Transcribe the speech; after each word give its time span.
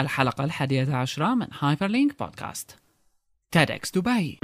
الحلقة 0.00 0.44
الحادية 0.44 0.94
عشرة 0.96 1.34
من 1.34 1.46
Hyperlink 1.60 2.18
بودكاست 2.18 2.76
TEDx 3.50 3.90
دبي 3.90 4.38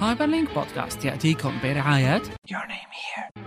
Hyperlink 0.00 0.54
بودكاست 0.54 1.04
يأتيكم 1.04 1.52
برعاية 1.62 2.22
Your 2.22 2.66
name 2.68 2.92
here. 2.92 3.42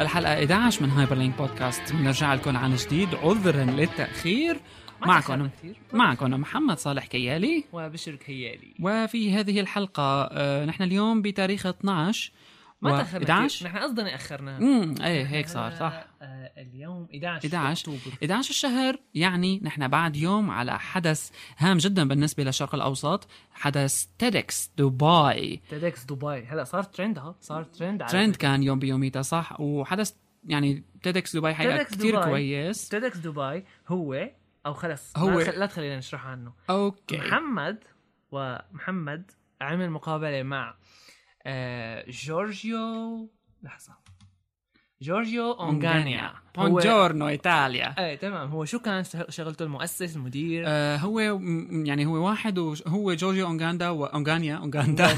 الحلقة 0.00 0.32
11 0.34 0.82
من 0.82 0.90
Hyperlink 0.90 1.36
بودكاست 1.38 1.92
بنرجع 1.92 2.34
لكم 2.34 2.56
عن 2.56 2.74
جديد 2.74 3.14
عذرا 3.14 3.64
للتأخير. 3.64 4.60
معكم. 5.06 5.48
معكم 5.92 6.30
محمد 6.30 6.78
صالح 6.78 7.06
كيالي. 7.06 7.64
وبشر 7.72 8.14
كيالي. 8.14 8.74
وفي 8.80 9.32
هذه 9.32 9.60
الحلقة 9.60 10.28
آه، 10.32 10.64
نحن 10.64 10.82
اليوم 10.82 11.22
بتاريخ 11.22 11.66
12 11.66 12.32
ما 12.82 12.90
تأخرنا 12.90 13.24
11 13.24 13.56
كثير 13.56 13.68
نحن 13.68 13.78
قصدنا 13.78 14.14
أخرنا. 14.14 14.58
امم 14.58 14.94
إيه 15.02 15.26
هيك 15.26 15.48
صار 15.48 15.70
صح. 15.74 16.06
آه 16.22 16.52
اليوم 16.58 17.08
11 17.14 17.46
11 17.46 17.80
أكتوبر. 17.80 18.16
11 18.22 18.50
الشهر 18.50 18.96
يعني 19.14 19.60
نحن 19.62 19.88
بعد 19.88 20.16
يوم 20.16 20.50
على 20.50 20.78
حدث 20.78 21.30
هام 21.58 21.78
جدا 21.78 22.08
بالنسبة 22.08 22.44
للشرق 22.44 22.74
الأوسط 22.74 23.28
حدث 23.52 24.04
تيدكس 24.18 24.70
دبي. 24.78 25.60
تيدكس 25.70 26.04
دبي. 26.04 26.44
هلا 26.46 26.64
صار 26.64 26.82
ترند 26.82 27.18
ها؟ 27.18 27.34
صار 27.40 27.62
ترند 27.64 28.02
على 28.02 28.12
ترند 28.12 28.36
كان 28.36 28.62
يوم 28.62 28.78
بيوميتها 28.78 29.22
صح؟ 29.22 29.60
وحدث 29.60 30.12
يعني 30.48 30.84
TEDx 31.02 31.36
دبي 31.36 31.54
حقيقة 31.54 31.84
TEDx 31.84 31.94
كثير. 31.94 32.24
كويس. 32.24 32.88
TEDx 32.88 33.18
دبي 33.18 33.64
هو 33.88 34.28
أو 34.66 34.74
خلص 34.74 35.16
هو- 35.16 35.28
هو 35.28 35.40
لا 35.40 35.66
تخلينا 35.66 35.98
نشرح 35.98 36.26
عنه. 36.26 36.52
أوكي. 36.70 37.16
محمد 37.16 37.84
ومحمد 38.30 39.30
عمل 39.60 39.90
مقابلة 39.90 40.42
مع 40.42 40.74
آه 41.46 42.04
جورجيو 42.10 43.30
لحظة. 43.62 43.92
جورجيو 45.02 45.52
اونغانيا 45.52 46.32
هو- 46.58 46.68
buongiorno 46.68 47.28
ايطاليا 47.28 47.94
إيه 47.98 48.16
تمام. 48.16 48.48
هو 48.50 48.64
شو 48.64 48.78
كان 48.78 49.04
شغ- 49.04 49.30
شغلته 49.30 49.62
المؤسس 49.62 50.16
المدير؟ 50.16 50.64
آه 50.66 50.96
هو 50.96 51.20
يعني 51.70 52.06
هو 52.06 52.26
واحد 52.26 52.58
وهو 52.58 53.12
جورجيو 53.14 53.46
اونغاندا 53.46 53.88
واونغانيا 53.88 54.56
اونغاندا 54.56 55.08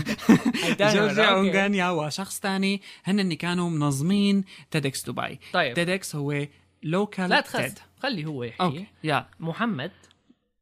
جورجيو. 0.80 1.24
اونغانيا 1.24 1.90
وشخص 1.90 2.40
ثاني 2.40 2.82
هن 3.04 3.20
اللي 3.20 3.36
كانوا 3.36 3.70
منظمين 3.70 4.44
TEDx 4.70 5.10
دبي 5.10 5.40
طيب. 5.52 5.74
TEDx 5.74 6.16
هو 6.16 6.46
local 6.82 7.30
لا 7.30 7.40
تخس 7.40 7.74
خلي 8.02 8.24
هو 8.26 8.42
يحكي 8.44 8.62
أوكي 8.62 8.86
يا 9.04 9.26
محمد 9.40 9.90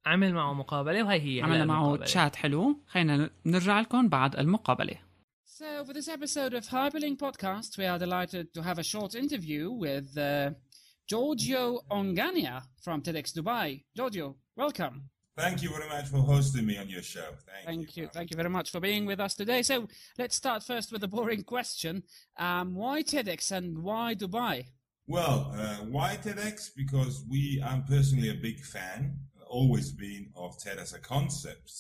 عمل 0.07 0.35
معه 0.35 0.53
مقابله 0.53 1.03
وهي 1.03 1.21
هي 1.39 1.43
عملنا 1.43 1.65
معه. 1.65 1.97
تشات 1.97 2.37
حلو 2.37 2.77
خلينا 2.89 3.31
نرجع 3.47 3.81
لكم 3.81 4.09
بعد 4.09 4.37
المقابله 4.37 5.07
So, 5.59 5.85
for 5.87 5.95
this 5.95 6.09
episode 6.17 6.53
of 6.53 6.65
Hyperlink 6.69 7.17
Podcast, 7.27 7.79
we 7.79 7.87
are 7.87 7.99
delighted 7.99 8.53
to 8.53 8.61
have 8.69 8.79
a 8.79 8.83
short 8.93 9.15
interview 9.15 9.71
with 9.71 10.09
uh, 10.19 10.51
Giorgio 11.11 11.81
Ongania 11.91 12.57
from 12.85 13.01
TEDx 13.01 13.27
Dubai. 13.39 13.69
Giorgio, 13.97 14.27
welcome. 14.63 14.97
Thank 15.45 15.63
you 15.63 15.71
very 15.77 15.89
much 15.95 16.07
for 16.13 16.19
hosting 16.33 16.65
me 16.71 16.75
on 16.83 16.89
your 16.95 17.03
show. 17.15 17.29
Thank, 17.49 17.65
Thank 17.71 17.97
you. 17.97 18.05
Thank 18.17 18.29
you 18.33 18.37
very 18.43 18.51
much 18.59 18.69
for 18.73 18.81
being 18.81 19.05
with 19.11 19.21
us 19.27 19.35
today. 19.35 19.61
So, 19.63 19.77
let's 20.19 20.37
start 20.43 20.61
first 20.63 20.89
with 20.93 21.03
a 21.05 21.09
boring 21.17 21.43
question. 21.55 21.95
Um, 22.47 22.67
why 22.75 22.97
TEDx 23.03 23.41
and 23.57 23.67
why 23.89 24.15
Dubai? 24.15 24.57
Well, 25.07 25.53
uh, 25.57 25.77
why 25.89 26.19
TEDx? 26.23 26.71
Because 26.77 27.25
we, 27.31 27.63
I'm 27.65 27.85
personally 27.85 28.31
a 28.31 28.35
big 28.35 28.61
fan, 28.61 29.19
always 29.49 29.93
been 29.93 30.31
of 30.35 30.59
TED 30.59 30.79
as 30.79 30.93
a 30.95 30.99
concept. 30.99 31.73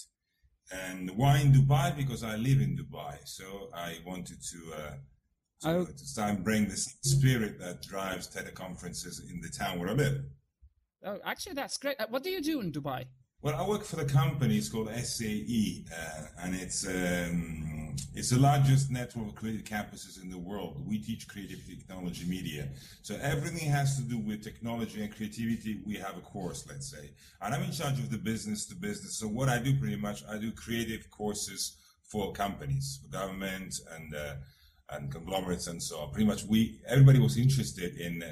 And 0.70 1.10
why 1.16 1.38
in 1.38 1.52
Dubai? 1.52 1.96
Because 1.96 2.22
I 2.24 2.36
live 2.36 2.60
in 2.60 2.76
Dubai, 2.76 3.16
so 3.24 3.68
I 3.74 3.98
wanted 4.06 4.38
to 4.52 4.58
uh, 4.74 4.90
to, 5.62 5.68
Oh. 5.68 5.84
to 5.86 6.06
start 6.06 6.44
bring 6.44 6.68
the 6.68 6.76
spirit 6.76 7.58
that 7.60 7.82
drives 7.82 8.26
TED 8.26 8.52
conferences 8.54 9.22
in 9.30 9.40
the 9.40 9.48
town 9.48 9.78
where 9.78 9.88
I 9.88 9.92
live. 9.92 10.24
Oh, 11.04 11.18
actually, 11.24 11.54
that's 11.54 11.78
great. 11.78 11.96
Uh, 12.00 12.06
what 12.10 12.22
do 12.24 12.30
you 12.30 12.42
do 12.42 12.60
in 12.60 12.72
Dubai? 12.72 13.04
Well, 13.46 13.54
I 13.54 13.68
work 13.68 13.84
for 13.84 13.94
the 13.94 14.04
company. 14.04 14.56
It's 14.56 14.68
called 14.68 14.88
SAE, 14.92 15.84
uh, 15.96 16.22
and 16.42 16.52
it's 16.56 16.84
um, 16.84 17.94
it's 18.12 18.30
the 18.30 18.40
largest 18.40 18.90
network 18.90 19.28
of 19.28 19.34
creative 19.36 19.62
campuses 19.62 20.20
in 20.20 20.28
the 20.28 20.36
world. 20.36 20.82
We 20.84 20.98
teach 20.98 21.28
creative 21.28 21.64
technology 21.64 22.24
media, 22.26 22.70
so 23.02 23.16
everything 23.22 23.70
has 23.70 23.96
to 23.98 24.02
do 24.02 24.18
with 24.18 24.42
technology 24.42 25.00
and 25.00 25.14
creativity. 25.14 25.80
We 25.86 25.94
have 25.94 26.16
a 26.16 26.22
course, 26.22 26.66
let's 26.68 26.90
say, 26.90 27.12
and 27.40 27.54
I'm 27.54 27.62
in 27.62 27.70
charge 27.70 28.00
of 28.00 28.10
the 28.10 28.18
business 28.18 28.66
to 28.66 28.74
business. 28.74 29.16
So 29.16 29.28
what 29.28 29.48
I 29.48 29.60
do 29.60 29.78
pretty 29.78 29.94
much, 29.94 30.24
I 30.28 30.38
do 30.38 30.50
creative 30.50 31.08
courses 31.12 31.76
for 32.02 32.32
companies, 32.32 32.98
for 33.00 33.16
government, 33.16 33.76
and 33.94 34.12
uh, 34.12 34.34
and 34.90 35.08
conglomerates, 35.08 35.68
and 35.68 35.80
so 35.80 36.00
on. 36.00 36.10
Pretty 36.10 36.26
much, 36.26 36.42
we 36.46 36.80
everybody 36.88 37.20
was 37.20 37.36
interested 37.36 37.96
in. 37.96 38.24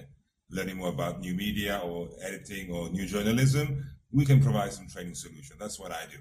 Learning 0.50 0.76
more 0.76 0.90
about 0.90 1.20
new 1.20 1.34
media 1.34 1.80
or 1.82 2.10
editing 2.22 2.70
or 2.70 2.88
new 2.90 3.06
journalism, 3.06 3.82
we 4.14 4.24
can 4.24 4.40
provide 4.40 4.72
some 4.72 4.86
training 4.88 5.14
solution. 5.14 5.56
That's 5.58 5.78
what 5.78 5.92
I 5.92 6.04
do. 6.10 6.18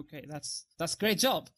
Okay, 0.00 0.24
that's 0.28 0.66
that's 0.78 0.94
great 0.94 1.18
job. 1.18 1.48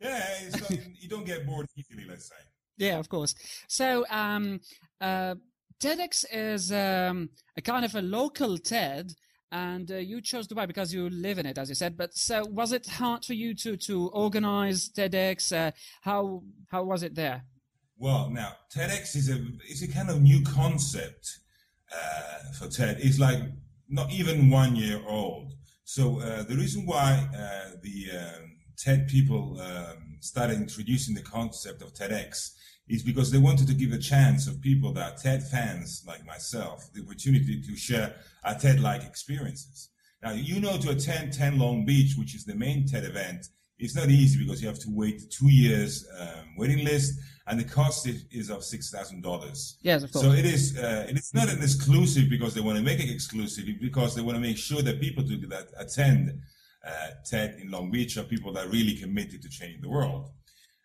Yeah, 0.00 0.22
not, 0.52 0.70
you 1.00 1.08
don't 1.08 1.24
get 1.24 1.46
bored 1.46 1.66
easily, 1.76 2.04
let's 2.08 2.28
say. 2.28 2.36
Yeah, 2.76 2.98
of 2.98 3.08
course. 3.08 3.34
So, 3.66 4.04
um, 4.10 4.60
uh, 5.00 5.34
TEDx 5.80 6.24
is 6.30 6.70
um, 6.70 7.30
a 7.56 7.62
kind 7.62 7.84
of 7.84 7.94
a 7.94 8.02
local 8.02 8.58
TED, 8.58 9.12
and 9.50 9.90
uh, 9.90 9.96
you 9.96 10.20
chose 10.20 10.46
Dubai 10.46 10.66
because 10.66 10.92
you 10.92 11.08
live 11.08 11.38
in 11.38 11.46
it, 11.46 11.58
as 11.58 11.68
you 11.68 11.74
said. 11.74 11.96
But 11.96 12.14
so, 12.14 12.44
was 12.46 12.72
it 12.72 12.86
hard 12.86 13.24
for 13.24 13.34
you 13.34 13.54
to 13.54 13.76
to 13.76 14.08
organize 14.08 14.90
TEDx? 14.90 15.52
Uh, 15.56 15.72
how 16.02 16.42
how 16.70 16.84
was 16.84 17.02
it 17.02 17.14
there? 17.14 17.44
Well, 17.96 18.30
now 18.30 18.52
TEDx 18.72 19.16
is 19.16 19.30
a 19.30 19.38
is 19.68 19.82
a 19.82 19.88
kind 19.88 20.10
of 20.10 20.20
new 20.20 20.44
concept 20.44 21.38
uh, 21.92 22.52
for 22.58 22.68
TED. 22.68 22.98
It's 23.00 23.18
like 23.18 23.40
not 23.88 24.10
even 24.10 24.50
one 24.50 24.76
year 24.76 25.00
old. 25.06 25.52
So 25.84 26.20
uh, 26.20 26.42
the 26.42 26.56
reason 26.56 26.84
why 26.84 27.28
uh, 27.34 27.76
the 27.82 28.06
um, 28.18 28.52
TED 28.76 29.08
people 29.08 29.60
um, 29.60 30.18
started 30.20 30.58
introducing 30.58 31.14
the 31.14 31.22
concept 31.22 31.82
of 31.82 31.94
TEDx 31.94 32.52
is 32.88 33.02
because 33.02 33.30
they 33.30 33.38
wanted 33.38 33.66
to 33.68 33.74
give 33.74 33.92
a 33.92 33.98
chance 33.98 34.46
of 34.46 34.60
people 34.60 34.92
that 34.94 35.12
are 35.12 35.16
TED 35.16 35.42
fans 35.48 36.04
like 36.06 36.24
myself 36.26 36.88
the 36.94 37.02
opportunity 37.02 37.60
to 37.60 37.76
share 37.76 38.14
a 38.44 38.54
TED-like 38.54 39.04
experiences. 39.04 39.90
Now 40.22 40.32
you 40.32 40.60
know 40.60 40.78
to 40.78 40.90
attend 40.90 41.32
10 41.32 41.58
Long 41.58 41.84
Beach, 41.84 42.14
which 42.16 42.34
is 42.34 42.44
the 42.44 42.54
main 42.54 42.86
TED 42.86 43.04
event, 43.04 43.46
it's 43.78 43.94
not 43.94 44.08
easy 44.08 44.38
because 44.42 44.60
you 44.60 44.68
have 44.68 44.78
to 44.80 44.90
wait 44.90 45.30
two 45.30 45.50
years 45.50 46.06
um, 46.18 46.54
waiting 46.56 46.84
list, 46.84 47.18
and 47.48 47.58
the 47.58 47.64
cost 47.64 48.06
is, 48.06 48.24
is 48.30 48.50
of 48.50 48.62
six 48.62 48.90
thousand 48.90 49.22
dollars. 49.22 49.78
Yes, 49.82 50.02
of 50.02 50.12
course. 50.12 50.24
So 50.24 50.32
it 50.32 50.44
is. 50.44 50.78
Uh, 50.78 51.06
it 51.08 51.16
is 51.18 51.32
not 51.34 51.48
an 51.48 51.62
exclusive 51.62 52.28
because 52.28 52.54
they 52.54 52.60
want 52.60 52.76
to 52.76 52.84
make 52.84 53.00
it 53.00 53.10
exclusive. 53.10 53.64
Because 53.80 54.14
they 54.14 54.22
want 54.22 54.36
to 54.36 54.40
make 54.40 54.58
sure 54.58 54.82
that 54.82 55.00
people 55.00 55.22
do 55.22 55.36
that 55.46 55.68
attend 55.78 56.40
uh, 56.86 57.08
TED 57.24 57.58
in 57.60 57.70
Long 57.70 57.90
Beach 57.90 58.16
are 58.16 58.24
people 58.24 58.52
that 58.52 58.66
are 58.66 58.70
really 58.70 58.94
committed 58.94 59.42
to 59.42 59.48
changing 59.48 59.80
the 59.80 59.88
world. 59.88 60.30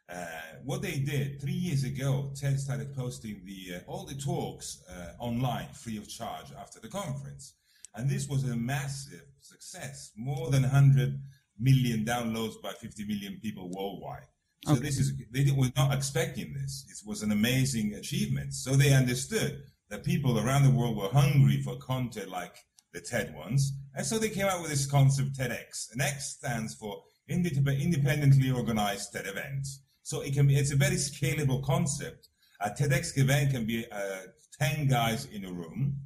Uh, 0.10 0.26
what 0.64 0.82
they 0.82 1.00
did 1.00 1.42
three 1.42 1.54
years 1.54 1.84
ago, 1.84 2.32
TED 2.36 2.60
started 2.60 2.96
posting 2.96 3.42
the 3.46 3.78
uh, 3.78 3.80
all 3.88 4.06
the 4.06 4.16
talks 4.16 4.84
uh, 4.90 5.14
online 5.20 5.68
free 5.74 5.98
of 5.98 6.08
charge 6.08 6.48
after 6.60 6.80
the 6.80 6.88
conference, 6.88 7.54
and 7.96 8.10
this 8.10 8.28
was 8.28 8.44
a 8.44 8.56
massive 8.56 9.26
success. 9.42 10.12
More 10.16 10.50
than 10.50 10.64
100 10.64 11.20
million 11.60 12.06
downloads 12.06 12.62
by 12.62 12.72
50 12.72 13.06
million 13.06 13.40
people 13.42 13.70
worldwide. 13.70 14.28
So 14.66 14.76
this 14.76 14.98
is 14.98 15.14
they 15.32 15.52
were 15.52 15.72
not 15.76 15.94
expecting 15.94 16.54
this. 16.54 16.86
It 16.90 16.98
was 17.08 17.22
an 17.22 17.32
amazing 17.32 17.96
achievement. 17.96 18.54
So 18.54 18.72
they 18.76 18.94
understood 18.94 19.62
that 19.90 20.04
people 20.06 20.40
around 20.40 20.64
the 20.64 20.72
world 20.72 20.96
were 20.98 21.10
hungry 21.10 21.62
for 21.62 21.78
content 21.78 22.30
like 22.30 22.56
the 22.94 23.02
TED 23.02 23.34
ones, 23.36 23.74
and 23.96 24.06
so 24.06 24.18
they 24.20 24.30
came 24.30 24.46
out 24.46 24.62
with 24.62 24.70
this 24.70 24.86
concept 24.86 25.34
TEDx. 25.38 25.92
And 25.92 26.02
X 26.02 26.36
stands 26.38 26.76
for 26.76 27.04
independently 27.28 28.52
organized 28.52 29.14
TED 29.14 29.28
event. 29.28 29.68
So 30.04 30.22
it 30.22 30.34
can 30.34 30.48
be 30.48 30.56
it's 30.56 30.72
a 30.72 30.76
very 30.76 30.96
scalable 30.96 31.64
concept. 31.64 32.30
A 32.62 32.70
TEDx 32.70 33.18
event 33.18 33.52
can 33.52 33.66
be 33.66 33.86
uh, 33.92 34.20
ten 34.60 34.88
guys 34.88 35.26
in 35.26 35.46
a 35.46 35.52
room 35.52 35.98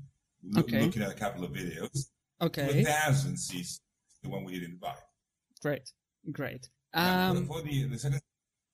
loo- 0.44 0.62
Okay. 0.64 0.82
looking 0.84 1.02
at 1.04 1.12
a 1.12 1.16
couple 1.16 1.44
of 1.44 1.52
videos. 1.52 1.92
To 2.40 2.46
Okay, 2.48 2.82
a 2.82 2.86
thousand 2.86 3.38
seats, 3.38 3.82
the 4.24 4.30
one 4.30 4.44
we 4.44 4.54
did 4.54 4.64
in 4.70 4.78
Dubai. 4.78 4.96
great, 5.62 5.92
great. 6.32 6.70
Um, 6.94 7.46
for 7.48 7.62
the, 7.64 7.84
the 7.84 7.98
second, 8.00 8.22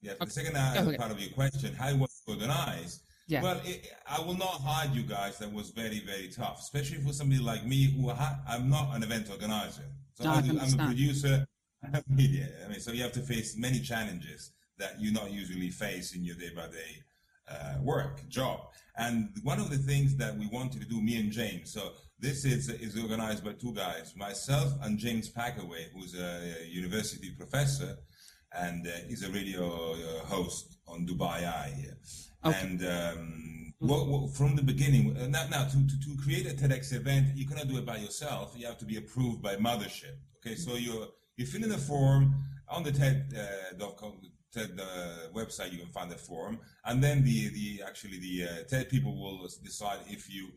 yeah, 0.03 0.13
the 0.19 0.29
second 0.29 0.55
uh, 0.55 0.83
Okay. 0.85 0.97
part 0.97 1.11
of 1.11 1.19
your 1.19 1.31
question, 1.31 1.73
how 1.73 1.89
it 1.89 1.97
was 1.97 2.21
organized. 2.27 3.01
Yeah. 3.27 3.41
Well, 3.41 3.59
it, 3.63 3.79
I 4.05 4.19
will 4.25 4.37
not 4.47 4.55
hide 4.69 4.93
you 4.93 5.03
guys. 5.03 5.37
That 5.39 5.51
was 5.59 5.69
very, 5.69 5.99
very 6.11 6.27
tough, 6.27 6.59
especially 6.59 6.97
for 7.05 7.13
somebody 7.13 7.41
like 7.41 7.65
me 7.65 7.79
who 7.95 8.09
ha- 8.09 8.39
I'm 8.47 8.69
not 8.69 8.95
an 8.95 9.01
event 9.03 9.29
organizer. 9.31 9.87
So 10.15 10.25
No, 10.25 10.31
I 10.31 10.37
I 10.37 10.41
can 10.41 10.55
do, 10.55 10.61
I'm 10.61 10.73
a 10.79 10.85
producer, 10.91 11.35
I'm 11.83 11.95
a 11.95 12.03
media. 12.21 12.47
I 12.65 12.69
mean, 12.69 12.81
so 12.81 12.91
you 12.91 13.01
have 13.03 13.13
to 13.13 13.21
face 13.21 13.49
many 13.57 13.79
challenges 13.79 14.51
that 14.77 14.99
you 14.99 15.09
not 15.13 15.31
usually 15.31 15.69
face 15.69 16.13
in 16.15 16.21
your 16.25 16.35
day-by-day 16.35 16.91
uh, 17.49 17.75
work 17.81 18.27
job. 18.27 18.59
And 18.97 19.29
one 19.43 19.59
of 19.59 19.69
the 19.69 19.77
things 19.77 20.15
that 20.17 20.35
we 20.37 20.47
wanted 20.47 20.81
to 20.81 20.87
do, 20.87 21.01
me 21.01 21.15
and 21.19 21.31
James. 21.31 21.71
So 21.71 21.83
This 22.19 22.45
is, 22.45 22.69
is 22.69 22.93
organized 22.97 23.43
by 23.43 23.53
two 23.53 23.73
guys, 23.73 24.13
myself 24.15 24.69
and 24.83 24.97
James 25.05 25.27
Packaway, 25.29 25.83
who's 25.93 26.13
a, 26.15 26.29
university 26.81 27.29
professor 27.41 27.97
and 28.55 28.87
uh, 28.87 28.91
is 29.09 29.23
a 29.23 29.31
radio 29.31 29.93
uh, 29.93 30.25
host 30.25 30.77
on 30.87 31.05
Dubai 31.05 31.45
Eye. 31.45 31.85
Okay. 32.45 32.59
And 32.61 32.85
um, 32.85 33.73
well, 33.79 34.05
well, 34.07 34.27
from 34.27 34.55
the 34.55 34.63
beginning, 34.63 35.15
uh, 35.17 35.27
now, 35.27 35.45
now 35.49 35.63
to, 35.65 35.87
to, 35.87 35.99
to, 35.99 36.21
create 36.21 36.45
a 36.45 36.55
TEDx 36.55 36.93
event, 36.93 37.35
you 37.35 37.45
cannot 37.45 37.67
do 37.67 37.77
it 37.77 37.85
by 37.85 37.97
yourself. 37.97 38.53
You 38.55 38.65
have 38.67 38.77
to 38.79 38.85
be 38.85 38.97
approved 38.97 39.41
by 39.41 39.55
Mothership. 39.55 40.17
Okay, 40.37 40.55
so 40.55 40.75
you 40.75 41.07
you 41.37 41.45
fill 41.45 41.63
in 41.63 41.69
the 41.69 41.77
form 41.77 42.33
on 42.69 42.83
the 42.83 42.91
TED.com. 42.91 44.13
Uh, 44.23 44.27
TED 44.53 44.79
uh, 44.79 45.33
website, 45.33 45.71
you 45.71 45.79
can 45.79 45.87
find 45.87 46.11
the 46.11 46.15
form, 46.15 46.59
and 46.85 47.03
then 47.03 47.23
the 47.23 47.49
the 47.49 47.81
actually 47.87 48.19
the 48.19 48.43
uh, 48.43 48.63
TED 48.69 48.87
people 48.87 49.19
will 49.19 49.49
decide 49.63 49.97
if 50.07 50.31
you 50.31 50.49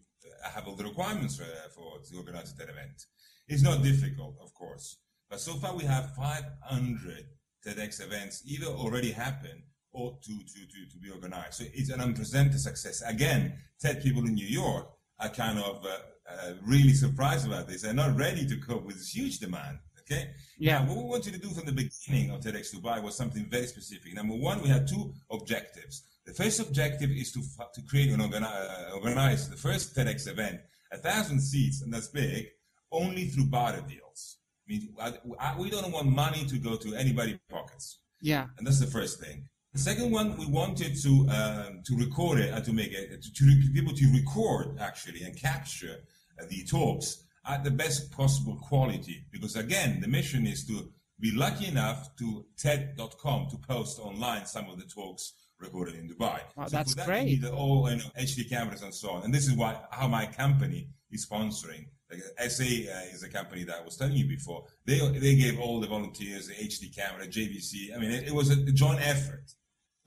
have 0.42 0.68
all 0.68 0.74
the 0.74 0.84
requirements 0.84 1.36
for, 1.36 1.46
for 1.74 1.98
to 2.06 2.16
organize 2.18 2.52
a 2.52 2.58
TED 2.58 2.68
event. 2.68 3.06
It's 3.48 3.62
not 3.62 3.82
difficult, 3.82 4.36
of 4.42 4.52
course, 4.52 4.98
but 5.30 5.40
so 5.40 5.54
far 5.54 5.74
we 5.74 5.84
have 5.84 6.14
500 6.14 7.24
TEDx 7.66 8.04
events 8.04 8.42
either 8.46 8.66
already 8.66 9.10
happen 9.10 9.62
or 9.92 10.16
to, 10.22 10.38
to, 10.38 10.66
to, 10.66 10.90
to 10.92 10.98
be 10.98 11.10
organized. 11.10 11.54
So 11.54 11.64
it's 11.72 11.90
an 11.90 12.00
unprecedented 12.00 12.60
success. 12.60 13.02
Again, 13.02 13.58
TED 13.80 14.02
people 14.02 14.24
in 14.26 14.34
New 14.34 14.46
York 14.46 14.86
are 15.18 15.30
kind 15.30 15.58
of 15.58 15.84
uh, 15.84 15.88
uh, 16.30 16.52
really 16.62 16.92
surprised 16.92 17.46
about 17.46 17.66
this. 17.66 17.82
They're 17.82 17.94
not 17.94 18.16
ready 18.16 18.46
to 18.46 18.56
cope 18.58 18.84
with 18.84 18.96
this 18.96 19.14
huge 19.14 19.38
demand. 19.38 19.78
Okay. 20.00 20.30
Yeah. 20.58 20.78
Now, 20.78 20.88
what 20.88 20.96
we 20.98 21.04
wanted 21.04 21.32
to 21.34 21.40
do 21.40 21.48
from 21.48 21.64
the 21.64 21.72
beginning 21.72 22.30
of 22.30 22.40
TEDx 22.40 22.74
Dubai 22.74 23.02
was 23.02 23.16
something 23.16 23.46
very 23.46 23.66
specific. 23.66 24.14
Number 24.14 24.34
one, 24.34 24.62
we 24.62 24.68
had 24.68 24.86
two 24.86 25.12
objectives. 25.30 26.04
The 26.24 26.32
first 26.32 26.60
objective 26.60 27.10
is 27.10 27.32
to 27.32 27.40
to 27.74 27.82
create 27.88 28.10
and 28.10 28.22
organize, 28.22 28.50
uh, 28.50 28.90
organize 28.94 29.50
the 29.50 29.56
first 29.56 29.96
TEDx 29.96 30.28
event, 30.28 30.60
a 30.92 30.98
thousand 30.98 31.40
seats, 31.40 31.82
and 31.82 31.92
that's 31.92 32.08
big, 32.08 32.46
only 32.92 33.24
through 33.26 33.46
barter 33.46 33.82
deals. 33.88 34.35
I 34.66 34.72
mean, 34.72 34.88
I, 35.00 35.12
I, 35.38 35.58
we 35.58 35.70
don't 35.70 35.92
want 35.92 36.08
money 36.08 36.44
to 36.46 36.58
go 36.58 36.76
to 36.76 36.94
anybody's 36.94 37.38
pockets. 37.48 38.00
Yeah. 38.20 38.46
And 38.58 38.66
that's 38.66 38.80
the 38.80 38.86
first 38.86 39.20
thing. 39.20 39.48
The 39.72 39.78
second 39.80 40.10
one, 40.10 40.36
we 40.38 40.46
wanted 40.46 40.96
to 41.02 41.10
um, 41.28 41.82
to 41.84 41.96
record 41.96 42.40
it 42.40 42.50
and 42.54 42.64
to 42.64 42.72
make 42.72 42.92
it 42.92 43.22
to, 43.22 43.30
to 43.34 43.72
be 43.72 43.78
able 43.78 43.92
to 43.92 44.10
record 44.12 44.78
actually 44.80 45.22
and 45.22 45.36
capture 45.36 45.96
uh, 46.40 46.46
the 46.48 46.64
talks 46.64 47.24
at 47.46 47.62
the 47.62 47.70
best 47.70 48.10
possible 48.10 48.56
quality. 48.56 49.26
Because 49.30 49.54
again, 49.56 50.00
the 50.00 50.08
mission 50.08 50.46
is 50.46 50.64
to 50.66 50.90
be 51.20 51.30
lucky 51.32 51.66
enough 51.66 52.16
to 52.16 52.46
TED.com 52.56 53.48
to 53.50 53.56
post 53.58 53.98
online 53.98 54.46
some 54.46 54.68
of 54.70 54.78
the 54.78 54.86
talks 54.86 55.34
recorded 55.60 55.94
in 55.94 56.08
Dubai. 56.08 56.40
Wow, 56.56 56.66
so 56.66 56.76
that's 56.76 56.94
that 56.94 57.06
great. 57.06 57.28
You 57.28 57.42
need 57.42 57.50
all 57.50 57.90
you 57.90 57.96
know, 57.96 58.04
HD 58.18 58.48
cameras 58.48 58.82
and 58.82 58.94
so 58.94 59.10
on. 59.10 59.24
And 59.24 59.34
this 59.34 59.46
is 59.46 59.54
why 59.54 59.78
how 59.90 60.08
my 60.08 60.26
company 60.26 60.88
is 61.10 61.26
sponsoring. 61.26 61.86
Like 62.10 62.22
SA 62.50 62.64
uh, 62.64 63.14
is 63.14 63.24
a 63.24 63.28
company 63.28 63.64
that 63.64 63.76
I 63.80 63.84
was 63.84 63.96
telling 63.96 64.16
you 64.16 64.26
before. 64.26 64.64
They 64.84 64.98
they 65.18 65.34
gave 65.34 65.58
all 65.58 65.80
the 65.80 65.88
volunteers 65.88 66.46
the 66.48 66.54
HD 66.54 66.94
camera, 66.94 67.26
JVC. 67.26 67.94
I 67.94 67.98
mean, 67.98 68.10
it, 68.12 68.28
it 68.28 68.34
was 68.34 68.50
a 68.50 68.56
joint 68.72 69.00
effort. 69.00 69.44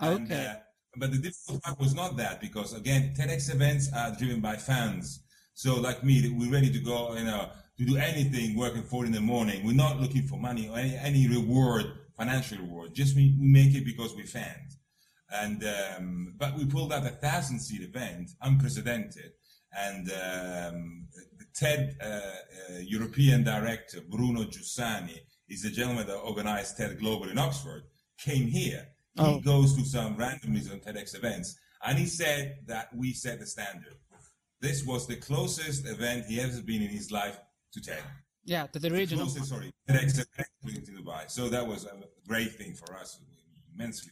Okay. 0.02 0.16
And, 0.16 0.32
uh, 0.32 0.56
but 0.96 1.12
the 1.12 1.18
difficult 1.18 1.62
part 1.62 1.80
was 1.80 1.94
not 1.94 2.18
that 2.18 2.40
because 2.40 2.74
again, 2.74 3.14
TEDx 3.18 3.54
events 3.54 3.90
are 3.94 4.16
driven 4.18 4.40
by 4.40 4.56
fans 4.56 5.24
so 5.60 5.76
like 5.76 6.06
me, 6.06 6.34
we're 6.38 6.50
ready 6.50 6.72
to 6.72 6.80
go, 6.80 7.18
you 7.18 7.26
know, 7.26 7.50
to 7.78 7.84
do 7.84 7.98
anything 7.98 8.56
working 8.56 8.82
four 8.82 9.06
in 9.06 9.12
the 9.12 9.20
morning. 9.20 9.66
We're 9.66 9.74
not 9.74 10.00
looking 10.00 10.26
for 10.26 10.40
money 10.40 10.70
or 10.70 10.78
any, 10.78 10.96
any 10.96 11.28
reward, 11.28 11.84
financial 12.16 12.60
reward. 12.60 12.94
Just 12.94 13.14
we, 13.14 13.36
we 13.38 13.46
make 13.46 13.76
it 13.76 13.84
because 13.84 14.16
we're 14.16 14.26
fans. 14.26 14.78
And, 15.30 15.66
um, 15.66 16.34
but 16.38 16.58
we 16.58 16.66
pulled 16.66 16.94
out 16.94 17.06
a 17.06 17.10
thousand 17.10 17.60
seat 17.60 17.82
event, 17.82 18.32
unprecedented. 18.42 19.34
And, 19.78 20.10
um, 20.12 21.08
the 21.38 21.46
TED, 21.54 21.98
uh, 22.02 22.06
uh, 22.06 22.80
European 22.82 23.44
director, 23.44 24.02
Bruno 24.10 24.44
Giussani, 24.44 25.20
is 25.48 25.64
the 25.64 25.70
gentleman 25.70 26.08
that 26.08 26.18
organized 26.18 26.78
TED 26.78 27.00
Global 27.00 27.30
in 27.30 27.38
Oxford, 27.38 27.84
came 28.18 28.48
here. 28.48 28.88
Oh. 29.18 29.36
He 29.36 29.42
goes 29.42 29.76
to 29.76 29.84
some 29.86 30.16
randomly 30.18 30.62
on 30.72 30.80
TEDx 30.80 31.16
events. 31.16 31.58
And 31.84 31.98
he 31.98 32.06
said 32.06 32.60
that 32.68 32.90
we 32.96 33.14
set 33.14 33.40
the 33.40 33.46
standard 33.46 33.96
this 34.62 34.86
was 34.86 35.08
the 35.08 35.16
closest 35.16 35.88
event 35.88 36.26
he 36.26 36.40
ever 36.40 36.62
been 36.62 36.82
in 36.82 36.90
his 36.90 37.12
life 37.12 37.40
to 37.74 37.82
TED. 37.82 38.04
Yeah, 38.44 38.68
to 38.68 38.80
the 38.80 38.90
regional. 38.90 39.26
Closest, 39.26 39.50
sorry, 39.50 39.72
TEDx 39.90 40.26
event 40.64 40.86
to 40.86 40.92
Dubai. 40.92 41.30
So 41.30 41.50
that 41.50 41.66
was 41.66 41.86
a 41.86 41.96
great 42.28 42.54
thing 42.56 42.74
for 42.74 42.96
us. 42.96 43.20
Immensely. 43.76 44.12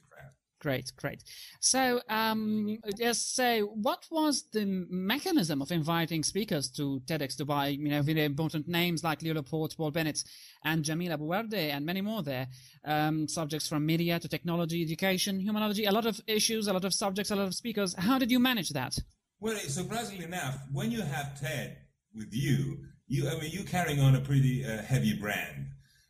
Great, 0.68 0.92
great. 0.98 1.24
So, 1.62 2.02
um, 2.10 2.78
just 2.98 3.36
say, 3.36 3.62
what 3.62 4.06
was 4.12 4.44
the 4.52 4.66
mechanism 4.90 5.62
of 5.62 5.72
inviting 5.72 6.24
speakers 6.24 6.70
to 6.72 7.02
TEDx 7.06 7.38
Dubai? 7.38 7.80
You 7.80 7.88
know, 7.88 8.02
with 8.02 8.18
important 8.18 8.68
names 8.68 9.02
like 9.02 9.22
Leo 9.22 9.36
Laporte, 9.36 9.78
Paul 9.78 9.92
Bennett, 9.92 10.26
and 10.66 10.84
Jamila 10.84 11.18
Abouwardi, 11.18 11.72
and 11.72 11.86
many 11.86 12.02
more 12.02 12.22
there. 12.22 12.48
Um, 12.84 13.30
subjects 13.30 13.70
from 13.70 13.86
media 13.86 14.20
to 14.20 14.28
technology, 14.28 14.84
education, 14.84 15.40
humanology, 15.40 15.88
a 15.88 15.94
lot 15.94 16.06
of 16.06 16.20
issues, 16.28 16.68
a 16.68 16.74
lot 16.74 16.84
of 16.84 16.94
subjects, 16.94 17.32
a 17.32 17.38
lot 17.38 17.48
of 17.48 17.56
speakers. 17.56 17.96
How 17.98 18.20
did 18.20 18.30
you 18.30 18.40
manage 18.40 18.72
that? 18.72 19.00
Well, 19.40 19.56
surprisingly 19.56 20.26
enough, 20.26 20.60
when 20.74 20.92
you 20.92 21.02
have 21.02 21.40
TED 21.40 21.78
with 22.14 22.34
you, 22.34 22.80
you 23.08 23.30
I 23.30 23.40
mean, 23.40 23.52
you're 23.54 23.64
carrying 23.64 24.02
on 24.02 24.16
a 24.16 24.20
pretty 24.20 24.66
uh, 24.66 24.82
heavy 24.82 25.14
brand. 25.14 25.68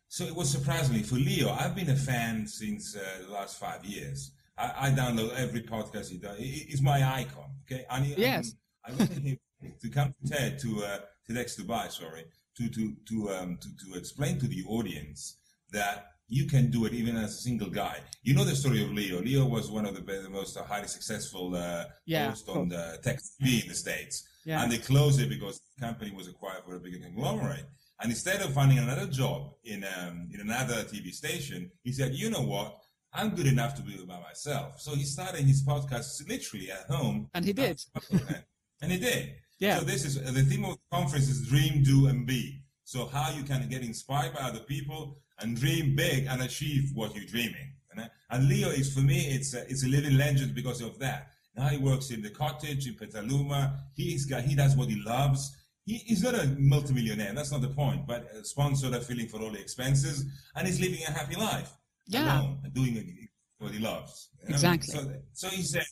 So 0.08 0.24
it 0.24 0.34
was 0.34 0.50
surprisingly 0.50 1.04
for 1.04 1.14
Leo. 1.14 1.50
I've 1.50 1.76
been 1.76 1.90
a 1.90 1.96
fan 2.10 2.48
since 2.48 2.96
uh, 2.96 3.24
the 3.24 3.32
last 3.32 3.56
five 3.60 3.84
years. 3.84 4.32
I, 4.58 4.86
I, 4.86 4.90
download 4.90 5.34
every 5.36 5.62
podcast 5.62 6.10
he 6.10 6.18
does. 6.18 6.36
It's 6.38 6.82
my 6.82 6.98
icon. 7.20 7.50
Okay. 7.64 7.84
I, 7.88 8.14
yes. 8.16 8.54
I, 8.84 8.90
I 8.90 8.94
wanted 8.94 9.22
him 9.22 9.38
to 9.80 9.88
come 9.88 10.14
to 10.22 10.30
TED 10.30 10.58
to 10.60 10.84
uh, 10.84 10.98
TEDx 11.28 11.60
Dubai. 11.60 11.90
Sorry, 11.90 12.24
to 12.56 12.68
to 12.68 12.94
to 13.08 13.30
um 13.30 13.58
to, 13.60 13.68
to 13.84 13.98
explain 13.98 14.38
to 14.40 14.46
the 14.46 14.64
audience 14.68 15.36
that 15.72 16.06
you 16.28 16.46
can 16.46 16.70
do 16.70 16.84
it 16.84 16.92
even 16.92 17.16
as 17.16 17.34
a 17.34 17.42
single 17.42 17.70
guy. 17.70 17.98
You 18.22 18.34
know 18.34 18.44
the 18.44 18.54
story 18.54 18.82
of 18.82 18.92
Leo. 18.92 19.20
Leo 19.20 19.46
was 19.46 19.70
one 19.70 19.86
of 19.86 19.94
the, 19.94 20.02
the 20.02 20.28
most 20.28 20.58
highly 20.58 20.88
successful 20.88 21.56
uh, 21.56 21.84
yeah, 22.04 22.28
hosts 22.28 22.48
on 22.48 22.68
the 22.68 22.98
tech 23.02 23.18
TV 23.18 23.62
in 23.62 23.68
the 23.68 23.74
States. 23.74 24.28
Yeah. 24.44 24.62
And 24.62 24.70
they 24.70 24.78
closed 24.78 25.20
it 25.20 25.28
because 25.28 25.60
the 25.76 25.86
company 25.86 26.10
was 26.10 26.28
acquired 26.28 26.64
for 26.64 26.76
a 26.76 26.80
bigger 26.80 26.98
conglomerate. 26.98 27.64
And 28.00 28.10
instead 28.10 28.40
of 28.42 28.52
finding 28.52 28.78
another 28.78 29.06
job 29.06 29.54
in, 29.64 29.84
um, 29.84 30.28
in 30.32 30.40
another 30.40 30.84
TV 30.84 31.12
station, 31.12 31.70
he 31.82 31.92
said, 31.92 32.14
you 32.14 32.30
know 32.30 32.42
what? 32.42 32.78
I'm 33.12 33.30
good 33.30 33.46
enough 33.46 33.74
to 33.76 33.82
do 33.82 34.02
it 34.02 34.06
by 34.06 34.20
myself. 34.20 34.80
So 34.80 34.94
he 34.94 35.04
started 35.04 35.40
his 35.40 35.64
podcast 35.64 36.28
literally 36.28 36.70
at 36.70 36.86
home. 36.94 37.28
And 37.34 37.44
he 37.44 37.52
did. 37.52 37.82
and 38.82 38.92
he 38.92 38.98
did. 38.98 39.34
Yeah. 39.58 39.78
So 39.78 39.84
this 39.84 40.04
is 40.04 40.22
the 40.22 40.42
theme 40.42 40.64
of 40.64 40.72
the 40.72 40.96
conference 40.96 41.28
is 41.28 41.46
dream, 41.48 41.82
do, 41.82 42.06
and 42.06 42.26
be. 42.26 42.62
So 42.84 43.06
how 43.06 43.30
you 43.32 43.42
can 43.42 43.68
get 43.68 43.82
inspired 43.82 44.34
by 44.34 44.40
other 44.40 44.60
people 44.60 45.18
and 45.40 45.56
dream 45.56 45.96
big 45.96 46.26
and 46.26 46.42
achieve 46.42 46.90
what 46.94 47.14
you're 47.14 47.24
dreaming. 47.24 47.72
And 47.90 48.08
uh, 48.30 48.38
Leo 48.46 48.68
is 48.68 48.92
for 48.92 49.00
me, 49.00 49.26
it's 49.28 49.54
a, 49.54 49.62
it's 49.62 49.84
a 49.84 49.88
living 49.88 50.16
legend 50.16 50.54
because 50.54 50.80
of 50.80 50.98
that. 50.98 51.32
Now 51.56 51.68
he 51.68 51.78
works 51.78 52.10
in 52.10 52.22
the 52.22 52.30
cottage 52.30 52.86
in 52.86 52.94
Petaluma. 52.94 53.80
He's 53.94 54.26
got, 54.26 54.42
he 54.42 54.54
does 54.54 54.76
what 54.76 54.88
he 54.88 55.02
loves. 55.02 55.56
He, 55.84 55.94
he's 55.94 56.22
not 56.22 56.34
a 56.34 56.46
multimillionaire. 56.58 57.32
That's 57.34 57.50
not 57.50 57.62
the 57.62 57.68
point. 57.68 58.06
But 58.06 58.30
a 58.32 58.44
sponsor 58.44 58.90
that 58.90 59.04
filling 59.04 59.28
for 59.28 59.40
all 59.40 59.50
the 59.50 59.60
expenses, 59.60 60.24
and 60.54 60.66
he's 60.66 60.80
living 60.80 61.00
a 61.08 61.10
happy 61.10 61.34
life. 61.34 61.72
Yeah, 62.08 62.40
alone, 62.40 62.58
doing 62.72 63.28
what 63.58 63.72
he 63.72 63.78
loves. 63.78 64.30
You 64.42 64.50
know? 64.50 64.54
Exactly. 64.54 64.94
So, 64.94 65.12
so 65.32 65.48
he 65.48 65.62
said, 65.62 65.84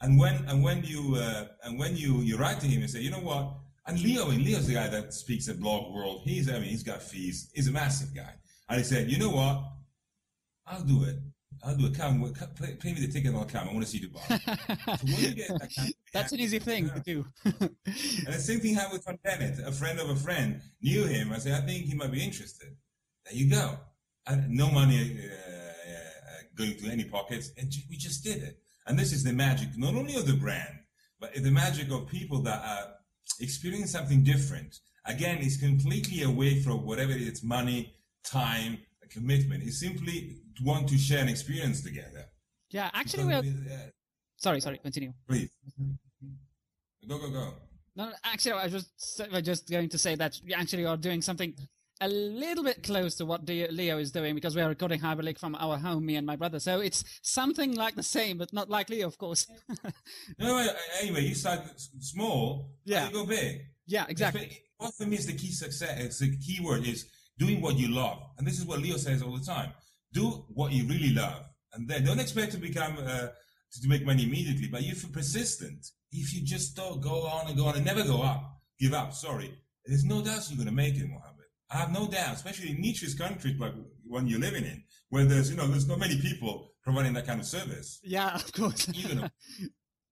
and 0.00 0.18
when 0.18 0.44
and 0.46 0.62
when 0.62 0.84
you 0.84 1.16
uh, 1.16 1.46
and 1.64 1.78
when 1.78 1.96
you 1.96 2.20
you 2.20 2.36
write 2.36 2.60
to 2.60 2.66
him 2.66 2.82
and 2.82 2.90
say, 2.90 3.00
you 3.00 3.10
know 3.10 3.20
what? 3.20 3.54
And 3.86 4.02
Leo, 4.02 4.30
and 4.30 4.42
Leo's 4.42 4.66
the 4.66 4.74
guy 4.74 4.88
that 4.88 5.14
speaks 5.14 5.48
at 5.48 5.60
Blog 5.60 5.94
World. 5.94 6.22
He's 6.24 6.50
I 6.50 6.54
mean, 6.54 6.64
he's 6.64 6.82
got 6.82 7.02
fees. 7.02 7.50
He's 7.54 7.68
a 7.68 7.72
massive 7.72 8.14
guy. 8.14 8.34
And 8.68 8.78
he 8.78 8.84
said, 8.84 9.10
you 9.10 9.18
know 9.18 9.30
what? 9.30 9.62
I'll 10.66 10.82
do 10.82 11.04
it. 11.04 11.16
I'll 11.62 11.76
do 11.76 11.86
it. 11.86 11.96
Come, 11.96 12.32
pay, 12.60 12.74
pay 12.74 12.92
me 12.92 13.00
the 13.00 13.06
ticket 13.06 13.30
and 13.30 13.38
I'll 13.38 13.44
come. 13.44 13.68
I 13.68 13.72
want 13.72 13.84
to 13.84 13.90
see 13.90 14.00
Dubai. 14.00 14.26
so 14.28 15.48
that 15.48 15.92
That's 16.12 16.32
an 16.32 16.40
easy 16.40 16.58
thing 16.58 16.90
to 16.90 17.00
do. 17.00 17.26
and 17.44 17.70
the 18.26 18.32
same 18.32 18.60
thing 18.60 18.74
happened 18.74 18.94
with 18.94 19.06
Tom 19.06 19.18
Bennett. 19.22 19.60
A 19.64 19.72
friend 19.72 19.98
of 20.00 20.10
a 20.10 20.16
friend 20.16 20.60
knew 20.82 21.04
him. 21.04 21.32
I 21.32 21.38
said, 21.38 21.62
I 21.62 21.64
think 21.64 21.86
he 21.86 21.94
might 21.94 22.12
be 22.12 22.22
interested. 22.22 22.68
There 23.24 23.34
you 23.34 23.50
go. 23.50 23.78
And 24.26 24.50
no 24.50 24.70
money 24.70 25.20
uh, 25.24 25.45
going 26.56 26.76
to 26.76 26.88
any 26.88 27.04
pockets. 27.04 27.50
And 27.58 27.72
we 27.90 27.96
just 27.96 28.24
did 28.24 28.42
it. 28.42 28.58
And 28.86 28.98
this 28.98 29.12
is 29.12 29.24
the 29.24 29.32
magic, 29.32 29.68
not 29.76 29.94
only 29.94 30.16
of 30.16 30.26
the 30.26 30.34
brand, 30.34 30.78
but 31.20 31.34
the 31.34 31.50
magic 31.50 31.90
of 31.90 32.08
people 32.08 32.40
that 32.42 32.62
are 32.64 32.94
experiencing 33.40 33.88
something 33.88 34.22
different. 34.22 34.78
Again, 35.06 35.38
it's 35.40 35.56
completely 35.56 36.22
away 36.22 36.60
from 36.60 36.84
whatever 36.84 37.12
it 37.12 37.20
is, 37.20 37.42
money, 37.42 37.94
time, 38.24 38.78
commitment. 39.10 39.62
It's 39.62 39.80
simply 39.80 40.36
to 40.56 40.64
want 40.64 40.88
to 40.88 40.98
share 40.98 41.22
an 41.22 41.28
experience 41.28 41.82
together. 41.82 42.26
Yeah, 42.70 42.90
actually, 42.92 43.24
we're. 43.24 43.38
Uh, 43.38 43.90
sorry, 44.36 44.60
sorry, 44.60 44.78
continue. 44.78 45.12
Please. 45.28 45.50
Go, 47.08 47.18
go, 47.18 47.30
go. 47.30 47.54
No, 47.94 48.12
actually, 48.24 48.52
I 48.52 48.64
was 48.64 48.72
just, 48.72 49.22
just 49.42 49.70
going 49.70 49.88
to 49.88 49.98
say 49.98 50.16
that 50.16 50.38
we 50.44 50.52
actually 50.52 50.84
are 50.84 50.96
doing 50.96 51.22
something 51.22 51.54
a 52.00 52.08
little 52.08 52.64
bit 52.64 52.82
close 52.82 53.14
to 53.16 53.26
what 53.26 53.48
Leo 53.48 53.98
is 53.98 54.10
doing 54.10 54.34
because 54.34 54.54
we 54.54 54.62
are 54.62 54.68
recording 54.68 55.00
Hyperlink 55.00 55.38
from 55.38 55.54
our 55.54 55.78
home, 55.78 56.04
me 56.04 56.16
and 56.16 56.26
my 56.26 56.36
brother. 56.36 56.60
So 56.60 56.80
it's 56.80 57.04
something 57.22 57.74
like 57.74 57.94
the 57.94 58.02
same, 58.02 58.38
but 58.38 58.52
not 58.52 58.68
like 58.68 58.90
Leo, 58.90 59.06
of 59.06 59.18
course. 59.18 59.46
no, 60.38 60.68
anyway, 61.00 61.22
you 61.22 61.34
start 61.34 61.60
small, 62.00 62.70
yeah. 62.84 63.06
you 63.06 63.12
go 63.12 63.26
big. 63.26 63.62
Yeah, 63.86 64.04
exactly. 64.08 64.60
what 64.78 64.94
for 64.94 65.06
me 65.06 65.16
is 65.16 65.26
the 65.26 65.32
key 65.32 65.52
success. 65.52 66.18
The 66.18 66.36
key 66.36 66.60
word 66.62 66.86
is 66.86 67.06
doing 67.38 67.60
what 67.60 67.78
you 67.78 67.88
love, 67.88 68.18
and 68.38 68.46
this 68.46 68.58
is 68.58 68.66
what 68.66 68.80
Leo 68.80 68.96
says 68.96 69.22
all 69.22 69.36
the 69.36 69.44
time: 69.44 69.72
do 70.12 70.44
what 70.48 70.72
you 70.72 70.84
really 70.86 71.14
love, 71.14 71.44
and 71.74 71.88
then 71.88 72.04
don't 72.04 72.18
expect 72.18 72.52
to 72.52 72.58
become 72.58 72.96
uh, 72.98 73.28
to 73.28 73.88
make 73.88 74.04
money 74.04 74.24
immediately. 74.24 74.68
But 74.68 74.82
if 74.82 75.02
you're 75.02 75.12
persistent, 75.12 75.86
if 76.10 76.34
you 76.34 76.44
just 76.44 76.74
don't 76.74 77.00
go 77.00 77.22
on 77.22 77.46
and 77.46 77.56
go 77.56 77.66
on 77.66 77.76
and 77.76 77.84
never 77.84 78.02
go 78.02 78.22
up, 78.22 78.60
give 78.80 78.92
up. 78.92 79.14
Sorry, 79.14 79.56
there's 79.84 80.04
no 80.04 80.22
doubt 80.22 80.48
you're 80.48 80.56
going 80.56 80.68
to 80.68 80.74
make 80.74 80.96
it, 80.96 81.08
Mohammed. 81.08 81.35
I 81.70 81.78
have 81.78 81.92
no 81.92 82.06
doubt, 82.06 82.34
especially 82.34 82.70
in 82.70 82.80
niche 82.80 83.04
countries 83.18 83.58
like 83.58 83.74
one 84.04 84.26
you're 84.26 84.40
living 84.40 84.64
in, 84.64 84.84
where 85.10 85.24
there's 85.24 85.50
you 85.50 85.56
know 85.56 85.66
there's 85.66 85.88
not 85.88 85.98
many 85.98 86.20
people 86.20 86.72
providing 86.82 87.12
that 87.14 87.26
kind 87.26 87.40
of 87.40 87.46
service. 87.46 88.00
Yeah, 88.02 88.34
of 88.34 88.52
course. 88.52 88.88
Even 88.94 89.30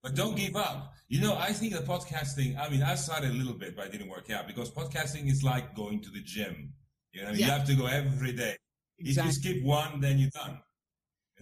but 0.04 0.14
don't 0.14 0.36
give 0.36 0.54
up. 0.54 0.92
You 1.08 1.22
know, 1.22 1.34
I 1.34 1.54
think 1.54 1.72
the 1.72 1.80
podcasting, 1.80 2.60
I 2.60 2.68
mean, 2.68 2.82
I 2.82 2.94
started 2.94 3.30
a 3.30 3.34
little 3.34 3.54
bit, 3.54 3.74
but 3.74 3.86
it 3.86 3.92
didn't 3.92 4.10
work 4.10 4.30
out 4.30 4.46
because 4.46 4.70
podcasting 4.70 5.30
is 5.30 5.42
like 5.42 5.74
going 5.74 6.02
to 6.02 6.10
the 6.10 6.22
gym. 6.22 6.74
You 7.12 7.22
know, 7.22 7.30
yeah. 7.30 7.36
you 7.36 7.44
have 7.44 7.66
to 7.68 7.74
go 7.74 7.86
every 7.86 8.32
day. 8.32 8.56
Exactly. 8.98 9.30
If 9.30 9.44
you 9.44 9.52
skip 9.54 9.64
one, 9.64 10.00
then 10.00 10.18
you're 10.18 10.30
done. 10.30 10.60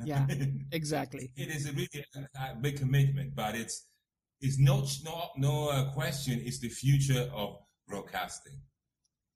Yeah, 0.05 0.27
exactly. 0.73 1.31
it 1.37 1.49
is 1.49 1.69
a 1.69 1.73
really 1.73 2.07
a 2.35 2.57
big 2.59 2.79
commitment, 2.79 3.37
but 3.37 3.55
it's 3.55 3.89
it's 4.41 4.59
no 4.59 4.87
no 5.05 5.29
no 5.37 5.69
uh, 5.69 5.93
question. 5.93 6.41
It's 6.43 6.61
the 6.61 6.71
future 6.71 7.31
of 7.33 7.59
broadcasting. 7.87 8.59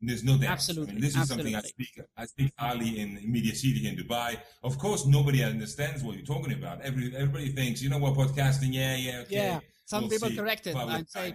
There's 0.00 0.24
no 0.24 0.36
doubt. 0.36 0.50
Absolutely. 0.52 0.90
I 0.90 0.94
mean, 0.94 1.00
this 1.02 1.10
is 1.14 1.20
Absolutely. 1.22 1.52
something 1.52 1.64
I 1.64 1.68
speak. 1.68 2.00
I 2.16 2.24
speak 2.26 2.52
highly 2.58 3.00
in 3.00 3.18
Media 3.30 3.54
City 3.54 3.88
in 3.88 3.96
Dubai. 3.96 4.36
Of 4.62 4.78
course, 4.78 5.06
nobody 5.06 5.42
understands 5.42 6.02
what 6.04 6.16
you're 6.16 6.26
talking 6.26 6.52
about. 6.52 6.82
Every 6.82 7.14
everybody 7.16 7.48
thinks, 7.48 7.82
you 7.82 7.88
know 7.88 7.98
what, 7.98 8.14
podcasting? 8.14 8.72
Yeah, 8.74 8.96
yeah, 8.96 9.18
okay. 9.22 9.34
Yeah. 9.34 9.60
Some 9.86 10.02
We'll 10.02 10.10
people 10.10 10.28
see. 10.28 10.36
correct 10.36 10.66
it 10.66 10.76
and 10.76 11.08
say, 11.08 11.34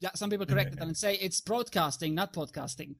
yeah, 0.00 0.10
some 0.14 0.30
people 0.30 0.46
correct 0.46 0.74
it 0.74 0.80
and 0.82 0.96
say 0.96 1.14
it's 1.16 1.40
broadcasting, 1.40 2.14
not 2.14 2.32
podcasting. 2.32 2.94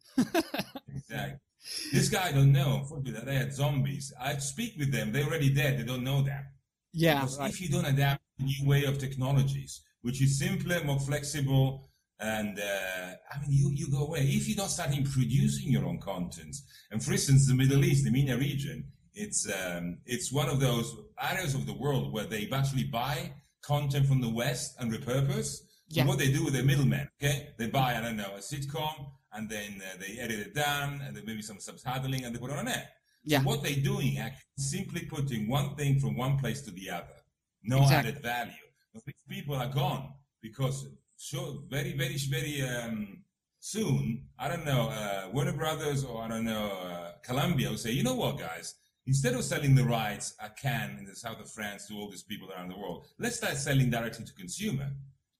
Exactly. 0.95 1.39
This 1.95 2.11
guy 2.11 2.31
don't 2.31 2.53
know. 2.53 2.81
Unfortunately, 2.83 3.23
they 3.25 3.37
had 3.37 3.55
zombies. 3.55 4.13
I 4.21 4.37
speak 4.37 4.75
with 4.79 4.93
them. 4.93 5.13
They're 5.13 5.25
already 5.25 5.49
dead. 5.49 5.79
They 5.79 5.83
don't 5.85 6.05
know 6.05 6.21
that. 6.23 6.45
yeah, 6.93 7.21
Because 7.21 7.39
right. 7.39 7.49
if 7.51 7.59
you 7.59 7.71
don't 7.71 7.87
adapt 7.87 8.21
to 8.39 8.45
new 8.45 8.69
way 8.69 8.85
of 8.85 8.99
technologies, 8.99 9.81
which 10.03 10.21
is 10.21 10.39
simpler, 10.39 10.85
more 10.85 11.01
flexible, 11.01 11.89
and 12.25 12.59
uh, 12.59 13.07
I 13.33 13.41
mean, 13.41 13.51
you, 13.51 13.71
you 13.75 13.91
go 13.91 14.07
away. 14.07 14.21
If 14.21 14.49
you 14.49 14.55
don't 14.55 14.71
start 14.71 14.97
in 14.97 15.05
producing 15.05 15.71
your 15.71 15.85
own 15.85 15.99
content, 15.99 16.57
and 16.91 17.05
for 17.05 17.13
instance, 17.13 17.47
the 17.47 17.55
Middle 17.55 17.85
East, 17.85 18.05
the 18.05 18.11
MENA 18.11 18.37
region, 18.39 18.85
it's 19.15 19.47
um, 19.61 19.99
it's 20.07 20.33
one 20.33 20.49
of 20.49 20.59
those 20.59 20.89
areas 21.21 21.55
of 21.55 21.67
the 21.67 21.75
world 21.75 22.13
where 22.15 22.25
they 22.25 22.49
actually 22.51 22.85
buy 22.85 23.33
content 23.63 24.07
from 24.07 24.21
the 24.21 24.29
West 24.29 24.75
and 24.79 24.93
repurpose. 24.93 25.51
So 25.91 26.05
what 26.07 26.19
they 26.19 26.33
do 26.33 26.43
with 26.45 26.55
the 26.55 26.63
middlemen, 26.63 27.09
okay? 27.23 27.51
They 27.59 27.69
buy, 27.69 27.97
I 27.97 28.01
don't 28.01 28.17
know, 28.17 28.33
a 28.37 28.41
sitcom, 28.41 28.97
and 29.35 29.49
then 29.49 29.83
uh, 29.87 29.99
they 30.01 30.19
edit 30.19 30.41
it 30.41 30.55
down, 30.55 31.03
and 31.05 31.15
then 31.15 31.25
maybe 31.27 31.43
some 31.43 31.59
subtitling, 31.59 32.25
and 32.25 32.35
they 32.35 32.41
put 32.41 32.51
it 32.51 32.57
on 32.57 32.67
air. 32.67 32.89
Yeah. 33.23 33.41
So 33.41 33.49
what 33.49 33.63
they're 33.63 33.85
doing 33.93 34.19
actually 34.19 34.41
simply 34.59 35.03
putting 35.05 35.47
one 35.49 35.77
thing 35.77 36.01
from 36.01 36.17
one 36.17 36.39
place 36.39 36.63
to 36.63 36.71
the 36.71 36.91
other. 36.91 37.19
No 37.63 37.83
Exactly. 37.83 38.11
added 38.11 38.23
value. 38.23 38.67
But 38.93 39.05
these 39.05 39.25
people 39.29 39.57
are 39.57 39.69
gone 39.69 40.15
because 40.43 40.87
sure, 41.25 41.59
very, 41.69 41.93
very, 41.93 42.17
very 42.31 42.63
um, 42.63 43.19
soon, 43.61 44.25
I 44.39 44.49
don't 44.49 44.67
know, 44.67 44.89
uh, 44.91 45.31
Warner 45.33 45.53
Brothers 45.53 46.05
or 46.05 46.23
I 46.23 46.29
don't 46.29 46.45
know, 46.45 46.67
uh, 46.83 47.13
Columbia 47.23 47.71
will 47.71 47.79
say, 47.79 47.93
you 47.93 48.03
know 48.03 48.15
what, 48.15 48.39
guys? 48.39 48.75
Instead 49.07 49.35
of 49.35 49.45
selling 49.45 49.75
the 49.75 49.85
rights 49.85 50.35
at 50.43 50.59
Cannes 50.59 50.99
in 50.99 51.07
the 51.07 51.17
south 51.17 51.41
of 51.41 51.51
France 51.51 51.89
to 51.89 51.95
all 51.95 52.11
these 52.11 52.23
people 52.23 52.51
around 52.53 52.69
the 52.69 52.77
world, 52.77 53.07
let's 53.19 53.37
start 53.37 53.57
selling 53.57 53.91
directly 53.91 54.25
to 54.25 54.35
consumer. 54.35 54.91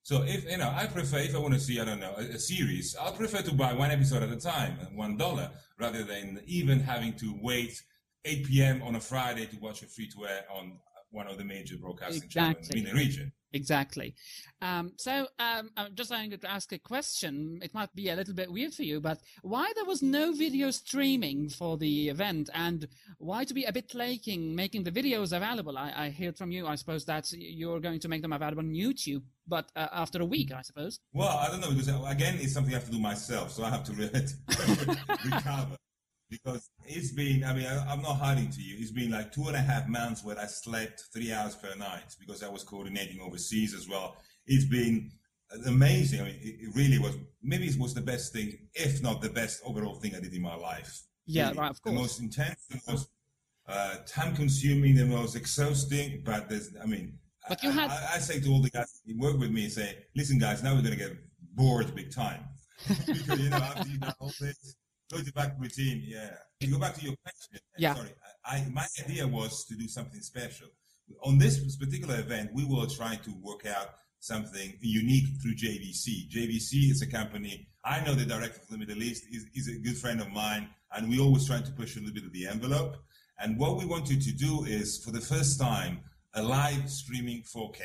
So 0.03 0.23
if 0.23 0.51
you 0.51 0.59
know, 0.59 0.73
I 0.75 0.87
prefer 0.87 1.19
if 1.19 1.35
I 1.35 1.39
want 1.39 1.55
to 1.55 1.61
see, 1.61 1.81
I 1.81 1.85
don't 1.85 2.01
know, 2.01 2.15
a, 2.17 2.23
a 2.23 2.39
series, 2.39 2.97
I'll 2.99 3.13
prefer 3.13 3.43
to 3.43 3.55
buy 3.55 3.73
one 3.73 3.91
episode 3.91 4.23
at 4.23 4.31
a 4.31 4.37
time, 4.37 4.77
one 4.95 5.17
dollar, 5.17 5.51
rather 5.79 6.03
than 6.03 6.41
even 6.47 6.81
having 6.81 7.15
to 7.15 7.35
wait 7.41 7.83
8 8.27 8.47
p.m. 8.47 8.83
on 8.83 8.97
a 8.97 9.01
Friday 9.01 9.47
to 9.47 9.57
watch 9.59 9.83
a 9.83 9.87
free 9.87 10.09
to 10.09 10.27
air 10.27 10.45
on 10.51 10.79
one 11.15 11.29
of 11.29 11.39
the 11.39 11.45
major 11.45 11.77
broadcasting 11.79 12.29
channels 12.29 12.69
in 12.71 12.85
the 12.85 12.93
region. 12.93 13.33
Exactly. 13.53 14.17
Um, 14.61 14.93
so 14.97 15.29
um, 15.39 15.71
I'm 15.77 15.95
just 15.95 16.11
going 16.11 16.31
to 16.33 16.51
ask 16.51 16.73
a 16.73 16.79
question. 16.79 17.61
It 17.63 17.73
might 17.73 17.95
be 17.95 18.09
a 18.09 18.17
little 18.17 18.35
bit 18.35 18.51
weird 18.51 18.75
for 18.75 18.83
you, 18.83 19.01
but 19.01 19.21
why 19.43 19.73
there 19.77 19.85
was 19.85 20.03
no 20.03 20.33
video 20.33 20.73
streaming 20.73 21.49
for 21.49 21.79
the 21.79 22.09
event, 22.09 22.51
and 22.53 22.89
why 23.19 23.45
to 23.45 23.55
be 23.55 23.63
a 23.65 23.73
bit 23.73 23.95
laking 23.95 24.57
making 24.57 24.83
the 24.83 24.91
videos 24.91 25.33
available? 25.33 25.79
I, 25.79 25.93
I 25.97 26.11
heard 26.11 26.37
from 26.37 26.51
you, 26.51 26.67
I 26.67 26.75
suppose, 26.75 27.05
that 27.05 27.31
you're 27.31 27.79
going 27.79 28.01
to 28.01 28.09
make 28.09 28.23
them 28.23 28.33
available 28.33 28.65
on 28.65 28.73
YouTube, 28.73 29.23
but 29.47 29.71
uh, 29.77 29.87
after 29.93 30.21
a 30.21 30.27
week, 30.27 30.53
I 30.53 30.63
suppose. 30.63 30.99
Well, 31.13 31.29
I 31.29 31.49
don't 31.49 31.61
know 31.61 31.71
because 31.71 31.89
uh, 31.89 32.03
again, 32.09 32.39
it's 32.41 32.53
something 32.53 32.75
I 32.75 32.79
have 32.79 32.87
to 32.87 32.93
do 32.93 32.99
myself, 32.99 33.53
so 33.53 33.63
I 33.63 33.71
have 33.71 33.85
to 33.85 33.93
re- 33.93 34.11
recover. 35.25 35.77
Because 36.43 36.71
it's 36.87 37.13
been, 37.13 37.45
I 37.45 37.53
mean, 37.55 37.67
I, 37.67 37.87
I'm 37.91 38.03
not 38.03 38.17
hiding 38.17 38.51
to 38.51 38.61
you. 38.63 38.77
It's 38.79 38.91
been 38.91 39.11
like 39.11 39.33
two 39.33 39.45
and 39.47 39.57
a 39.57 39.61
half 39.61 39.87
months 39.89 40.25
where 40.25 40.39
I 40.39 40.47
slept 40.47 41.05
three 41.13 41.33
hours 41.33 41.55
per 41.55 41.75
night 41.77 42.15
because 42.21 42.43
I 42.43 42.49
was 42.49 42.63
coordinating 42.65 43.21
overseas 43.21 43.75
as 43.75 43.89
well. 43.89 44.17
It's 44.47 44.65
been 44.65 45.11
amazing. 45.67 46.21
I 46.21 46.25
mean, 46.25 46.39
it, 46.43 46.75
really 46.75 46.99
was. 46.99 47.17
Maybe 47.43 47.67
it 47.67 47.79
was 47.79 47.95
the 47.95 48.01
best 48.01 48.33
thing, 48.33 48.59
if 48.75 49.03
not 49.03 49.23
the 49.23 49.31
best 49.31 49.61
overall 49.65 49.95
thing 49.97 50.15
I 50.17 50.21
did 50.21 50.33
in 50.35 50.43
my 50.43 50.57
life. 50.57 51.03
Yeah, 51.27 51.49
Really. 51.49 51.59
right, 51.59 51.71
of 51.71 51.83
course. 51.83 51.95
The 51.95 52.01
most 52.01 52.21
intense, 52.21 52.61
the 52.71 52.81
most 52.91 53.09
uh, 53.69 53.97
time-consuming, 54.07 54.95
the 54.97 55.07
most 55.07 55.37
exhausting. 55.37 56.23
But 56.25 56.49
there's, 56.49 56.71
I 56.83 56.87
mean, 56.87 57.19
But 57.49 57.63
you 57.63 57.71
I, 57.71 57.73
had- 57.73 57.91
I, 57.91 58.09
I 58.15 58.19
say 58.19 58.41
to 58.41 58.49
all 58.51 58.61
the 58.61 58.71
guys 58.71 59.01
who 59.07 59.19
work 59.19 59.39
with 59.39 59.51
me, 59.51 59.69
say, 59.69 60.05
listen, 60.17 60.39
guys, 60.39 60.63
now 60.63 60.75
we're 60.75 60.83
going 60.83 60.99
to 60.99 61.05
get 61.05 61.17
bored 61.55 61.95
big 61.95 62.11
time 62.11 62.41
because 62.89 63.41
you 63.41 63.49
know 63.51 63.57
after 63.57 63.89
you 63.89 63.99
done 63.99 64.15
all 64.19 64.33
this, 64.41 64.77
go 65.13 65.19
to 65.23 65.33
back 65.33 65.55
routine. 65.59 66.03
Yeah, 66.07 66.31
to 66.61 66.67
go 66.67 66.79
back 66.79 66.95
to 66.95 67.03
your 67.05 67.15
question. 67.23 67.57
uh, 67.57 67.59
Yeah. 67.79 67.95
Sorry, 67.95 68.11
I, 68.45 68.57
I 68.57 68.67
my 68.73 68.87
idea 69.05 69.27
was 69.27 69.65
to 69.67 69.75
do 69.77 69.89
something 69.89 70.21
special 70.21 70.69
on 71.23 71.39
this 71.39 71.77
particular 71.77 72.19
event. 72.21 72.51
We 72.55 72.65
were 72.65 72.87
trying 72.87 73.19
to 73.21 73.33
work 73.43 73.67
out 73.67 73.89
something 74.21 74.73
unique 74.81 75.27
through 75.43 75.55
JVC. 75.55 76.31
JVC 76.31 76.91
is 76.91 77.03
a 77.03 77.07
company. 77.07 77.69
I 77.85 78.03
know 78.05 78.15
the 78.15 78.25
director 78.25 78.61
of 78.63 78.69
the 78.69 78.79
Middle 78.79 79.03
East 79.03 79.25
is, 79.31 79.45
is 79.55 79.69
a 79.69 79.79
good 79.79 79.99
friend 79.99 80.21
of 80.23 80.31
mine, 80.33 80.69
and 80.97 81.09
we 81.11 81.21
always 81.21 81.47
trying 81.47 81.65
to 81.65 81.73
push 81.73 81.97
a 81.97 82.01
little 82.01 82.15
bit 82.15 82.25
of 82.25 82.33
the 82.33 82.47
envelope. 82.47 82.97
And 83.39 83.59
what 83.59 83.77
we 83.77 83.85
wanted 83.85 84.23
to 84.23 84.33
do 84.33 84.65
is, 84.65 85.03
for 85.05 85.11
the 85.11 85.21
first 85.21 85.61
time, 85.61 86.01
a 86.35 86.43
live 86.43 86.89
streaming 86.91 87.43
4K. 87.43 87.81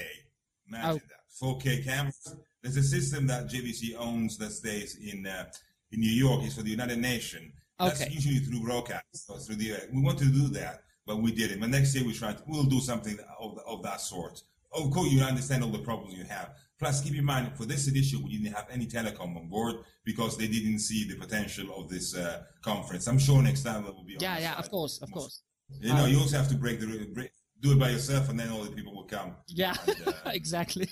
Imagine 0.69 0.89
Oh. 0.89 0.93
that. 0.93 1.23
4K 1.41 1.83
cameras. 1.83 2.35
There's 2.61 2.77
a 2.77 2.83
system 2.83 3.27
that 3.27 3.47
JVC 3.47 3.95
owns 3.97 4.37
that 4.37 4.51
stays 4.51 4.95
in 4.95 5.25
uh, 5.25 5.45
in 5.91 5.99
New 5.99 6.11
York. 6.11 6.43
is 6.43 6.55
for 6.55 6.63
the 6.63 6.69
United 6.69 6.99
Nations. 6.99 7.53
That's 7.79 8.09
usually 8.09 8.39
through 8.39 8.61
broadcast. 8.61 9.05
So 9.13 9.35
through 9.35 9.55
the, 9.55 9.75
we 9.93 10.01
wanted 10.01 10.33
to 10.33 10.33
do 10.33 10.47
that, 10.49 10.83
but 11.05 11.21
we 11.21 11.31
didn't. 11.31 11.61
But 11.61 11.69
next 11.69 11.95
year 11.95 12.05
we 12.05 12.13
tried. 12.13 12.37
We'll 12.45 12.63
do 12.63 12.79
something 12.81 13.17
of, 13.39 13.57
of 13.65 13.83
that 13.83 14.01
sort. 14.01 14.41
Of 14.71 14.91
course, 14.91 15.11
you 15.11 15.21
understand 15.21 15.63
all 15.63 15.71
the 15.71 15.79
problems 15.79 16.13
you 16.13 16.25
have. 16.25 16.51
Plus, 16.77 17.01
keep 17.01 17.15
in 17.15 17.25
mind 17.25 17.51
for 17.55 17.65
this 17.65 17.87
edition 17.87 18.23
we 18.23 18.37
didn't 18.37 18.53
have 18.53 18.67
any 18.71 18.85
telecom 18.85 19.35
on 19.35 19.47
board 19.49 19.75
because 20.05 20.37
they 20.37 20.47
didn't 20.47 20.79
see 20.79 21.05
the 21.05 21.15
potential 21.15 21.73
of 21.75 21.89
this 21.89 22.15
uh, 22.15 22.43
conference. 22.61 23.07
I'm 23.07 23.19
sure 23.19 23.41
next 23.41 23.63
time 23.63 23.83
that 23.83 23.95
will 23.95 24.03
be. 24.03 24.17
Yeah, 24.19 24.39
yeah, 24.39 24.55
side. 24.55 24.63
of 24.63 24.71
course, 24.71 24.99
of 25.01 25.11
course. 25.11 25.41
You 25.81 25.93
know, 25.93 26.05
you 26.05 26.19
also 26.19 26.37
have 26.37 26.47
to 26.49 26.55
break 26.55 26.79
the 26.79 26.87
break, 27.13 27.31
do 27.61 27.73
it 27.73 27.79
by 27.79 27.89
yourself, 27.89 28.29
and 28.29 28.39
then 28.39 28.49
all 28.49 28.63
the 28.63 28.71
people 28.71 28.95
will 28.95 29.03
come. 29.03 29.35
Yeah, 29.47 29.75
And, 29.87 30.07
uh, 30.07 30.11
exactly. 30.27 30.89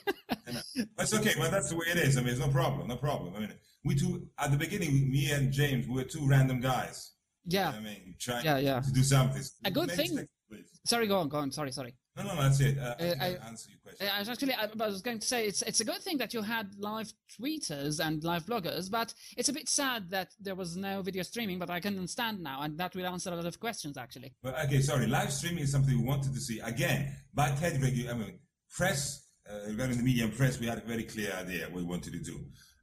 that's 0.97 1.13
okay, 1.13 1.33
but 1.37 1.51
that's 1.51 1.69
the 1.69 1.75
way 1.75 1.85
it 1.89 1.97
is. 1.97 2.17
I 2.17 2.21
mean, 2.21 2.29
it's 2.29 2.39
no 2.39 2.49
problem, 2.49 2.87
no 2.87 2.97
problem. 2.97 3.33
I 3.35 3.39
mean, 3.39 3.53
we 3.87 3.95
two 3.95 4.27
at 4.37 4.51
the 4.51 4.57
beginning, 4.57 5.09
me 5.11 5.31
and 5.31 5.51
James, 5.51 5.87
we 5.87 5.95
were 5.95 6.03
two 6.03 6.25
random 6.27 6.59
guys. 6.59 7.13
yeah. 7.45 7.69
I 7.69 7.79
mean, 7.79 8.15
trying 8.19 8.45
Yeah, 8.45 8.57
yeah. 8.57 8.79
to 8.81 8.91
do 8.91 9.03
something. 9.03 9.41
A 9.65 9.71
good 9.71 9.87
Next 9.87 9.97
thing- 10.11 10.27
please. 10.49 10.69
Sorry, 10.85 11.07
go 11.07 11.17
on, 11.19 11.27
go 11.29 11.37
on. 11.37 11.51
Sorry, 11.51 11.71
sorry. 11.71 11.93
No, 12.17 12.23
no, 12.23 12.35
that's 12.41 12.59
it. 12.61 12.77
Uh, 12.79 12.95
I, 12.99 13.03
Uh, 13.03 13.15
I 13.25 13.29
answer 13.49 13.69
your 13.69 13.79
question. 13.85 14.07
I 14.15 14.19
was 14.19 14.29
actually, 14.29 14.53
I 14.55 14.63
I 14.85 14.87
was 14.93 15.01
going 15.07 15.19
to 15.19 15.27
say 15.33 15.39
it's 15.49 15.61
it's 15.69 15.81
a 15.85 15.85
good 15.91 16.01
thing 16.05 16.17
that 16.17 16.33
you 16.35 16.41
had 16.55 16.67
live 16.91 17.09
tweeters 17.39 17.95
and 18.05 18.23
live 18.31 18.43
bloggers, 18.49 18.89
but 18.89 19.09
it's 19.39 19.49
a 19.49 19.53
bit 19.59 19.67
sad 19.69 20.09
that 20.15 20.29
there 20.45 20.55
was 20.55 20.69
no 20.75 20.93
video 21.09 21.23
streaming. 21.31 21.57
But 21.63 21.69
I 21.69 21.79
can 21.85 21.93
understand 22.03 22.35
now, 22.51 22.57
and 22.63 22.71
that 22.81 22.91
will 22.95 23.05
answer 23.15 23.29
a 23.31 23.35
lot 23.35 23.45
of 23.45 23.55
questions 23.65 23.95
actually. 23.97 24.29
But 24.41 24.53
okay, 24.65 24.81
sorry. 24.81 25.05
Live 25.07 25.31
streaming 25.39 25.63
is 25.67 25.71
something 25.75 25.95
we 25.97 26.03
wanted 26.13 26.33
to 26.37 26.41
see 26.47 26.57
again. 26.73 27.01
By 27.39 27.47
TED 27.59 27.73
regu- 27.85 28.09
I 28.09 28.15
mean, 28.21 28.39
press 28.79 29.01
uh, 29.49 29.59
regarding 29.71 29.97
the 29.97 30.03
media 30.03 30.23
and 30.27 30.33
press, 30.35 30.59
we 30.59 30.67
had 30.71 30.79
a 30.83 30.87
very 30.93 31.03
clear 31.13 31.31
idea 31.43 31.63
what 31.71 31.75
we 31.83 31.89
wanted 31.93 32.13
to 32.13 32.19
do. 32.31 32.37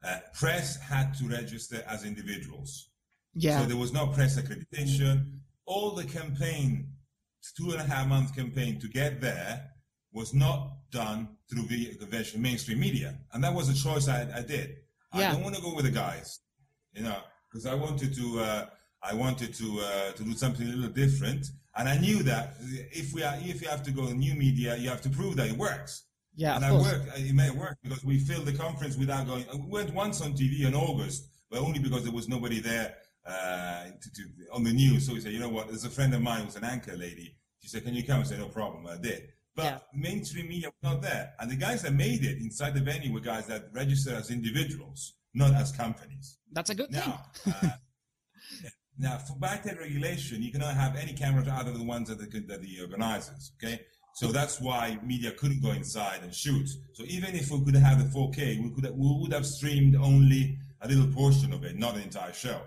Uh, 0.05 0.19
press 0.35 0.77
had 0.81 1.15
to 1.15 1.25
register 1.25 1.83
as 1.89 2.05
individuals. 2.05 2.91
Yeah, 3.35 3.61
So 3.61 3.67
there 3.67 3.77
was 3.77 3.93
no 3.93 4.07
press 4.09 4.39
accreditation. 4.39 5.39
All 5.67 5.91
the 5.93 6.05
campaign, 6.05 6.89
two 7.57 7.71
and 7.73 7.81
a 7.81 7.85
half 7.85 8.07
month 8.07 8.35
campaign 8.37 8.79
to 8.81 8.89
get 8.89 9.21
there 9.21 9.71
was 10.13 10.33
not 10.35 10.73
done 10.91 11.29
through 11.51 11.67
conventional 11.99 12.43
mainstream 12.43 12.81
media. 12.81 13.19
And 13.33 13.43
that 13.43 13.53
was 13.53 13.69
a 13.69 13.75
choice 13.75 14.09
I, 14.09 14.29
I 14.35 14.43
did. 14.43 14.77
I 15.13 15.33
don't 15.33 15.43
want 15.43 15.55
to 15.57 15.63
go 15.63 15.75
with 15.75 15.85
the 15.85 15.91
guys, 15.91 16.41
you 16.93 17.03
know, 17.03 17.19
because 17.51 17.67
I 17.67 17.75
wanted 17.75 18.15
to, 18.15 18.41
uh, 18.41 18.67
I 19.03 19.15
wanted 19.15 19.55
to, 19.55 19.81
uh, 19.81 20.13
to 20.13 20.23
do 20.23 20.35
something 20.35 20.67
a 20.67 20.71
little 20.71 20.91
different. 20.91 21.47
And 21.77 21.89
I 21.89 21.99
knew 21.99 22.23
that 22.25 22.55
if 22.61 23.13
we 23.13 23.23
are, 23.23 23.35
if 23.41 23.63
you 23.63 23.69
have 23.69 23.83
to 23.85 23.91
go 23.91 24.07
in 24.09 24.19
new 24.19 24.35
media, 24.35 24.77
you 24.77 24.89
have 24.89 25.03
to 25.03 25.11
prove 25.11 25.37
that 25.37 25.49
it 25.49 25.57
works. 25.57 26.05
Yeah, 26.37 26.57
and 26.57 26.65
I 26.65 26.71
course. 26.71 26.85
worked, 26.93 27.19
it 27.19 27.35
may 27.35 27.51
work 27.51 27.79
because 27.83 28.05
we 28.05 28.19
filled 28.19 28.47
the 28.47 28.53
conference 28.53 28.97
without 28.97 29.27
going, 29.27 29.45
we 29.55 29.67
went 29.71 29.93
once 29.95 30.21
on 30.21 30.33
TV 30.33 30.65
in 30.67 30.75
August, 30.75 31.29
but 31.51 31.61
only 31.61 31.79
because 31.79 32.03
there 32.03 32.13
was 32.13 32.29
nobody 32.29 32.61
there 32.61 32.95
uh, 33.27 33.85
to, 34.03 34.13
to, 34.15 34.23
on 34.53 34.65
the 34.65 34.73
news. 34.73 35.07
So 35.07 35.15
we 35.15 35.21
said, 35.21 35.33
you 35.33 35.39
know 35.41 35.49
what? 35.49 35.69
There's 35.69 35.85
a 35.85 35.91
friend 35.91 36.13
of 36.15 36.23
mine 36.23 36.45
who's 36.45 36.57
an 36.57 36.65
anchor 36.65 36.97
lady. 36.97 37.37
She 37.61 37.69
said, 37.69 37.85
can 37.85 37.95
you 37.95 38.05
come? 38.05 38.21
I 38.21 38.25
said, 38.25 38.39
no 38.41 38.49
problem. 38.49 38.87
I 38.87 38.97
did. 39.01 39.29
But 39.57 39.65
Yeah. 39.65 39.79
mainstream 39.95 40.49
media 40.49 40.69
was 40.69 40.93
not 40.93 41.01
there. 41.03 41.33
And 41.39 41.51
the 41.51 41.57
guys 41.57 41.83
that 41.83 41.95
made 41.95 42.25
it 42.25 42.39
inside 42.39 42.75
the 42.75 42.81
venue 42.81 43.13
were 43.13 43.21
guys 43.21 43.47
that 43.47 43.69
registered 43.73 44.15
as 44.15 44.31
individuals, 44.31 45.15
not 45.33 45.55
as 45.55 45.71
companies. 45.73 46.39
That's 46.53 46.71
a 46.71 46.75
good 46.75 46.91
Now, 46.91 47.25
thing. 47.45 47.55
uh, 47.63 47.71
now 48.99 49.19
for 49.19 49.35
backend 49.35 49.79
regulation, 49.79 50.43
you 50.43 50.51
cannot 50.53 50.75
have 50.75 50.97
any 50.97 51.13
cameras 51.13 51.49
other 51.49 51.71
than 51.71 51.81
the 51.81 51.87
ones 51.87 52.09
that 52.09 52.19
the, 52.19 52.41
that 52.41 52.61
the 52.63 52.81
organizers. 52.81 53.53
Okay, 53.63 53.81
so 54.15 54.29
that's 54.29 54.61
why 54.61 54.97
media 55.03 55.33
couldn't 55.33 55.61
go 55.61 55.73
inside 55.73 56.21
and 56.23 56.33
shoot. 56.33 56.69
So 56.93 57.03
even 57.05 57.35
if 57.35 57.51
we 57.51 57.65
could 57.65 57.75
have 57.75 57.99
the 57.99 58.09
4K, 58.19 58.63
we 58.63 58.71
could 58.71 58.85
we 58.97 59.19
would 59.21 59.33
have 59.33 59.45
streamed 59.45 59.97
only 59.97 60.57
a 60.83 60.89
little 60.89 61.09
portion 61.09 61.53
of 61.53 61.65
it, 61.65 61.77
not 61.77 61.95
the 61.97 62.03
entire 62.03 62.33
show. 62.33 62.61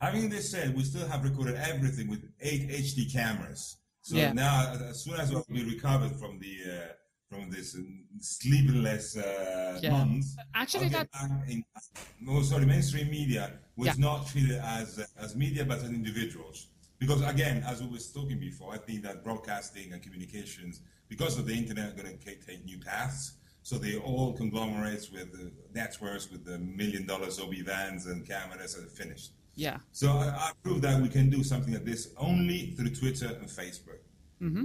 Having 0.00 0.30
this 0.30 0.50
said, 0.50 0.74
we 0.74 0.82
still 0.82 1.06
have 1.06 1.22
recorded 1.22 1.56
everything 1.56 2.08
with 2.08 2.22
eight 2.40 2.68
HD 2.70 3.12
cameras. 3.12 3.76
So 4.00 4.16
Yeah. 4.16 4.32
now, 4.32 4.72
as 4.90 5.04
soon 5.04 5.14
as 5.20 5.30
we 5.48 5.62
recovered 5.74 6.14
from 6.20 6.38
the 6.38 6.54
uh, 6.72 6.92
from 7.28 7.50
this 7.50 7.74
uh, 7.74 7.80
sleepless 8.20 9.16
uh, 9.16 9.78
Yeah. 9.82 9.90
month, 9.90 10.24
Actually, 10.54 10.88
that 10.90 11.08
in, 11.48 11.64
no, 12.20 12.42
sorry, 12.42 12.64
mainstream 12.64 13.10
media 13.10 13.44
was 13.76 13.88
Yeah. 13.88 13.94
not 14.08 14.26
treated 14.30 14.58
as 14.78 14.88
as 15.24 15.36
media 15.36 15.64
but 15.66 15.78
as 15.78 15.90
individuals. 15.90 16.68
Because 16.98 17.20
again, 17.22 17.62
as 17.70 17.82
we 17.82 17.88
were 17.88 17.98
talking 18.18 18.38
before, 18.38 18.72
I 18.72 18.78
think 18.78 19.02
that 19.02 19.22
broadcasting 19.24 19.92
and 19.92 20.00
communications, 20.02 20.80
because 21.08 21.38
of 21.38 21.46
the 21.46 21.54
internet, 21.54 21.92
are 21.92 22.02
going 22.02 22.18
to 22.18 22.24
take 22.24 22.64
new 22.64 22.78
paths. 22.78 23.34
So 23.62 23.78
they 23.78 23.96
all 23.96 24.34
conglomerates 24.34 25.10
with 25.10 25.32
the 25.32 25.50
networks 25.74 26.30
with 26.30 26.44
the 26.44 26.58
million 26.58 27.06
dollar 27.06 27.28
Zobi 27.28 27.64
vans 27.64 28.06
and 28.06 28.26
cameras 28.26 28.76
are 28.78 28.82
finished. 28.82 29.32
yeah. 29.54 29.78
So 29.92 30.08
I, 30.08 30.28
I 30.48 30.50
proved 30.62 30.82
that 30.82 31.00
we 31.00 31.08
can 31.08 31.30
do 31.30 31.42
something 31.42 31.72
like 31.72 31.84
this 31.84 32.10
only 32.18 32.72
through 32.76 32.90
Twitter 32.90 33.28
and 33.40 33.48
Facebook. 33.48 34.02
Mm-hmm. 34.42 34.64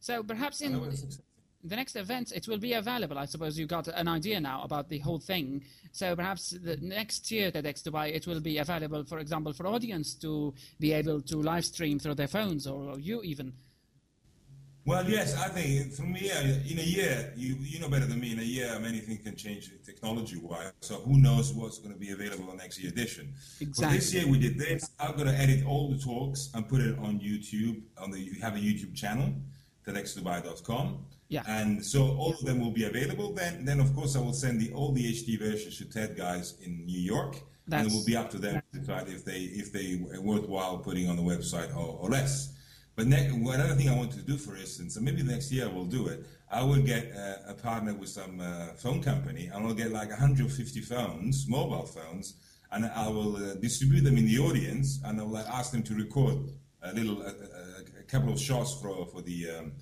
So 0.00 0.22
perhaps 0.22 0.60
in 0.60 0.72
that 0.72 0.80
was 0.80 0.94
a 0.94 0.96
success. 0.98 1.22
the 1.64 1.76
next 1.76 1.96
event 1.96 2.32
it 2.32 2.46
will 2.48 2.58
be 2.58 2.74
available. 2.74 3.18
I 3.18 3.24
suppose 3.24 3.58
you 3.58 3.66
got 3.66 3.88
an 3.88 4.08
idea 4.08 4.38
now 4.40 4.62
about 4.62 4.88
the 4.88 4.98
whole 4.98 5.18
thing. 5.18 5.64
So 5.92 6.14
perhaps 6.14 6.50
the 6.50 6.76
next 6.76 7.30
year 7.30 7.50
at 7.54 7.66
X 7.66 7.82
Dubai 7.82 8.14
it 8.14 8.26
will 8.26 8.40
be 8.40 8.58
available, 8.58 9.02
for 9.04 9.18
example, 9.18 9.52
for 9.52 9.66
audience 9.66 10.14
to 10.24 10.54
be 10.78 10.92
able 10.92 11.20
to 11.22 11.36
live 11.38 11.64
stream 11.64 11.98
through 11.98 12.14
their 12.14 12.28
phones 12.28 12.66
or 12.66 12.98
you 13.00 13.20
even. 13.22 13.52
Well, 14.86 15.08
yes, 15.08 15.36
I 15.36 15.48
think 15.48 15.92
from 15.92 16.14
here 16.14 16.34
in 16.68 16.78
a 16.78 16.82
year, 16.82 17.32
you 17.36 17.56
you 17.60 17.78
know 17.80 17.88
better 17.88 18.06
than 18.06 18.18
me. 18.18 18.32
In 18.32 18.38
a 18.38 18.42
year, 18.42 18.78
many 18.80 18.98
things 18.98 19.20
can 19.22 19.36
change 19.36 19.70
technology-wise. 19.84 20.72
So 20.80 20.94
who 20.96 21.18
knows 21.18 21.52
what's 21.52 21.78
going 21.78 21.92
to 21.92 21.98
be 22.00 22.10
available 22.12 22.48
on 22.50 22.56
next 22.56 22.78
year 22.80 22.90
edition? 22.90 23.34
But 23.58 23.68
Exactly. 23.68 23.98
this 23.98 24.14
year 24.14 24.26
we 24.26 24.38
did 24.38 24.58
this. 24.58 24.90
I'm 24.98 25.14
going 25.16 25.28
to 25.28 25.34
edit 25.38 25.66
all 25.66 25.90
the 25.90 25.98
talks 25.98 26.48
and 26.54 26.66
put 26.66 26.80
it 26.80 26.98
on 26.98 27.20
YouTube. 27.20 27.82
On 27.98 28.10
the 28.10 28.18
you 28.18 28.40
have 28.40 28.56
a 28.56 28.58
YouTube 28.58 28.94
channel, 28.94 29.34
tedxdubai.com. 29.86 31.04
Yeah. 31.28 31.42
And 31.46 31.84
so 31.84 32.16
all 32.16 32.32
of 32.32 32.40
them 32.44 32.58
will 32.58 32.72
be 32.72 32.84
available. 32.84 33.32
Then, 33.32 33.64
then 33.64 33.78
of 33.80 33.94
course, 33.94 34.16
I 34.16 34.20
will 34.20 34.32
send 34.32 34.60
the 34.60 34.72
all 34.72 34.92
the 34.92 35.04
HD 35.12 35.38
versions 35.38 35.76
to 35.78 35.84
TED 35.84 36.16
guys 36.16 36.54
in 36.62 36.84
New 36.86 36.98
York, 36.98 37.36
and 37.70 37.86
it 37.86 37.92
will 37.92 38.04
be 38.04 38.16
up 38.16 38.30
to 38.30 38.38
them 38.38 38.60
to 38.72 38.78
decide 38.80 39.08
if 39.08 39.24
they 39.24 39.40
if 39.62 39.72
they 39.72 40.00
are 40.16 40.20
worthwhile 40.20 40.78
putting 40.78 41.08
on 41.08 41.16
the 41.16 41.22
website 41.22 41.70
or, 41.76 41.98
or 42.00 42.08
less. 42.08 42.54
But 43.00 43.06
ne- 43.06 43.28
another 43.28 43.74
thing 43.76 43.88
I 43.88 43.96
want 43.96 44.12
to 44.12 44.20
do, 44.20 44.36
for 44.36 44.58
instance, 44.58 44.96
and 44.96 45.06
maybe 45.06 45.22
next 45.22 45.50
year 45.50 45.64
I 45.64 45.72
will 45.72 45.86
do 45.86 46.08
it. 46.08 46.26
I 46.52 46.62
will 46.62 46.82
get 46.82 47.10
uh, 47.16 47.50
a 47.52 47.54
partner 47.54 47.94
with 47.94 48.10
some 48.10 48.40
uh, 48.40 48.74
phone 48.74 49.02
company, 49.02 49.46
and 49.46 49.66
I'll 49.66 49.72
get 49.72 49.90
like 49.90 50.10
150 50.10 50.80
phones, 50.82 51.48
mobile 51.48 51.86
phones, 51.86 52.34
and 52.70 52.84
I 52.84 53.08
will 53.08 53.36
uh, 53.36 53.54
distribute 53.54 54.02
them 54.02 54.18
in 54.18 54.26
the 54.26 54.38
audience, 54.38 55.00
and 55.02 55.18
I 55.18 55.24
will 55.24 55.38
ask 55.38 55.72
them 55.72 55.82
to 55.84 55.94
record 55.94 56.36
a 56.82 56.92
little, 56.92 57.22
a 57.22 58.02
couple 58.02 58.34
of 58.34 58.38
shots 58.38 58.74
for 58.74 59.06
for 59.06 59.22
the. 59.22 59.50
Um, 59.50 59.72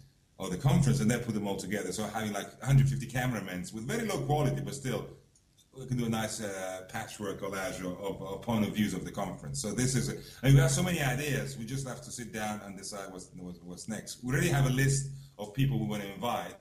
or 0.40 0.48
the 0.48 0.56
conference 0.56 1.00
and 1.00 1.10
then 1.10 1.18
put 1.18 1.34
them 1.34 1.48
all 1.48 1.56
together. 1.56 1.90
So 1.90 2.04
having 2.04 2.32
like 2.32 2.46
150 2.60 3.04
cameramen 3.06 3.64
with 3.74 3.88
very 3.88 4.06
low 4.06 4.18
quality, 4.18 4.60
but 4.60 4.72
still 4.72 5.04
we 5.78 5.86
can 5.86 5.96
do 5.96 6.06
a 6.06 6.08
nice 6.08 6.42
uh, 6.42 6.82
patchwork 6.88 7.40
collage 7.40 7.80
of, 7.80 8.22
of, 8.22 8.42
point 8.42 8.66
of 8.66 8.74
views 8.74 8.94
of 8.94 9.04
the 9.04 9.10
conference. 9.10 9.62
So 9.62 9.72
this 9.72 9.94
is, 9.94 10.08
a, 10.08 10.12
I 10.42 10.46
mean, 10.46 10.56
we 10.56 10.60
have 10.60 10.70
so 10.70 10.82
many 10.82 11.00
ideas. 11.00 11.56
We 11.56 11.64
just 11.64 11.86
have 11.86 12.02
to 12.02 12.10
sit 12.10 12.32
down 12.32 12.60
and 12.64 12.76
decide 12.76 13.12
what's, 13.12 13.30
what's, 13.62 13.88
next. 13.88 14.24
We 14.24 14.32
already 14.32 14.48
have 14.48 14.66
a 14.66 14.70
list 14.70 15.10
of 15.38 15.54
people 15.54 15.78
we 15.78 15.86
want 15.86 16.02
to 16.02 16.12
invite, 16.12 16.54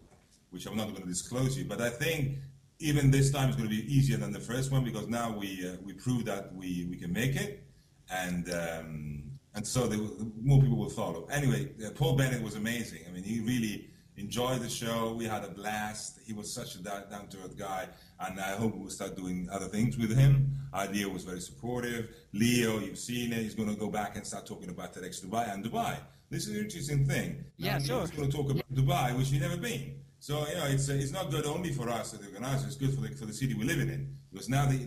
which 0.51 0.65
I'm 0.65 0.77
not 0.77 0.89
going 0.89 1.01
to 1.01 1.08
disclose 1.08 1.58
you. 1.58 1.65
But 1.65 1.82
I 1.82 1.89
think 1.89 2.38
even 2.80 3.10
this 3.10 3.32
time 3.32 3.49
is 3.49 3.56
going 3.56 3.69
to 3.69 3.75
be 3.75 3.91
easier 3.91 4.17
than 4.17 4.32
the 4.32 4.39
first 4.39 4.71
one 4.71 4.84
because 4.84 5.08
now 5.08 5.36
we 5.36 5.67
uh, 5.67 5.77
we 5.84 5.93
prove 5.93 6.25
that 6.25 6.53
we, 6.53 6.86
we 6.89 6.95
can 6.95 7.12
make 7.12 7.36
it, 7.36 7.63
and 8.12 8.53
um, 8.53 9.23
and 9.56 9.65
so 9.65 9.88
the, 9.88 9.97
more 10.39 10.62
people 10.62 10.77
will 10.77 10.89
follow. 10.89 11.25
Anyway, 11.32 11.69
uh, 11.84 11.89
Paul 11.91 12.15
Bennett 12.15 12.43
was 12.43 12.56
amazing. 12.56 12.99
I 13.08 13.12
mean, 13.12 13.23
he 13.23 13.39
really 13.39 13.89
enjoyed 14.17 14.62
the 14.62 14.69
show. 14.69 15.13
We 15.13 15.25
had 15.25 15.43
a 15.43 15.49
blast. 15.49 16.19
He 16.25 16.34
was 16.34 16.53
such 16.53 16.75
a 16.75 16.80
down 16.80 17.27
to 17.30 17.38
earth 17.38 17.58
guy, 17.58 17.88
and 18.19 18.39
I 18.39 18.56
hope 18.56 18.75
we'll 18.75 18.89
start 18.89 19.15
doing 19.15 19.47
other 19.51 19.67
things 19.67 19.97
with 19.97 20.15
him. 20.17 20.58
Idea 20.73 21.08
was 21.08 21.23
very 21.23 21.39
supportive. 21.39 22.10
Leo, 22.34 22.80
you've 22.80 22.97
seen 22.97 23.32
it. 23.34 23.39
He's 23.39 23.56
going 23.56 23.69
to 23.69 23.75
go 23.75 23.89
back 23.89 24.15
and 24.15 24.25
start 24.25 24.45
talking 24.45 24.69
about 24.69 24.93
TEDx 24.93 25.25
Dubai 25.25 25.53
and 25.53 25.63
Dubai. 25.63 25.97
This 26.30 26.47
is 26.47 26.56
an 26.56 26.63
interesting 26.63 27.06
thing. 27.06 27.45
Yeah, 27.58 27.80
sure. 27.80 28.01
He's 28.01 28.12
going 28.12 28.30
to 28.30 28.38
talk 28.38 28.51
about 28.51 28.63
Dubai, 28.73 29.17
which 29.17 29.32
we've 29.32 29.41
never 29.41 29.58
been. 29.58 30.01
So 30.19 30.45
you 30.47 30.56
know, 30.56 30.65
it's 30.65 30.89
uh, 30.89 30.93
it's 30.93 31.12
not 31.12 31.30
good 31.30 31.45
only 31.45 31.71
for 31.71 31.89
us 31.89 32.13
as 32.13 32.19
the 32.19 32.27
organizers. 32.27 32.65
It's 32.65 32.75
good 32.75 32.93
for 32.93 33.01
the 33.01 33.10
for 33.15 33.25
the 33.25 33.34
city 33.34 33.53
we're 33.53 33.67
living 33.67 33.89
in 33.89 34.15
because 34.32 34.49
now 34.49 34.65
the 34.65 34.80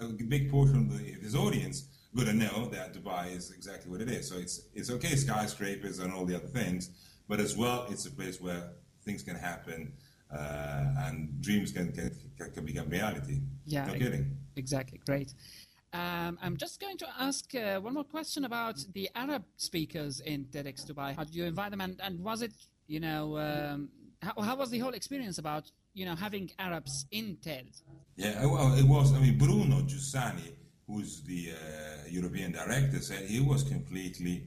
uh, 0.00 0.04
a 0.04 0.06
big 0.06 0.50
portion 0.50 0.76
of 0.76 0.96
the, 0.96 1.04
his 1.04 1.34
audience 1.34 1.88
going 2.14 2.28
to 2.28 2.34
know 2.34 2.66
that 2.66 2.94
Dubai 2.94 3.34
is 3.36 3.50
exactly 3.50 3.90
what 3.90 4.00
it 4.00 4.08
is. 4.08 4.28
So 4.28 4.36
it's 4.36 4.62
it's 4.74 4.90
okay, 4.90 5.14
skyscrapers 5.16 5.98
and 5.98 6.12
all 6.12 6.24
the 6.24 6.36
other 6.36 6.46
things, 6.46 6.90
but 7.28 7.40
as 7.40 7.56
well, 7.56 7.86
it's 7.90 8.06
a 8.06 8.10
place 8.10 8.40
where 8.40 8.70
things 9.04 9.22
can 9.22 9.36
happen 9.36 9.92
uh, 10.32 11.06
and 11.06 11.40
dreams 11.40 11.72
can, 11.72 11.92
can 11.92 12.10
can 12.54 12.64
become 12.64 12.88
reality. 12.88 13.40
Yeah, 13.66 13.86
no 13.86 13.94
kidding. 13.94 14.36
Exactly, 14.56 15.00
great. 15.06 15.34
Um, 15.92 16.38
I'm 16.42 16.56
just 16.56 16.80
going 16.80 16.98
to 16.98 17.06
ask 17.18 17.54
uh, 17.54 17.80
one 17.80 17.94
more 17.94 18.04
question 18.04 18.44
about 18.44 18.76
the 18.92 19.08
Arab 19.14 19.44
speakers 19.56 20.20
in 20.20 20.44
TEDx 20.52 20.84
Dubai. 20.84 21.16
How 21.16 21.24
did 21.24 21.34
you 21.34 21.44
invite 21.44 21.70
them, 21.70 21.80
and, 21.80 21.98
and 22.02 22.20
was 22.20 22.42
it, 22.42 22.52
you 22.86 23.00
know, 23.00 23.38
um, 23.38 23.88
how, 24.20 24.34
how 24.42 24.56
was 24.56 24.70
the 24.70 24.78
whole 24.80 24.92
experience 24.92 25.38
about, 25.38 25.70
you 25.94 26.04
know, 26.04 26.14
having 26.14 26.50
Arabs 26.58 27.06
in 27.10 27.38
TED? 27.42 27.70
Yeah, 28.16 28.44
well, 28.44 28.74
it 28.74 28.84
was. 28.84 29.14
I 29.14 29.20
mean, 29.20 29.38
Bruno 29.38 29.80
Giussani, 29.82 30.52
who's 30.86 31.22
the 31.22 31.52
uh, 31.52 32.08
European 32.08 32.52
director, 32.52 33.00
said 33.00 33.24
he 33.24 33.40
was 33.40 33.62
completely, 33.62 34.44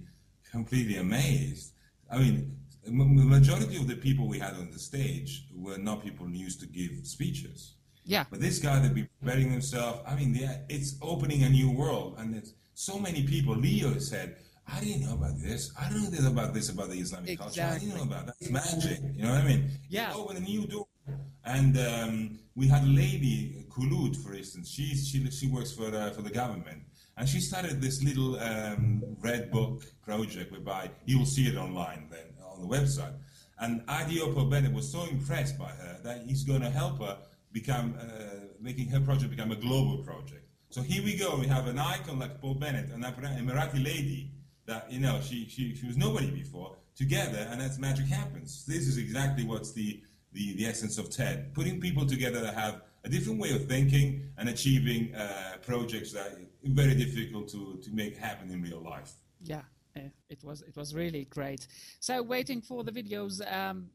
completely 0.51 0.97
amazed. 0.97 1.73
I 2.11 2.17
mean, 2.19 2.57
the 2.83 2.91
majority 2.91 3.77
of 3.77 3.87
the 3.87 3.95
people 3.95 4.27
we 4.27 4.39
had 4.39 4.53
on 4.55 4.71
the 4.71 4.79
stage 4.79 5.45
were 5.53 5.77
not 5.77 6.03
people 6.03 6.27
used 6.29 6.59
to 6.61 6.67
give 6.67 6.91
speeches. 7.03 7.75
Yeah, 8.03 8.25
But 8.31 8.39
this 8.41 8.57
guy 8.57 8.79
that 8.79 8.95
be 8.95 9.07
preparing 9.19 9.51
himself, 9.51 10.01
I 10.07 10.15
mean, 10.15 10.33
yeah, 10.33 10.57
it's 10.69 10.95
opening 11.03 11.43
a 11.43 11.49
new 11.49 11.69
world, 11.69 12.15
and 12.17 12.35
it's 12.35 12.53
so 12.73 12.97
many 12.97 13.21
people. 13.27 13.55
Leo 13.55 13.99
said, 13.99 14.37
"I 14.67 14.79
didn't 14.79 15.03
know 15.05 15.13
about 15.13 15.39
this. 15.39 15.71
I 15.79 15.87
don't 15.87 16.03
know 16.03 16.09
this 16.09 16.25
about 16.25 16.53
this 16.55 16.69
about 16.69 16.89
the 16.89 16.99
Islamic 16.99 17.37
culture. 17.37 17.61
I 17.61 17.77
didn't 17.77 17.95
know 17.95 18.03
about 18.03 18.25
that. 18.25 18.35
It's 18.39 18.49
magic. 18.49 18.99
You 19.15 19.23
know 19.23 19.33
what 19.33 19.41
I 19.41 19.47
mean? 19.47 19.69
Yeah. 19.87 20.09
It 20.11 20.15
opened 20.17 20.39
a 20.39 20.41
new 20.41 20.65
door." 20.65 20.87
And 21.45 21.77
um, 21.77 22.39
we 22.55 22.67
had 22.67 22.83
a 22.83 22.87
lady, 22.87 23.65
Kulut, 23.69 24.15
for 24.23 24.33
instance. 24.33 24.69
She's, 24.69 25.07
she 25.07 25.29
she 25.29 25.47
works 25.47 25.71
for 25.71 25.91
the, 25.91 26.11
for 26.15 26.23
the 26.23 26.31
government, 26.31 26.81
and 27.17 27.29
she 27.29 27.39
started 27.39 27.81
this 27.81 28.01
little 28.03 28.39
um, 28.39 29.03
red 29.21 29.51
book 29.51 29.83
project 30.01 30.51
whereby 30.51 30.89
you 31.05 31.19
will 31.19 31.25
see 31.25 31.45
it 31.47 31.55
online 31.55 32.07
then 32.09 32.30
the 32.61 32.67
website. 32.67 33.13
And 33.59 33.85
Adiopo 33.87 34.49
Bennett 34.49 34.73
was 34.73 34.91
so 34.91 35.03
impressed 35.05 35.57
by 35.57 35.69
her 35.69 35.99
that 36.03 36.23
he's 36.25 36.43
going 36.43 36.61
to 36.61 36.69
help 36.69 36.99
her 36.99 37.17
become, 37.51 37.95
uh, 37.99 38.47
making 38.59 38.87
her 38.89 38.99
project 38.99 39.29
become 39.29 39.51
a 39.51 39.55
global 39.55 39.99
project. 39.99 40.47
So 40.69 40.81
here 40.81 41.03
we 41.03 41.15
go. 41.17 41.37
We 41.37 41.47
have 41.47 41.67
an 41.67 41.77
icon 41.77 42.19
like 42.19 42.39
Paul 42.39 42.55
Bennett, 42.55 42.89
an 42.91 43.03
Emirati 43.03 43.83
lady 43.83 44.31
that 44.65 44.91
you 44.91 44.99
know 44.99 45.19
she, 45.21 45.47
she 45.47 45.75
she 45.75 45.85
was 45.85 45.97
nobody 45.97 46.31
before 46.31 46.77
together, 46.95 47.47
and 47.51 47.59
that's 47.59 47.77
magic 47.77 48.05
happens. 48.05 48.65
This 48.65 48.87
is 48.87 48.97
exactly 48.97 49.43
what's 49.43 49.73
the 49.73 50.01
the, 50.31 50.55
the 50.55 50.65
essence 50.65 50.97
of 50.97 51.09
TED: 51.09 51.53
putting 51.53 51.81
people 51.81 52.05
together 52.05 52.39
that 52.39 52.53
have 52.53 52.81
a 53.03 53.09
different 53.09 53.39
way 53.39 53.53
of 53.53 53.67
thinking 53.67 54.29
and 54.37 54.47
achieving 54.47 55.13
uh, 55.13 55.57
projects 55.61 56.13
that 56.13 56.27
are 56.27 56.39
very 56.63 56.95
difficult 56.95 57.49
to 57.49 57.79
to 57.83 57.91
make 57.91 58.17
happen 58.17 58.49
in 58.49 58.61
real 58.61 58.81
life. 58.81 59.11
yeah, 59.43 59.63
it 59.95 60.43
was 60.43 60.61
it 60.61 60.75
was 60.75 60.93
really 60.95 61.25
great. 61.25 61.67
So, 61.99 62.21
waiting 62.21 62.61
for 62.61 62.83
the 62.83 62.91
videos. 62.91 63.41
Um, 63.51 63.89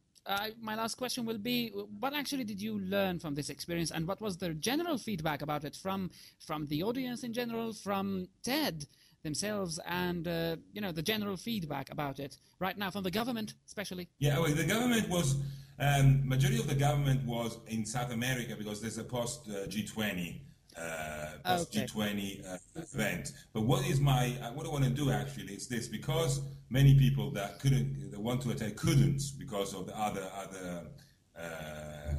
my 0.61 0.75
last 0.75 0.97
question 0.97 1.25
will 1.25 1.39
be: 1.39 1.69
What 2.01 2.15
actually 2.15 2.45
did 2.45 2.61
you 2.61 2.81
learn 2.81 3.19
from 3.19 3.35
this 3.35 3.49
experience, 3.49 3.91
and 3.91 4.07
what 4.09 4.21
was 4.21 4.37
the 4.37 4.55
general 4.55 4.99
feedback 4.99 5.43
about 5.43 5.65
it 5.65 5.77
from 5.77 6.11
from 6.45 6.67
the 6.67 6.83
audience 6.83 7.23
in 7.23 7.33
general, 7.33 7.73
from 7.73 8.29
TED 8.43 8.87
themselves, 9.23 9.79
and 9.87 10.27
uh, 10.27 10.57
you 10.73 10.81
know 10.81 10.93
the 10.93 11.03
general 11.03 11.37
feedback 11.37 11.93
about 11.93 12.19
it 12.19 12.39
right 12.59 12.77
now 12.77 12.91
from 12.91 13.05
the 13.05 13.11
government, 13.11 13.55
especially? 13.67 14.09
Yeah, 14.19 14.39
well, 14.39 14.53
the 14.53 14.65
government 14.65 15.09
was 15.09 15.37
um, 15.79 16.27
majority 16.27 16.59
of 16.59 16.67
the 16.67 16.75
government 16.75 17.25
was 17.25 17.59
in 17.69 17.85
South 17.85 18.13
America 18.13 18.55
because 18.57 18.81
there's 18.81 18.99
a 18.99 19.05
post 19.05 19.49
uh, 19.49 19.67
G20 19.67 20.41
uh, 20.77 21.27
post 21.45 21.77
Okay. 21.77 21.87
G20 21.87 22.47
uh, 22.47 22.59
event. 22.77 23.33
But 23.53 23.63
what 23.63 23.87
is 23.87 24.01
my 24.01 24.37
uh, 24.43 24.53
what 24.53 24.67
I 24.67 24.71
want 24.71 24.85
to 24.85 24.91
do 24.91 25.11
actually 25.11 25.55
is 25.55 25.69
this 25.69 25.89
because 25.89 26.41
many 26.71 26.95
people 26.95 27.31
that 27.33 27.61
couldn't 27.61 28.11
that 28.11 28.21
want 28.21 28.43
to 28.43 28.51
attend 28.51 28.77
couldn't 28.77 29.23
because 29.39 29.75
of 29.75 29.87
the 29.87 29.99
other 29.99 30.29
other. 30.35 30.87
Uh, 31.39 32.15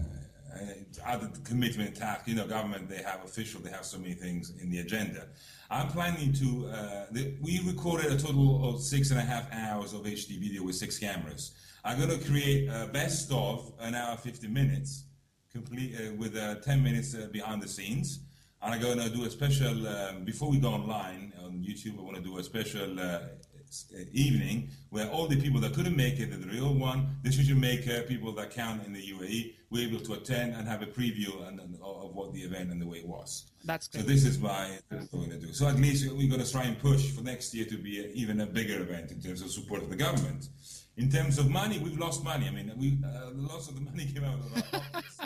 other 1.06 1.30
commitment 1.44 1.96
task, 1.96 2.28
you 2.28 2.36
know, 2.36 2.48
government, 2.48 2.90
they 2.90 3.02
have 3.04 3.24
official, 3.24 3.62
they 3.62 3.70
have 3.70 3.86
so 3.86 3.98
many 3.98 4.14
things 4.14 4.54
in 4.60 4.70
the 4.70 4.80
agenda. 4.80 5.28
I'm 5.70 5.88
planning 5.90 6.34
to, 6.34 6.68
uh, 6.68 7.06
the, 7.12 7.36
we 7.42 7.62
recorded 7.66 8.12
a 8.12 8.18
total 8.18 8.68
of 8.68 8.82
six 8.82 9.12
and 9.12 9.20
a 9.20 9.24
half 9.24 9.52
hours 9.52 9.94
of 9.94 10.02
HD 10.02 10.40
video 10.40 10.64
with 10.64 10.76
six 10.76 10.98
cameras. 10.98 11.52
I'm 11.84 11.98
going 12.00 12.18
to 12.18 12.26
create 12.26 12.70
a 12.70 12.88
best 12.88 13.32
of 13.32 13.72
an 13.80 13.96
hour, 13.96 14.18
50 14.18 14.48
minutes, 14.48 15.04
complete 15.52 15.96
uh, 15.96 16.14
with 16.16 16.36
uh, 16.36 16.56
10 16.56 16.84
minutes 16.84 17.16
uh, 17.16 17.28
behind 17.32 17.62
the 17.62 17.68
scenes. 17.68 18.20
And 18.62 18.74
I'm 18.74 18.82
going 18.82 19.00
to 19.00 19.10
do 19.10 19.24
a 19.26 19.30
special, 19.30 19.88
um, 19.88 20.24
before 20.24 20.50
we 20.50 20.58
go 20.58 20.70
online 20.70 21.32
on 21.44 21.64
YouTube, 21.64 22.00
I 22.00 22.02
want 22.02 22.16
to 22.16 22.24
do 22.24 22.38
a 22.40 22.44
special 22.44 23.00
uh, 23.00 23.04
uh, 23.04 24.00
evening 24.14 24.70
where 24.90 25.08
all 25.10 25.28
the 25.28 25.40
people 25.40 25.60
that 25.62 25.74
couldn't 25.74 25.96
make 25.96 26.20
it, 26.20 26.32
the 26.32 26.48
real 26.48 26.74
one, 26.74 27.18
decision 27.24 27.60
maker, 27.60 28.02
people 28.02 28.32
that 28.32 28.50
count 28.50 28.86
in 28.86 28.94
the 28.94 29.02
UAE, 29.02 29.54
were 29.70 29.80
able 29.80 30.00
to 30.00 30.14
attend 30.14 30.56
and 30.56 30.68
have 30.68 30.82
a 30.82 30.86
preview 30.86 31.48
and, 31.48 31.60
and, 31.60 31.76
of 31.84 32.16
what 32.16 32.34
the 32.34 32.40
event 32.40 32.72
and 32.72 32.82
the 32.82 32.88
way 32.88 32.98
it 33.00 33.08
was. 33.08 33.52
That's 33.66 33.88
good. 33.88 34.02
So 34.02 34.08
this 34.08 34.26
is 34.26 34.40
my 34.40 34.80
what 34.90 35.08
we're 35.12 35.28
going 35.28 35.40
to 35.40 35.48
do. 35.48 35.54
So 35.54 35.68
at 35.68 35.76
least 35.76 36.10
we're 36.12 36.30
going 36.30 36.44
to 36.44 36.52
try 36.52 36.64
and 36.64 36.80
push 36.80 37.12
for 37.12 37.22
next 37.22 37.54
year 37.54 37.66
to 37.66 37.78
be 37.78 38.00
a, 38.00 38.08
even 38.08 38.42
a 38.42 38.46
bigger 38.46 38.82
event 38.82 39.12
in 39.12 39.22
terms 39.22 39.42
of 39.42 39.52
support 39.52 39.84
of 39.84 39.90
the 39.90 39.96
government. 39.96 40.48
In 40.96 41.12
terms 41.12 41.38
of 41.38 41.50
money, 41.50 41.78
we've 41.78 42.00
lost 42.00 42.24
money. 42.24 42.48
I 42.48 42.52
mean, 42.52 42.72
we 42.76 42.98
uh, 43.06 43.32
lots 43.36 43.68
of 43.68 43.76
the 43.76 43.82
money 43.82 44.06
came 44.14 44.24
out 44.24 44.40
of 44.40 44.56
our 44.56 44.82
pockets. 44.82 45.18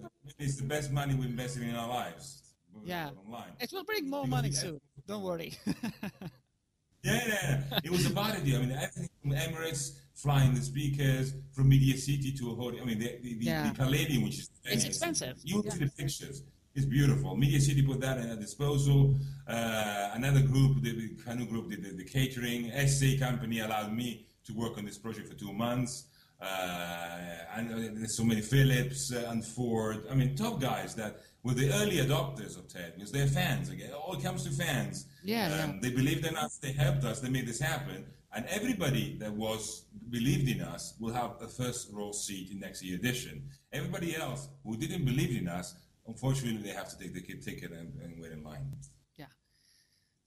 but 0.00 0.34
it's 0.38 0.56
the 0.56 0.66
best 0.66 0.90
money 0.90 1.14
we've 1.14 1.30
invested 1.30 1.62
in 1.62 1.76
our 1.76 1.88
lives. 1.88 2.42
Yeah. 2.88 3.10
Online. 3.26 3.52
It 3.60 3.70
will 3.72 3.84
bring 3.84 4.08
more 4.08 4.24
Because 4.24 4.30
money 4.30 4.52
soon. 4.52 4.80
Don't 5.06 5.22
worry. 5.22 5.52
Yeah, 7.04 7.14
yeah, 7.28 7.62
yeah. 7.70 7.78
It 7.84 7.90
was 7.92 8.06
a 8.06 8.10
about 8.10 8.34
it. 8.36 8.40
I 8.42 8.58
mean, 8.58 8.72
everything 8.72 9.08
from 9.22 9.30
Emirates, 9.30 9.92
flying 10.14 10.52
the 10.52 10.60
speakers, 10.60 11.32
from 11.52 11.68
Media 11.68 11.96
City 11.96 12.32
to 12.32 12.50
a 12.50 12.54
hotel. 12.56 12.80
I 12.82 12.84
mean, 12.84 12.98
the, 12.98 13.18
the, 13.22 13.34
the, 13.38 13.44
Yeah. 13.44 13.68
the 13.70 13.74
Palladium, 13.78 14.24
which 14.24 14.38
is 14.40 14.50
It's 14.64 14.84
expensive. 14.84 15.36
You 15.44 15.62
Yeah. 15.64 15.70
see 15.70 15.84
the 15.84 15.90
pictures. 15.92 16.42
It's 16.74 16.86
beautiful. 16.86 17.36
Media 17.36 17.60
City 17.60 17.82
put 17.82 18.00
that 18.00 18.18
at 18.18 18.40
disposal. 18.40 19.16
Uh, 19.46 20.10
another 20.14 20.42
group, 20.42 20.82
the, 20.82 20.90
the 20.92 21.08
Canoe 21.24 21.46
group, 21.46 21.70
did 21.70 21.84
the, 21.84 21.90
the 21.92 22.04
catering. 22.04 22.72
SA 22.88 23.10
company 23.20 23.60
allowed 23.60 23.92
me 23.92 24.26
to 24.46 24.52
work 24.52 24.76
on 24.76 24.84
this 24.84 24.98
project 24.98 25.28
for 25.28 25.34
two 25.34 25.52
months. 25.52 26.07
Uh, 26.40 27.18
and 27.56 27.72
uh, 27.72 27.76
there's 27.94 28.16
so 28.16 28.24
many 28.24 28.40
Philips 28.40 29.12
uh, 29.12 29.26
and 29.30 29.44
Ford. 29.44 30.04
I 30.10 30.14
mean, 30.14 30.36
top 30.36 30.60
guys 30.60 30.94
that 30.94 31.20
were 31.42 31.54
the 31.54 31.72
early 31.72 31.96
adopters 31.96 32.56
of 32.56 32.68
TED 32.68 32.94
because 32.94 33.10
they're 33.12 33.26
fans. 33.26 33.70
Again, 33.70 33.90
it 33.90 33.94
all 33.94 34.16
comes 34.16 34.44
to 34.44 34.50
fans. 34.50 35.06
Yeah, 35.24 35.48
yeah. 35.48 35.64
Um, 35.64 35.80
They 35.80 35.90
believed 35.90 36.24
in 36.26 36.36
us. 36.36 36.58
They 36.58 36.72
helped 36.72 37.04
us. 37.04 37.20
They 37.20 37.30
made 37.30 37.46
this 37.46 37.60
happen. 37.60 38.06
And 38.34 38.44
everybody 38.46 39.16
that 39.20 39.32
was 39.32 39.86
believed 40.10 40.48
in 40.48 40.60
us 40.60 40.94
will 41.00 41.12
have 41.12 41.36
a 41.40 41.48
first 41.48 41.90
row 41.92 42.12
seat 42.12 42.50
in 42.52 42.60
next 42.60 42.84
year 42.84 42.96
edition. 42.96 43.42
Everybody 43.72 44.14
else 44.16 44.48
who 44.64 44.76
didn't 44.76 45.04
believe 45.04 45.36
in 45.40 45.48
us, 45.48 45.74
unfortunately, 46.06 46.62
they 46.62 46.74
have 46.76 46.88
to 46.90 46.98
take 46.98 47.14
the 47.14 47.22
kid 47.22 47.42
ticket 47.42 47.72
and, 47.72 47.92
and 48.02 48.20
wait 48.20 48.32
in 48.32 48.42
line. 48.44 48.66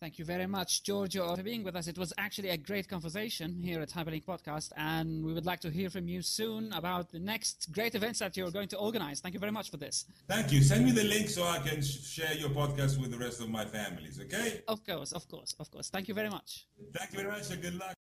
Yeah. 0.01 0.05
Thank 0.05 0.19
you 0.21 0.27
very 0.35 0.49
much, 0.59 0.71
Giorgio, 0.87 1.23
for 1.37 1.43
being 1.51 1.63
with 1.67 1.77
us. 1.81 1.87
It 1.93 1.99
was 2.05 2.11
actually 2.27 2.51
a 2.51 2.61
great 2.71 2.87
conversation 2.95 3.49
here 3.69 3.81
at 3.85 3.91
Hyperlink 3.97 4.25
Podcast, 4.33 4.69
and 4.77 5.09
we 5.27 5.33
would 5.37 5.49
like 5.51 5.61
to 5.67 5.71
hear 5.79 5.89
from 5.97 6.07
you 6.13 6.21
soon 6.39 6.63
about 6.81 7.05
the 7.15 7.23
next 7.33 7.57
great 7.77 7.95
events 8.01 8.19
that 8.23 8.33
you're 8.37 8.55
going 8.59 8.71
to 8.75 8.79
organize. 8.89 9.17
Thank 9.23 9.35
you 9.37 9.43
very 9.47 9.55
much 9.59 9.69
for 9.73 9.79
this. 9.85 9.97
Thank 10.35 10.47
you. 10.53 10.61
Send 10.71 10.81
me 10.89 10.93
the 11.01 11.09
link 11.15 11.27
so 11.37 11.43
I 11.57 11.59
can 11.69 11.79
sh- 11.89 12.01
share 12.17 12.35
your 12.43 12.51
podcast 12.61 12.95
with 13.01 13.11
the 13.15 13.21
rest 13.27 13.39
of 13.45 13.49
my 13.59 13.65
families. 13.77 14.15
Okay? 14.25 14.49
Of 14.75 14.79
course, 14.91 15.11
of 15.19 15.25
course, 15.33 15.51
of 15.63 15.67
course. 15.73 15.87
Thank 15.95 16.07
you 16.09 16.15
very 16.21 16.31
much. 16.37 16.51
Thank 16.97 17.09
you 17.13 17.19
very 17.21 17.31
much 17.35 17.47
and 17.53 17.61
good 17.67 17.79
luck. 17.83 17.95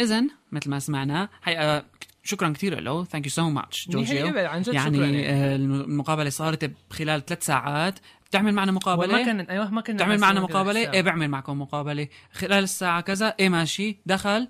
اذا 0.00 0.22
مثل 0.52 0.70
ما 0.70 0.78
سمعنا 0.78 1.28
حقيقه 1.42 1.84
شكرا 2.24 2.52
كثير 2.52 2.80
له 2.80 3.04
ثانك 3.04 3.24
يو 3.24 3.30
سو 3.30 3.50
ماتش 3.50 3.88
منيح 3.88 4.08
جورجيو 4.10 4.28
الإبل، 4.28 4.46
عن 4.46 4.62
جد 4.62 4.72
شكراً 4.72 4.80
يعني 4.82 5.22
يعني. 5.22 5.28
آه، 5.28 5.56
المقابله 5.56 6.30
صارت 6.30 6.72
بخلال 6.90 7.26
ثلاث 7.26 7.46
ساعات 7.46 7.98
بتعمل 8.29 8.53
معنا 8.53 8.71
مقابلة؟ 8.71 9.13
وما 9.15 9.25
كان 9.25 9.39
أيوه 9.39 9.69
ما 9.71 9.81
كنا 9.81 9.97
تعمل 9.97 10.19
معنا 10.19 10.39
ما 10.39 10.47
مقابلة. 10.47 10.93
إيه 10.93 11.01
بعمل 11.01 11.27
معكم 11.27 11.61
مقابلة. 11.61 12.07
خلال 12.33 12.63
الساعة 12.63 13.01
كذا 13.01 13.35
إيه 13.39 13.49
ماشي. 13.49 13.97
دخل 14.05 14.47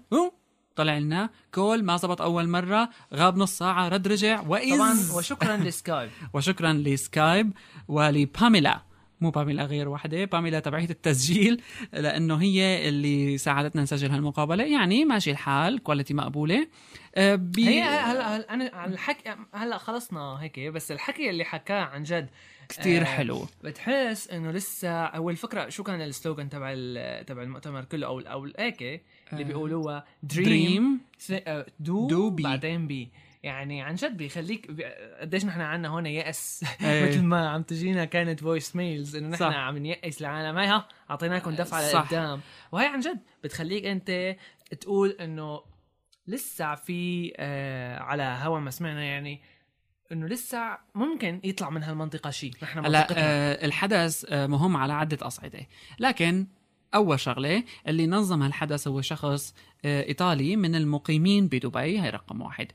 طلع 0.76 0.98
لنا. 0.98 1.30
call 1.54 1.84
ما 1.84 1.98
زبط 1.98 2.22
أول 2.22 2.50
مرة. 2.50 2.90
غاب 3.14 3.38
نص 3.38 3.58
ساعة 3.58 3.90
رد 3.90 4.08
رجع. 4.08 4.42
واذ 4.48 4.76
طبعا 4.76 4.96
وشكرا 5.16 5.58
ل 5.58 5.65
Skype. 5.65 6.10
وشكرا 6.34 6.74
ل 6.74 6.85
Skype. 6.85 7.52
ولباميلا 7.88 8.82
مو 9.22 9.30
باميلا 9.30 9.66
غير 9.66 9.90
وحده. 9.90 10.26
باميلا 10.26 10.60
تبعية 10.60 10.90
التسجيل. 10.90 11.62
لأنه 11.94 12.36
هي 12.36 12.90
اللي 12.90 13.38
ساعدتنا 13.38 13.82
نسجل 13.82 14.12
هالمقابلة. 14.12 14.64
يعني 14.64 15.06
ماشي 15.06 15.32
الحال 15.32 15.84
quality 15.84 16.14
مقبولة. 16.14 16.68
آه، 17.16 17.36
بي 17.36 17.68
هي 17.70 17.82
هلا 17.84 18.54
أنا 18.54 18.72
عن 18.74 18.94
الحكي 18.94 19.36
هلا 19.54 19.78
خلصنا 19.78 20.38
هيك 20.42 20.60
بس 20.60 20.92
الحكي 20.92 21.30
اللي 21.30 21.44
حكاه 21.44 21.82
عن 21.82 22.04
جد 22.04 22.30
كتير 22.70 23.02
آه، 23.02 23.06
حلو 23.06 23.48
بتحس 23.64 24.30
إنه 24.30 24.52
لسه 24.52 24.90
أول 25.06 25.36
فكرة 25.36 25.70
شو 25.70 25.84
كان 25.84 26.02
ال 26.02 26.09
slogan 26.09 26.50
تبع 26.50 26.74
تبع 27.22 27.42
المؤتمر 27.44 27.84
كله 27.86 28.08
أو 28.08 28.20
أو 28.20 28.50
هيك 28.60 29.02
اللي 29.34 29.44
بيقولوها 29.44 30.06
dream 30.24 31.00
do, 31.80 32.08
do 32.08 32.30
be. 32.30 32.44
بعدين 32.44 32.88
بي 32.88 33.10
يعني 33.44 33.82
عن 33.82 33.96
جد 33.96 34.18
بيخليك 34.18 34.72
بي- 34.72 34.84
قديش 35.22 35.46
نحن 35.46 35.62
عنا 35.62 35.88
هون 35.88 36.06
يأس 36.06 36.66
إيه. 36.82 37.06
مثل 37.10 37.22
ما 37.24 37.50
عم 37.50 37.62
تجينا 37.62 38.06
كانت 38.06 38.40
voice 38.40 38.76
mails 38.76 39.16
إنه 39.16 39.28
نحن. 39.30 39.44
عم 39.44 39.78
نيأس 39.78 40.22
العالم 40.22 40.58
هاي 40.58 40.68
ها 40.68 40.88
أعطيناكم 41.10 41.52
دفعة. 41.52 41.92
لقدام 41.94 42.42
وهي 42.72 42.86
عن 42.88 43.00
جد 43.00 43.20
بتخليك 43.44 43.86
أنت 43.86 44.36
تقول 44.82 45.10
إنه 45.10 45.62
لسه 46.28 46.76
في 46.76 47.34
آه 47.38 48.00
على 48.00 48.24
هوا 48.24 48.60
ما 48.60 48.72
سمعنا 48.72 49.04
يعني 49.04 49.42
إنه 50.12 50.28
لسه 50.28 50.78
ممكن 50.96 51.42
يطلع 51.44 51.70
من 51.70 51.84
هالمنطقة 51.84 52.30
شيء. 52.30 52.52
نحن 52.64 52.86
هلا 52.86 53.08
آه 53.12 53.66
الحدث 53.66 54.26
آه 54.30 54.48
مهم 54.48 54.78
على 54.78 54.94
عدة 54.94 55.28
أصعدة. 55.28 55.68
لكن 56.00 56.48
أول 56.96 57.20
شغلة 57.20 57.64
اللي 57.88 58.08
نظم 58.08 58.44
هالحدث 58.44 58.88
هو 58.88 59.02
شخص 59.02 59.56
آه 59.86 60.04
إيطالي 60.04 60.56
من 60.56 60.76
المقيمين 60.76 61.48
بدبي. 61.48 62.02
هي 62.02 62.10
رقم 62.10 62.42
واحد. 62.42 62.68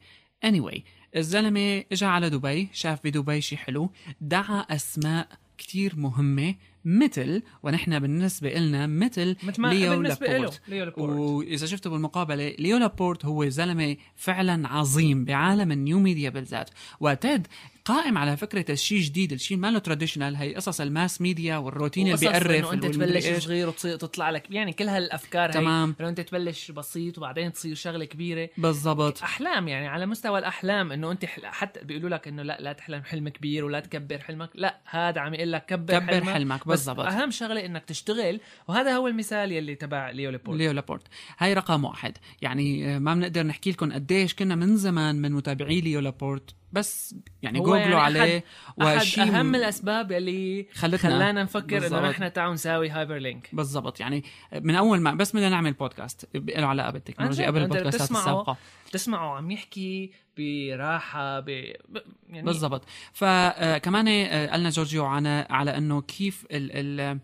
Anyway 0.46 0.80
الزلمة 1.16 1.84
اجى 1.92 2.06
على 2.06 2.30
دبي 2.30 2.68
شاف 2.72 3.00
بدبي 3.04 3.40
شيء 3.40 3.58
حلو 3.58 3.90
دعا 4.20 4.60
أسماء 4.60 5.28
كتير 5.62 5.96
مهمة 5.96 6.54
مثل 6.84 7.42
ونحن 7.62 7.98
بالنسبة 7.98 8.54
لنا 8.54 8.86
مثل 8.86 9.36
ليو 9.58 10.02
لابورت. 10.02 10.60
ليو 10.68 10.84
لابورت. 10.84 11.18
وإذا 11.18 11.66
شفتوا 11.66 11.92
بالمقابلة 11.92 12.48
ليو 12.58 12.76
لابورت 12.76 13.24
هو 13.24 13.48
زلمة 13.48 13.96
فعلا 14.16 14.68
عظيم 14.68 15.24
بعالم 15.24 15.72
ال 15.72 15.79
new 15.79 15.98
media 15.98 16.30
بالذات. 16.30 16.70
و 17.00 17.12
TED 17.12 17.46
قائم 17.84 18.18
على 18.18 18.36
فكرة 18.36 18.72
الشيء 18.72 19.00
جديد 19.00 19.32
الشيء 19.32 19.56
ما 19.56 19.70
له 19.70 19.78
traditional 19.78 20.36
هي 20.36 20.54
قصص 20.54 20.80
ال 20.80 20.88
mass 20.88 21.20
media 21.20 21.56
والروتين 21.56 22.06
اللي 22.06 22.16
بيقرف 22.18 22.72
أنت 22.72 22.86
تبلش. 22.86 23.44
صغير 23.44 23.68
وتصير 23.68 23.96
تطلع 23.96 24.30
لك 24.30 24.50
يعني 24.50 24.72
كل 24.72 24.88
هالأفكار 24.88 25.52
تمام. 25.52 25.88
هي 25.88 25.94
إنه 26.00 26.08
أنت 26.08 26.20
تبلش 26.20 26.70
بسيط 26.70 27.18
وبعدين 27.18 27.52
تصير 27.52 27.74
شغلة 27.74 28.04
كبيرة 28.04 28.48
بالضبط 28.58 29.22
أحلام 29.22 29.68
يعني 29.68 29.88
على 29.88 30.06
مستوى 30.06 30.38
الأحلام 30.38 30.92
إنه 30.92 31.10
أنت. 31.12 31.24
حتى 31.44 31.84
بيقولوا 31.84 32.10
لك 32.10 32.28
إنه 32.28 32.42
لا 32.42 32.58
لا 32.60 32.72
تحلم 32.72 33.02
حلم 33.02 33.28
كبير 33.28 33.64
ولا 33.64 33.80
تكبر 33.80 34.18
حلمك 34.18 34.50
لا 34.54 34.80
هذا 34.84 35.20
عم 35.20 35.34
يقول 35.34 35.52
لك 35.52 35.66
كبر, 35.66 35.98
كبر 35.98 36.12
حلمك, 36.12 36.28
حلمك، 36.28 36.68
بالضبط. 36.68 37.06
أهم 37.06 37.30
شغلة 37.30 37.66
إنك 37.66 37.84
تشتغل 37.84 38.40
وهذا 38.68 38.96
هو 38.96 39.08
المثال 39.08 39.52
يلي 39.52 39.74
تبع 39.74 40.10
ليو 40.10 40.30
ليبورت 40.30 40.58
ليو 40.58 40.72
لابورت 40.72 41.02
هاي 41.38 41.54
رقم 41.54 41.84
واحد 41.84 42.18
يعني 42.42 42.96
آه، 42.96 42.98
ما 42.98 43.14
بنقدر 43.14 43.42
نحكي 43.42 43.70
لكم 43.70 43.92
قديش 43.92 44.34
كنا 44.34 44.54
من 44.54 44.76
زمان 44.76 45.22
من 45.22 45.32
متابعي 45.32 45.80
ليو 45.80 46.00
لابورت 46.00 46.54
بس 46.72 47.14
يعني 47.42 47.58
جوجلوا 47.58 47.78
يعني 47.78 47.94
عليه 47.94 48.44
وشيء 48.76 49.24
أهم 49.24 49.54
الأسباب 49.54 50.10
يلي 50.12 50.66
خلتنا- 50.74 50.98
خلانا 50.98 51.42
نفكر 51.42 51.86
إنه. 51.86 52.08
نحن 52.10 52.32
تعالوا 52.32 52.54
نساوي 52.54 52.88
Hyperlink 52.90 53.48
بالضبط. 53.52 54.00
يعني 54.00 54.24
من 54.60 54.74
أول 54.74 55.00
ما 55.00 55.14
بس 55.14 55.32
بدنا 55.36 55.48
نعمل 55.48 55.72
بودكاست 55.72 56.28
له 56.34 56.66
علاقة 56.66 56.90
بالتكنولوجيا 56.90 57.46
قبل 57.46 57.62
البودكاستات 57.62 58.10
السابقة. 58.10 58.56
تسمعه 58.92 59.36
عم 59.36 59.50
يحكي 59.50 60.12
براحة 60.38 61.40
ب... 61.40 61.48
يعني 61.48 62.42
بالضبط. 62.46 62.84
فكمان 63.12 64.08
قالنا 64.50 64.70
جورجيو 64.70 65.04
على 65.04 65.46
على 65.50 65.76
إنه 65.76 66.00
كيف 66.02 66.46
ال 66.50 67.00
ال 67.00 67.18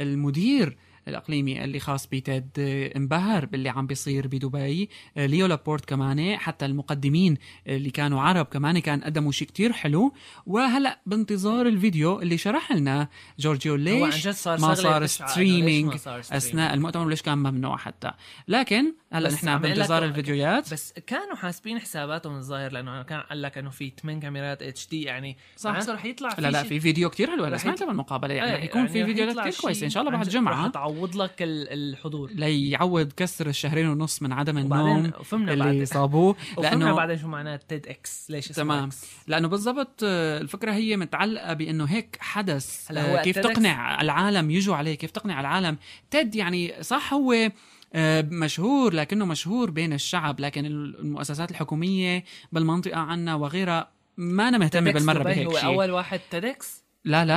المدير 0.00 0.76
الإقليمي 1.08 1.64
اللي 1.64 1.80
خاص 1.80 2.06
ب 2.06 2.16
TED 2.16 2.48
انبهر 2.96 3.46
باللي 3.46 3.68
عم 3.68 3.86
بيصير 3.86 4.26
بدبي 4.26 4.88
آه، 5.16 5.26
ليو 5.26 5.46
لابورت 5.46 5.84
كمان 5.84 6.36
حتى 6.36 6.66
المقدمين 6.66 7.36
اللي 7.66 7.90
كانوا 7.90 8.20
عرب 8.22 8.46
كمان 8.46 8.78
كان 8.78 9.00
قدموا 9.00 9.32
شيء 9.32 9.48
كتير 9.48 9.72
حلو 9.72 10.12
وهلأ 10.46 11.00
بانتظار 11.06 11.66
الفيديو 11.66 12.20
اللي 12.20 12.38
شرح 12.38 12.72
لنا 12.72 13.08
جورجيو 13.38 13.74
ليش 13.74 14.28
صار 14.28 14.60
ما 14.60 14.74
صار 14.74 15.02
ليش 15.02 15.10
streaming. 15.10 15.94
أثناء 16.32 16.74
المؤتمر 16.74 17.06
وليش 17.06 17.22
كان 17.22 17.38
ممنوع 17.38 17.76
حتى 17.76 18.10
لكن 18.48 18.94
هلأ 19.12 19.32
نحن 19.32 19.58
بانتظار. 19.58 20.04
الفيديوهات 20.04 20.72
بس 20.72 20.92
كانوا 21.06 21.36
حاسبين 21.36 21.78
حساباتهم 21.78 22.36
الظاهر 22.36 22.72
لأنه 22.72 23.02
كان 23.02 23.20
قال 23.20 23.42
لك 23.42 23.58
إنه 23.58 23.70
في 23.70 23.92
8 24.02 24.20
كاميرات 24.20 24.62
HD 24.62 25.02
يعني 25.02 25.36
صح. 25.56 25.88
رح 25.88 26.04
يطلع 26.04 26.28
لا 26.38 26.50
لا 26.50 26.60
شيء- 26.60 26.68
في 26.68 26.80
فيديو 26.80 27.10
كتير 27.10 27.30
حلو 27.30 27.44
رح 27.44 27.56
سمعت 27.56 27.82
بالمقابلة 27.82 28.34
يعني 28.34 28.50
إيه، 28.50 28.56
رح 28.58 28.64
يكون 28.64 28.86
في 28.86 29.00
رح 29.02 29.06
فيديوهات 29.06 29.30
يطلع 29.32 29.42
كتير 29.42 29.52
شيء 29.52 29.62
كويسه 29.62 29.84
إن 29.84 29.90
شاء 29.90 30.02
الله 30.02 30.16
بعد 30.16 30.28
جمعه 30.28 30.68
رح 30.92 30.98
تعوض 30.98 31.16
لك 31.16 31.42
ال- 31.42 31.68
الحضور. 31.68 32.30
ليعوض 32.30 33.12
كسر 33.12 33.46
الشهرين 33.48 33.88
ونص 33.88 34.22
من 34.22 34.32
عدم 34.32 34.58
النوم 34.58 35.10
فهمنا 35.10 35.52
اللي 35.52 35.86
صابوه. 35.86 36.30
وفهمنا 36.56 36.84
لأنه 36.84 36.94
بعدين 36.94 37.18
شو 37.18 37.28
معناه 37.28 37.60
TEDx 37.68 38.30
ليش 38.30 38.50
اسمه 38.50 38.64
تمام. 38.64 38.88
لأنه 39.26 39.48
بالضبط 39.48 40.00
آه، 40.04 40.38
الفكرة 40.40 40.72
هي 40.72 40.96
متعلقة 40.96 41.52
بأنه 41.52 41.84
هيك 41.84 42.16
حدث 42.20 42.90
آه، 42.90 43.12
هو 43.18 43.22
كيف 43.22 43.38
تقنع 43.38 44.00
العالم 44.00 44.50
يجوا 44.50 44.76
عليه 44.76 44.94
كيف 44.94 45.10
تقنع 45.10 45.40
العالم. 45.40 45.76
TED 46.10 46.34
يعني 46.34 46.82
صح 46.82 47.14
هو 47.14 47.50
آه، 47.94 48.22
مشهور 48.30 48.94
لكنه 48.94 49.24
مشهور 49.24 49.70
بين 49.70 49.92
الشعب 49.92 50.40
لكن 50.40 50.66
المؤسسات 50.66 51.50
الحكومية 51.50 52.24
بالمنطقة 52.52 52.96
عنا 52.98 53.34
وغيرها 53.34 53.88
ما 54.16 54.48
أنا 54.48 54.58
مهتمه 54.58 54.90
بالمرة 54.92 55.22
بهيك 55.22 55.46
هو 55.46 55.52
شيء. 55.58 55.64
أول 55.64 55.90
واحد 55.90 56.20
TEDx 56.30 56.82
لا 57.04 57.24
لا 57.24 57.34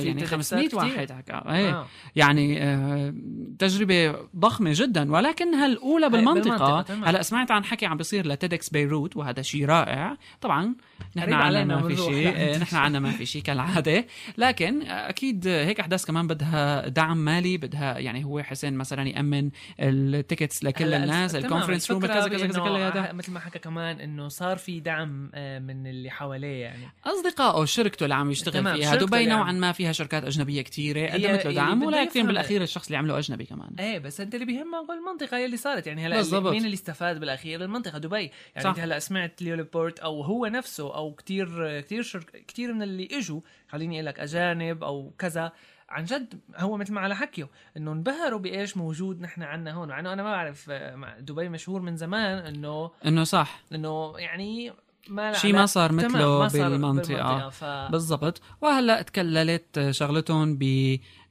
يعني 0.00 0.20
TEDxات 0.20 0.24
500 0.24 0.66
كتير. 0.66 0.78
واحد 0.78 1.12
حكى 1.12 1.32
إيه 1.32 1.70
آه. 1.70 1.86
يعني 2.16 2.62
آه، 2.62 3.14
تجربة 3.58 4.16
ضخمة 4.36 4.70
جدا 4.74 5.12
ولكنها 5.12 5.66
الأولى 5.66 6.08
بالمنطقة، 6.08 6.82
بالمنطقة. 6.82 7.10
هلأ 7.10 7.22
سمعت 7.22 7.50
عن 7.50 7.64
حكي 7.64 7.86
عم 7.86 7.96
بيصير 7.96 8.26
ل 8.26 8.34
TEDx 8.34 8.68
بيروت 8.70 9.16
وهذا 9.16 9.42
شيء 9.42 9.64
رائع 9.64 10.16
طبعا 10.40 10.74
نحن 11.16 11.32
عنا 11.32 11.64
ما 11.64 11.88
في 11.88 11.96
شيء. 11.96 12.36
إيه، 12.36 12.58
نحن 12.58 12.76
عنا 12.76 13.00
ما 13.00 13.10
في 13.10 13.26
شيء 13.26 13.42
كالعادة. 13.42 14.06
لكن 14.38 14.82
أكيد 14.82 15.46
هيك 15.48 15.80
أحداث 15.80 16.04
كمان 16.04 16.26
بدها 16.26 16.88
دعم 16.88 17.16
مالي 17.16 17.56
بدها 17.56 17.98
يعني 17.98 18.24
هو 18.24 18.42
حسين 18.42 18.74
مثلا 18.74 19.08
يأمن 19.08 19.50
ال 19.80 19.90
tickets 19.90 20.64
لكل 20.64 20.94
الناس 20.94 21.34
ال 21.34 21.39
conference 21.39 21.90
room 21.90 22.06
كذا 22.06 22.28
كذا 22.28 22.46
كذا 22.46 23.00
ع- 23.00 23.12
مثل 23.12 23.32
ما 23.32 23.40
حكى 23.40 23.58
كمان 23.58 24.00
إنه 24.00 24.28
صار 24.28 24.56
في 24.56 24.80
دعم 24.80 25.30
آه، 25.34 25.58
من 25.58 25.86
اللي 25.86 26.10
حواليه 26.10 26.62
يعني. 26.62 26.82
أصدقائه 27.06 27.64
شركته 27.64 28.04
اللي 28.04 28.14
عم 28.14 28.30
يشتغل 28.30 28.74
فيها. 28.76 28.96
دبي 28.96 29.16
اللي 29.16 29.30
نوعا 29.30 29.52
ما 29.52 29.72
فيها 29.72 29.92
شركات 29.92 30.24
أجنبية 30.24 30.62
كتيرة 30.62 31.00
هي- 31.00 31.08
قدمت 31.08 31.24
له 31.24 31.42
اللي 31.42 31.54
دعم 31.54 31.82
ولكن 31.82 32.26
بالأخير 32.26 32.62
الشخص 32.62 32.86
اللي 32.86 32.96
عمله 32.98 33.18
أجنبي 33.18 33.44
كمان. 33.44 33.70
إيه 33.78 33.98
بس 33.98 34.20
أنت 34.20 34.34
اللي 34.34 34.46
بيهمك 34.46 34.74
هو 34.74 34.92
المنطقة 34.92 35.38
يلي 35.38 35.56
صارت. 35.56 35.86
يعني 35.86 36.06
هلا. 36.06 36.20
اللي- 36.20 36.50
مين 36.50 36.64
اللي 36.64 36.74
استفاد 36.74 37.20
بالأخير؟ 37.20 37.64
المنطقة 37.64 37.98
دبي. 37.98 38.30
يعني. 38.56 38.68
أنت 38.68 38.78
هلا 38.78 38.98
سمعت 38.98 39.42
ليو 39.42 39.54
ليبورت 39.56 39.98
أو 39.98 40.22
هو 40.22 40.46
نفسه 40.46 40.91
أو 40.94 41.14
كتير 41.14 41.80
كتير 41.80 42.02
شرك 42.02 42.44
كتير 42.46 42.72
من 42.72 42.82
اللي 42.82 43.08
إجوا 43.12 43.40
خليني 43.68 43.94
أقول 43.96 44.06
لك 44.06 44.20
أجانب 44.20 44.84
أو 44.84 45.12
كذا 45.18 45.52
عن 45.88 46.04
جد 46.04 46.40
هو 46.56 46.76
مثل 46.76 46.92
ما 46.92 47.00
على 47.00 47.16
حكيه 47.16 47.48
إنه 47.76 47.92
انبهروا 47.92 48.38
بإيش 48.38 48.76
موجود 48.76 49.20
نحن 49.20 49.42
عنا 49.42 49.72
هون 49.72 49.88
مع 49.88 50.00
إنه 50.00 50.12
أنا 50.12 50.22
ما 50.22 50.30
بعرف 50.30 50.70
دبي 51.18 51.48
مشهور 51.48 51.80
من 51.80 51.96
زمان 51.96 52.38
إنه 52.38 52.90
إنه 53.06 53.24
صح 53.24 53.62
إنه 53.72 54.14
يعني 54.18 54.72
ما 55.08 55.32
شي 55.32 55.52
ما 55.52 55.66
صار 55.66 55.92
مثله 55.92 56.38
ما 56.38 56.48
صار 56.48 56.68
بالمنطقة. 56.68 57.48
ف... 57.48 57.64
بالضبط 57.64 58.40
وهلأ 58.60 59.02
تكللت 59.02 59.88
شغلتهم 59.90 60.58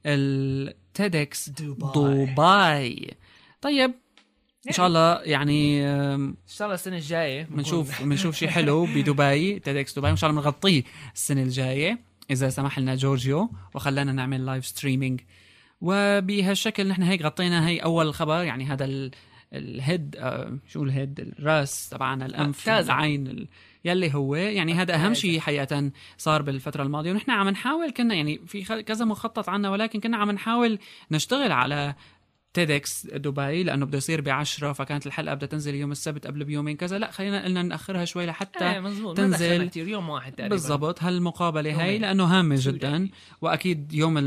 بال 0.04 0.52
TEDx 0.52 1.48
دبي. 1.48 1.86
دبي 1.94 3.16
طيب 3.62 3.94
إن 4.68 4.72
شاء 4.72 4.86
الله 4.86 5.20
يعني 5.22 5.86
إن 6.14 6.34
شاء 6.48 6.66
الله 6.66 6.74
السنة 6.74 6.96
الجاية 6.96 7.42
بنشوف 7.50 8.02
بنشوف 8.02 8.36
شيء 8.36 8.48
حلو 8.48 8.84
بدبي 8.86 9.58
TEDx 9.64 9.98
دبي 9.98 10.06
وإن 10.08 10.16
شاء 10.16 10.30
الله 10.30 10.42
بنغطيه 10.42 10.82
السنة 11.14 11.42
الجاية 11.42 11.98
إذا 12.30 12.48
سمح 12.48 12.78
لنا 12.78 12.94
جورجيو 12.94 13.50
وخلانا 13.74 14.12
نعمل 14.12 14.46
live 14.46 14.66
streaming 14.66 15.20
وبهالشكل 15.80 16.88
نحن 16.88 17.02
هيك 17.02 17.22
غطينا 17.22 17.68
هي 17.68 17.78
أول 17.78 18.14
خبر 18.14 18.42
يعني 18.42 18.64
هذا 18.64 18.84
ال 18.84 19.10
ال 19.52 19.65
head 19.65 20.16
آه 20.18 20.58
شو 20.68 20.84
ال 20.84 20.90
head؟ 20.90 21.20
الراس 21.20 21.88
تبعنا 21.88 22.26
الأنف. 22.26 22.68
العين 22.68 23.26
ال- 23.26 23.48
يلي 23.84 24.14
هو 24.14 24.34
يعني 24.34 24.74
هذا 24.74 24.94
أهم 24.94 25.14
شيء 25.14 25.40
حقيقة 25.40 25.90
صار 26.18 26.42
بالفترة 26.42 26.82
الماضية. 26.82 27.10
ونحن 27.12 27.30
عم 27.30 27.48
نحاول 27.48 27.90
كنا 27.90 28.14
يعني 28.14 28.40
في 28.46 28.82
كذا 28.82 29.04
مخطط 29.04 29.48
عنا 29.48 29.70
ولكن 29.70 30.00
كنا 30.00 30.16
عم 30.16 30.30
نحاول 30.30 30.78
نشتغل 31.10 31.52
على 31.52 31.94
TEDx 32.54 33.06
دبي 33.06 33.62
لأنه 33.62 33.86
بده 33.86 33.98
يصير 33.98 34.20
بعشرة 34.20 34.72
فكانت 34.72 35.06
الحلقة 35.06 35.34
بدها 35.34 35.48
تنزل 35.48 35.74
يوم 35.74 35.92
السبت 35.92 36.26
قبل 36.26 36.44
بيومين 36.44 36.76
كذا. 36.76 36.98
لا 36.98 37.10
خلينا 37.10 37.44
قلنا 37.44 37.62
نأخرها 37.62 38.04
شوي 38.04 38.26
لحتى 38.26 38.72
إيه 38.72 38.80
مزبوط 38.80 39.16
تنزل. 39.16 39.68
كثير 39.68 39.88
يوم 39.88 40.08
واحد 40.08 40.32
تقريبا. 40.32 40.54
بالضبط. 40.54 41.02
هالمقابلة 41.02 41.70
يومين. 41.70 42.00
لأنه 42.02 42.24
هامة 42.24 42.56
جدا. 42.58 43.08
وأكيد 43.40 43.92
يوم 43.92 44.18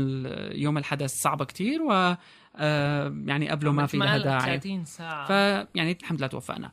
يوم 0.52 0.78
الحدث 0.78 1.10
صعبه 1.22 1.44
كتير 1.44 1.82
و 1.82 2.16
آه، 2.58 3.22
يعني 3.26 3.48
قبله 3.48 3.72
ما 3.72 3.86
في 3.86 3.96
لها 3.96 4.18
داعي 4.18 4.40
30 4.40 4.84
ساعة. 4.84 5.26
فيعني 5.26 5.98
الحمد 6.02 6.18
لله 6.18 6.26
توفقنا. 6.26 6.72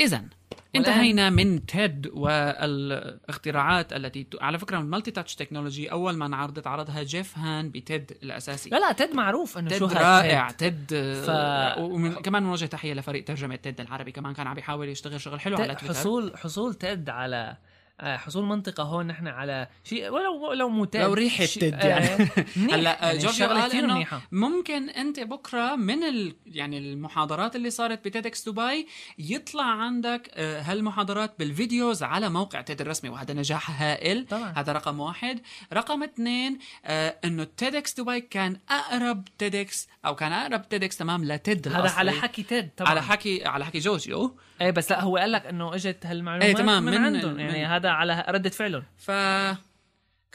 اذا 0.00 0.24
انتهينا 0.74 1.30
من 1.30 1.66
TED 1.66 2.06
والاختراعات 2.06 3.92
التي 3.92 4.24
ت... 4.24 4.42
على 4.42 4.58
فكرة 4.58 4.78
ال 4.78 5.10
multi-touch 5.10 5.34
technology 5.34 5.92
أول 5.92 6.16
ما 6.16 6.26
انعرضت 6.26 6.66
عرضها 6.66 7.02
جيف 7.02 7.38
هان 7.38 7.70
ب 7.70 7.81
TED 7.81 8.16
الأساسي 8.22 8.70
لا 8.70 8.76
لا 8.76 8.92
TED 8.92 9.14
معروف 9.14 9.58
إنه 9.58 9.78
شو 9.78 9.86
TED 9.88 9.96
هاد 9.96 10.24
رائع. 10.24 10.50
TED 10.50 10.86
ف-. 11.26 11.78
ومن... 11.78 12.14
كمان 12.14 12.42
نوجه 12.42 12.66
تحية 12.66 12.94
لفريق 12.94 13.24
ترجمة 13.24 13.56
تيد 13.56 13.80
العربي 13.80 14.12
كمان 14.12 14.34
كان 14.34 14.46
عم 14.46 14.58
يحاول 14.58 14.88
يشتغل 14.88 15.20
شغل 15.20 15.40
حلو 15.40 15.56
على 15.56 15.74
تويتر 15.74 15.94
حصول 15.94 16.36
حصول 16.36 16.74
تد 16.74 17.08
على 17.08 17.56
حصول 18.00 18.44
منطقة 18.44 18.82
هون 18.82 19.06
نحن 19.06 19.26
على 19.26 19.68
شيء 19.84 20.08
ولو 20.10 20.52
لو 20.52 20.84
تد 20.84 20.96
لو 21.00 21.12
ريحة 21.12 21.44
شيء- 21.44 21.62
تد 21.62 21.84
يعني. 21.84 22.06
آه، 22.06 22.28
منيح. 22.56 22.74
هلا 22.74 22.98
يعني 23.04 23.18
جورجيو 23.18 23.46
شغلة 23.48 23.60
قال 23.62 23.72
إنه 23.76 24.06
ممكن 24.32 24.88
أنت 24.90 25.20
بكرة 25.20 25.76
من 25.76 26.02
ال... 26.04 26.36
يعني 26.46 26.78
المحاضرات 26.78 27.56
اللي 27.56 27.70
صارت 27.70 28.04
بتيدكس 28.04 28.48
دبي 28.48 28.86
يطلع 29.18 29.64
عندك 29.64 30.30
آه، 30.34 30.62
هالمحاضرات 30.62 31.34
بالفيديوز 31.38 32.02
على 32.02 32.28
موقع 32.28 32.60
تيد 32.60 32.80
الرسمي 32.80 33.10
وهذا 33.10 33.34
نجاح 33.34 33.82
هائل. 33.82 34.26
طبعا. 34.30 34.52
هذا 34.56 34.72
رقم 34.72 35.00
واحد. 35.00 35.40
رقم 35.72 36.02
اثنين 36.02 36.58
آه 36.84 37.16
إنه 37.24 37.44
تيدكس 37.56 38.00
دبي 38.00 38.20
كان 38.20 38.56
أقرب 38.70 39.24
تيدكس 39.38 39.88
أو 40.06 40.14
كان 40.14 40.32
أقرب 40.32 40.68
تيدكس 40.68 40.96
تمام 40.96 41.24
لتيد 41.24 41.68
هذا 41.68 41.78
الأصلي. 41.80 41.98
على 41.98 42.12
حكي 42.12 42.42
تد 42.42 42.70
طبعا. 42.76 42.90
على 42.90 43.02
حكي 43.02 43.44
على 43.44 43.64
حكي 43.66 43.78
جورجيو. 43.78 44.36
إيه 44.60 44.70
بس 44.70 44.90
لا 44.90 45.00
هو 45.02 45.16
قال 45.16 45.32
لك 45.32 45.46
إنه 45.46 45.74
إجت 45.74 46.06
هالمعلومات 46.06 46.48
إيه، 46.48 46.54
تمام، 46.54 46.82
من, 46.82 46.92
من- 46.92 46.98
عندهم. 46.98 47.38
يعني 47.40 47.58
من- 47.58 47.64
هذا 47.64 47.88
على 47.90 48.24
ردة 48.28 48.50
فعلهم. 48.50 48.82
ف 48.96 49.10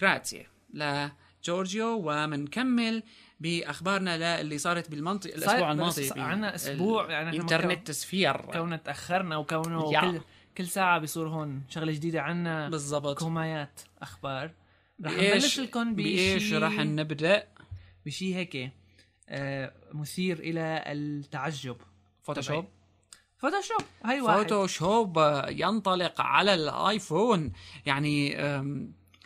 جراتسي 0.01 0.45
لجورجيو 0.73 2.01
ومنكمل 2.11 3.03
بأخبارنا 3.39 4.41
اللي 4.41 4.57
صارت 4.57 4.91
بالمنطقة 4.91 5.35
الأسبوع 5.35 5.71
الماضي 5.71 6.01
بس 6.09 6.17
عنا 6.17 6.55
أسبوع، 6.55 7.11
يعني 7.11 7.37
انترنت 7.39 7.87
تسفير. 7.87 8.37
كوننا 8.37 8.77
تاخرنا 8.77 9.37
وكونه. 9.37 10.01
كل 10.01 10.21
كل 10.57 10.67
ساعة 10.67 10.99
بيصير 10.99 11.27
هون 11.27 11.63
شغلة 11.69 11.91
جديدة 11.91 12.21
عنا. 12.21 12.69
بالضبط. 12.69 13.19
كومايات 13.19 13.81
أخبار. 14.01 14.51
رح 15.05 15.11
نبلش 15.11 15.59
لكم 15.59 15.95
بإيش 15.95 16.53
رح 16.53 16.71
نبدأ؟ 16.71 17.43
بشي 18.05 18.35
هيك 18.35 18.71
آه 19.29 19.73
مثير 19.93 20.39
إلى 20.39 20.83
التعجب. 20.87 21.77
Photoshop. 22.23 22.65
Photoshop 23.41 23.81
هاي 24.05 24.21
واحد. 24.21 24.37
Photoshop 24.37 25.19
ينطلق 25.49 26.21
على 26.21 26.53
ال 26.53 26.65
iPhone. 26.65 27.51
يعني 27.85 28.37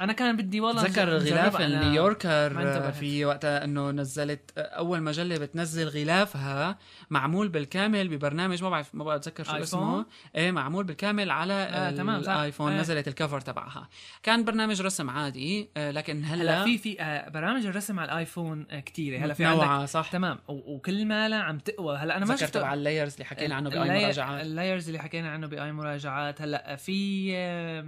أنا 0.02 0.14
كان 0.14 0.38
بدي 0.38 0.62
والله 0.62 0.84
تذكر 0.84 1.20
نجرب- 1.20 1.34
غلاف 1.34 1.62
ال 1.62 1.70
New 1.70 1.96
Yorker 1.96 2.48
انتبهت. 2.48 2.94
في 2.96 3.26
وقتها 3.26 3.64
إنه 3.64 3.92
نزلت 3.92 4.52
أول 4.58 5.02
مجلة 5.04 5.38
بتنزل 5.38 5.88
غلافها 5.88 6.78
معمول 7.10 7.50
بالكامل 7.50 8.08
ببرنامج 8.08 8.64
ما 8.64 8.70
بعرف 8.70 8.96
ما 8.96 9.04
بعرف 9.04 9.22
أتذكر 9.22 9.44
شو 9.44 9.52
iPhone؟ 9.56 9.62
اسمه. 9.64 10.06
إيه 10.36 10.52
معمول 10.52 10.84
بالكامل 10.84 11.32
على 11.32 11.54
آه، 11.54 11.92
تمام، 11.92 12.22
صح. 12.24 12.32
ال 12.32 12.38
iPhone 12.38 12.72
آه. 12.72 12.82
نزلت 12.82 13.08
ال 13.08 13.13
cover 13.13 13.40
تبعها. 13.42 13.90
كان 14.24 14.44
برنامج 14.46 14.82
رسم 14.82 15.10
عادي 15.10 15.70
آه، 15.78 15.92
لكن 15.92 16.24
هلأ 16.26 16.44
هلأ 16.58 16.64
في 16.64 16.78
في 16.78 17.02
آه 17.02 17.30
برامج 17.30 17.66
الرسم 17.66 18.00
على 18.00 18.12
ال 18.12 18.20
iPhone 18.20 18.66
آه 18.72 18.80
كثيره 18.80 19.26
هلأ 19.26 19.34
في 19.34 19.46
عندك 19.46 19.90
صح. 19.90 20.10
تمام. 20.12 20.40
وكل 20.48 21.06
مالها 21.06 21.40
عم 21.40 21.58
تقوى. 21.60 21.98
هلأ 21.98 22.18
أنا 22.18 22.26
ما 22.26 22.36
شفت 22.36 22.54
تبع 22.54 22.74
ال 22.74 22.80
layers 22.80 23.14
اللي 23.14 23.26
حكينا 23.26 23.56
عنه 23.56 23.70
بأي 23.70 23.80
مراجعات. 24.06 24.46
ال 24.46 24.52
layers 24.52 24.88
اللي 24.88 25.00
حكينا 25.00 25.30
عنه 25.32 25.48
بأي 25.48 25.72
مراجعات. 25.72 26.42
هلأ 26.42 26.76
في 26.76 27.30
آه 27.36 27.86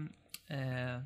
آه 0.51 1.03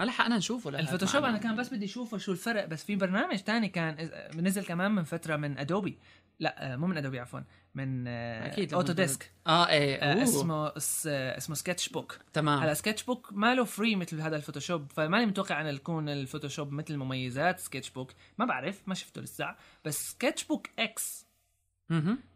ما 0.00 0.04
لحقنا 0.04 0.36
نشوفه 0.36 0.70
لهذا 0.70 0.82
ال 0.82 0.86
Photoshop. 0.86 1.24
أنا 1.24 1.38
كان 1.38 1.56
بس 1.56 1.68
بدي 1.74 1.84
أشوفه 1.84 2.18
شو 2.18 2.32
الفرق 2.32 2.64
بس 2.64 2.84
في 2.84 2.96
برنامج 2.96 3.38
تاني 3.38 3.68
كان 3.68 4.10
نزل 4.36 4.64
كمان 4.64 4.90
من 4.92 5.02
فترة 5.04 5.36
من 5.36 5.58
Adobe 5.58 5.98
لا 6.40 6.76
مو 6.76 6.86
من 6.86 6.96
Adobe 6.96 7.20
عفوا 7.20 7.40
من 7.74 8.08
أكيد 8.08 8.74
Autodesk 8.74 9.30
آه 9.46 9.68
إيه 9.68 9.96
آه، 9.96 10.14
أوه. 10.14 10.22
اسمه 10.22 10.76
اس- 10.76 11.06
اسمه 11.06 11.54
SketchBook 11.54 12.18
تمام. 12.32 12.58
هلا 12.62 12.74
SketchBook 12.74 13.28
ما 13.32 13.54
له 13.54 13.64
free 13.64 13.96
مثل 13.96 14.20
هذا 14.20 14.36
ال 14.36 14.42
Photoshop 14.42 14.92
فماني 14.92 15.26
متوقع 15.26 15.60
ان 15.60 15.74
يكون 15.74 16.08
ال 16.08 16.14
Photoshop 16.14 16.72
مثل 16.72 16.96
مميزات 16.96 17.60
SketchBook 17.60 18.10
ما 18.38 18.44
بعرف 18.44 18.82
ما 18.86 18.94
شفته 18.94 19.20
لسه. 19.20 19.54
بس 19.84 20.10
SketchBook 20.10 20.66
X. 20.78 21.26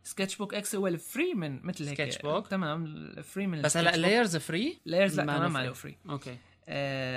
SketchBook 0.05 0.55
X 0.55 0.75
هو 0.75 0.87
ال 0.87 0.96
free 0.96 1.35
من 1.35 1.61
مثل 1.67 1.89
هيك. 1.89 2.13
SketchBook. 2.13 2.49
تمام 2.49 2.85
ال 2.85 2.97
free 2.97 3.47
من 3.47 3.63
بس 3.63 3.77
هلا 3.77 3.95
ال 3.95 4.01
layers 4.01 4.37
free 4.37 4.79
layers 4.85 5.17
لا 5.21 5.25
ما 5.25 5.33
كمان 5.37 5.43
له 5.47 5.53
ما 5.53 5.67
له. 5.67 5.73
free 5.73 5.97
okay. 6.09 6.37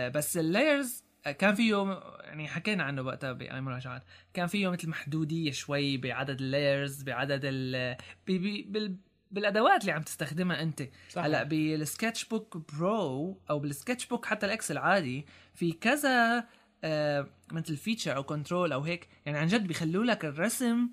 بس 0.09 0.37
ال 0.37 0.47
layers 0.47 1.03
كان 1.39 1.55
فيه 1.55 1.99
يعني 2.23 2.47
حكينا 2.47 2.83
عنه 2.83 3.01
وقتها 3.01 3.31
باي 3.31 3.61
مراجعات 3.61 4.03
كان 4.33 4.47
فيه 4.47 4.71
مثل 4.71 4.89
محدودية 4.89 5.51
شوي 5.51 5.97
بعدد 5.97 6.41
ال 6.41 6.50
layers 6.50 7.03
بعدد 7.03 7.41
ال 7.43 7.95
بي 8.27 8.37
بي 8.37 8.61
بال 8.61 8.97
بالأدوات 9.31 9.81
اللي 9.81 9.91
عم 9.91 10.01
تستخدمها 10.01 10.61
أنت 10.61 10.83
صح. 11.09 11.23
هلأ 11.23 11.43
بال 11.43 12.25
SketchBook 12.25 12.57
Pro 12.73 13.41
أو 13.49 13.59
بال 13.59 14.05
SketchBook 14.05 14.25
حتى 14.25 14.45
ال 14.45 14.58
X 14.58 14.71
العادي 14.71 15.25
في 15.53 15.71
كذا 15.71 16.47
آه 16.83 17.27
مثل 17.51 17.77
feature 17.77 18.15
أو 18.15 18.23
control 18.23 18.71
أو 18.71 18.81
هيك 18.81 19.07
يعني 19.25 19.37
عن 19.37 19.47
جد 19.47 19.67
بيخلوا 19.67 20.05
لك 20.05 20.25
الرسم 20.25 20.89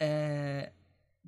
آه 0.00 0.72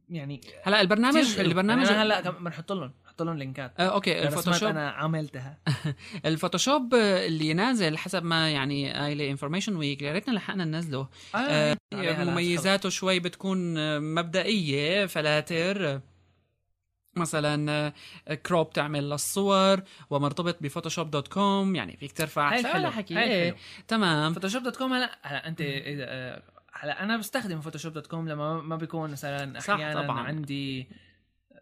يعني 0.08 0.40
هلأ 0.62 0.80
البرنامج. 0.80 1.38
البرنامج 1.38 1.86
يعني 1.86 2.02
هلأ 2.02 2.30
بنحط 2.30 2.72
لهم 2.72 2.92
لهم 3.24 3.38
لينكات. 3.38 3.72
آه 3.80 3.82
okay 3.88 4.12
ال 4.18 4.20
Photoshop 4.20 4.38
ال 4.38 4.41
Photoshop 4.41 4.68
أنا 4.68 4.90
عملتها. 4.90 5.58
ال 6.26 6.33
Photoshop 6.33 6.94
اللي 6.94 7.54
نازل 7.54 7.98
حسب 7.98 8.24
ما 8.24 8.50
يعني 8.50 8.92
قايله 8.92 9.30
InformationWeek 9.30 10.02
يا 10.02 10.12
ريتنا 10.12 10.32
لحقنا 10.34 10.64
ننزله 10.64 11.08
آه 11.34 11.76
لا 11.92 12.24
مميزاته 12.24 12.88
شوي 12.88 13.20
بتكون 13.20 13.78
آه، 13.78 13.98
مبدئية 13.98 15.06
فلاتر 15.06 15.88
آه، 15.88 16.02
مثلا 17.16 17.92
crop 18.46 18.70
تعمل 18.72 19.10
للصور 19.10 19.82
ومرتبط 20.10 20.56
ب 20.62 20.67
Photoshop 20.67 21.10
dot 21.10 21.28
com. 21.28 21.76
يعني 21.76 21.96
فيك 21.96 22.12
ترفع. 22.12 22.52
هاي 22.52 22.64
حلو 22.64 22.90
حكي 22.90 23.14
هاي 23.14 23.22
إيه، 23.22 23.50
حلو. 23.50 23.56
تمام. 23.88 24.32
Photoshop 24.34 24.62
dot 24.62 24.76
com 24.76 24.92
هلا 24.92 25.18
هلا 25.22 25.48
أنت 25.48 25.58
آه، 25.60 26.42
هلا 26.72 27.02
أنا 27.02 27.16
بستخدم 27.16 27.60
Photoshop 27.60 27.92
dot 27.92 28.06
com 28.06 28.28
لما 28.28 28.60
ما 28.60 28.76
بيكون 28.76 29.10
مثلا 29.10 29.60
صح، 29.60 29.74
أحيانا 29.74 30.02
طبعاً. 30.02 30.20
عندي 30.20 30.88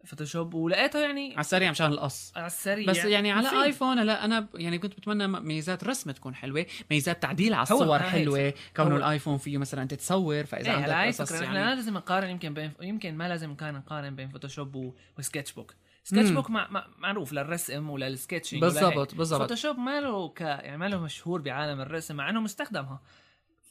Photoshop 0.09 0.55
ولقيته 0.55 0.99
يعني 0.99 1.31
على 1.33 1.41
السريع 1.41 1.71
مشان 1.71 1.93
القص 1.93 2.33
على 2.37 2.47
السريع 2.47 2.87
بس 2.87 3.05
يعني 3.05 3.33
على 3.33 3.47
مفيد. 3.47 3.59
iPhone 3.59 4.03
لا 4.03 4.25
أنا 4.25 4.49
يعني 4.55 4.79
كنت 4.79 4.95
بتمنى 4.95 5.27
ميزات 5.27 5.85
رسم 5.85 6.11
تكون 6.11 6.35
حلوة 6.35 6.67
ميزات 6.91 7.23
تعديل 7.23 7.55
على 7.55 7.63
الصور 7.63 7.99
حلوة 7.99 8.55
كونه 8.77 8.97
ال 8.97 9.03
iPhone 9.03 9.39
فيه 9.39 9.59
مثلا 9.59 9.83
انت 9.83 9.95
تصور 9.95 10.45
فإذا 10.47 10.71
إيه 10.71 10.77
عندك 10.77 10.89
هلا 10.89 11.03
هاي 11.03 11.09
قصص 11.09 11.33
يعني 11.33 11.47
إحنا 11.47 11.75
لازم 11.75 11.95
نقارن 11.95 12.31
يمكن 12.31 12.55
بين 12.55 12.73
يمكن 12.81 13.15
ما 13.15 13.29
لازم 13.29 13.55
كان 13.55 13.75
نقارن 13.75 14.17
بين 14.17 14.29
Photoshop. 14.29 14.95
و 15.19 15.53
SketchBook 15.53 15.75
Sketch. 16.05 16.31
Book 16.31 16.51
مع... 16.51 16.69
مع... 16.71 16.87
معروف 16.99 17.33
للرسم 17.33 17.91
ولل 17.91 18.08
sketching 18.08 18.61
بالضبط. 18.61 19.15
بالضبط 19.15 19.41
Photoshop 19.41 19.79
ما 19.79 20.01
له 20.01 20.29
ك... 20.29 20.41
يعني 20.41 20.79
ما 20.79 20.89
له 20.89 21.01
مشهور 21.01 21.41
بعالم 21.41 21.81
الرسم 21.81 22.17
مع 22.17 22.31
إنه 22.31 22.41
مستخدمها 22.41 23.01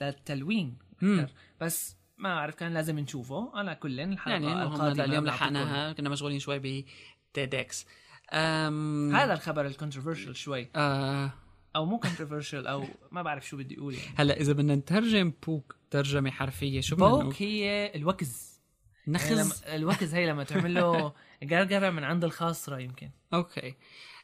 للتلوين 0.01 0.77
مم. 1.01 1.19
أكثر. 1.19 1.33
بس 1.61 1.96
ما 2.17 2.33
أعرف 2.33 2.55
كان 2.55 2.73
لازم 2.73 2.99
نشوفه. 2.99 3.51
على 3.53 3.75
كل 3.75 3.99
الحلقة 3.99 4.31
يعني 4.31 4.47
هذا 4.47 5.05
اليوم. 5.05 5.25
لحقناها 5.25 5.93
كنا 5.93 6.09
مشغولين 6.09 6.39
شوي 6.39 6.59
ب 6.59 6.85
TEDx 7.33 7.85
أم... 8.33 9.15
هذا 9.15 9.33
الخبر 9.33 9.65
ال 9.65 9.70
controversial 9.70 10.35
شوي. 10.35 10.69
آه. 10.75 11.31
أو 11.75 11.85
مو 11.85 11.99
controversial 11.99 12.67
أو 12.67 12.85
ما 13.11 13.21
بعرف 13.21 13.47
شو 13.47 13.57
بدي 13.57 13.77
أقول 13.77 13.93
يعني. 13.93 14.15
هلا 14.15 14.39
إذا 14.39 14.53
بدنا 14.53 14.75
نترجم 14.75 15.33
poke 15.47 15.75
ترجمة 15.91 16.31
حرفية 16.31 16.81
شو 16.81 16.95
بدنا؟ 16.95 17.07
poke 17.09 17.41
هي 17.41 17.91
الوكز. 17.95 18.61
يعني 19.07 19.17
نخز 19.17 19.63
لما 19.65 19.75
الوكز 19.75 20.13
هي 20.13 20.27
لما 20.27 20.43
تعمل 20.43 20.73
له 20.73 21.13
قرقرة 21.51 21.89
من 21.89 22.03
عند 22.03 22.23
الخاصرة 22.23 22.79
يمكن. 22.79 23.09
okay. 23.33 23.75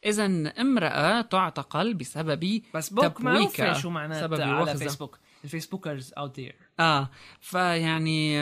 اذا 0.05 0.25
امرأة 0.61 1.21
تعتقل 1.21 1.93
بسبب 1.93 2.61
بس 2.73 2.89
poke 2.89 3.17
تبويكة. 3.17 3.73
شو 3.73 3.89
معناته 3.89 4.21
سبب 4.21 4.41
على. 4.41 4.77
فيسبوك 4.77 5.19
الفيسبوكرز 5.43 6.13
اوت 6.17 6.35
ذير 6.39 6.55
آه 6.79 7.09
فيعني 7.41 8.39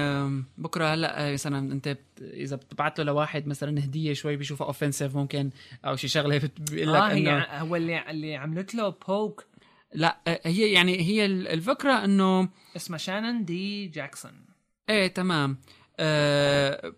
بكرة 0.57 0.85
هلأ 0.93 1.27
آه، 1.29 1.33
مثلا 1.33 1.71
أنت 1.73 1.97
إذا 2.21 2.55
بتبعت 2.55 2.99
له 2.99 3.05
لواحد 3.05 3.47
مثلا 3.47 3.83
هدية 3.83 4.13
شوي 4.13 4.35
بيشوفها 4.35 4.67
offensive 4.67 5.15
ممكن 5.15 5.49
أو 5.85 5.95
شي 5.95 6.07
شغلة 6.07 6.37
بت- 6.37 6.71
بيقول 6.71 6.93
لك 6.93 7.01
هي 7.01 7.17
إنه 7.37 7.43
هو 7.45 7.75
اللي 7.75 8.09
اللي 8.11 8.35
عملت 8.35 8.75
له 8.75 8.89
poke 9.07 9.45
لأ 9.93 10.17
آه، 10.27 10.41
هي 10.45 10.71
يعني 10.71 11.01
هي 11.01 11.25
ال- 11.25 11.47
الفكرة 11.47 12.05
إنه 12.05 12.49
اسمها 12.75 12.97
شانن 12.97 13.45
دي 13.45 13.87
جاكسون. 13.87 14.45
إيه 14.89 15.07
تمام. 15.07 15.51
آه 15.51 15.57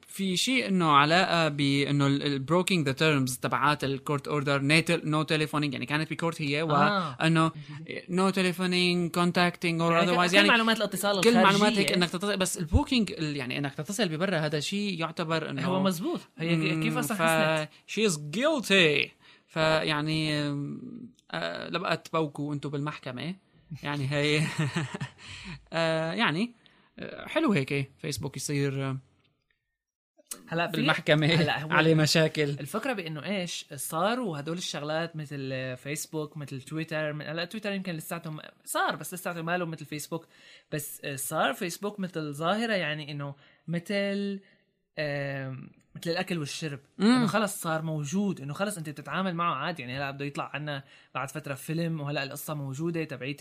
في 0.07 0.37
شيء 0.37 0.67
إنه 0.67 0.91
علاقة 0.91 1.47
بانه 1.47 2.07
ال 2.07 2.16
breaking 2.16 2.85
the 2.85 2.91
terms 2.91 3.37
تبعات 3.37 3.83
ال 3.83 3.91
court 3.91 4.27
order 4.27 4.61
no 4.89 5.23
telephoning 5.23 5.73
يعني 5.73 5.85
كانت 5.85 6.11
ب 6.11 6.16
court 6.16 6.41
هي 6.41 6.61
آه. 6.61 6.63
وانه 7.19 7.51
no 8.09 8.29
telephoning 8.29 9.11
contacting 9.11 9.81
or 9.81 9.91
يعني 9.91 10.03
otherwise 10.03 10.31
كل 10.31 10.37
يعني 10.37 10.49
معلومات 10.49 10.77
الاتصال 10.77 11.21
كل 11.21 11.43
معلومات 11.43 11.73
هيك 11.73 11.91
إنك 11.91 12.09
تتصل 12.09 12.37
بس 12.37 12.57
ال 12.57 12.65
poking 12.65 13.11
ال- 13.11 13.37
يعني 13.37 13.57
إنك 13.57 13.73
تتصل 13.75 14.09
ببرا 14.09 14.37
هذا 14.37 14.59
شيء 14.59 14.99
يعتبر 14.99 15.49
إنه 15.49 15.65
هو 15.65 15.83
مزبوط. 15.83 16.19
هي 16.37 16.81
كيف 16.83 16.97
أصلا 16.97 17.67
she 17.87 18.05
is 18.05 18.29
guilty 18.29 19.11
فيعني 19.47 20.33
آه 21.31 21.69
لبقت 21.69 22.07
تبوكوا 22.07 22.53
أنتم 22.53 22.69
بالمحكمة. 22.69 23.35
يعني 23.83 24.11
هي 24.11 24.41
آه 25.73 26.13
يعني 26.13 26.43
آه، 26.43 26.62
حلو 27.25 27.51
هيك 27.53 27.91
فيسبوك 27.97 28.37
يصير 28.37 28.89
آه، 28.89 28.97
هلا 30.47 30.67
في 30.67 30.77
بالمحكمة 30.77 31.27
هلا 31.27 31.59
هو- 31.63 31.71
عليه 31.71 31.95
مشاكل. 31.95 32.43
الفكرة 32.49 32.93
بإنه 32.93 33.25
إيش 33.25 33.65
صاروا 33.75 34.39
هدول 34.39 34.57
الشغلات 34.57 35.15
مثل 35.15 35.77
فيسبوك 35.77 36.37
مثل 36.37 36.61
تويتر 36.61 37.11
هلا 37.11 37.45
تويتر 37.45 37.71
يمكن 37.71 37.93
لساتهم 37.93 38.39
صار 38.65 38.95
بس 38.95 39.13
لساته 39.13 39.41
ماله 39.41 39.65
مثل 39.65 39.85
فيسبوك. 39.85 40.27
بس 40.71 41.01
صار 41.15 41.53
فيسبوك 41.53 41.99
مثل 41.99 42.33
ظاهرة 42.33 42.73
يعني 42.73 43.11
إنه 43.11 43.35
مثل 43.67 44.39
مثل 45.95 46.09
الأكل 46.11 46.37
والشرب. 46.37 46.79
إنه 46.99 47.27
خلص 47.27 47.61
صار 47.61 47.81
موجود 47.81 48.41
إنه 48.41 48.53
خلص 48.53 48.77
أنت 48.77 48.89
بتتعامل 48.89 49.35
معه 49.35 49.55
عادي. 49.55 49.81
يعني 49.81 49.97
هلا 49.97 50.11
بده 50.11 50.25
يطلع 50.25 50.51
عنا 50.53 50.83
بعد 51.15 51.31
فترة 51.31 51.53
فيلم 51.53 52.01
وهلا 52.01 52.23
القصة 52.23 52.53
موجودة 52.53 53.03
تبعيت 53.03 53.37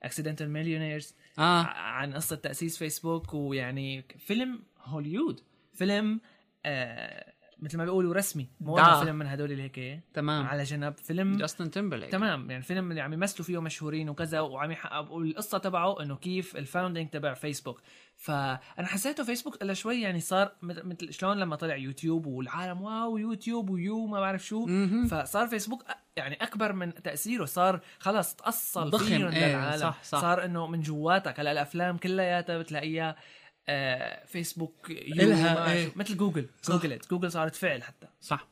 ال 0.00 0.04
accidental 0.04 0.50
millionaires 0.50 1.14
آه. 1.38 1.62
عن 1.62 2.14
قصة 2.14 2.36
تأسيس 2.36 2.78
فيسبوك 2.78 3.34
ويعني 3.34 4.04
فيلم 4.18 4.62
هوليود. 4.84 5.40
فيلم 5.74 6.20
آه 6.66 7.32
مثل 7.58 7.78
ما 7.78 7.84
بيقولوا 7.84 8.14
رسمي. 8.14 8.48
مو 8.60 8.76
فيلم 9.00 9.16
من 9.16 9.26
هدول 9.26 9.52
اللي 9.52 9.62
هيك 9.62 10.00
تمام. 10.14 10.46
على 10.46 10.62
جنب. 10.62 10.94
فيلم 10.96 11.36
جاستن 11.36 11.70
تيمبرليك 11.70 12.10
تمام. 12.10 12.50
يعني 12.50 12.62
فيلم 12.62 12.90
اللي 12.90 13.00
عم 13.00 13.12
يمثلوا 13.12 13.46
فيه 13.46 13.60
مشهورين 13.60 14.08
وكذا 14.08 14.40
وعم 14.40 14.70
يحقق 14.70 15.12
والقصة 15.12 15.58
تبعه 15.58 16.02
إنه 16.02 16.16
كيف 16.16 16.56
ال 16.56 16.62
founding 16.62 17.10
تبع 17.10 17.34
فيسبوك 17.34 17.80
فأنا 18.16 18.86
حسيته 18.86 19.24
فيسبوك 19.24 19.62
إلا 19.62 19.74
شوي 19.74 20.00
يعني 20.00 20.20
صار 20.20 20.52
مثل 20.62 21.12
شلون 21.12 21.38
لما 21.38 21.56
طلع 21.56 21.76
يوتيوب 21.76 22.26
والعالم 22.26 22.82
wow 22.82 23.16
يوتيوب 23.16 23.70
ويو 23.70 24.06
ما 24.06 24.20
بعرف 24.20 24.46
شو. 24.46 24.66
مهم. 24.66 25.06
فصار 25.06 25.46
فيسبوك 25.48 25.84
يعني 26.16 26.34
أكبر 26.34 26.72
من 26.72 26.94
تأثيره. 26.94 27.44
صار 27.44 27.80
خلص 27.98 28.34
تأصل 28.34 28.90
ضخم، 28.90 29.04
فيهم 29.04 29.28
إيه، 29.28 29.48
للعالم. 29.48 29.80
صح، 29.80 30.02
صح. 30.02 30.20
صار 30.20 30.44
إنه 30.44 30.66
من 30.66 30.80
جواتك. 30.80 31.40
هلا 31.40 31.52
الأفلام 31.52 31.96
كلياتها 31.96 32.58
بتلاقيها 32.58 33.16
آه 33.68 34.24
فيسبوك 34.26 34.92
بعرف 35.18 35.68
إيه. 35.68 35.84
شو. 35.86 35.90
مثل 35.96 36.16
جوجل 36.16 36.46
صح. 36.62 36.72
جوجل 36.74 36.98
جوجل 37.10 37.32
صارت 37.32 37.54
فعل 37.54 37.82
حتى 37.82 38.06
صح 38.20 38.46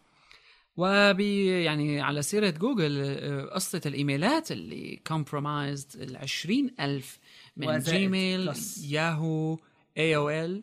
وبي 0.76 1.64
يعني 1.64 2.00
على 2.00 2.22
سيرة 2.22 2.50
جوجل 2.50 3.02
آه، 3.02 3.42
قصة 3.54 3.80
الإيميلات 3.86 4.52
اللي 4.52 5.00
compromised 5.06 6.02
ال 6.02 6.16
20000 6.16 7.18
من 7.56 7.78
جيميل 7.78 8.46
plus. 8.46 8.84
ياهو 8.90 9.58
AOL 9.98 10.62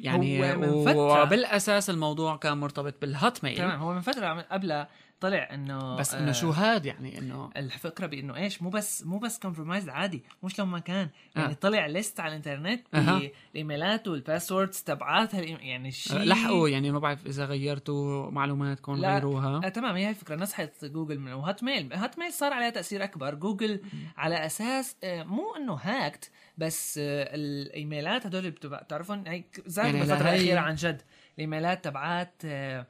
يعني 0.00 0.52
هو 0.54 0.56
من 0.58 0.84
فترة- 0.92 0.96
وبالأساس 0.96 1.90
الموضوع 1.90 2.36
كان 2.36 2.58
مرتبط 2.58 2.94
بالهوت 3.00 3.44
ميل 3.44 3.56
تمام 3.56 3.80
هو 3.80 3.94
من 3.94 4.00
فترة 4.00 4.26
عم- 4.26 4.40
قبلها 4.40 4.88
طلع 5.22 5.48
إنه 5.54 5.96
بس 5.96 6.14
إنه 6.14 6.28
آه، 6.28 6.32
شو 6.32 6.50
هاد 6.50 6.86
يعني 6.86 7.18
إنه؟ 7.18 7.50
الفكرة 7.56 8.06
بإنه 8.06 8.36
إيش؟ 8.36 8.62
مو 8.62 8.70
بس 8.70 9.06
مو 9.06 9.18
بس 9.18 9.38
compromise 9.38 9.88
عادي 9.88 10.22
مش 10.42 10.60
لما 10.60 10.78
كان. 10.78 11.08
يعني 11.36 11.50
آه. 11.52 11.54
طلع 11.54 11.86
list 11.86 12.20
على 12.20 12.28
الإنترنت 12.30 12.86
أها. 12.94 13.20
بالايميلات 13.52 14.08
وال 14.08 14.22
passwords 14.22 14.82
تبعاتها 14.82 15.40
يعني 15.40 15.90
شيء 15.90 16.18
لحقوا 16.18 16.68
يعني 16.68 16.90
ما 16.90 16.98
بعرف 16.98 17.26
إذا 17.26 17.44
غيرتوا 17.44 18.30
معلوماتكم 18.30 18.94
لا. 18.94 19.14
غيروها. 19.14 19.60
آه 19.64 19.68
تمام 19.68 19.96
هي 19.96 20.10
الفكرة 20.10 20.36
نصحت 20.36 20.84
جوجل 20.84 21.18
من 21.18 21.32
و 21.32 21.64
Hotmail 21.64 21.92
Hotmail 21.92 22.32
صار 22.32 22.52
عليها 22.52 22.70
تأثير 22.70 23.04
أكبر. 23.04 23.34
جوجل 23.34 23.80
على 24.16 24.46
أساس 24.46 24.96
آه 25.04 25.22
مو 25.22 25.54
إنه 25.56 25.72
هاكت 25.74 26.30
بس 26.58 26.98
آه 27.02 27.34
الإيميلات 27.34 28.26
هدول 28.26 28.50
بتبع- 28.50 28.82
بتعرفون 28.82 29.26
هي 29.28 29.44
زادوا 29.66 29.90
يعني 29.90 30.00
بالفترة 30.06 30.28
الاخيره 30.30 30.60
عن 30.60 30.74
جد. 30.74 31.02
الإيميلات 31.34 31.84
تبعات 31.84 32.32
آه 32.44 32.86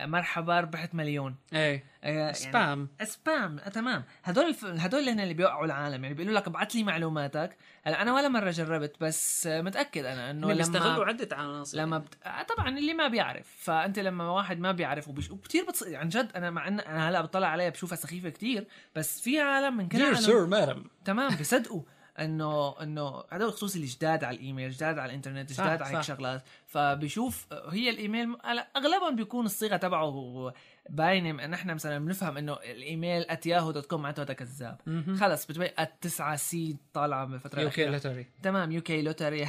مرحبا 0.00 0.60
ربحت 0.60 0.94
مليون. 0.94 1.36
إيه. 1.52 1.84
آه، 2.04 2.08
يعني 2.08 2.34
سبام. 2.34 2.88
سبام. 3.04 3.58
آه، 3.58 3.68
تمام. 3.68 4.04
هدول 4.24 4.44
الف... 4.44 4.64
هدول 4.64 5.00
اللي 5.00 5.10
هن 5.10 5.20
اللي 5.20 5.34
بيوقعوا 5.34 5.64
العالم. 5.64 6.02
يعني 6.04 6.14
بيقولوا 6.14 6.38
لك 6.38 6.46
ابعث 6.46 6.74
لي 6.74 6.84
معلوماتك. 6.84 7.56
هلا 7.84 8.02
أنا 8.02 8.14
ولا 8.14 8.28
مرة 8.28 8.50
جربت 8.50 8.94
بس 9.00 9.46
آه، 9.46 9.62
متأكد 9.62 10.04
أنا 10.04 10.30
إنه 10.30 10.46
لما 10.46 10.54
بيستغلوا 10.54 11.04
عدة 11.04 11.36
عناصر. 11.36 11.78
لما 11.78 11.98
بت... 11.98 12.14
آه، 12.24 12.42
طبعا 12.42 12.68
اللي 12.68 12.94
ما 12.94 13.08
بيعرف. 13.08 13.46
فأنت 13.58 13.98
لما 13.98 14.30
واحد 14.30 14.58
ما 14.60 14.72
بيعرف 14.72 15.08
وبش... 15.08 15.30
وكثير 15.30 15.64
بتص... 15.64 15.82
عن 15.82 16.08
جد 16.08 16.30
أنا 16.36 16.50
مع 16.50 16.68
إن 16.68 16.80
أنا 16.80 17.08
هلا 17.08 17.20
بطلع 17.20 17.48
عليها 17.48 17.68
بشوفها 17.68 17.96
سخيفة 17.96 18.28
كثير 18.28 18.66
بس 18.96 19.20
في 19.20 19.40
عالم 19.40 19.76
من 19.76 19.88
كل 19.88 19.98
dear 19.98 20.06
عالم. 20.06 20.20
sir 20.20 20.46
madam 20.46 20.84
تمام 21.04 21.36
بيصدقوا. 21.36 21.82
إنه 22.20 22.82
إنه 22.82 23.24
هذول 23.32 23.52
خصوصي 23.52 23.78
الجداد 23.78 24.24
على 24.24 24.36
الإيميل 24.36 24.70
جداد 24.70 24.98
على 24.98 25.10
الإنترنت 25.10 25.52
جداد 25.52 25.82
على 25.82 25.96
هيك. 25.96 26.02
شغلات 26.02 26.42
فبيشوف 26.66 27.46
هي 27.52 27.90
الإيميل 27.90 28.36
أغلبهم 28.76 29.16
بيكون 29.16 29.46
الصيغة 29.46 29.76
تبعه 29.76 30.52
باينة 30.90 31.44
إن 31.44 31.54
إحنا 31.54 31.74
مثلا 31.74 31.98
بنفهم 31.98 32.36
إنه 32.36 32.52
الإيميل 32.52 33.24
@yahoo 33.24 33.72
dot 33.72 33.86
com 33.86 34.02
معناته 34.02 34.22
هذا 34.22 34.32
كذاب. 34.32 34.80
خلص 35.20 35.46
بتبين 35.46 35.70
@9 36.02 36.36
سي 36.36 36.76
طالعه 36.94 37.24
بالفترة 37.24 37.60
UK 37.60 37.86
lottery 37.86 38.26
تمام 38.42 38.72
UK 38.72 39.02
lottery 39.02 39.48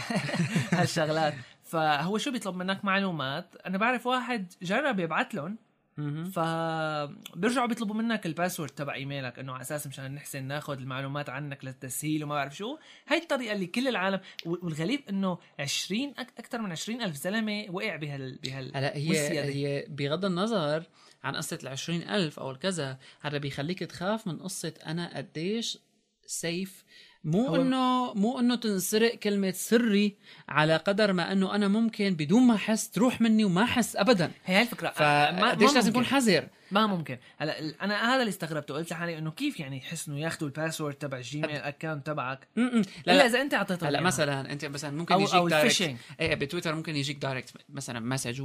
هالشغلات. 0.71 1.33
فهو 1.63 2.17
شو 2.17 2.31
بيطلب 2.31 2.55
منك؟ 2.55 2.85
معلومات. 2.85 3.55
أنا 3.65 3.77
بعرف 3.77 4.07
واحد 4.07 4.53
جرب 4.61 4.99
يبعث 4.99 5.35
لهم 5.35 5.57
فبيرجعوا 6.31 7.67
بيطلبوا 7.67 7.95
منك 7.95 8.25
الباسورد 8.25 8.69
تبع 8.71 8.93
إيميلك 8.93 9.39
إنه 9.39 9.53
على 9.53 9.61
أساس 9.61 9.87
مشان 9.87 10.15
نحسن 10.15 10.43
ناخذ 10.43 10.77
المعلومات 10.77 11.29
عنك 11.29 11.65
للتسهيل 11.65 12.23
وما 12.23 12.35
بعرف 12.35 12.57
شو 12.57 12.77
هاي 13.07 13.17
الطريقة 13.17 13.53
اللي 13.53 13.65
كل 13.65 13.87
العالم 13.87 14.19
والغريب 14.45 14.99
إنه 15.09 15.37
20 15.59 16.13
أكثر 16.17 16.61
من 16.61 16.71
20 16.71 17.01
ألف 17.01 17.15
زلمة 17.15 17.65
وقع 17.69 17.95
بهال 17.95 18.39
بهال 18.43 18.77
هلا 18.77 18.95
هي. 18.95 19.39
هي 19.39 19.85
بغض 19.89 20.25
النظر 20.25 20.83
عن 21.23 21.35
قصة 21.35 21.59
ال 21.63 22.09
ألف 22.09 22.39
أو 22.39 22.51
الكذا 22.51 22.97
هذا 23.21 23.37
بيخليك 23.37 23.79
تخاف 23.79 24.27
من 24.27 24.37
قصة 24.37 24.73
أنا 24.85 25.17
قديش 25.17 25.77
سيف 26.25 26.83
مو 27.27 27.47
هو- 27.47 27.55
انه 27.55 28.13
مو 28.13 28.39
إنه 28.39 28.55
تنسرق 28.55 29.15
كلمة 29.15 29.51
سري 29.51 30.15
على 30.49 30.75
قدر 30.75 31.13
ما 31.13 31.31
إنه 31.31 31.55
أنا 31.55 31.67
ممكن 31.67 32.09
بدون 32.13 32.43
ما 32.43 32.55
أحس 32.55 32.89
تروح 32.89 33.21
مني 33.21 33.43
وما 33.45 33.63
أحس 33.63 33.95
ابدا. 33.95 34.31
هي 34.45 34.61
الفكرة. 34.61 34.93
ما- 34.99 35.33
فقديش 35.49 35.69
ما 35.69 35.73
لازم 35.75 35.93
ممكن. 35.93 36.05
حذر؟ 36.05 36.47
ما 36.71 36.87
ممكن 36.87 37.17
هلا 37.37 37.73
أنا 37.81 38.13
هذا 38.13 38.19
اللي 38.19 38.29
استغربته 38.29 38.73
قلت 38.73 38.91
لحالي 38.91 39.17
إنه 39.17 39.31
كيف 39.31 39.59
يعني 39.59 39.77
يحسنوا 39.77 40.17
ياخذوا 40.17 40.49
ال 40.49 40.55
password 40.55 40.95
تبع 40.95 41.17
الجيميل 41.17 41.51
account 41.51 42.07
تبعك. 42.07 42.47
لا 42.55 42.63
إلا 42.63 42.83
لا 43.05 43.25
إذا 43.25 43.41
أنت 43.41 43.53
اعطيته 43.53 43.89
هلا. 43.89 44.01
مثلا 44.01 44.51
أنت 44.51 44.65
مثلا 44.65 44.97
ممكن 44.97 45.13
أو 45.13 45.19
يجيك 45.21 45.35
أو 45.35 45.47
direct 45.47 45.95
إيه 46.19 46.35
بتويتر 46.35 46.75
ممكن 46.75 46.95
يجيك 46.95 47.17
direct 47.17 47.53
مثلا 47.69 47.99
message 47.99 48.41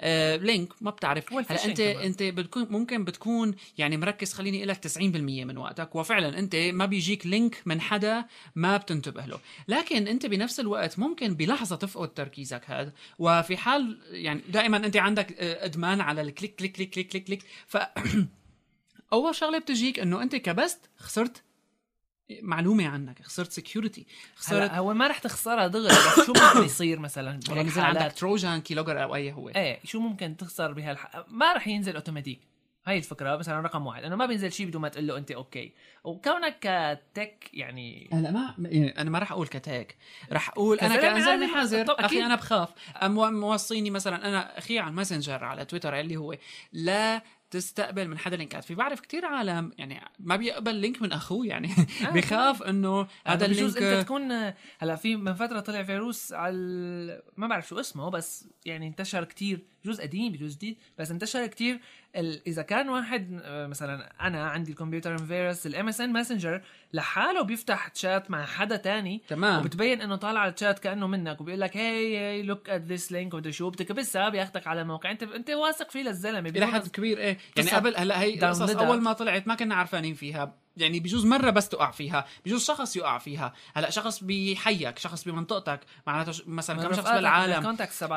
آه 0.00 0.36
link 0.36 0.68
ما 0.80 0.90
بتعرف 0.90 1.32
هلا 1.32 1.64
انت 1.64 1.80
كمان. 1.80 1.96
أنت 1.96 2.22
بتكون 2.22 2.66
ممكن 2.70 3.04
بتكون 3.04 3.54
يعني 3.78 3.96
مركز 3.96 4.32
خليني 4.32 4.64
لك 4.64 4.86
90% 4.86 5.00
من 5.00 5.58
وقتك 5.58 5.94
وفعلا 5.94 6.38
أنت 6.38 6.56
ما 6.56 6.86
بيجيك 6.86 7.26
link 7.26 7.56
من 7.66 7.80
حدا 7.80 8.24
ما 8.54 8.76
بتنتبه 8.76 9.26
له 9.26 9.38
لكن 9.68 10.08
أنت 10.08 10.26
بنفس 10.26 10.60
الوقت 10.60 10.98
ممكن 10.98 11.34
بلحظة 11.34 11.76
تفقد 11.76 12.08
تركيزك 12.08 12.62
هذا 12.66 12.92
وفي 13.18 13.56
حال 13.56 13.98
يعني 14.10 14.40
دائما 14.48 14.76
أنت 14.76 14.96
عندك 14.96 15.32
آه، 15.38 15.64
إدمان 15.64 16.00
على 16.00 16.20
ال 16.22 16.27
click 16.27 16.54
click 16.54 16.76
click 16.76 16.90
click 16.94 17.08
click 17.08 17.24
click 17.26 17.42
ف 17.66 17.76
أول 19.12 19.34
شغلة 19.34 19.58
بتجيك 19.58 19.98
إنه 19.98 20.22
أنت 20.22 20.36
كبست 20.36 20.90
خسرت 20.96 21.42
معلومة 22.42 22.88
عنك 22.88 23.22
خسرت 23.22 23.52
security 23.52 24.06
خسرت 24.36 24.70
هو 24.70 24.94
ما 24.94 25.06
رح 25.06 25.18
تخسرها 25.18 25.66
دغري 25.66 25.94
بس 25.94 26.26
شو 26.26 26.32
ممكن 26.32 26.64
يصير 26.70 26.98
مثلا؟ 26.98 27.40
بهيك 27.48 27.66
نزل 27.66 27.80
عندك؟ 27.80 28.12
trojan 28.16 28.60
keylogger 28.60 29.02
أو 29.02 29.14
أي 29.14 29.32
هو. 29.32 29.48
إيه 29.48 29.80
شو 29.84 30.00
ممكن 30.00 30.36
تخسر 30.36 30.72
بهالح؟ 30.72 31.24
ما 31.28 31.52
رح 31.52 31.68
ينزل 31.68 31.94
اوتوماتيك 31.94 32.40
هاي 32.86 32.98
الفكرة 32.98 33.36
مثلا 33.36 33.60
رقم 33.60 33.86
واحد. 33.86 34.04
إنه 34.04 34.16
ما 34.16 34.26
بينزل 34.26 34.52
شيء 34.52 34.66
بدون 34.66 34.82
ما 34.82 34.88
تقول 34.88 35.06
له 35.06 35.16
أنت 35.16 35.30
okay. 35.30 35.72
وكونك 36.04 36.58
كتك 36.60 37.50
يعني 37.52 38.10
هلا 38.12 38.30
ما 38.30 38.54
يعني 38.58 39.00
أنا 39.00 39.10
ما 39.10 39.18
راح 39.18 39.32
أقول 39.32 39.46
كتاك 39.46 39.96
راح 40.32 40.48
أقول 40.48 40.78
أنا 40.78 40.94
عادي، 40.94 41.46
حذر. 41.46 41.80
أكيد. 41.82 41.90
أخي 41.90 42.22
أنا 42.24 42.34
بخاف. 42.34 42.68
موصيني 43.02 43.90
مثلا 43.90 44.28
أنا 44.28 44.58
أخي 44.58 44.78
على 44.78 44.90
الماسنجر 44.90 45.44
على 45.44 45.64
تويتر 45.64 46.00
اللي 46.00 46.16
هو 46.16 46.36
لا 46.72 47.22
تستقبل 47.50 48.08
من 48.08 48.18
حدا 48.18 48.36
لينكات 48.36 48.64
في 48.64 48.74
بعرف 48.74 49.00
كتير 49.00 49.24
عالم 49.24 49.72
يعني 49.78 50.00
ما 50.18 50.36
بيقبل 50.36 50.74
link 50.74 51.02
من 51.02 51.12
أخوه 51.12 51.46
يعني 51.46 51.70
آه، 52.06 52.10
بخاف 52.16 52.62
إنه 52.62 53.06
هذا 53.26 53.46
بجوز 53.46 53.76
أنت 53.76 53.84
ال 53.84 53.88
link 53.88 54.04
تكون 54.04 54.52
هلا 54.78 54.96
في 54.96 55.16
من 55.16 55.34
فترة 55.34 55.60
طلع 55.60 55.82
فيروس 55.82 56.32
على 56.32 57.22
ما 57.36 57.46
بعرف 57.46 57.68
شو 57.68 57.80
اسمه 57.80 58.10
بس 58.10 58.48
يعني 58.64 58.86
انتشر 58.86 59.24
كتير 59.24 59.66
بجوز 59.84 60.00
قديم 60.00 60.32
بجوز 60.32 60.56
جديد. 60.56 60.76
بس 60.98 61.10
انتشر 61.10 61.46
كتير 61.46 61.80
ال... 62.16 62.40
إذا 62.46 62.62
كان 62.62 62.88
واحد 62.88 63.40
آه، 63.42 63.66
مثلا 63.66 64.12
أنا 64.20 64.48
عندي 64.48 64.70
الكمبيوتر 64.70 65.18
فيروس 65.18 65.66
ال 65.66 65.88
MSN 65.88 66.12
Messenger 66.12 66.62
لحاله 66.92 67.42
بيفتح 67.42 67.88
تشات 67.88 68.30
مع 68.30 68.44
حدا 68.44 68.76
تاني 68.76 69.22
تمام. 69.28 69.60
وبتبين 69.60 70.02
إنه 70.02 70.16
طالع 70.16 70.40
على 70.40 70.52
الشات 70.52 70.78
كأنه 70.78 71.06
منك 71.06 71.40
وبيقول 71.40 71.60
لك 71.60 71.76
hey 71.76 72.18
hey 72.18 72.42
look 72.42 72.70
at 72.70 72.82
this 72.82 73.12
link 73.12 73.34
ومدري 73.34 73.52
شو 73.52 73.70
بتكبسها 73.70 74.28
بياخذك 74.28 74.66
على 74.66 74.84
موقع. 74.84 75.10
انت 75.10 75.22
انت 75.22 75.50
واثق 75.50 75.90
فيه 75.90 76.02
للزلمة. 76.02 76.48
إلى 76.48 76.66
حد 76.66 76.88
كبير 76.88 77.18
إيه. 77.18 77.38
يعني 77.56 77.70
قبل 77.70 77.96
هلأ 77.96 78.20
هي 78.20 78.34
القصص. 78.34 78.70
أول 78.70 79.00
ما 79.00 79.12
طلعت 79.12 79.48
ما 79.48 79.54
كنا 79.54 79.74
عارفانين 79.74 80.14
فيها. 80.14 80.54
يعني 80.80 81.00
بجوز 81.00 81.26
مرة 81.26 81.50
بس 81.50 81.68
تقع 81.68 81.90
فيها 81.90 82.26
بجوز 82.46 82.64
شخص 82.64 82.96
يقع 82.96 83.18
فيها. 83.18 83.52
هلأ 83.74 83.90
شخص 83.90 84.18
بحيك 84.24 84.98
شخص 84.98 85.24
بمنطقتك 85.24 85.80
معناته 86.06 86.32
ش- 86.32 86.42
مثلا 86.46 86.76
كم 86.82 86.94
شخص 86.96 87.06
بالعالم. 87.18 87.62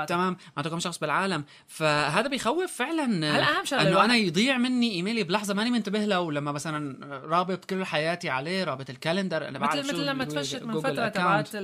تمام؟ 0.05 0.37
معناته 0.57 0.69
كم 0.69 0.79
شخص 0.79 0.97
بالعالم. 0.97 1.43
فهذا 1.67 2.27
بيخوف 2.27 2.71
فعلا. 2.73 3.03
هلأ 3.37 3.57
أهم 3.59 3.65
شغلة 3.65 3.81
إنه 3.89 4.05
أنا 4.05 4.15
يضيع 4.15 4.57
مني 4.57 4.91
إيميلي 4.91 5.23
بلحظة 5.23 5.53
ماني 5.53 5.69
منتبه 5.71 6.05
له 6.05 6.19
ولما 6.19 6.51
مثلا 6.51 6.97
رابط 7.27 7.65
كل 7.65 7.85
حياتي 7.85 8.29
عليه 8.29 8.63
رابط 8.63 8.89
الكالندر 8.89 9.47
أنا 9.47 9.59
بعرف 9.59 9.75
مثل 9.75 9.87
شو 9.89 9.93
مثل 9.97 10.05
لما 10.05 10.23
تفشت 10.25 10.63
من 10.63 10.73
فترة. 10.81 11.07
تبعت 11.09 11.55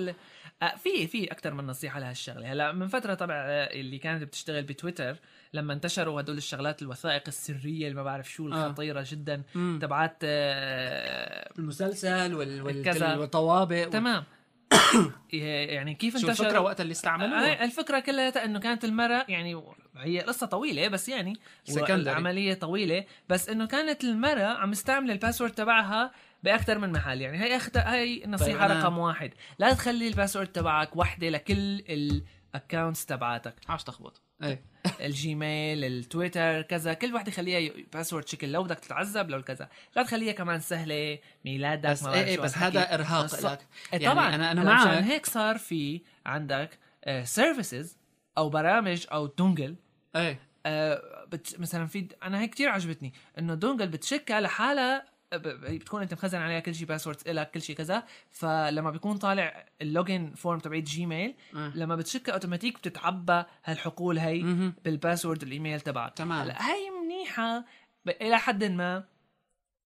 في 0.78 1.08
في 1.08 1.32
أكثر 1.32 1.54
من 1.54 1.68
نصيحة 1.68 2.00
لهالشغله 2.00 2.52
هلا 2.52 2.72
من 2.72 2.88
فترة 2.88 3.14
طبعا 3.14 3.38
آه، 3.38 3.74
اللي 3.74 3.98
كانت 3.98 4.24
بتشتغل 4.24 4.64
بتويتر 4.64 5.18
لما 5.54 5.74
انتشروا 5.74 6.22
هدول 6.22 6.38
الشغلات 6.38 6.82
الوثائق 6.82 7.24
السرية 7.28 7.88
اللي 7.88 7.94
ما 7.94 8.04
بعرف 8.04 8.32
شو 8.32 8.52
آه. 8.52 8.68
الخطيرة 8.68 9.06
جدا 9.08 9.44
مم. 9.56 9.80
تبعت 9.82 10.18
آه، 10.24 11.52
المسلسل 11.60 12.34
وال... 12.34 12.62
والطوابق 13.20 13.90
تمام 13.90 14.24
يعني 15.34 15.96
كيف 15.96 16.18
شو 16.18 16.28
انتشر 16.28 16.44
الفكرة 16.44 16.60
وقت 16.60 16.82
اللي 16.82 16.92
استعملوها 16.92 17.62
آه، 17.62 17.66
الفكرة 17.66 18.00
كلها 18.00 18.46
إنه 18.46 18.60
كانت 18.60 18.86
المرأة 18.86 19.26
يعني 19.30 19.64
هي 19.98 20.20
قصة 20.20 20.46
طويلة 20.48 20.88
بس 20.88 21.10
يعني. 21.10 21.34
العملية 21.90 22.54
طويلة 22.54 23.06
بس 23.30 23.50
إنه 23.50 23.68
كانت 23.68 24.04
المرأة 24.04 24.58
عم 24.58 24.72
تستعمل 24.72 25.12
ال 25.12 25.16
password 25.16 25.52
تبعها 25.52 26.12
باكثر 26.44 26.78
من 26.78 26.92
محل. 26.92 27.22
يعني 27.22 27.38
هي 27.40 27.56
أخت... 27.58 27.78
هي 27.78 28.24
النصيحه 28.26 28.68
طيب 28.68 28.78
رقم 28.78 28.98
واحد. 28.98 29.32
لا 29.60 29.74
تخلي 29.74 30.08
ال 30.08 30.12
password 30.12 30.48
تبعك 30.48 30.96
وحدة 30.96 31.30
لكل 31.30 31.80
ال 31.80 31.94
accounts 31.94 33.06
تبعاتك. 33.06 33.54
عاش 33.70 33.84
تخبط. 33.84 34.22
إيه 34.44 34.62
الجيميل 35.06 35.84
التويتر 35.86 36.62
كذا. 36.62 36.94
كل 36.94 37.14
وحده 37.16 37.32
خليها 37.32 37.74
password 37.94 38.28
شكل. 38.28 38.52
لو 38.52 38.64
بدك 38.64 38.80
تتعذب 38.80 39.30
لو 39.30 39.42
كذا. 39.42 39.70
لا 39.96 40.04
تخليها 40.04 40.34
كمان 40.34 40.60
سهلة. 40.60 41.20
ميلادك 41.46 41.90
بس 41.90 42.04
ما 42.04 42.14
إيه 42.14 42.36
شو. 42.36 42.42
بس. 42.42 42.58
هذا 42.58 42.94
إرهاق 42.94 43.24
بس- 43.26 43.46
لك 43.46 43.60
إيه 43.94 44.00
يعني 44.02 44.16
طبعا. 44.16 44.36
أنا 44.36 44.52
أنا 44.52 44.62
مشان 44.62 44.88
معك 44.94 45.04
هيك 45.04 45.26
صار 45.26 45.58
في 45.58 46.02
عندك 46.26 46.80
services 47.24 47.98
أو 48.38 48.50
برامج 48.50 49.06
أو 49.12 49.28
dongle. 49.28 49.76
إيه. 50.16 50.40
آه، 50.66 51.26
بت 51.28 51.60
مثلا 51.60 51.88
في 51.88 52.08
أنا 52.24 52.42
هيك 52.42 52.50
كتير 52.52 52.70
عجبتني. 52.70 53.14
إنه 53.40 53.54
dongle 53.54 53.88
بتشكها 53.88 54.42
لحالها 54.42 55.06
بتكون 55.34 56.02
أنت 56.02 56.14
مخزن 56.14 56.38
عليها 56.38 56.60
كل 56.60 56.76
شيء 56.76 56.88
passwords 56.88 57.28
لك 57.28 57.52
كل 57.52 57.62
شيء 57.62 57.76
كذا 57.76 58.04
فلما 58.32 58.92
بيكون 58.92 59.18
طالع 59.18 59.66
ال 59.82 59.90
login 59.90 60.32
form 60.36 60.60
تبعت 60.60 60.84
جيميل 60.84 61.36
آه. 61.56 61.72
لما 61.76 61.96
بتشكها 61.96 62.34
اوتوماتيك 62.34 62.78
بتتعبى 62.78 63.44
هالحقول 63.66 64.20
هي. 64.20 64.72
بال 64.86 64.97
password 64.97 65.44
الايميل 65.44 65.82
تبعك 65.82 66.14
تمام. 66.14 66.42
هلا 66.42 66.68
هي 66.68 66.90
منيحة 67.04 67.66
إلى 68.08 68.38
حد 68.38 68.64
ما 68.64 69.04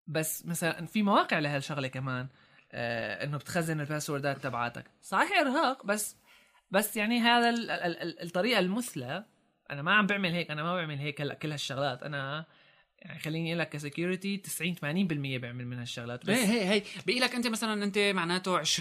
بس 0.07 0.45
مثلا 0.45 0.85
في 0.85 1.03
مواقع 1.03 1.39
لهالشغلة 1.39 1.87
كمان 1.87 2.27
آه 2.71 3.23
إنه 3.23 3.37
بتخزن 3.37 3.79
الباسوردات 3.79 4.37
تبعاتك 4.43 4.85
صحيح 5.01 5.39
إرهاق 5.39 5.85
بس 5.85 6.15
بس 6.71 6.97
يعني 6.97 7.19
هذا 7.19 7.49
ال 7.49 7.71
ال 7.71 7.97
ال 8.01 8.21
الطريقة 8.23 8.59
المثلى 8.59 9.25
أنا 9.71 9.81
ما 9.81 9.93
عم 9.93 10.05
بعمل 10.07 10.31
هيك 10.31 10.51
أنا 10.51 10.63
ما 10.63 10.75
بعمل 10.75 10.97
هيك 10.97 11.21
هلا 11.21 11.33
كل 11.33 11.51
هالشغلات 11.51 12.03
أنا 12.03 12.45
يعني 13.01 13.19
خليني 13.19 13.49
أقول 13.49 13.59
لك 13.59 13.69
ك 13.69 13.77
security 13.77 14.37
90 14.37 14.75
80% 14.75 14.79
بعمل 15.41 15.67
من 15.67 15.79
هالشغلات 15.79 16.25
بس 16.25 16.29
هي 16.29 16.45
هي 16.45 16.69
هي. 16.69 16.83
بيقول 17.05 17.21
لك 17.21 17.35
أنت 17.35 17.47
مثلا 17.47 17.83
أنت 17.83 17.97
معناته 17.97 18.63
20% 18.63 18.79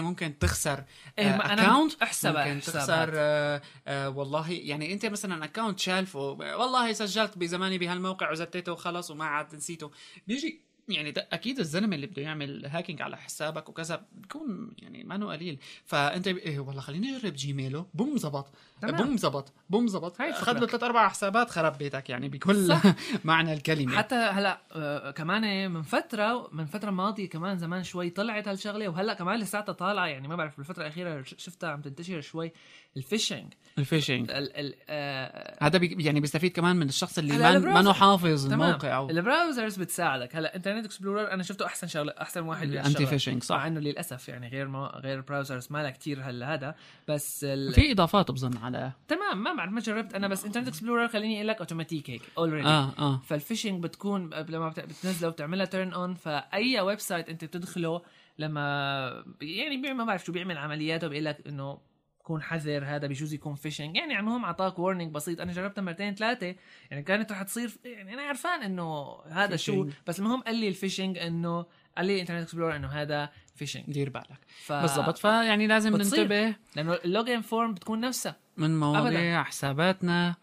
ممكن 0.00 0.38
تخسر 0.38 0.84
إيه، 1.18 1.24
ما 1.36 1.52
account 1.52 2.02
احسبها 2.02 2.54
ممكن. 2.54 2.60
تخسر 2.60 3.10
آه 3.14 3.62
آه 3.86 4.08
والله 4.10 4.50
يعني 4.50 4.92
أنت 4.92 5.06
مثلا 5.06 5.44
account 5.44 5.78
شالفه 5.78 6.20
والله 6.30 6.92
سجلت 6.92 7.38
بزماني 7.38 7.78
بهالموقع 7.78 8.30
وزتيته 8.30 8.72
وخلص 8.72 9.10
وما 9.10 9.24
عاد 9.24 9.54
نسيته. 9.54 9.90
بيجي 10.26 10.60
يعني 10.88 11.10
ده 11.10 11.28
أكيد 11.32 11.58
الزلمة 11.58 11.94
اللي 11.94 12.06
بده 12.06 12.22
يعمل 12.22 12.66
hacking 12.66 13.02
على 13.02 13.16
حسابك 13.16 13.68
وكذا 13.68 14.06
بيكون 14.12 14.72
يعني 14.78 15.04
ما 15.04 15.26
قليل. 15.32 15.58
فأنت 15.84 16.28
ب... 16.28 16.36
إيه 16.36 16.58
والله 16.58 16.80
خليني 16.80 17.16
أجرب 17.16 17.32
Gmail 17.32 17.77
ه 17.77 17.86
boom 17.94 18.16
زبط 18.18 18.54
تمام. 18.86 19.06
boom 19.06 19.16
زبط 19.16 19.52
boom 19.70 19.86
زبط. 19.86 20.20
اخذ 20.20 20.58
له. 20.58 20.66
ثلاث 20.66 20.82
أربع 20.82 21.08
حسابات 21.08 21.50
خرب 21.50 21.78
بيتك 21.78 22.10
يعني 22.10 22.28
بكل. 22.28 22.74
معنى 23.24 23.52
الكلمة. 23.52 23.96
حتى 23.96 24.14
هلا 24.14 24.58
آه 24.72 25.10
كمان 25.10 25.70
من 25.70 25.82
فترة 25.82 26.48
من 26.52 26.64
فترة 26.66 26.90
ماضية 26.90 27.28
كمان 27.28 27.58
زمان 27.58 27.82
شوي 27.82 28.10
طلعت 28.10 28.48
هالشغلة 28.48 28.88
وهلا 28.88 29.14
كمان 29.14 29.40
لساتها 29.40 29.72
طالعة. 29.72 30.06
يعني 30.06 30.28
ما 30.28 30.36
بعرف 30.36 30.56
بالفترة 30.56 30.82
الأخيرة 30.82 31.22
شفتها 31.22 31.70
عم 31.70 31.80
تنتشر 31.80 32.20
شوي. 32.20 32.52
ال 32.96 33.02
phishing. 33.02 33.52
ال 33.78 33.83
phishing. 33.83 34.30
ال 34.30 34.56
ال 34.56 34.74
آه 34.88 35.56
هذا 35.62 35.78
بي 35.78 35.96
يعني 35.98 36.20
بيستفيد 36.20 36.52
كمان 36.52 36.76
من 36.76 36.88
الشخص 36.88 37.18
اللي 37.18 37.38
ما 37.38 37.82
ما 37.82 37.92
حافظ 37.92 38.46
تمام. 38.48 38.62
الموقع 38.62 38.96
أو 38.96 39.10
ال 39.10 39.17
browsers 39.17 39.76
بتساعدك. 39.76 40.36
هلا 40.36 40.56
Internet 40.56 40.84
Explorer 40.84 41.32
أنا 41.32 41.42
شفته 41.42 41.66
أحسن 41.66 41.86
شغلة 41.86 42.14
أحسن 42.20 42.40
واحد 42.40 42.68
ال 42.68 42.74
anti. 42.74 43.06
phishing 43.06 43.34
مع 43.34 43.40
صح 43.40 43.62
إنه 43.62 43.80
للأسف 43.80 44.28
يعني 44.28 44.48
غير 44.48 44.68
ما 44.68 45.00
غير 45.04 45.20
browsers 45.20 45.68
ما 45.70 45.82
لها 45.82 45.90
كثير 45.90 46.20
هلا 46.22 46.54
هذا. 46.54 46.74
بس 47.08 47.44
ال... 47.44 47.72
في 47.72 47.92
إضافات 47.92 48.30
بظن 48.30 48.56
على 48.56 48.73
تمام 49.08 49.42
ما 49.42 49.54
بعرف 49.54 49.72
ما 49.72 49.80
جربت 49.80 50.14
أنا 50.14 50.28
بس 50.28 50.44
Internet 50.44 50.68
Explorer 50.68 51.08
خليني 51.08 51.36
أقول 51.36 51.48
لك 51.48 51.58
اوتوماتيك 51.58 52.10
هيك 52.10 52.22
already 52.38 52.68
آه 52.68 52.92
آه. 52.98 53.20
فال 53.26 53.37
phishing 53.37 53.82
بتكون 53.82 54.30
لما 54.34 54.68
بت- 54.68 54.80
بتنزله 54.80 55.28
وبتعملها 55.28 55.66
turn 55.66 55.92
on 55.92 56.14
فأي 56.14 56.80
website 56.80 57.28
أنت 57.28 57.44
بتدخله 57.44 58.02
لما 58.38 59.24
يعني 59.40 59.76
بيعمل 59.76 59.96
ما 59.98 60.04
بعرف 60.04 60.24
شو 60.24 60.32
بيعمل 60.32 60.58
عملياته 60.58 61.08
بيقول 61.08 61.24
لك 61.24 61.46
إنه 61.48 61.78
كون 62.22 62.42
حذر 62.42 62.84
هذا 62.84 63.06
بيجوز 63.06 63.34
يكون 63.34 63.54
phishing 63.54 63.96
يعني 63.96 64.18
المهم 64.18 64.44
أعطاك 64.44 64.78
warning 64.78 65.12
بسيط. 65.14 65.40
أنا 65.40 65.52
جربتها 65.52 65.82
مرتين 65.82 66.14
ثلاثة. 66.14 66.54
يعني 66.90 67.02
كانت 67.02 67.32
رح 67.32 67.42
تصير 67.42 67.70
يعني 67.84 68.14
أنا 68.14 68.22
عرفان 68.22 68.62
إنه 68.62 69.16
هذا 69.30 69.56
شو 69.56 69.84
Phishing. 69.86 69.92
بس 70.06 70.18
المهم 70.18 70.40
قال 70.40 70.56
لي 70.56 70.68
ال 70.68 70.74
phishing 70.74 71.18
إنه 71.18 71.66
قال 71.96 72.06
لي 72.06 72.20
Internet 72.20 72.42
Explorer 72.42 72.76
إنه 72.76 72.88
هذا 72.88 73.30
phishing 73.54 73.84
دير 73.88 74.10
بالك. 74.10 74.38
ف... 74.64 74.72
بالضبط. 74.72 75.18
فيعني 75.18 75.66
لازم 75.66 75.92
بتصير. 75.92 76.20
ننتبه. 76.20 76.56
لأنه 76.76 76.94
ال 77.04 77.10
login 77.10 77.40
form 77.40 77.74
بتكون 77.74 78.00
نفسها. 78.00 78.36
من 78.56 78.80
مواضيع 78.80 79.42
حساباتنا 79.42 80.34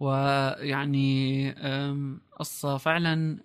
ويعني 0.00 1.50
قصة 2.38 2.76
فعلا 2.76 3.38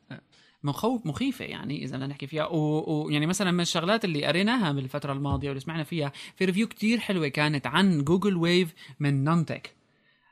مخوف 0.63 1.05
مخيفة 1.05 1.45
يعني 1.45 1.83
إذا 1.83 1.95
بدنا 1.95 2.07
نحكي 2.07 2.27
فيها. 2.27 2.45
ويعني. 2.45 3.13
يعني 3.13 3.25
مثلا 3.25 3.51
من 3.51 3.59
الشغلات 3.59 4.05
اللي 4.05 4.25
قريناها 4.25 4.71
بالفترة 4.71 5.13
الماضية 5.13 5.47
واللي 5.47 5.59
سمعنا 5.59 5.83
فيها 5.83 6.11
في 6.35 6.45
review 6.45 6.67
كتير 6.67 6.99
حلوة 6.99 7.27
كانت 7.27 7.67
عن 7.67 8.03
Google 8.03 8.35
Wave 8.37 8.73
من 8.99 9.23
نونتك 9.23 9.75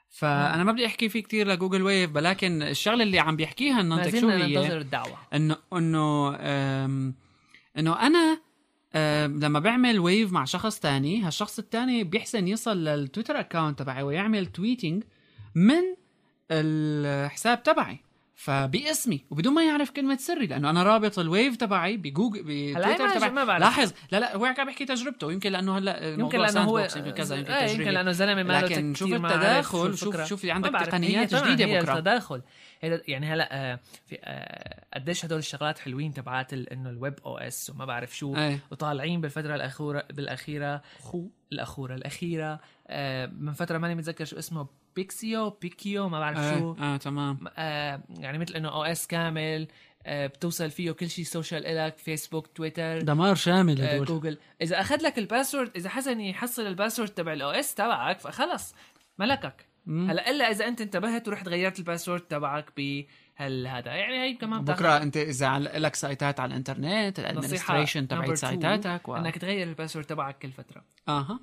فأنا 0.10 0.64
ما 0.64 0.72
بدي 0.72 0.86
أحكي 0.86 1.10
فيه 1.10 1.24
كتير 1.24 1.48
ل 1.48 1.53
Google 1.53 1.82
Wave 1.82 2.16
ولكن 2.16 2.62
الشغلة 2.62 3.04
اللي 3.04 3.20
عم 3.20 3.36
بيحكيها 3.36 3.76
ما 3.76 3.82
النونتك 3.82 4.20
شو 4.20 4.30
هي 4.30 4.56
ننتظر 4.56 4.78
الدعوة. 4.78 5.18
إنه 5.34 5.58
إنه 5.74 6.36
انه 7.78 8.08
أنا 8.08 8.40
أم، 8.96 9.40
لما 9.40 9.60
بعمل 9.60 10.00
wave 10.00 10.32
مع 10.32 10.46
شخص 10.46 10.80
تاني 10.80 11.22
هالشخص 11.24 11.60
التاني 11.60 12.04
بيحسن 12.04 12.48
يصل 12.48 12.78
لل 12.84 12.96
Twitter 12.96 13.40
account 13.40 13.80
تبعي 13.80 14.04
ويعمل 14.04 14.46
tweeting 14.46 15.04
من 15.56 15.82
الحساب 16.52 17.64
تبعي 17.64 18.00
فباسمي 18.36 19.26
وبدون 19.30 19.54
ما 19.54 19.64
يعرف 19.64 19.90
كلمة 19.90 20.18
سري 20.18 20.48
لأنه 20.48 20.70
أنا 20.70 20.84
رابط 20.84 21.20
ال 21.20 21.27
wave 21.27 21.56
تبعي 21.56 21.98
ب 21.98 22.04
Google 22.04 22.42
ب 22.44 22.52
Twitter 22.52 23.10
تبعي. 23.10 23.30
ما 23.30 23.44
بعرف. 23.44 23.62
لاحظ 23.62 23.92
لا 24.12 24.20
لا 24.20 24.36
هو 24.36 24.46
عم 24.46 24.66
بيحكي 24.66 24.86
تجربته 24.86 25.32
يمكن 25.32 25.52
لأنه 25.52 25.78
هلا 25.78 26.14
يمكن 26.14 26.40
لأنه 26.40 26.62
هو 26.62 26.80
يمكن 26.80 27.12
كذا 27.12 27.36
يمكن 27.36 27.52
آه، 27.52 27.66
يمكن 27.66 27.92
لأنه 27.92 28.12
زلمة 28.12 28.44
ما 28.44 28.62
لكن 28.62 28.94
شوف 28.96 29.14
التداخل 29.14 29.98
شوف 29.98 30.24
شوف 30.24 30.46
عندك 30.46 30.72
تقنيات 30.72 31.36
جديدة 31.36 31.80
بكرة. 31.80 31.94
التداخل. 31.94 32.36
هي 32.36 32.42
يعني 32.84 33.26
هلا 33.26 33.50
آه، 33.52 33.80
في 34.06 34.20
آه، 34.24 34.86
قديش 34.94 35.26
هدول 35.26 35.40
الشغلات 35.40 35.80
حلوين 35.80 36.14
تبعات 36.14 36.54
إنه 36.54 36.90
ال 36.90 37.20
web 37.26 37.38
OS 37.38 37.70
وما 37.70 37.86
بعرف 37.86 38.18
شو. 38.18 38.36
إيه. 38.36 38.60
وطالعين 38.72 39.22
بالفترة 39.22 39.56
الاخيره 39.56 40.04
بالأخيرة. 40.14 40.82
خو. 41.00 41.28
الأخورة 41.52 41.96
الأخيرة. 41.96 42.60
آه، 42.88 43.26
من 43.26 43.54
فترة 43.54 43.78
ماني 43.78 43.96
متذكر 43.96 44.26
شو 44.26 44.40
اسمه 44.40 44.68
بيكسيو 44.96 45.50
بيكيو 45.50 46.10
ما 46.10 46.20
بعرف 46.20 46.38
آه, 46.38 46.60
شو. 46.60 46.76
آه 46.80 46.98
تمام. 46.98 47.40
يعني 48.20 48.38
مثل 48.38 48.56
إنه 48.56 48.70
OS 48.70 49.08
كامل 49.08 49.68
بتوصل 50.08 50.72
فيه 50.72 50.92
كل 50.92 51.10
شيء 51.10 51.26
social 51.26 51.66
إلك 51.66 51.98
Facebook 51.98 52.48
Twitter 52.48 53.02
دمار 53.02 53.36
شامل 53.36 53.82
هدول. 53.82 54.06
جوجل 54.06 54.38
إذا 54.62 54.82
أخذ 54.82 55.04
لك 55.04 55.18
ال 55.18 55.24
password 55.24 55.72
إذا 55.76 55.90
حسن 55.90 56.22
يحصل 56.22 56.68
ال 56.68 56.72
password 56.72 57.10
تبع 57.10 57.34
ال 57.34 57.50
OS 57.50 57.76
تبعك 57.76 58.20
فخلص 58.20 58.76
ملكك. 59.20 59.66
هلا 59.88 60.30
إلا 60.30 60.52
إذا 60.52 60.68
أنت 60.68 60.82
انتبهت 60.82 61.28
ورحت 61.28 61.48
غيرت 61.48 61.80
ال 61.80 61.84
password 61.84 62.22
تبعك 62.22 62.66
بهال 62.78 63.68
هذا 63.68 63.92
يعني 63.92 64.20
هي 64.22 64.34
كمان 64.34 64.64
بتاخد 64.64 64.80
بكرة 64.80 64.98
أنت 64.98 65.18
إذا 65.18 65.60
لك 65.60 65.96
site 65.96 66.31
ات 66.31 66.40
على 66.40 66.50
الإنترنت 66.52 67.20
ال 67.20 67.26
administration 67.26 68.08
تبعت 68.08 68.34
site 68.34 68.84
اتك 68.84 69.10
و... 69.10 69.16
إنك 69.16 69.38
تغير 69.38 69.68
ال 69.68 69.72
password 69.72 70.06
تبعك 70.06 70.38
كل 70.38 70.52
فترة. 70.52 70.84
آها. 71.08 71.40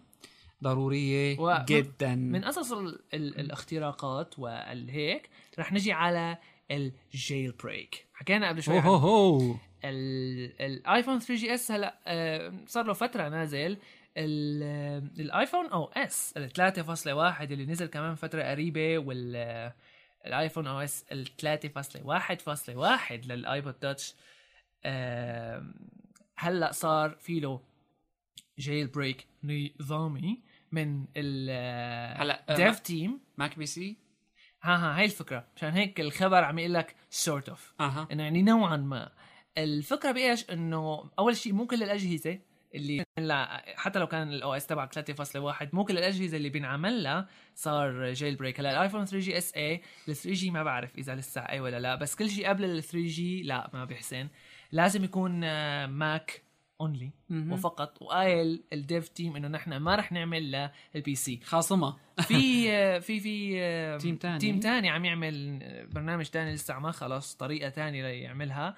ضرورية 0.62 1.38
و- 1.41 1.64
جدا. 1.68 2.14
من 2.14 2.45
قصص 2.45 2.72
ال... 2.72 2.99
ال... 3.14 3.41
الاختراقات 3.41 4.38
والهيك 4.38 5.28
رح 5.59 5.72
نجي 5.72 5.93
على 5.93 6.38
ال 6.70 7.52
jailbreak 7.64 8.06
حكينا 8.14 8.49
قبل 8.49 8.62
شوي 8.62 8.78
ال- 9.84 10.62
ال 10.62 10.70
iPhone 10.70 11.18
3 11.18 11.34
GS 11.34 11.72
هلا 11.72 11.99
آه، 12.07 12.53
صار 12.66 12.86
له 12.86 12.93
فترة 12.93 13.28
نازل. 13.28 13.78
ال 14.16 15.66
iPhone 15.66 15.84
OS 15.84 16.34
ال 16.36 16.50
3.1 16.50 17.42
اللي 17.42 17.66
نزل 17.66 17.86
كمان 17.86 18.14
فترة 18.14 18.42
قريبة 18.42 18.98
وال 18.98 19.36
آه، 19.36 19.74
ال 20.26 20.66
iPhone 20.66 20.80
OS 20.80 21.04
ال 21.12 21.26
3.1.1 21.26 23.26
لل 23.26 23.42
iPod 23.42 23.74
Touch 23.74 24.14
آه، 24.84 25.74
هلأ 26.36 26.72
صار 26.72 27.11
في 27.11 27.40
له 27.40 27.61
jailbreak 28.58 29.26
نظامي 29.44 30.42
من 30.72 31.04
ال 31.16 31.50
هلأ، 32.20 32.44
آه، 32.48 32.56
Dev 32.56 32.80
Team 32.80 33.20
Mac 33.38 33.58
PC؟ 33.58 33.96
ها 34.62 34.76
ها 34.76 34.98
هاي 34.98 35.04
الفكرة. 35.04 35.46
مشان 35.56 35.70
هيك 35.70 36.00
الخبر 36.00 36.44
عم 36.44 36.58
يقول 36.58 36.74
لك 36.74 36.96
sort 37.11 37.48
of 37.48 37.74
أها. 37.80 38.08
إنه 38.12 38.22
يعني 38.22 38.42
نوعا 38.42 38.76
ما. 38.76 39.12
الفكرة 39.58 40.12
بإيش؟ 40.12 40.50
إنه 40.50 41.11
أول 41.18 41.36
شيء 41.36 41.52
مو 41.52 41.66
كل 41.66 41.82
الأجهزة 41.82 42.38
اللي 42.74 43.04
لا 43.18 43.64
حتى 43.76 43.98
لو 43.98 44.06
كان 44.06 44.32
ال 44.32 44.54
OS 44.54 44.66
تبع 44.66 44.86
3.1 44.86 45.66
مو 45.72 45.84
كل 45.84 45.98
الأجهزة 45.98 46.36
اللي 46.36 46.48
بينعمل 46.48 47.02
لها 47.02 47.28
صار 47.54 48.12
jailbreak 48.12 48.61
هلا 48.60 48.70
ال 48.70 48.75
iPhone 48.75 49.04
3 49.04 49.18
GS 49.18 49.54
اي 49.56 49.82
ال 50.08 50.16
3 50.16 50.32
G 50.32 50.50
ما 50.50 50.62
بعرف 50.62 50.98
إذا 50.98 51.14
لسه 51.14 51.40
اي 51.40 51.60
ولا 51.60 51.80
لا 51.80 51.94
بس 51.94 52.16
كل 52.16 52.30
شيء 52.30 52.48
قبل 52.48 52.64
ال 52.64 52.82
3 52.82 53.06
G 53.06 53.42
لا 53.42 53.70
ما 53.72 53.84
بيحسن. 53.84 54.28
لازم 54.72 55.04
يكون 55.04 55.44
آه، 55.44 55.86
Mac 55.86 56.42
only. 56.80 57.11
وفقط 57.30 58.02
وقايل 58.02 58.62
ال 58.72 58.81
Dev 58.81 59.08
Team 59.08 59.36
إنه 59.36 59.48
نحن 59.48 59.76
ما 59.76 59.96
رح 59.96 60.12
نعمل 60.12 60.70
لل 60.94 61.14
PC 61.14 61.40
خاصمة. 61.44 61.96
في 62.20 62.34
آه، 62.72 62.98
في 62.98 63.20
في 63.20 63.98
team 64.00 64.16
تاني. 64.16 64.38
team 64.38 64.61
تاني 64.60 64.90
عم 64.90 65.04
يعمل 65.04 65.62
برنامج 65.92 66.26
تاني 66.26 66.54
لسه 66.54 66.78
ما 66.78 66.90
خلص 66.90 67.34
طريقة 67.34 67.68
تانية 67.68 68.02
ليعملها. 68.02 68.76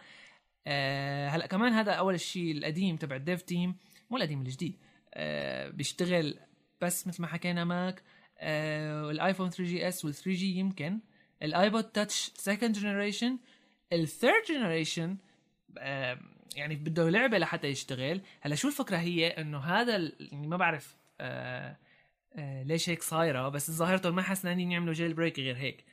آه، 0.67 1.29
هلا 1.29 1.47
كمان 1.47 1.73
هذا 1.73 1.93
أول 1.93 2.21
شيء 2.21 2.53
القديم 2.53 2.97
تبع 2.97 3.17
ال 3.17 3.23
Dev 3.23 3.43
Team 3.43 3.77
مو 4.11 4.17
القديم 4.17 4.43
الجديد. 4.43 4.77
آه، 5.15 5.69
بيشتغل 5.69 6.39
بس 6.81 7.07
مثل 7.07 7.23
ما 7.23 7.29
حكينا 7.29 7.65
Mac 7.65 8.03
آه، 8.39 9.07
وال 9.07 9.18
iPhone 9.18 9.51
3 9.51 9.65
GS 9.65 10.05
وال 10.05 10.15
3 10.15 10.31
G 10.31 10.57
يمكن 10.57 11.01
ال 11.43 11.51
iPod 11.51 11.85
Touch 11.85 12.33
second 12.35 12.79
generation 12.79 13.39
ال 13.93 14.01
third 14.01 14.43
generation 14.49 15.17
يعني 16.57 16.75
بده 16.75 17.09
لعبة 17.09 17.39
لحتى 17.39 17.69
يشتغل. 17.69 18.21
هلا 18.41 18.55
شو 18.55 18.69
الفكرة 18.69 18.97
هي؟ 18.97 19.29
إنه 19.29 19.59
هذا 19.59 20.13
يعني 20.21 20.47
ما 20.47 20.57
بعرف 20.57 20.97
ليش 22.65 22.89
هيك 22.89 23.03
صايرة 23.03 23.49
بس 23.49 23.71
ظاهرته 23.71 24.11
ما 24.11 24.23
حسنانين 24.23 24.73
يعملوا 24.73 24.95
jailbreak 24.95 25.39
غير 25.39 25.57
هيك. 25.57 25.85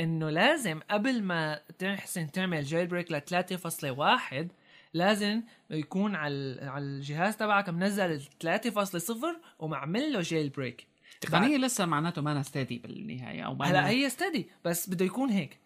إنه 0.00 0.30
لازم 0.30 0.80
قبل 0.90 1.22
ما 1.22 1.60
تحسن 1.78 2.30
تعمل 2.30 2.62
jailbreak 2.62 3.12
ل 3.12 3.20
3.1 3.20 4.46
لازم 4.94 5.42
يكون 5.70 6.14
على 6.14 6.58
على 6.62 6.84
الجهاز 6.84 7.36
تبعك 7.36 7.68
منزل 7.68 8.20
3.0 8.20 9.10
ومعمل 9.58 10.12
له 10.12 10.20
jailbreak 10.20 10.86
تقنيه 11.20 11.56
لسه 11.56 11.86
معناته 11.86 12.22
ما 12.22 12.42
steady 12.42 12.78
بالنهاية 12.78 13.42
أو 13.42 13.54
ما 13.54 13.64
هلا 13.64 13.88
هي 13.88 14.08
steady 14.08 14.50
بس 14.64 14.90
بده 14.90 15.04
يكون 15.04 15.30
هيك. 15.30 15.58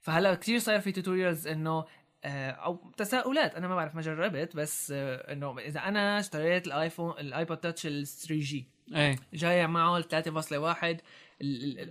فهلا 0.00 0.34
كثير 0.34 0.58
صاير 0.58 0.80
في 0.80 0.92
tutorials 0.92 1.46
إنه 1.46 1.84
آه، 2.24 2.50
أو 2.50 2.90
تساؤلات. 2.96 3.54
أنا 3.54 3.68
ما 3.68 3.74
بعرف 3.74 3.94
ما 3.94 4.00
جربت 4.02 4.56
بس 4.56 4.92
آه، 4.96 5.32
إنه 5.32 5.58
إذا 5.58 5.80
أنا 5.80 6.18
اشتريت 6.18 6.66
ال 6.66 6.72
iPhone 6.72 7.10
ال 7.18 7.26
iPod 7.26 7.56
Touch 7.56 7.86
ال 7.86 8.06
3 8.06 8.40
G 8.40 8.66
إيه. 8.94 9.16
جاي 9.34 9.66
معه 9.66 9.96
ال 9.96 10.04
3.1 10.04 10.14
ال- 10.14 10.54
ال- 10.54 10.84
ال- 10.84 11.00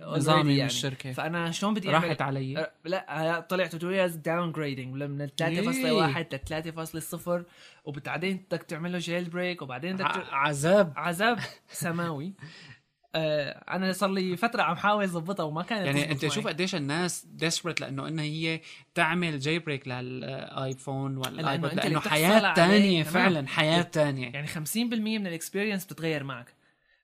نظامي 0.00 0.52
يعني. 0.56 0.66
الشركة 0.70 1.12
فأنا 1.12 1.50
شلون 1.50 1.74
بدي 1.74 1.88
راحت 1.90 2.22
علي. 2.22 2.58
آه، 2.58 2.70
لا 2.84 3.40
طلع 3.48 3.66
tutorials 3.66 4.14
downgrading 4.14 4.94
من 5.02 5.22
ال 5.22 5.30
3.1 5.36 6.34
ل 6.34 6.38
3.0 6.38 7.44
وبعدين 7.84 8.36
بدك 8.50 8.62
تعمل 8.62 8.92
له 8.92 8.98
jailbreak 8.98 9.62
وبعدين 9.62 9.94
بدك 9.96 10.04
ع- 10.04 10.34
عذاب. 10.34 10.92
عذاب 10.96 11.38
سماوي. 11.68 12.32
آه 13.14 13.50
أنا 13.70 13.92
صار 13.92 14.10
لي 14.10 14.36
فترة 14.36 14.62
عم 14.62 14.76
حاول 14.76 15.04
أظبطها 15.04 15.44
وما 15.44 15.62
كانت 15.62 15.86
يعني 15.86 16.10
أنت. 16.12 16.26
شوف 16.28 16.46
قديش 16.46 16.74
الناس 16.74 17.26
desperate 17.26 17.80
لأنه 17.80 18.08
إنها 18.08 18.24
هي 18.24 18.60
تعمل 18.94 19.38
jailbreak 19.38 19.58
لل 19.58 19.88
iPhone 19.88 21.26
اللي 21.26 21.42
لأنه 21.42 21.68
بتحصل 21.98 22.10
حياة 22.10 22.54
تمام. 22.54 23.02
فعلا 23.04 23.48
حياة 23.48 23.82
تانية. 23.82 24.30
يعني 24.32 24.46
50% 24.46 24.58
من 25.18 25.26
ال 25.26 25.31
experience 25.31 25.84
بتتغير 25.84 26.24
معك. 26.24 26.57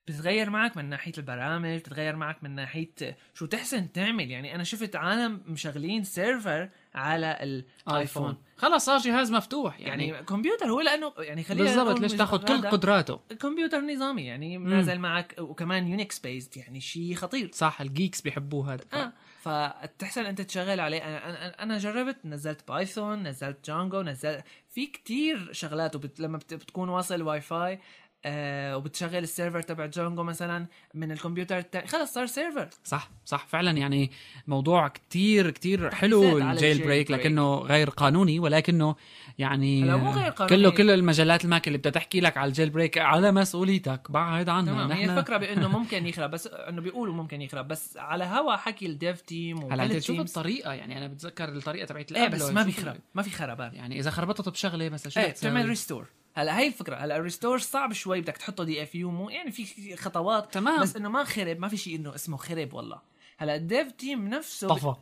بتتغير 0.07 0.51
معك 0.51 0.77
من 0.77 0.85
ناحية 0.85 1.13
البرامج 1.19 1.79
بتتغير 1.79 2.17
معك 2.17 2.45
من 2.45 2.51
ناحية 2.51 3.17
شو 3.35 3.47
تحسن 3.47 3.93
تعمل. 3.93 4.31
يعني 4.31 4.55
أنا 4.55 4.65
شفت 4.65 4.97
عالم 4.97 5.41
مشغلين 5.47 6.05
server 6.05 6.69
على 6.95 7.39
ال 7.43 7.50
iPhone 7.50 7.97
iPhone. 7.97 8.37
خلص 8.57 8.85
صار 8.85 8.99
جهاز 8.99 9.33
مفتوح. 9.33 9.81
يعني, 9.81 10.09
يعني, 10.09 10.25
كمبيوتر 10.25 10.67
هو 10.67 10.81
لأنه 10.81 11.13
يعني 11.19 11.43
خلينا 11.43 11.65
بالضبط 11.65 12.01
ليش 12.01 12.13
تاخذ 12.13 12.45
كل 12.45 12.69
قدراته. 12.69 13.21
كمبيوتر 13.41 13.81
نظامي 13.81 14.23
يعني 14.23 14.59
نازل 14.59 14.99
معك 14.99 15.35
وكمان 15.39 15.89
Unix 15.89 16.19
based 16.19 16.57
يعني 16.57 16.81
شيء 16.81 17.15
خطير. 17.15 17.51
صح 17.53 17.81
ال 17.81 17.87
geeks 17.87 18.21
بيحبوه 18.21 18.75
هذا. 18.75 18.85
آه 18.93 19.13
فتحسن 19.45 20.27
أنت 20.27 20.41
تشغل 20.41 20.81
عليه. 20.81 20.99
أنا 20.99 21.63
أنا, 21.63 21.79
جربت 21.79 22.17
نزلت 22.25 22.69
Python 22.69 23.23
نزلت 23.23 23.67
Django 23.67 24.03
نزلت 24.03 24.45
في 24.71 24.87
كتير 24.87 25.53
شغلات 25.53 25.97
وبت... 25.97 26.21
لما 26.21 26.39
بت... 26.39 26.55
بتكون 26.55 26.89
واصل 26.89 27.23
واي 27.23 27.41
فاي 27.41 27.81
آه 28.25 28.77
وبتشغل 28.77 29.23
ال 29.23 29.28
server 29.28 29.63
تبع 29.63 29.87
Django 29.87 30.23
مثلا 30.23 30.67
من 30.95 31.13
الكمبيوتر 31.13 31.59
التاني 31.59 31.87
خلص 31.87 32.13
صار 32.13 32.27
سيرفر 32.27 32.69
صح 32.85 33.11
صح 33.25 33.47
فعلا 33.47 33.71
يعني 33.71 34.11
موضوع 34.47 34.89
كتير 34.89 35.51
كتير 35.51 35.91
حلو 35.91 36.39
ال 36.39 36.85
jailbreak. 36.85 37.11
لكنه 37.11 37.55
غير 37.55 37.91
قانوني 37.91 38.39
ولكنه 38.39 38.97
يعني 39.39 39.85
مو 39.85 40.11
غير 40.11 40.31
قانوني. 40.31 40.57
كله 40.57 40.71
كل 40.71 40.91
المجلات 40.91 41.45
الماك 41.45 41.67
اللي 41.67 41.79
بدها 41.79 41.93
تحكي 41.93 42.21
لك 42.21 42.37
على 42.37 42.49
ال 42.49 42.71
jailbreak 42.71 42.99
على 42.99 43.33
مسؤوليتك 43.33 44.11
بعد 44.11 44.49
عنها 44.49 44.75
تمام 44.75 44.93
هي 44.93 45.05
الفكرة 45.05 45.37
بأنه 45.45 45.69
ممكن 45.69 46.07
يخرب 46.07 46.31
بس 46.31 46.47
إنه 46.47 46.81
بيقولوا 46.81 47.15
ممكن 47.15 47.43
يخرب 47.43 47.69
بس 47.69 47.97
على 47.97 48.25
هوا 48.25 48.57
حكي 48.57 48.87
ال 48.87 48.95
Dev 48.95 49.21
Team 49.21 49.73
هلا 49.73 49.99
تشوف 49.99 50.21
الطريقة 50.21 50.73
يعني 50.73 50.99
أنا 50.99 51.07
بتذكر 51.07 51.49
الطريقة 51.49 51.87
تبعت 51.87 52.13
إيه 52.13 52.29
بس 52.29 52.43
ما 52.43 52.63
بيخرب 52.63 52.97
ما 53.15 53.23
في 53.23 53.31
خربان 53.31 53.75
يعني 53.75 53.99
إذا 53.99 54.11
خربطت 54.11 54.49
بشغلة 54.49 54.89
بس 54.89 55.09
شو 55.09 55.21
إيه؟ 55.21 55.31
بتعمل 55.31 55.69
restore 55.69 56.07
هلا 56.35 56.59
هي 56.59 56.67
الفكرة 56.67 56.97
هلا 56.97 57.17
ال 57.17 57.22
restore 57.22 57.59
صعب 57.59 57.93
شوي 57.93 58.21
بدك 58.21 58.37
تحطه 58.37 58.65
DFU 58.65 58.95
mode 58.95 59.31
يعني 59.31 59.51
في 59.51 59.97
خطوات 59.97 60.55
تمام. 60.55 60.83
بس 60.83 60.97
إنه 60.97 61.09
ما 61.09 61.25
خرب 61.25 61.59
ما 61.59 61.69
في 61.69 61.77
شيء 61.77 61.97
إنه 61.97 62.15
اسمه 62.15 62.37
خرب 62.37 62.75
والله 62.75 63.15
هلا 63.37 63.55
ال 63.55 63.64
Dev 63.64 63.93
Team 63.93 64.29
نفسه 64.29 64.69
طفى 64.69 64.95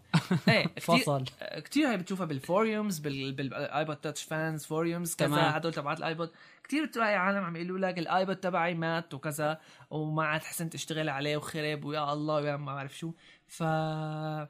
إيه 0.49 0.67
فصل 0.81 1.25
كثير 1.65 1.89
هي 1.89 1.97
بتشوفها 1.97 2.27
بال 2.27 3.33
forums 3.33 3.81
بال 3.81 3.97
بال 3.97 4.02
iPod 4.02 4.11
touch 4.11 4.23
fans 4.23 4.65
forums 4.65 5.15
كذا. 5.15 5.57
هدول 5.57 5.75
تبعات 5.75 5.99
ال 5.99 6.05
iPod 6.05 6.31
كثير 6.65 6.85
بتلاقي 6.85 7.15
عالم 7.15 7.45
عم 7.45 7.57
يقولوا 7.57 7.79
لك 7.79 7.99
ال 7.99 8.07
iPod 8.07 8.37
تبعي 8.37 8.75
مات 8.75 9.15
وكذا 9.15 9.61
وما 9.91 10.25
عاد 10.25 10.43
حسنت 10.43 10.75
أشتغل 10.75 11.09
عليه 11.09 11.37
وخرب 11.37 11.85
ويا 11.85 12.13
الله 12.13 12.35
ويا 12.35 12.57
ما 12.57 12.75
بعرف 12.75 12.99
شو 12.99 13.13
ف. 13.49 13.63
آه، 13.63 14.49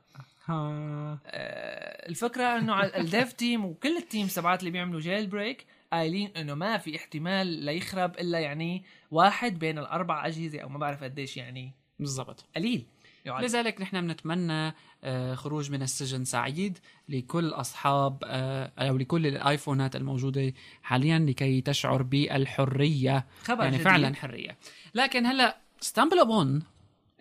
الفكرة 2.09 2.59
إنه 2.59 2.85
ال 2.85 2.97
Dev 2.97 3.33
Team 3.33 3.64
وكل 3.64 3.97
ال 3.97 4.03
team 4.03 4.26
تبعات 4.26 4.61
اللي 4.61 4.70
بيعملوا 4.70 5.01
jailbreak 5.01 5.66
قايلين 5.93 6.30
إنه 6.36 6.55
ما 6.55 6.78
في 6.78 6.97
احتمال 6.97 7.47
ليخرب 7.47 8.18
إلا 8.18 8.38
يعني 8.38 8.84
واحد 9.11 9.59
بين 9.59 9.78
الأربع 9.78 10.26
أجهزة 10.26 10.61
أو 10.61 10.68
ما 10.68 10.78
بعرف 10.78 11.05
قديش 11.05 11.36
يعني 11.36 11.72
بالضبط 11.99 12.45
قليل 12.57 12.86
يقعد. 13.26 13.45
لذلك 13.45 13.80
نحن 13.80 14.01
بنتمنى 14.01 14.74
آه، 15.05 15.34
خروج 15.34 15.70
من 15.70 15.82
السجن 15.82 16.24
سعيد 16.24 16.78
لكل 17.09 17.49
أصحاب 17.49 18.22
آه، 18.24 18.72
أو 18.78 18.97
لكل 18.97 19.26
ال 19.26 19.35
iPhone 19.35 19.88
ات 19.88 19.97
الموجودة 19.97 20.53
حاليا 20.82 21.18
لكي 21.18 21.61
تشعر 21.61 22.03
بالحرية 22.03 23.26
خبر 23.43 23.62
يعني 23.64 23.76
جديد. 23.76 23.84
فعلا 23.88 24.14
حرية 24.14 24.59
لكن 24.95 25.26
هلأ 25.26 25.57
StumbleUpon 25.80 26.62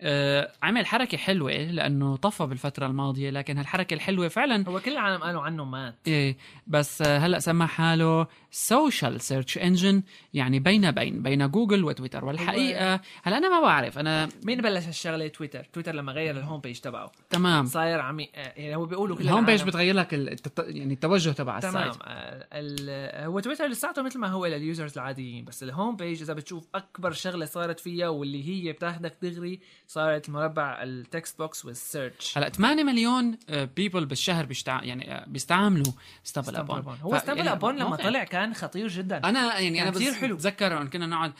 آه، 0.00 0.52
عمل 0.62 0.86
حركة 0.86 1.18
حلوة 1.18 1.52
لأنه 1.52 2.16
طفى 2.16 2.46
بالفترة 2.46 2.86
الماضية 2.86 3.30
لكن 3.30 3.58
هالحركة 3.58 3.94
الحلوة 3.94 4.28
فعلا 4.28 4.68
هو 4.68 4.80
كل 4.80 4.92
العالم 4.92 5.22
قالوا 5.22 5.42
عنه 5.42 5.64
مات. 5.64 5.94
إيه 6.06 6.36
بس 6.66 7.02
آه، 7.02 7.18
هلأ 7.18 7.38
سمى 7.38 7.66
حاله 7.66 8.26
social 8.50 9.20
search 9.20 9.58
engine 9.58 10.02
يعني 10.34 10.58
بين 10.60 10.90
بين 10.90 11.22
بين 11.22 11.50
Google 11.50 11.84
و 11.84 11.88
Twitter. 11.88 12.24
والحقيقة 12.24 13.00
هلأ 13.22 13.38
أنا 13.38 13.48
ما 13.48 13.60
بعرف 13.60 13.98
أنا 13.98 14.28
مين 14.44 14.60
بلش 14.60 14.86
هالشغلة؟ 14.86 15.28
Twitter. 15.28 15.64
Twitter 15.64 15.94
لما 15.94 16.12
غير 16.12 16.36
ال 16.38 16.42
home 16.42 16.60
page 16.60 16.78
تبعه. 16.78 17.12
تمام. 17.30 17.66
صاير 17.66 18.00
عم 18.00 18.20
آه، 18.20 18.26
يعني 18.34 18.76
هو 18.76 18.86
بيقولوا 18.86 19.16
كل 19.16 19.22
ال 19.22 19.27
home 19.27 19.46
page 19.46 19.62
بتغير 19.62 19.94
لك 19.94 20.14
التت... 20.14 20.64
يعني 20.68 20.94
التوجه 20.94 21.30
تبع 21.30 21.60
تمام. 21.60 21.76
ال 21.88 21.90
site 21.90 21.96
آه، 22.04 22.46
ال- 22.52 23.24
هو 23.26 23.40
تويتر 23.40 23.66
لساته 23.66 24.02
مثل 24.02 24.18
ما 24.18 24.28
هو 24.28 24.46
لل 24.46 24.59
users 24.59 24.92
العاديين 24.98 25.44
بس 25.44 25.62
ال 25.62 25.69
home 25.69 25.96
page 25.96 26.22
إذا 26.22 26.34
بتشوف 26.34 26.66
أكبر 26.74 27.12
شغلة 27.12 27.44
صارت 27.46 27.80
فيها 27.80 28.08
واللي 28.08 28.48
هي 28.68 28.72
بتاخدك 28.72 29.16
دغري 29.22 29.60
صارت 29.92 30.30
مربع 30.30 30.82
ال 30.82 30.93
text 30.93 31.38
box 31.38 31.64
وال 31.64 31.80
search. 31.80 32.38
هلا 32.38 32.48
8 32.48 32.84
million 32.84 33.38
people 33.76 34.04
بالشهر 34.06 34.44
بيشتع... 34.44 34.82
يعني 34.82 35.14
آه، 35.14 35.24
بيستعملوا 35.26 35.92
StumbleUpon 36.24 36.98
هو 37.02 37.18
StumbleUpon 37.18 37.76
لما 37.76 37.88
موقع. 37.88 38.04
طلع 38.04 38.24
كان 38.24 38.54
خطير 38.54 38.88
جدا. 38.88 39.20
أنا 39.24 39.58
يعني 39.58 39.82
أنا 39.82 39.90
بس 39.90 40.02
حلو. 40.02 40.36
بتذكر 40.36 40.82
إن 40.82 40.88
كنا 40.88 41.06
نقعد 41.06 41.32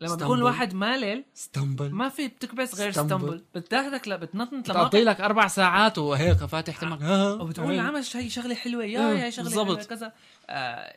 لما. 0.00 0.14
بيكون 0.14 0.38
الواحد 0.38 0.74
مالل 0.74 1.24
stumble 1.34 1.90
ما 1.90 2.08
في 2.08 2.28
بتكبس 2.28 2.74
غير 2.74 2.92
stumble. 2.92 3.44
بتاخدك 3.54 4.08
لا 4.08 4.16
بتنطنط 4.16 4.70
بتقضي 4.70 4.98
لمواقع 5.02 5.12
لك 5.12 5.20
أربع 5.20 5.46
ساعات 5.46 5.98
وهيك 5.98 6.36
فاتح 6.36 6.76
تمك. 6.76 7.02
وبتقول 7.40 7.74
العمل 7.74 8.02
هي 8.14 8.30
شغلة 8.30 8.54
حلوة. 8.54 8.84
يا 8.84 9.24
هي 9.24 9.30
شغلة 9.32 9.48
بالضبط. 9.48 9.86
كذا. 9.86 10.06
آه 10.06 10.12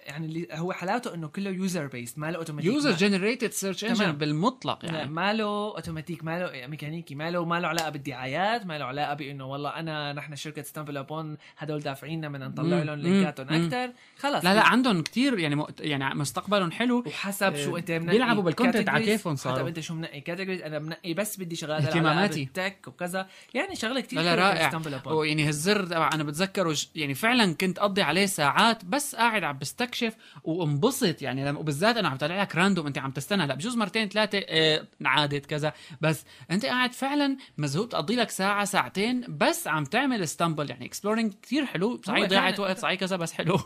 يعني 0.05 0.25
اللي 0.25 0.47
هو 0.51 0.73
حلاوته 0.73 1.13
إنه 1.13 1.27
كله 1.27 1.49
user 1.49 1.87
based 1.87 2.19
ما 2.19 2.31
له 2.31 2.37
automatic 2.37 2.73
user 2.73 2.91
generated 2.91 3.51
search 3.51 3.85
engine. 3.85 4.11
بالمطلق 4.11 4.85
يعني 4.85 5.11
ما 5.11 5.33
له 5.33 5.45
اوتوماتيك 5.45 6.23
ما 6.23 6.39
له 6.39 6.67
ميكانيكي 6.67 7.15
ما 7.15 7.31
له 7.31 7.45
ما 7.45 7.59
له 7.59 7.67
علاقة 7.67 7.89
بالدعايات 7.89 8.65
ما 8.65 8.77
له 8.77 8.85
علاقة 8.85 9.13
بإنه 9.13 9.45
والله 9.45 9.69
أنا 9.69 10.13
نحن 10.13 10.35
شركة 10.35 10.61
StumbleUpon 10.61 11.37
هدول 11.57 11.79
دافعيننا 11.79 12.29
بدنا 12.29 12.47
نطلع. 12.47 12.83
لهم. 12.83 12.99
link 12.99 13.23
اتهم. 13.23 13.47
أكثر 13.63 13.93
خلص 14.17 14.45
لا 14.45 14.53
لا 14.53 14.61
عندهم 14.61 15.01
كتير 15.01 15.39
يعني 15.39 15.55
م... 15.55 15.65
يعني 15.79 16.15
مستقبلهم 16.15 16.71
حلو 16.71 17.03
وحسب 17.07 17.55
شو 17.55 17.77
أنت 17.77 17.91
منقي 17.91 18.11
بيلعبوا 18.11 18.51
بال 18.51 18.59
content 18.59 18.89
على. 18.89 19.05
كيفهم 19.05 19.35
صاروا. 19.35 19.57
حسب 19.57 19.67
أنت 19.67 19.79
شو 19.79 19.93
منقي 19.93 20.21
categories 20.21 20.61
أنا 20.61 20.79
منقي 20.79 21.13
بس 21.13 21.39
بدي 21.39 21.55
شغلات 21.55 21.83
اهتماماتي. 21.85 22.43
ال 22.43 22.52
tech 22.52 22.87
وكذا 22.87 23.27
يعني 23.53 23.75
شغلة 23.75 24.01
كثير 24.01 24.21
لا 24.21 24.35
لا 24.35 24.41
رائع 24.41 24.81
ويعني 25.05 25.47
هالزر 25.47 25.97
أنا 25.97 26.23
بتذكره 26.23 26.75
يعني 26.95 27.13
فعلا 27.13 27.53
كنت 27.53 27.79
أقضي 27.79 28.01
عليه 28.01 28.25
ساعات 28.25 28.85
بس 28.85 29.15
قاعد 29.15 29.42
عم 29.45 29.57
بستكشف 29.57 30.15
وانبسط. 30.43 31.21
يعني 31.21 31.45
لما 31.45 31.59
وبالذات 31.59 31.97
أنا 31.97 32.09
عم 32.09 32.17
طلع 32.17 32.41
لك 32.41 32.55
random 32.55 32.87
أنت 32.87 32.97
عم 32.97 33.11
تستنى. 33.11 33.47
لا 33.47 33.55
بجوز 33.55 33.75
مرتين 33.77 34.09
ثلاثة 34.09 34.41
آه 34.47 34.87
عادت 35.05 35.45
كذا. 35.45 35.73
بس 36.01 36.25
أنت 36.51 36.65
قاعد 36.65 36.93
فعلا 36.93 37.37
مزهوق 37.57 37.87
تقضي 37.87 38.15
لك 38.15 38.29
ساعة 38.29 38.65
ساعتين 38.65 39.25
بس 39.29 39.67
عم 39.67 39.83
تعمل 39.83 40.23
stumble 40.23 40.69
يعني 40.69 40.85
exploring 40.85 41.33
كثير 41.41 41.65
حلو. 41.65 42.01
صحيح 42.05 42.27
ضيعت 42.29 42.53
كان- 42.53 42.61
وقت 42.61 42.77
صحيح 42.77 42.99
كذا 42.99 43.15
بس 43.15 43.33
حلو. 43.33 43.59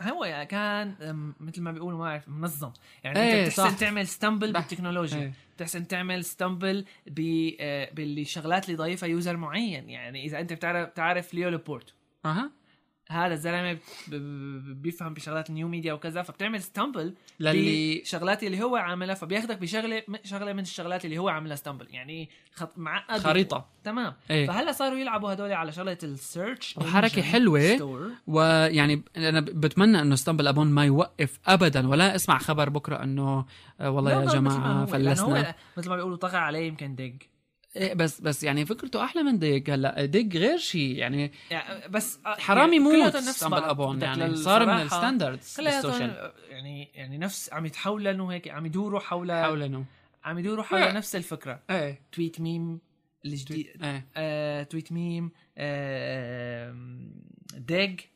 هو 0.00 0.46
كان 0.50 0.94
أم، 1.02 1.34
مثل 1.40 1.62
ما 1.62 1.72
بيقولوا 1.72 1.98
ما 1.98 2.04
بعرف 2.04 2.28
منظم. 2.28 2.72
يعني 3.04 3.18
إيه، 3.18 3.44
انت 3.44 3.52
بتحسن. 3.52 3.76
تعمل 3.76 4.06
stumble 4.08 4.52
بالتكنولوجيا. 4.52 5.18
إيه. 5.18 5.32
بتحسن 5.56 5.86
تعمل 5.88 6.24
stumble 6.24 6.84
آه، 7.60 7.90
بالشغلات 7.94 8.64
اللي 8.64 8.76
ضايفها 8.76 9.08
user 9.08 9.36
معين. 9.36 9.90
يعني 9.90 10.24
إذا 10.24 10.40
أنت 10.40 10.52
بتعرف 10.52 10.88
بتعرف 10.88 11.34
Leo 11.34 11.48
Laporte. 11.48 11.94
أها. 12.24 12.50
هذا 13.10 13.34
الزلمة 13.34 13.78
بيفهم 14.74 15.14
بشغلات 15.14 15.50
ال 15.50 15.55
new 15.55 15.68
media 15.68 15.92
وكذا 15.92 16.22
فبتعمل 16.22 16.62
stumble 16.62 17.14
للي 17.40 18.02
شغلات 18.04 18.42
اللي 18.42 18.62
هو 18.62 18.76
عاملها 18.76 19.14
فبياخدك 19.14 19.58
بشغلة 19.58 20.02
شغلة 20.24 20.52
من 20.52 20.60
الشغلات 20.60 21.04
اللي 21.04 21.18
هو 21.18 21.28
عاملها 21.28 21.56
stumble 21.56 21.86
يعني 21.90 22.30
خط 22.54 22.78
معقد. 22.78 23.20
خريطة. 23.20 23.66
تمام. 23.84 24.14
إيه. 24.30 24.46
فهلا 24.46 24.72
صاروا 24.72 24.98
يلعبوا 24.98 25.32
هدول 25.32 25.52
على 25.52 25.72
شغلة 25.72 25.98
ال 26.02 26.13
search 26.13 26.76
وحركة 26.76 27.22
حلوة. 27.22 28.14
ويعني 28.26 29.02
أنا 29.16 29.40
بتمنى 29.40 30.00
إنه 30.00 30.14
StumbleUpon 30.14 30.66
ما 30.66 30.84
يوقف 30.84 31.38
ابدا 31.46 31.88
ولا 31.88 32.14
اسمع 32.14 32.38
خبر 32.38 32.68
بكرة 32.68 33.02
إنه 33.02 33.44
آه، 33.80 33.90
والله 33.90 34.12
يا 34.12 34.24
جماعة 34.26 34.86
فلسنا. 34.86 35.54
مثل 35.76 35.88
ما 35.88 35.96
بيقولوا 35.96 36.16
طغى 36.16 36.36
عليه 36.36 36.66
يمكن 36.66 36.94
Digg. 36.94 37.12
إيه 37.76 37.94
بس 37.94 38.20
بس 38.20 38.42
يعني 38.42 38.66
فكرته 38.66 39.04
أحلى 39.04 39.22
من 39.22 39.38
ديج 39.38 39.70
هلأ 39.70 40.04
ديج 40.04 40.36
غير 40.36 40.56
شيء 40.56 40.96
يعني 40.96 41.32
يعني 41.50 41.88
بس 41.88 42.18
حرام 42.24 42.72
يموت 42.72 43.16
نفس 43.16 43.44
بعض. 43.44 43.62
ابون 43.62 44.02
يعني 44.02 44.36
صار 44.36 44.66
من 44.66 44.82
الستاندردز 44.82 45.60
بالسوشيال. 45.60 46.32
يعني 46.50 46.88
يعني 46.94 47.18
نفس 47.18 47.52
عم 47.52 47.66
يتحولنوا 47.66 48.32
هيك 48.32 48.48
عم 48.48 48.66
يدوروا 48.66 49.00
حول, 49.00 49.32
حول 49.32 49.62
انه 49.62 49.84
عم 50.24 50.38
يدوروا 50.38 50.64
حول 50.64 50.82
إيه. 50.82 50.92
نفس 50.92 51.16
الفكرة. 51.16 51.60
إيه. 51.70 52.00
تويت 52.12 52.40
ميم 52.40 52.80
الجديد 53.24 53.66
إيه. 53.82 54.06
آه، 54.16 54.62
تويت 54.62 54.92
ميم 54.92 55.30
آه، 55.58 56.74
ديج 57.54 58.00
آه، 58.00 58.13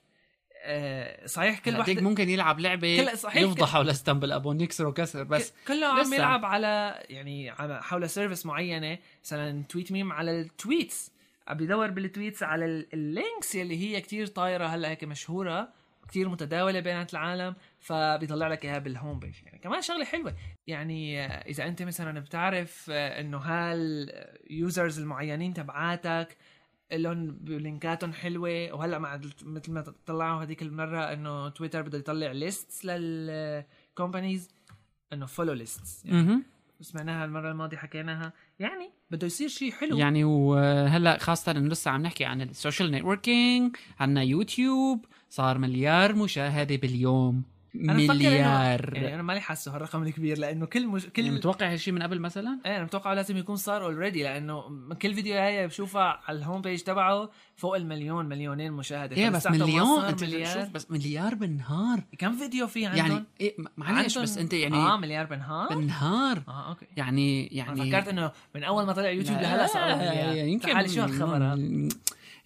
صحيح 1.26 1.58
كل 1.58 1.76
واحد 1.78 2.00
ممكن 2.02 2.28
يلعب 2.28 2.60
لعبة 2.60 2.96
كل- 3.10 3.18
صحيح 3.18 3.42
يفضح 3.42 3.60
كل- 3.66 3.72
حول 3.72 3.94
ستامبل 3.94 4.32
ابون 4.32 4.60
يكسره 4.60 4.90
كسر 4.90 5.22
بس 5.24 5.52
كله 5.68 5.86
عم. 5.86 6.14
يلعب 6.14 6.44
على 6.44 7.02
يعني 7.10 7.52
حول 7.82 8.10
service 8.10 8.46
معينة. 8.46 8.98
مثلا 9.24 9.62
Tweetmeme 9.68 10.12
على 10.12 10.40
ال 10.40 10.51
tweets 10.51 11.12
عم 11.48 11.56
بيدور 11.56 11.90
بال 11.90 12.03
tweets 12.03 12.42
على 12.42 12.64
ال- 12.64 12.86
ال 12.94 13.05
links 13.05 13.56
اللي 13.56 13.76
هي 13.78 14.00
كتير 14.00 14.26
طايرة 14.26 14.66
هلأ 14.66 14.88
هيك 14.88 15.04
مشهورة 15.04 15.68
كتير 16.08 16.28
متداولة 16.28 16.80
بينات 16.80 17.12
العالم 17.12 17.54
فبيطلع 17.80 18.48
لك 18.48 18.64
إياها 18.64 18.78
بال 18.78 18.92
home 18.92 19.18
page 19.18 19.34
يعني 19.46 19.58
كمان 19.58 19.82
شغلة 19.82 20.04
حلوة. 20.04 20.34
يعني 20.66 21.20
آه، 21.24 21.26
إذا 21.26 21.66
أنت 21.66 21.82
مثلا 21.82 22.20
بتعرف 22.20 22.86
آه، 22.90 23.20
إنه 23.20 23.38
هال 23.38 23.84
users 23.84 24.98
المعينين 25.00 25.54
تبعاتك 25.54 26.36
لهم 26.92 27.38
link 27.44 27.83
اتهم 27.83 28.12
حلوة 28.12 28.72
وهلأ 28.72 28.98
مع 28.98 29.20
مثل 29.42 29.72
ما 29.72 29.94
طلعوا 30.06 30.42
هذيك 30.42 30.62
المرة 30.62 31.00
إنه 31.00 31.48
تويتر 31.48 31.82
بده 31.82 31.98
يطلع 31.98 32.32
lists 32.32 32.84
لل 32.84 33.14
companies 33.14 34.48
إنه 35.12 35.26
follow 35.26 35.52
lists 35.52 36.04
يعني. 36.04 36.42
سمعناها 36.80 37.24
المرة 37.24 37.50
الماضية 37.50 37.76
حكيناها. 37.76 38.32
يعني 38.58 38.90
بده 39.10 39.26
يصير 39.26 39.48
شيء 39.48 39.72
حلو. 39.72 39.98
يعني 39.98 40.24
وهلا 40.24 41.18
خاصة 41.18 41.52
إنه 41.52 41.68
لسه 41.68 41.90
عم 41.90 42.02
نحكي 42.02 42.24
عن 42.24 42.42
ال 42.42 42.49
social 42.49 42.90
networking 42.90 43.76
عنا 44.00 44.22
يوتيوب 44.22 45.04
صار 45.28 45.58
مليار 45.58 46.14
مشاهدة 46.14 46.76
باليوم. 46.76 47.42
مليار. 47.74 48.94
يعني 48.94 49.14
أنا 49.14 49.22
مالي 49.22 49.40
حاسه 49.40 49.74
هالرقم 49.76 50.02
الكبير 50.02 50.38
لأنه 50.38 50.66
كل 50.66 50.86
مش... 50.86 51.06
كل 51.06 51.22
يعني 51.22 51.36
متوقع 51.36 51.72
هالشيء 51.72 51.94
من 51.94 52.02
قبل 52.02 52.20
مثلا؟ 52.20 52.58
إيه 52.66 52.76
أنا 52.76 52.84
متوقع 52.84 53.12
لازم 53.12 53.36
يكون 53.36 53.56
صار 53.56 53.84
already 53.84 54.22
لأنه 54.22 54.62
كل 55.02 55.14
فيديو 55.14 55.34
هاي 55.34 55.66
بشوفها 55.66 56.20
على 56.28 56.38
ال 56.38 56.43
home 56.43 56.60
page 56.62 56.80
تبعه 56.80 57.30
فوق 57.56 57.76
المليون 57.76 58.26
مليونين 58.26 58.72
مشاهدة. 58.72 59.16
إيه 59.16 59.28
بس 59.30 59.46
مليون 59.46 60.04
أنت 60.04 60.24
مليار. 60.24 60.54
شوف 60.60 60.68
بس 60.70 60.90
مليار 60.90 61.34
بالنهار. 61.34 62.00
كم 62.18 62.32
فيديو 62.36 62.66
في 62.66 62.86
عندهم؟ 62.86 63.06
يعني 63.06 63.24
إيه 63.40 63.56
معلش 63.76 64.18
بس 64.18 64.30
عندهم- 64.30 64.42
أنت 64.44 64.52
يعني 64.52 64.76
آه 64.76 64.96
مليار 64.96 65.26
بالنهار؟ 65.26 65.68
بالنهار. 65.68 66.42
آه 66.48 66.68
okay. 66.68 66.86
يعني 66.96 67.46
يعني 67.46 67.90
فكرت 67.90 68.08
إنه 68.08 68.32
من 68.54 68.64
أول 68.64 68.86
ما 68.86 68.92
طلع 68.92 69.10
يوتيوب 69.10 69.38
لهلا 69.38 69.66
صار 69.66 69.96
مليار. 69.96 70.36
يمكن 70.48 70.68
تعال 70.72 70.90
شو 70.90 71.00
هالخبر 71.02 71.54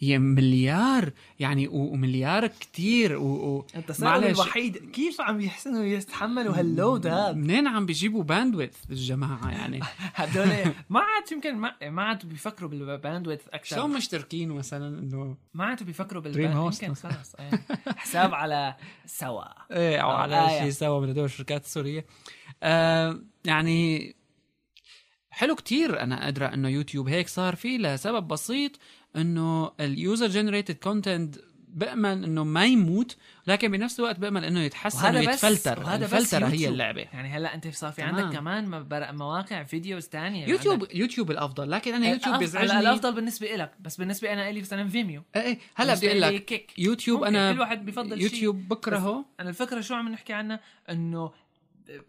هي 0.02 0.18
مليار 0.18 1.12
يعني 1.38 1.68
ومليار 1.68 2.46
كتير 2.46 3.16
و... 3.16 3.24
و... 3.24 3.66
معلش. 3.98 4.40
الوحيد 4.40 4.90
كيف 4.90 5.20
عم 5.20 5.40
يحسنوا 5.40 5.84
يتحملوا 5.84 6.58
هال 6.58 6.74
load 6.74 7.06
هذا 7.06 7.32
منين 7.32 7.66
عم 7.66 7.86
بيجيبوا 7.86 8.22
bandwidth 8.22 8.76
الجماعة 8.90 9.50
يعني 9.50 9.80
هدول 10.14 10.74
ما 10.90 11.00
عاد 11.00 11.32
يمكن 11.32 11.54
ما, 11.54 11.74
ما 11.82 12.02
عاد 12.02 12.26
بيفكروا 12.26 12.70
بال 12.70 12.83
bandwidth 12.83 13.40
أكثر 13.52 13.76
شلون 13.76 13.90
مشتركين 13.90 14.48
مثلا 14.48 14.98
إنه 14.98 15.36
ما 15.54 15.64
عاد 15.64 15.82
بيفكروا 15.82 16.22
بال 16.22 16.33
bandwidth 16.33 16.82
يمكن. 16.82 16.94
خلص 16.94 17.34
إيه. 17.34 17.50
حساب 17.96 18.34
على 18.34 18.76
سوا 19.06 19.44
إيه 19.72 19.98
أو 19.98 20.10
أو 20.10 20.16
على 20.16 20.50
آية. 20.50 20.60
شيء 20.60 20.70
سوا 20.70 21.00
من 21.00 21.08
هدول 21.08 21.24
الشركات 21.24 21.64
السورية 21.64 22.06
آه 22.62 23.20
يعني 23.44 24.14
حلو 25.30 25.54
كتير 25.54 26.00
أنا 26.00 26.28
أدرى 26.28 26.46
إنه 26.46 26.68
يوتيوب 26.68 27.08
هيك 27.08 27.28
صار 27.28 27.56
فيه 27.56 27.78
لسبب 27.78 28.28
بسيط 28.28 28.72
إنه 29.16 29.72
ال 29.80 29.89
user 29.89 30.26
generated 30.26 30.74
content 30.74 31.36
بامن 31.74 32.24
إنه 32.24 32.44
ما 32.44 32.64
يموت 32.64 33.16
لكن 33.46 33.70
بنفس 33.70 34.00
الوقت 34.00 34.18
بامن 34.18 34.44
إنه 34.44 34.60
يتحسن 34.60 35.16
ويتفلتر 35.16 35.80
وهذا 35.80 36.04
الفلتره 36.04 36.46
هي. 36.46 36.68
اللعبة. 36.68 37.00
يعني 37.00 37.28
هلأ 37.28 37.54
أنت 37.54 37.68
صار 37.68 37.92
في. 37.92 38.02
عندك 38.02 38.36
كمان 38.36 38.86
مواقع 39.16 39.62
videos 39.62 40.06
تانية. 40.06 40.46
يوتيوب 40.46 40.86
يوتيوب 40.94 41.30
الأفضل. 41.30 41.70
لكن 41.70 41.94
أنا 41.94 42.08
يوتيوب 42.08 42.38
بيزعجني. 42.38 42.80
الأفضل 42.80 43.14
بالنسبة 43.14 43.56
لك 43.56 43.72
بس 43.80 43.96
بالنسبة 43.96 44.32
أنا 44.32 44.50
إلي 44.50 44.60
مثلا 44.60 44.88
فيميو 44.88 45.22
إيه 45.36 45.42
إيه، 45.42 45.58
هلأ 45.74 45.94
بدي 45.94 46.10
أقول 46.10 46.22
لك 46.22 46.78
يوتيوب 46.78 47.24
أنا 47.24 47.52
كل 47.52 47.60
واحد 47.60 47.84
بيفضل 47.84 48.16
شيء. 48.16 48.22
يوتيوب 48.22 48.68
بكرهه. 48.68 49.24
أنا 49.40 49.50
الفكرة 49.50 49.80
شو 49.80 49.94
عم 49.94 50.08
نحكي 50.08 50.32
عنها؟ 50.32 50.60
إنه 50.90 51.30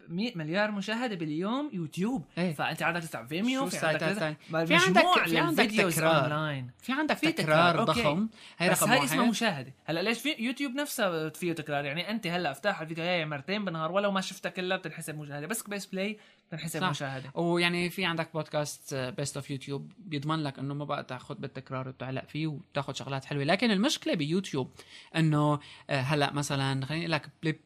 100 0.08 0.32
مليار 0.38 0.70
مشاهدة 0.70 1.14
باليوم 1.16 1.70
يوتيوب. 1.72 2.24
إيه. 2.38 2.52
فأنت 2.54 2.82
عندك 2.82 3.00
تستعمل 3.02 3.28
فيميو 3.28 3.66
في 3.66 3.86
عندك 3.86 4.02
الثانية؟ 4.02 4.36
في 4.66 4.74
عندك- 4.74 5.24
في 5.26 5.38
عندك 5.38 5.64
تكرار. 5.70 6.22
اونلاين 6.22 6.70
في 6.82 6.92
عندك 6.92 7.16
في 7.16 7.32
تكرار. 7.32 7.84
ضخم. 7.84 8.28
هي 8.58 8.70
بس 8.70 8.82
رقم 8.82 8.92
هاي 8.92 9.04
اسمها 9.04 9.26
مشاهدة. 9.26 9.72
هلا 9.84 10.00
ليش 10.02 10.18
في 10.18 10.34
يوتيوب 10.38 10.72
نفسها 10.72 11.28
فيه 11.28 11.52
تكرار؟ 11.52 11.84
يعني 11.84 12.10
أنت 12.10 12.26
هلا 12.26 12.50
افتح 12.50 12.80
الفيديو 12.80 13.04
هاي 13.04 13.26
مرتين 13.26 13.64
بالنهار 13.64 13.92
ولو 13.92 14.10
ما 14.10 14.20
شفتها 14.20 14.50
كلها 14.50 14.76
بتنحسب 14.76 15.18
مشاهدة. 15.18 15.46
بس 15.46 15.62
بس 15.62 15.86
play 15.86 16.18
بتنحسب 16.48 16.80
صح. 16.80 16.90
مشاهدة. 16.90 17.30
ويعني 17.34 17.90
في 17.90 18.04
عندك 18.04 18.28
podcast 18.34 18.94
best 18.94 19.36
of 19.36 19.50
يوتيوب. 19.50 19.92
بيضمن 19.98 20.42
لك 20.42 20.58
إنه 20.58 20.74
ما 20.74 20.84
بقى 20.84 21.04
تاخذ 21.04 21.34
بالتكرار 21.34 21.88
وتعلق 21.88 22.24
فيه 22.28 22.46
وتاخذ 22.46 22.92
شغلات 22.94 23.24
حلوة. 23.24 23.44
لكن 23.44 23.70
المشكلة 23.70 24.14
بيوتيوب 24.14 24.70
إنه 25.16 25.58
آه، 25.90 26.00
هلا 26.00 26.32
مثلا 26.32 26.86
خليني 26.86 27.02
أقول 27.04 27.12
لك 27.12 27.28
بليب 27.42 27.60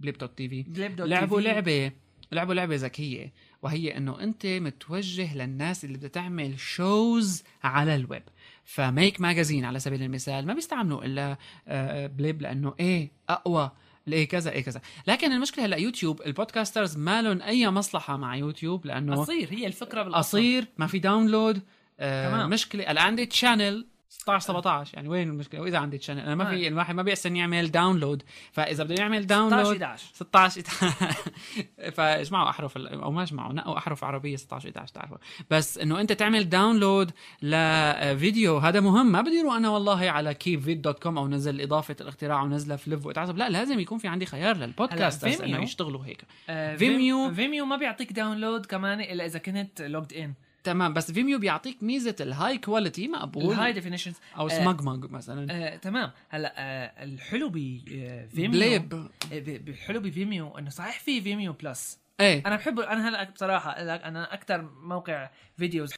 بليب 0.00 0.18
دوت 0.18 0.38
تي 0.38 0.48
في. 0.48 0.64
لعبوا. 1.06 1.40
لعبة 1.40 1.92
لعبوا 2.32 2.54
لعبة 2.54 2.76
ذكية 2.76 3.32
وهي 3.62 3.96
إنه 3.96 4.20
أنت 4.20 4.46
متوجه 4.46 5.36
للناس 5.36 5.84
اللي 5.84 5.98
بدها 5.98 6.08
تعمل 6.08 6.60
shows 6.60 7.42
على 7.62 7.94
الويب. 7.94 8.22
فميك 8.64 9.20
ماجازين 9.20 9.64
على 9.64 9.78
سبيل 9.78 10.02
المثال 10.02 10.46
ما 10.46 10.54
بيستعملوا 10.54 11.04
إلا 11.04 11.36
آه، 11.68 12.06
بليب 12.06 12.42
لأنه 12.42 12.74
إيه 12.80 13.10
أقوى 13.28 13.70
إيه 14.08 14.28
كذا 14.28 14.50
إيه 14.50 14.64
كذا. 14.64 14.80
لكن 15.06 15.32
المشكلة 15.32 15.64
هلأ 15.64 15.76
يوتيوب 15.76 16.22
البودكاسترز 16.26 16.96
ما 16.96 17.22
لهم 17.22 17.42
أي 17.42 17.70
مصلحة 17.70 18.16
مع 18.16 18.36
يوتيوب 18.36 18.86
لأنه 18.86 19.16
قصير 19.16 19.48
هي 19.52 19.66
الفكرة 19.66 20.02
بالأصل. 20.02 20.38
قصير 20.38 20.66
ما 20.78 20.86
في 20.86 20.98
داونلود 20.98 21.62
آه. 22.00 22.46
مشكلة. 22.46 22.84
هلا 22.90 23.02
عندي 23.02 23.26
تشانل 23.26 23.86
16 24.12 24.46
17 24.52 24.94
يعني 24.94 25.08
وين 25.08 25.28
المشكلة؟ 25.28 25.60
وإذا 25.60 25.78
عندي 25.78 25.98
تشانل 25.98 26.20
أنا 26.20 26.34
ما 26.34 26.44
في 26.44 26.64
آه. 26.66 26.68
الواحد 26.68 26.94
ما 26.94 27.02
بيحسن 27.02 27.36
يعمل 27.36 27.70
داونلود 27.70 28.22
فإذا 28.52 28.84
بده 28.84 28.94
يعمل 28.98 29.22
16 29.24 29.28
داونلود 29.50 29.82
11 29.82 30.06
16 30.14 30.62
فاجمعوا 31.92 32.50
أحرف 32.50 32.76
أو 32.78 33.10
ما 33.12 33.22
اجمعوا 33.22 33.52
نقوا 33.52 33.78
أحرف 33.78 34.04
عربية 34.04 34.36
16 34.36 34.68
11 34.68 34.92
تعرفوا. 34.94 35.16
بس 35.50 35.78
إنه 35.78 36.00
أنت 36.00 36.12
تعمل 36.12 36.48
داونلود 36.48 37.10
لفيديو 37.42 38.58
هذا 38.58 38.80
مهم. 38.80 39.12
ما 39.12 39.20
بدي 39.20 39.40
أروح 39.40 39.54
أنا 39.54 39.68
والله 39.68 40.10
على 40.10 40.34
كيفيد 40.34 40.82
دوت 40.82 41.02
كوم 41.02 41.18
أو 41.18 41.28
نزل 41.28 41.60
إضافة 41.60 41.96
الاختراع 42.00 42.42
ونزلها 42.42 42.76
في 42.76 42.90
ليف 42.90 43.06
واتعصب 43.06 43.36
لا 43.36 43.48
لازم 43.50 43.80
يكون 43.80 43.98
في 43.98 44.08
عندي 44.08 44.26
خيار 44.26 44.56
لل 44.56 44.69
podcasters 44.69 45.34
فيميو. 45.36 45.54
إنه 45.56 45.64
يشتغلوا 45.64 46.04
هيك. 46.04 46.24
آه، 46.48 46.76
فيميو. 46.76 47.24
فيم- 47.26 47.34
فيميو 47.34 47.64
ما 47.64 47.76
بيعطيك 47.76 48.12
download 48.12 48.66
كمان 48.66 49.00
إلا 49.00 49.26
إذا 49.26 49.38
كنت 49.38 49.82
logged 49.82 50.12
in 50.12 50.34
تمام 50.64 50.92
بس 50.94 51.12
فيميو 51.12 51.38
بيعطيك 51.38 51.82
ميزة 51.82 52.16
ال 52.20 52.58
high 52.58 52.76
quality 52.76 53.08
مقبول 53.08 53.52
ال 53.52 53.72
high 53.72 53.83
definitions 53.83 54.14
أو 54.38 54.48
سمجمج 54.48 55.10
مثلا. 55.10 55.46
آه، 55.50 55.76
تمام. 55.76 56.10
هلا 56.28 56.54
آه، 56.56 57.04
الحلو 57.04 57.48
بفيميو 57.48 58.50
بليب 58.50 58.94
آه، 58.94 59.10
الحلو 59.68 60.00
بفيميو 60.00 60.58
إنه 60.58 60.70
صحيح 60.70 61.00
في 61.00 61.20
فيميو 61.20 61.52
بلس 61.52 62.00
إيه. 62.20 62.42
أنا 62.46 62.56
بحب 62.56 62.80
أنا 62.80 63.08
هلا 63.08 63.30
بصراحة 63.30 63.82
لك 63.82 64.02
أنا 64.02 64.34
أكثر 64.34 64.70
موقع 64.82 65.30
videos. 65.56 65.90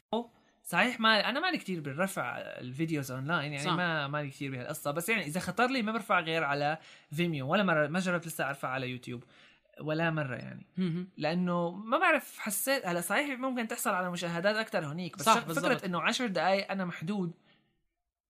صحيح 0.65 0.99
ما 0.99 1.29
أنا 1.29 1.39
مالي 1.39 1.57
كتير 1.57 1.79
بالرفع 1.79 2.37
ال 2.37 2.48
videos 2.48 3.11
online 3.11 3.53
يعني 3.53 3.65
صح. 3.65 3.73
ما 3.73 4.07
مالي 4.07 4.29
كتير 4.29 4.51
بهالقصة. 4.51 4.91
بس 4.91 5.09
يعني 5.09 5.25
إذا 5.25 5.39
خطر 5.39 5.67
لي 5.67 5.81
ما 5.81 5.91
برفع 5.91 6.19
غير 6.19 6.43
على 6.43 6.77
فيميو 7.11 7.47
ولا 7.51 7.63
مرة 7.63 7.87
ما 7.87 7.99
جربت 7.99 8.27
لسه 8.27 8.49
أرفع 8.49 8.67
على 8.67 8.89
يوتيوب. 8.89 9.23
ولا 9.81 10.11
مرة 10.11 10.35
يعني. 10.35 10.65
لأنه 11.17 11.71
ما 11.71 11.97
بعرف 11.97 12.39
حسيت 12.39 12.85
هلا 12.85 13.01
صحيح 13.01 13.39
ممكن 13.39 13.67
تحصل 13.67 13.89
على 13.89 14.11
مشاهدات 14.11 14.55
أكثر 14.55 14.85
هونيك 14.85 15.17
بس 15.17 15.25
صح،. 15.25 15.39
فكرة 15.39 15.85
إنه 15.85 16.01
10 16.01 16.27
دقائق 16.27 16.71
أنا 16.71 16.85
محدود 16.85 17.31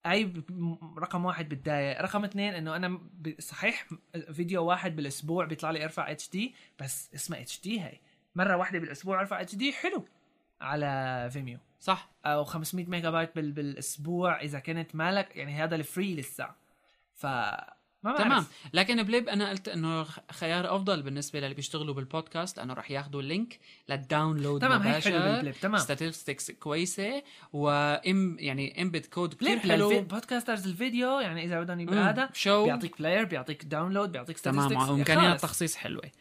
أي 0.05 0.33
رقم 0.97 1.25
واحد 1.25 1.49
بتضايق. 1.49 2.01
رقم 2.01 2.23
اثنين 2.23 2.53
إنه 2.53 2.75
أنا 2.75 3.01
صحيح 3.39 3.87
فيديو 4.33 4.65
واحد 4.65 4.95
بالأسبوع 4.95 5.45
بيطلع 5.45 5.71
لي 5.71 5.83
أرفع 5.83 6.11
HD 6.11 6.55
بس 6.79 7.09
اسمها 7.15 7.41
HD 7.41 7.81
هي. 7.81 7.99
مرة 8.35 8.57
واحدة 8.57 8.79
بالأسبوع 8.79 9.19
أرفع 9.21 9.41
HD 9.41 9.73
حلو. 9.73 10.05
على 10.61 11.29
فيميو 11.33 11.59
صح. 11.79 12.09
أو 12.25 12.43
500 12.43 12.85
ميجا 12.85 13.09
بايت 13.09 13.35
بال- 13.35 13.51
بالأسبوع 13.51 14.41
إذا 14.41 14.59
كنت 14.59 14.95
مالك 14.95 15.35
يعني 15.35 15.53
هذا 15.53 15.75
ال 15.75 15.83
free 15.83 16.15
لسه. 16.15 16.49
ف 17.13 17.25
ما. 18.03 18.17
تمام 18.17 18.45
لكن 18.73 19.03
بليب 19.03 19.29
أنا 19.29 19.49
قلت 19.49 19.67
إنه 19.67 20.05
خيار 20.31 20.75
أفضل 20.75 21.01
بالنسبة 21.01 21.39
للي 21.39 21.53
بيشتغلوا 21.53 21.93
بالبودكاست 21.93 22.57
لأنه 22.57 22.73
رح 22.73 22.91
ياخذوا 22.91 23.21
ال 23.21 23.29
link 23.29 23.59
لل 23.89 24.04
download 24.04 24.61
تمام 24.61 24.81
هي 24.81 24.89
مباشر 24.89 25.11
حلو 25.11 25.19
بالبليب 25.19 25.53
تمام 25.61 25.81
statistics 25.81 26.51
كويسة 26.51 27.23
وام 27.53 28.37
يعني 28.39 28.81
embed 28.81 29.05
code 29.05 29.33
كثير 29.33 29.59
حلو 29.59 30.01
podcasters 30.01 30.67
الفيديو 30.67 31.19
يعني 31.19 31.45
إذا 31.45 31.61
بدهم. 31.61 31.79
يبقى 31.79 31.95
هذا 31.95 32.29
شو 32.33 32.65
بيعطيك 32.65 32.97
player 32.99 33.25
بيعطيك 33.25 33.65
download 33.65 34.11
بيعطيك 34.11 34.39
تمام 34.39 34.69
statistics. 34.69 34.89
وإمكانيات. 34.89 35.41
تخصيص 35.41 35.75
حلوة 35.75 36.11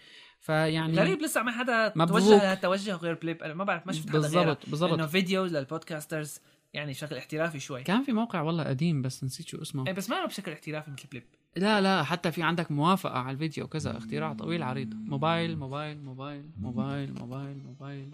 فيعني 0.41 0.99
غريب 0.99 1.23
لسه 1.23 1.43
ما 1.43 1.53
حدا 1.53 1.93
مبروك. 1.97 2.21
توجه 2.21 2.37
لهالتوجه 2.37 2.95
غير 2.97 3.15
بليب 3.15 3.43
أنا 3.43 3.55
ما 3.55 3.65
بعرف 3.65 3.87
ما 3.87 3.93
شفت 3.93 4.09
حدا 4.09 4.19
بالضبط 4.19 4.59
بالضبط 4.67 4.93
إنه 4.93 5.07
videos 5.07 5.57
لل 5.57 5.71
podcasters 5.71 6.41
يعني 6.75 6.93
بشكل 6.93 7.17
احترافي 7.17 7.61
شوي. 7.61 7.83
كان 7.83 8.03
في 8.03 8.13
موقع 8.13 8.41
والله 8.41 8.65
قديم 8.65 9.03
بس 9.03 9.25
نسيت 9.25 9.49
شو 9.49 9.63
اسمه. 9.63 9.87
إيه 9.87 9.93
بس 9.93 10.11
ما 10.11 10.15
له 10.15 10.27
بشكل 10.27 10.53
احترافي 10.53 10.91
مثل 10.91 11.09
بليب. 11.11 11.25
لا 11.57 11.81
لا 11.81 12.03
حتى 12.03 12.33
في 12.33 12.43
عندك 12.43 12.71
موافقة 12.71 13.19
على 13.19 13.35
الفيديو 13.35 13.69
كذا 13.69 13.97
اختراع 13.99 14.33
طويل 14.33 14.63
عريض. 14.63 14.95
موبايل 14.95 15.59
موبايل 15.59 16.05
موبايل 16.05 16.51
موبايل 16.61 17.15
موبايل 17.15 17.63
موبايل. 17.67 18.11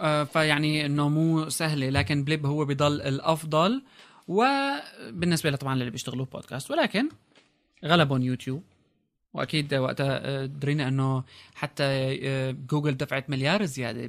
آه 0.00 0.24
فيعني 0.24 0.86
إنه 0.86 1.08
مو 1.08 1.48
سهلة 1.48 1.90
لكن 1.90 2.24
بليب 2.24 2.46
هو 2.46 2.64
بضل 2.64 3.00
الأفضل. 3.00 3.82
وبالنسبة 4.28 5.56
طبعا 5.56 5.74
للي 5.74 5.90
بيشتغلوا 5.90 6.26
بودكاست. 6.32 6.70
ولكن 6.70 7.08
غلبهم 7.84 8.22
يوتيوب. 8.22 8.62
وأكيد 9.34 9.74
وقتها 9.74 10.20
آه، 10.24 10.46
درينا 10.46 10.88
إنه 10.88 11.24
حتى 11.54 11.84
آه، 11.84 12.56
جوجل 12.70 12.96
دفعت 12.96 13.30
مليار 13.30 13.64
زيادة 13.64 14.06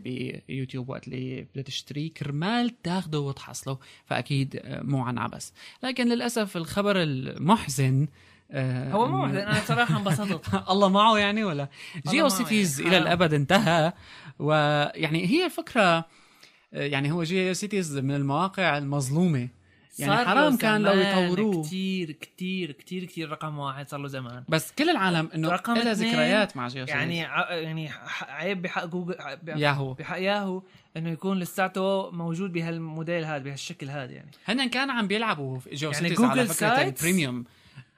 بيوتيوب 0.48 0.90
وقت 0.90 1.08
اللي 1.08 1.42
بدها 1.42 1.64
تشتري 1.64 2.10
كرمال 2.10 2.82
تاخده 2.82 3.20
وتحصله 3.20 3.78
فأكيد 4.06 4.62
آه، 4.64 4.82
مو 4.82 5.04
عن 5.04 5.18
عبس 5.18 5.54
لكن 5.84 6.08
للأسف 6.08 6.58
الخبر 6.58 7.02
المحزن 7.02 8.08
هو 8.92 9.08
مو 9.08 9.18
محزن 9.18 9.38
أنا 9.38 9.60
بصراحه 9.60 9.98
انبسطت 9.98 10.54
الله 10.72 10.90
معه 10.90 11.18
يعني 11.18 11.44
ولا 11.44 11.70
جيو 12.08 12.30
سيتيز 12.30 12.80
يعني. 12.80 12.98
إلى. 12.98 13.04
الأبد 13.04 13.34
انتهى 13.34 13.94
ويعني 14.40 15.28
هي 15.28 15.46
الفكرة 15.46 16.06
يعني 16.72 17.12
هو 17.12 17.24
جيو 17.24 17.54
سيتيز 17.54 17.98
من 17.98 18.16
المواقع 18.16 18.78
المظلومة 18.78 19.48
يعني 20.00 20.26
حرام 20.26 20.58
كان 20.58 20.82
لو 20.82 20.92
يطوروه. 20.94 21.64
كتير 21.64 22.12
كتير 22.12 22.72
كتير 22.72 23.04
كتير 23.06 23.30
رقم 23.30 23.58
واحد 23.60 23.90
صار 23.90 24.00
له 24.00 24.08
زمان. 24.08 24.44
بس 24.50 24.72
كل 24.72 24.90
العالم 24.90 25.30
إنه 25.36 25.50
رقم 25.50 25.74
لها 25.74 25.94
ذكريات 25.94 26.58
مع 26.58 26.68
جيو 26.68 26.86
يعني 26.86 27.18
يعني 27.18 27.90
عيب 28.22 28.62
بحق 28.62 28.86
جوجل 28.86 29.14
بحق- 29.14 29.40
ياهو 29.58 29.94
بحق 29.94 30.18
ياهو 30.20 30.62
إنه 30.98 31.10
يكون 31.10 31.40
لساته 31.40 32.12
موجود 32.12 32.54
بهالموديل 32.54 33.26
هذا 33.26 33.38
بهالشكل 33.38 33.90
هذا 33.90 34.12
يعني. 34.12 34.32
هن 34.46 34.70
كان 34.70 34.90
عم 34.90 35.08
بيلعبوا 35.08 35.60
في 35.60 35.76
جيو 35.76 35.92
يعني 35.92 36.10
سيتيز 36.10 36.26
على 36.26 36.42
جوجل 36.44 36.54
فكرة؟ 36.54 36.82
ال 36.82 36.90
premium 36.90 37.46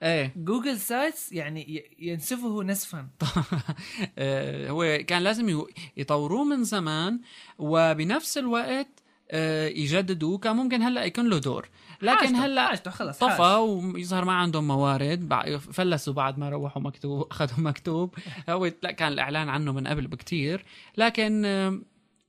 إيه. 0.03 0.33
جوجل 0.35 0.77
سايتس 0.77 1.31
يعني 1.31 1.83
ينسفه 1.99 2.63
نسفا. 2.63 3.07
آه، 4.17 4.69
هو 4.69 4.99
كان 5.07 5.21
لازم 5.21 5.63
يطوروه 5.97 6.43
من 6.43 6.63
زمان 6.63 7.19
وبنفس 7.59 8.37
الوقت 8.37 8.87
آه، 9.31 9.67
يجددوه. 9.67 10.37
كان 10.37 10.55
ممكن 10.55 10.81
هلأ 10.81 11.03
يكون 11.05 11.29
له 11.29 11.37
دور. 11.37 11.69
لكن 12.01 12.17
حاجته- 12.17 12.45
هلا 12.45 12.67
حاجته 12.67 12.91
خلص 12.91 13.19
طفى. 13.19 13.41
ويظهر 13.41 14.25
ما 14.25 14.33
عندهم 14.33 14.67
موارد 14.67 15.33
فلسوا 15.59 16.13
بعد 16.13 16.39
ما 16.39 16.49
روحوا 16.49 16.81
مكتوب 16.81 17.27
أخذوا 17.31 17.59
مكتوب 17.59 18.15
هو 18.49 18.71
لا 18.83 18.91
كان 18.91 19.11
الإعلان 19.13 19.49
عنه 19.49 19.71
من 19.71 19.87
قبل 19.87 20.07
بكتير 20.07 20.65
لكن 20.97 21.45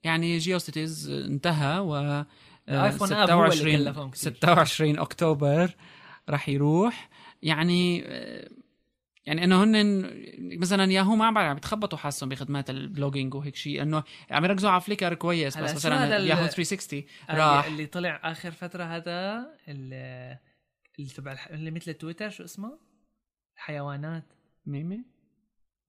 يعني 0.04 0.38
جيو 0.38 0.58
سيتيز 0.58 1.10
انتهى 1.10 1.78
و 1.78 1.96
آه، 1.96 2.26
الآيفون 2.68 3.12
app 3.12 3.30
هو 3.30 3.44
اللي 3.44 3.76
كلفهم 3.76 4.10
كتير. 4.10 4.32
26 4.32 4.98
أكتوبر 4.98 5.70
راح 6.28 6.48
يروح 6.48 7.08
يعني 7.42 8.02
آه، 8.06 8.48
يعني 9.28 9.44
إنه 9.44 9.64
هن 9.64 10.10
مثلا 10.58 10.92
ياهو 10.92 11.16
ما 11.16 11.26
عم 11.26 11.38
عم 11.38 11.56
بتخبطوا 11.56 11.98
حاسهم 11.98 12.28
بخدمات 12.28 12.70
ال 12.70 12.77
blogging 12.77 13.34
وهيك 13.34 13.56
شيء 13.56 13.82
إنه 13.82 14.02
عم 14.30 14.44
يركزوا 14.44 14.70
على 14.70 14.80
فليكر 14.80 15.14
كويس 15.14 15.58
بس 15.58 15.74
مثلا 15.74 16.18
ياهو 16.18 16.46
360 16.46 17.02
آه، 17.30 17.36
راح 17.36 17.66
اللي 17.66 17.86
طلع 17.86 18.20
آخر 18.24 18.50
فترة 18.50 18.84
هذا 18.84 19.46
اللي 19.68 20.38
تبع. 21.16 21.36
اللي 21.50 21.70
مثل 21.70 21.94
تويتر 21.94 22.28
شو 22.28 22.44
اسمه؟ 22.44 22.78
الحيوانات 23.56 24.24
ميمي 24.66 25.04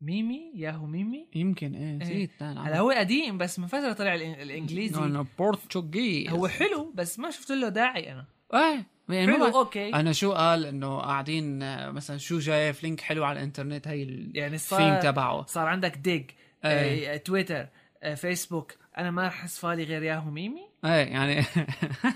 ميمي 0.01 0.51
ياهو 0.55 0.85
ميمي 0.85 1.27
يمكن 1.35 1.75
إيه 1.75 1.91
إيه. 1.91 1.97
نسيت 1.97 2.41
أنا. 2.41 2.67
هلا 2.67 2.79
هو 2.79 2.91
قديم 2.91 3.37
بس 3.37 3.59
من 3.59 3.67
فترة 3.67 3.93
طلع 3.93 4.15
الإنجليزي 4.15 5.03
انه 5.03 5.25
بورتوغيز 5.37 6.29
هو 6.29 6.47
حلو 6.47 6.91
بس 6.95 7.19
ما 7.19 7.29
شفت 7.29 7.51
له 7.51 7.69
داعي 7.69 8.11
أنا 8.11 8.25
إيه 8.53 8.85
يعني 9.09 9.33
حلو 9.33 9.45
أوكي. 9.45 9.93
أنا 9.93 10.11
شو 10.11 10.31
قال؟ 10.31 10.65
إنه 10.65 10.99
قاعدين 10.99 11.63
آه، 11.63 11.91
مثلا 11.91 12.17
شو 12.17 12.39
جاي 12.39 12.73
لينك 12.83 13.01
حلو 13.01 13.23
على 13.23 13.39
الإنترنت؟ 13.39 13.87
هي 13.87 14.03
الثيم 14.03 14.31
يعني 14.35 14.57
صار 14.57 15.01
تبعه. 15.01 15.45
صار 15.45 15.67
عندك 15.67 15.97
ديج 15.97 16.23
إيه. 16.65 17.13
آه، 17.13 17.17
تويتر 17.17 17.67
آه، 18.03 18.15
فيسبوك. 18.15 18.73
أنا 18.97 19.11
ما 19.11 19.27
أحس 19.27 19.59
فالي 19.59 19.83
غير 19.83 20.03
ياهو 20.03 20.31
ميمي. 20.31 20.69
إيه 20.85 20.91
يعني 20.91 21.45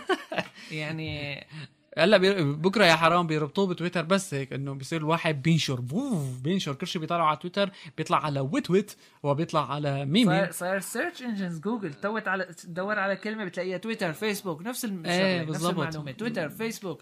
يعني 0.71 1.43
هلا 1.97 2.17
بي- 2.17 2.43
بكره 2.53 2.85
يا 2.85 2.95
حرام 2.95 3.27
بيربطوه 3.27 3.67
بتويتر 3.67 4.01
بس 4.01 4.33
هيك 4.33 4.53
انه 4.53 4.73
بيصير 4.73 4.99
الواحد 5.01 5.41
بينشر 5.41 5.81
بوف 5.81 6.39
بينشر 6.41 6.73
كل 6.73 6.87
شيء 6.87 7.01
بيطلعوا 7.01 7.23
على 7.27 7.37
تويتر 7.37 7.71
بيطلع 7.97 8.25
على 8.25 8.39
ويت 8.39 8.69
ويت 8.71 8.95
وبيطلع 9.23 9.71
على 9.73 10.05
ميمي 10.05 10.25
صار 10.25 10.51
صار 10.51 10.79
سيرش 10.79 11.21
انجنز 11.21 11.59
جوجل 11.59 11.93
توت 11.93 12.27
على 12.27 12.43
تدور 12.43 12.99
على 12.99 13.15
كلمة 13.15 13.45
بتلاقيها 13.45 13.77
تويتر 13.77 14.13
فيسبوك 14.13 14.61
نفس 14.61 14.85
الشغله 14.85 15.11
إيه، 15.11 15.41
نفس. 15.45 15.65
المعلومة 15.65 16.11
تويتر 16.11 16.49
فيسبوك. 16.49 17.01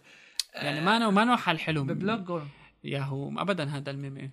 يعني 0.56 0.82
ما 0.82 1.00
نو 1.00 1.12
ما 1.12 1.24
نو 1.26 1.38
حل 1.38 1.60
حلو. 1.60 1.84
ببلوج 1.84 2.42
ياهو 2.84 3.42
ابدا 3.42 3.64
هذا 3.64 3.92
الميمي 3.92 4.30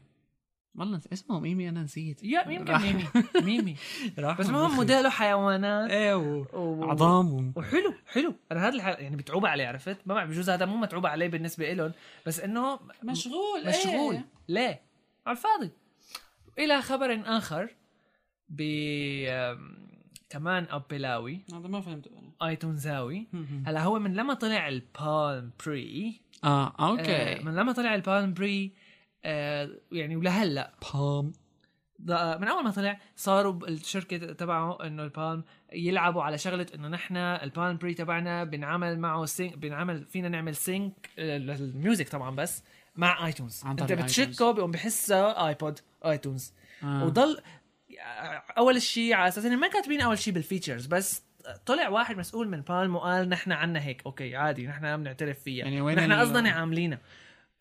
والله 0.75 1.01
اسمه 1.13 1.41
ميمي 1.41 1.69
أنا 1.69 1.83
نسيت. 1.83 2.23
يا 2.25 2.49
يمكن 2.49 2.73
راح- 2.73 2.83
ميمي. 2.83 3.05
ميمي. 3.47 3.77
راح 4.19 4.39
بس 4.39 4.47
المهم. 4.49 4.77
موديله 4.77 5.11
حيوانات 5.11 5.91
إيه 5.91 6.15
و- 6.15 6.47
و- 6.53 6.91
عظام 6.91 7.33
و... 7.33 7.53
وحلو 7.57 7.95
حلو. 8.07 8.35
أنا 8.53 8.61
هذا 8.69 8.75
الح... 8.75 8.87
يعني 8.87 9.17
بتعوب 9.17 9.47
عليه 9.47 9.67
عرفت؟ 9.67 9.97
ما 10.07 10.15
بعرف 10.15 10.31
بجوز 10.31 10.51
هذا 10.51 10.67
مو 10.67 10.77
متعوب 10.77 11.07
عليه 11.07 11.29
بالنسبة 11.29 11.73
لهم 11.73 11.93
بس 12.27 12.41
إنه 12.41 12.79
مشغول 13.05 13.67
مشغول. 13.69 14.15
إيه. 14.15 14.27
ليه؟ 14.49 14.83
على 15.27 15.37
الفاضي. 15.37 15.71
إلى 16.59 16.83
خبر 16.83 17.23
آخر 17.27 17.69
ب 18.49 18.63
كمان 20.31 20.67
ابلاوي 20.71 21.41
هذا 21.53 21.69
ما 21.69 21.81
فهمته 21.81 22.11
أنا. 22.19 22.49
آيتونزاوي. 22.51 23.27
هلا 23.67 23.83
هو 23.83 23.99
من 23.99 24.15
لما 24.15 24.35
طلع 24.35 24.69
البالم 24.69 25.51
بري. 25.67 26.21
آه 26.45 26.67
آه 26.79 26.91
أوكي 26.91 27.35
من 27.45 27.55
لما 27.55 27.73
طلع 27.73 27.95
البالم 27.95 28.35
بري 28.35 28.73
آه 29.29 29.71
يعني 29.93 30.17
ولهلا. 30.17 30.73
بام 30.95 31.33
ض- 32.03 32.13
من 32.41 32.49
أول 32.49 32.65
ما 32.65 32.71
طلع 32.71 33.01
صاروا 33.17 33.69
الشركة 33.69 34.33
تبعه 34.33 34.79
إنه 34.87 35.03
البالم 35.05 35.45
يلعبوا 35.73 36.23
على 36.23 36.39
شغلة 36.39 36.67
إنه 36.75 36.89
نحن 36.89 37.17
البالم 37.17 37.77
بري 37.77 37.95
تبعنا 37.95 38.45
بنعمل 38.45 38.99
معه 38.99 39.25
sync 39.25 39.59
بنعمل 39.59 40.05
فينا 40.05 40.29
نعمل 40.29 40.57
sync 40.57 41.11
آه، 41.19 41.39
لل 41.39 41.59
music 41.59 42.09
طبعا 42.09 42.37
بس 42.37 42.63
مع 42.97 43.27
ايتونز 43.27 43.63
عن 43.65 43.79
أنت 43.79 43.93
بتشكه 43.93 44.51
بيقوم 44.53 44.71
بحسه 44.71 45.49
ايبود 45.49 45.79
ايتونز 46.07 46.53
آه. 46.83 47.05
وضل 47.05 47.39
أول 48.59 48.83
شيء 48.83 49.15
على 49.15 49.29
أساس 49.29 49.45
إنه 49.45 49.57
ما 49.57 49.69
كاتبين 49.69 50.01
أول 50.01 50.19
شيء 50.19 50.35
بال 50.35 50.45
features 50.45 50.87
بس 50.87 51.23
طلع 51.67 51.89
واحد 51.89 52.17
مسؤول 52.19 52.49
من 52.49 52.61
بالم 52.61 52.97
وقال 52.97 53.29
نحن 53.29 53.53
عنا 53.53 53.81
هيك. 53.83 54.03
okay 54.07 54.37
عادي 54.37 54.67
نحن 54.67 54.97
بنعترف 54.97 55.39
فيها. 55.43 55.65
يعني 55.65 55.81
وين 55.81 55.97
نحن 55.97 56.13
قصدنا 56.13 56.51
عاملينها 56.51 56.99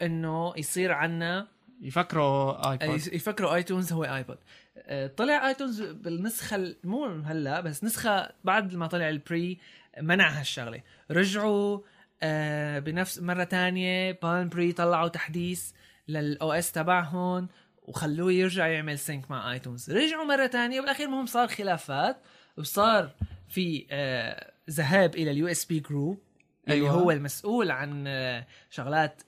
إنه 0.02 0.54
يصير 0.58 0.92
عنا 0.92 1.48
يفكروا 1.82 2.72
ايبود 2.72 3.08
يفكروا 3.14 3.56
آيتونز 3.56 3.94
هو 3.94 4.04
ايبود 4.04 4.38
آه، 4.78 5.08
طلع 5.08 5.48
آيتونز 5.48 5.82
بالنسخة 5.82 6.56
ال- 6.56 6.78
مو 6.84 7.06
هلا 7.06 7.62
بس 7.62 7.84
نسخة 7.84 8.30
بعد 8.44 8.76
ما 8.76 8.88
طلع 8.88 9.10
البري 9.10 9.58
منع 10.02 10.30
هالشغله 10.30 10.82
رجعوا 11.12 11.80
آه، 12.24 12.80
بنفس 12.80 13.20
مرة 13.20 13.44
تانية 13.44 14.12
بالم 14.24 14.50
بري 14.50 14.72
طلعوا 14.74 15.08
تحديث 15.08 15.72
لل 16.08 16.52
OS 16.52 16.72
تبعهم 16.72 17.48
وخلوه 17.84 18.32
يرجع 18.32 18.68
يعمل 18.68 19.00
sync 19.00 19.32
مع 19.32 19.52
آيتونز. 19.52 19.92
رجعوا 19.92 20.26
مرة 20.26 20.46
تانية 20.48 20.80
وبالأخير 20.80 21.06
المهم 21.06 21.26
صار 21.26 21.48
خلافات. 21.48 22.18
وصار 22.58 23.12
في 23.50 23.88
آه، 23.92 24.52
ذهاب 24.70 25.16
إلى 25.16 25.32
ال 25.32 25.48
USB 25.48 25.80
group 25.80 26.20
اللي 26.68 26.76
أيوة. 26.76 26.90
هو 26.90 27.12
المسؤول 27.12 27.72
عن 27.72 28.04
آه، 28.08 28.48
شغلات 28.70 29.22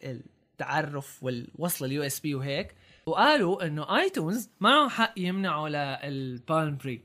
التعرف 0.61 1.23
والوصل 1.23 1.85
ال 1.85 2.03
USB 2.03 2.35
وهيك. 2.35 2.75
وقالوا 3.05 3.67
إنه 3.67 3.97
ايتونز 3.97 4.49
معه 4.59 4.89
حق 4.89 5.13
يمنعوا 5.17 5.69
للبالم 5.69 6.77
بري 6.77 7.01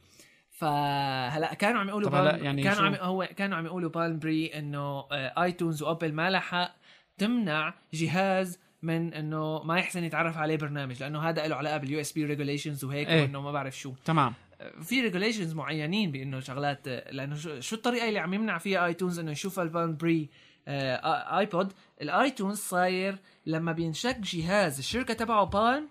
فهلأ 0.51 1.55
كانوا 1.55 1.81
عم 1.81 1.89
يقولوا 1.89 2.11
بالم 2.11 2.45
يعني 2.45 2.63
كانوا 2.63 2.79
شو؟ 2.79 2.85
عم 2.85 2.95
هو 2.95 3.29
كانوا 3.37 3.59
عم 3.59 3.67
يقولوا 3.67 3.91
بالم 3.91 4.19
بري 4.19 4.47
إنه 4.47 5.07
آه، 5.13 5.43
ايتونز 5.43 5.83
وأبل 5.83 6.13
ما 6.13 6.31
لها 6.31 6.41
حق 6.41 6.75
تمنع 7.19 7.75
جهاز 7.95 8.59
من 8.83 9.15
إنه 9.15 9.63
ما 9.63 9.79
يحسن 9.79 10.05
يتعرف 10.05 10.39
عليه 10.39 10.57
برنامج 10.57 11.03
لأنه 11.03 11.29
هذا 11.29 11.47
له 11.47 11.57
علاقة 11.57 11.77
بال 11.77 12.01
USB 12.01 12.25
regulations 12.25 12.85
وهيك 12.85 13.09
إيه. 13.09 13.23
وإنه 13.23 13.41
ما 13.41 13.53
بعرف 13.53 13.79
شو. 13.79 13.93
تمام. 14.05 14.35
في 14.83 15.01
regulations 15.01 15.55
معينين 15.55 16.11
بإنه 16.11 16.41
شغلات 16.41 16.89
لأنه 16.89 17.37
شو, 17.61 17.77
الطريقة 17.77 18.09
اللي 18.09 18.19
عم 18.19 18.35
يمنع 18.35 18.59
فيها 18.59 18.87
ايتونز 18.87 19.19
إنه 19.19 19.31
يشوف 19.31 19.61
البالم 19.61 19.97
بري 19.97 20.29
آه 20.69 21.39
ايبود 21.39 21.73
الايتونز 22.03 22.59
صاير 22.59 23.19
لما 23.47 23.73
بينشك 23.73 24.19
جهاز 24.19 24.79
الشركة 24.79 25.15
تبعه 25.15 25.45
بالم 25.45 25.89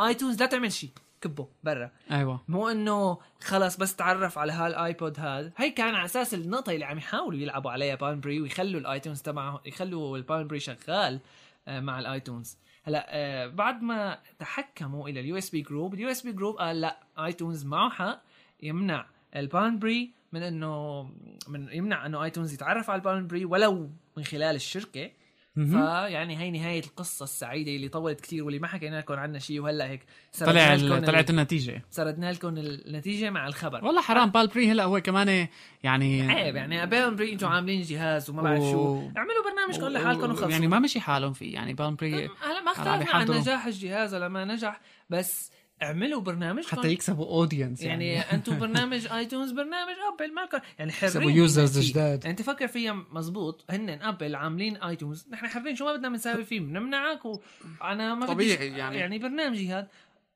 آيتونز 0.00 0.40
لا 0.40 0.46
تعمل 0.46 0.72
شيء 0.72 0.90
كبه 1.20 1.48
برا. 1.64 1.90
أيوه. 2.10 2.40
مو 2.48 2.68
إنه 2.68 3.18
خلص 3.40 3.76
بس 3.76 3.96
تعرف 3.96 4.38
على 4.38 4.52
هالايبود 4.52 5.20
هذا. 5.20 5.52
هي 5.56 5.70
كان 5.70 5.94
على 5.94 6.04
أساس 6.04 6.34
النقطه 6.34 6.72
اللي 6.72 6.84
عم 6.84 6.98
يحاولوا 6.98 7.40
يلعبوا 7.40 7.70
عليها 7.70 7.94
بالم 7.94 8.20
بري 8.20 8.40
ويخلوا 8.40 8.80
الآيتونز 8.80 9.22
تبعه 9.22 9.60
يخلوا 9.66 10.16
البالم 10.16 10.46
بري 10.48 10.60
شغال 10.60 11.20
آه، 11.68 11.80
مع 11.80 11.98
الآيتونز. 11.98 12.56
هلا 12.84 13.06
آه، 13.08 13.46
بعد 13.46 13.82
ما 13.82 14.18
تحكموا 14.38 15.08
إلى 15.08 15.20
ال 15.20 15.38
USB 15.38 15.62
group 15.62 15.94
ال 15.94 16.10
USB 16.10 16.32
group 16.32 16.56
قال 16.56 16.80
لا 16.80 16.98
آيتونز 17.18 17.64
معه 17.64 17.90
حق 17.90 18.22
يمنع 18.62 19.06
البالم 19.36 19.78
بري 19.78 20.10
من 20.32 20.42
انه 20.42 21.02
من 21.48 21.68
يمنع 21.72 22.06
إنه 22.06 22.24
آيتونز 22.24 22.52
يتعرف 22.54 22.90
على 22.90 22.98
البالم 22.98 23.26
بري 23.26 23.44
ولو 23.44 23.90
من 24.16 24.24
خلال 24.24 24.56
الشركة. 24.56 25.10
فيعني 25.54 26.38
هي 26.38 26.50
نهاية 26.50 26.80
القصة 26.84 27.24
السعيدة 27.24 27.70
اللي 27.76 27.88
طولت 27.88 28.20
كثير 28.20 28.44
واللي 28.44 28.58
ما 28.58 28.66
حكينا 28.66 28.96
لكم 28.96 29.14
عنها 29.14 29.38
شيء 29.38 29.60
وهلأ 29.60 29.88
هيك 29.88 30.00
طلع 30.40 30.76
طلعت 30.98 31.30
ال- 31.30 31.34
النتيجة. 31.34 31.82
سردنا 31.90 32.32
لكم 32.32 32.48
النتيجة 32.58 33.30
مع 33.30 33.46
الخبر. 33.46 33.84
والله 33.84 34.00
حرام 34.02 34.30
بالبري 34.30 34.72
هلأ 34.72 34.84
هو 34.84 35.00
كمان 35.00 35.48
يعني 35.82 36.22
عيب 36.30 36.56
يعني 36.56 36.86
بالم 36.86 37.16
بري 37.16 37.32
أنتم 37.32 37.46
عاملين 37.48 37.82
جهاز 37.82 38.30
وما 38.30 38.42
بعرف 38.42 38.62
شو. 38.62 38.96
اعملوا 39.16 39.44
برنامج 39.50 39.80
كل 39.80 39.92
لحالكم 39.92 40.30
وخلصوا 40.30 40.48
يعني 40.50 40.66
ما 40.68 40.78
مشي 40.78 41.00
حالهم 41.00 41.32
فيه 41.32 41.54
يعني 41.54 41.74
بالبري 41.74 42.14
هلأ 42.24 42.60
ما 42.64 42.72
اختلفنا 42.72 43.14
عن. 43.14 43.30
نجاح 43.30 43.66
الجهاز 43.66 44.14
ولا 44.14 44.28
ما 44.28 44.44
نجح 44.44 44.80
بس 45.10 45.50
اعملوا 45.82 46.20
برنامجكم 46.20 46.76
حتى 46.76 46.88
يكسبوا 46.88 47.26
audience 47.26 47.82
يعني, 47.82 48.08
يعني, 48.12 48.24
أنتم 48.36 48.58
برنامج 48.58 49.06
آيتونز 49.12 49.50
برنامج 49.52 49.94
آبل 50.14 50.34
مالكم. 50.34 50.58
يعني 50.78 50.90
يكسبوا 50.92 51.22
حرين 51.22 51.36
users. 51.36 51.78
جداد. 51.90 52.24
يعني 52.24 52.36
تفكر 52.36 52.68
فيها 52.68 52.92
مزبوط 53.12 53.64
هن 53.70 53.90
آبل 53.90 54.34
عاملين 54.34 54.76
آيتونز. 54.76 55.26
نحن 55.30 55.46
حرين 55.46 55.76
شو 55.76 55.84
ما 55.84 55.92
بدنا 55.96 56.08
بنساوي 56.08 56.44
فيه 56.44 56.60
بنمنعك 56.60 57.20
وأنا 57.24 58.14
ما 58.14 58.26
طبيعي 58.26 58.56
بديش- 58.56 58.78
يعني. 58.78 58.96
يعني 58.96 59.18
برنامجي 59.18 59.68
هذا. 59.68 59.88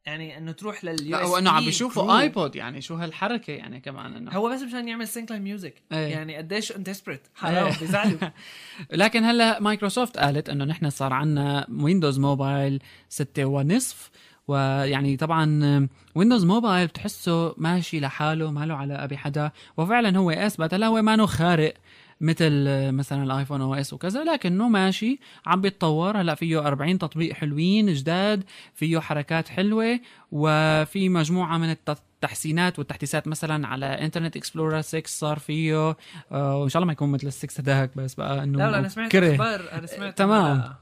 يعني 0.07 0.39
إنه 0.39 0.53
تروح 0.53 0.85
لل 0.85 1.11
لا 1.11 1.25
وانه 1.25 1.51
عم 1.51 1.65
بيشوفوا 1.65 2.21
ايبود 2.21 2.57
يعني 2.57 2.81
شو 2.81 2.95
هالحركة 2.95 3.51
يعني 3.51 3.81
كمان 3.81 4.15
إنه. 4.15 4.31
هو 4.33 4.49
بس 4.49 4.63
مشان 4.63 4.89
يعمل 4.89 5.09
sync 5.09 5.33
لل 5.33 5.45
music 5.45 5.75
إيه. 5.93 5.99
يعني 6.07 6.37
قديش 6.37 6.73
انت 6.73 6.87
desperate 6.87 7.21
حرام. 7.35 7.73
بيزعلوا. 7.81 8.19
لكن 8.93 9.25
هلا 9.25 9.61
مايكروسوفت 9.61 10.19
قالت 10.19 10.49
إنه 10.49 10.65
نحن 10.65 10.91
صار 10.91 11.13
عندنا 11.13 11.67
ويندوز 11.71 12.19
موبايل 12.19 12.83
ستة 13.09 13.45
ونصف. 13.45 14.11
ويعني 14.49 15.17
طبعا 15.17 15.89
ويندوز 16.15 16.45
موبايل 16.45 16.87
بتحسه 16.87 17.55
ماشي 17.59 18.01
لحاله 18.01 18.51
ما 18.51 18.67
له 18.67 18.75
علاقه 18.75 19.07
بحدا 19.07 19.51
وفعلا 19.77 20.19
هو 20.19 20.31
أثبت 20.31 20.75
هلا 20.75 20.87
هو 20.87 21.03
ما 21.03 21.27
خارق 21.27 21.75
مثل 22.21 22.65
مثلا 22.93 23.23
الآيفون 23.23 23.61
OS 23.61 23.93
وكذا 23.93 24.25
لكنه 24.25 24.69
ماشي 24.69 25.21
عم 25.47 25.61
بيتطور 25.61 26.21
هلأ 26.21 26.35
فيه 26.35 26.67
40 26.67 26.99
تطبيق 26.99 27.33
حلوين 27.33 27.93
جداد 27.93 28.45
فيه 28.75 28.99
حركات 28.99 29.49
حلوة 29.49 30.01
وفي 30.33 31.09
مجموعة 31.09 31.59
من 31.59 31.71
الت- 31.71 31.99
التحسينات 32.17 32.79
والتحديثات 32.79 33.29
مثلا 33.29 33.67
على 33.69 33.87
انترنت 33.87 34.37
اكسبلورر 34.37 34.81
6 34.81 35.03
صار 35.07 35.39
فيه 35.39 35.97
آه، 36.33 36.57
وإن 36.57 36.69
شاء 36.69 36.81
الله 36.81 36.87
ما 36.87 36.93
يكون 36.93 37.13
مثل 37.13 37.27
السكس 37.27 37.61
هداك 37.61 37.91
بس 37.97 38.15
بقى 38.15 38.43
إنه 38.45 38.59
لا 38.59 38.71
لا 38.71 38.79
أنا 38.79 38.89
سمعت 38.89 39.11
كره. 39.13 39.33
أخبار 39.33 39.61
أنا 39.73 39.87
سمعت 39.87 40.19
تمام. 40.19 40.75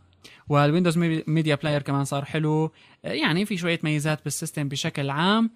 والويندوز 0.48 0.98
مي- 0.98 1.24
ميديا 1.26 1.54
بلاير 1.54 1.82
كمان 1.82 2.04
صار 2.04 2.24
حلو. 2.24 2.72
آه، 3.04 3.12
يعني 3.12 3.44
في 3.46 3.56
شوية 3.56 3.80
ميزات 3.82 4.24
بالسيستم 4.24 4.68
بشكل 4.68 5.10
عام. 5.10 5.50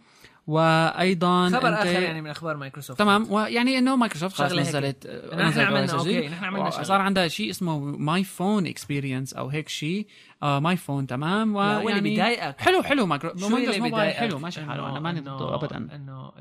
وأيضا 0.47 1.49
خبر 1.51 1.61
أنت- 1.61 1.78
آخر 1.78 2.03
يعني 2.03 2.22
من 2.22 2.30
أخبار 2.30 2.57
مايكروسوفت. 2.57 2.99
تمام. 2.99 3.32
ويعني 3.32 3.78
إنه 3.78 3.97
مايكروسوفت 3.97 4.41
هيك. 4.41 4.53
نزلت 4.53 5.07
نحن 5.34 5.61
عملنا 5.61 5.93
okay. 5.92 6.28
نحن 6.28 6.45
عملنا. 6.45 6.70
صار 6.70 7.01
عندها 7.01 7.28
شيء 7.28 7.51
اسمه 7.51 7.78
ماي 7.78 8.24
فون 8.24 8.66
اكسبيرينس 8.66 9.34
أو 9.34 9.49
هيك 9.49 9.68
شيء. 9.68 10.07
آه 10.43 10.59
ماي 10.61 10.76
فون 10.76 11.07
تمام. 11.07 11.59
اللي 11.59 11.84
ويعني 11.84 12.01
بيضايقك؟ 12.01 12.61
حلو 12.61 12.82
حلو. 12.82 13.07
مايكرو 13.07 13.36
شو 13.36 13.57
اللي 13.57 13.80
بيضايقك؟ 13.80 14.16
حلو 14.16 14.39
ماشي 14.39 14.61
حاله. 14.64 14.91
أنا 14.91 15.01
ماني 15.01 15.20
ضده 15.20 15.55
ابدا. 15.55 15.76
إنه 15.76 16.32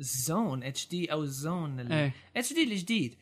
الزون 0.00 0.62
اتش 0.62 0.88
دي 0.88 1.12
أو 1.12 1.22
الزون 1.22 1.80
اتش 2.36 2.52
دي 2.52 2.64
الجديد. 2.64 3.14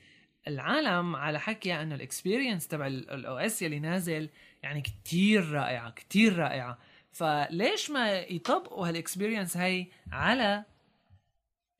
العالم 0.48 1.16
على 1.16 1.40
حكي 1.40 1.74
انه 1.82 1.94
ال 1.94 2.01
experience 2.01 2.68
تبع 2.68 2.86
ال 2.86 3.36
OS 3.36 3.62
يلي 3.62 3.80
نازل 3.80 4.28
يعني 4.62 4.80
كتير 4.80 5.50
رائعة 5.50 5.90
كتير 5.90 6.38
رائعة 6.38 6.78
فليش 7.12 7.90
ما 7.90 8.12
يطبقوا 8.18 8.88
هال 8.88 8.99
experience 8.99 9.56
هاي 9.56 9.90
على 10.12 10.64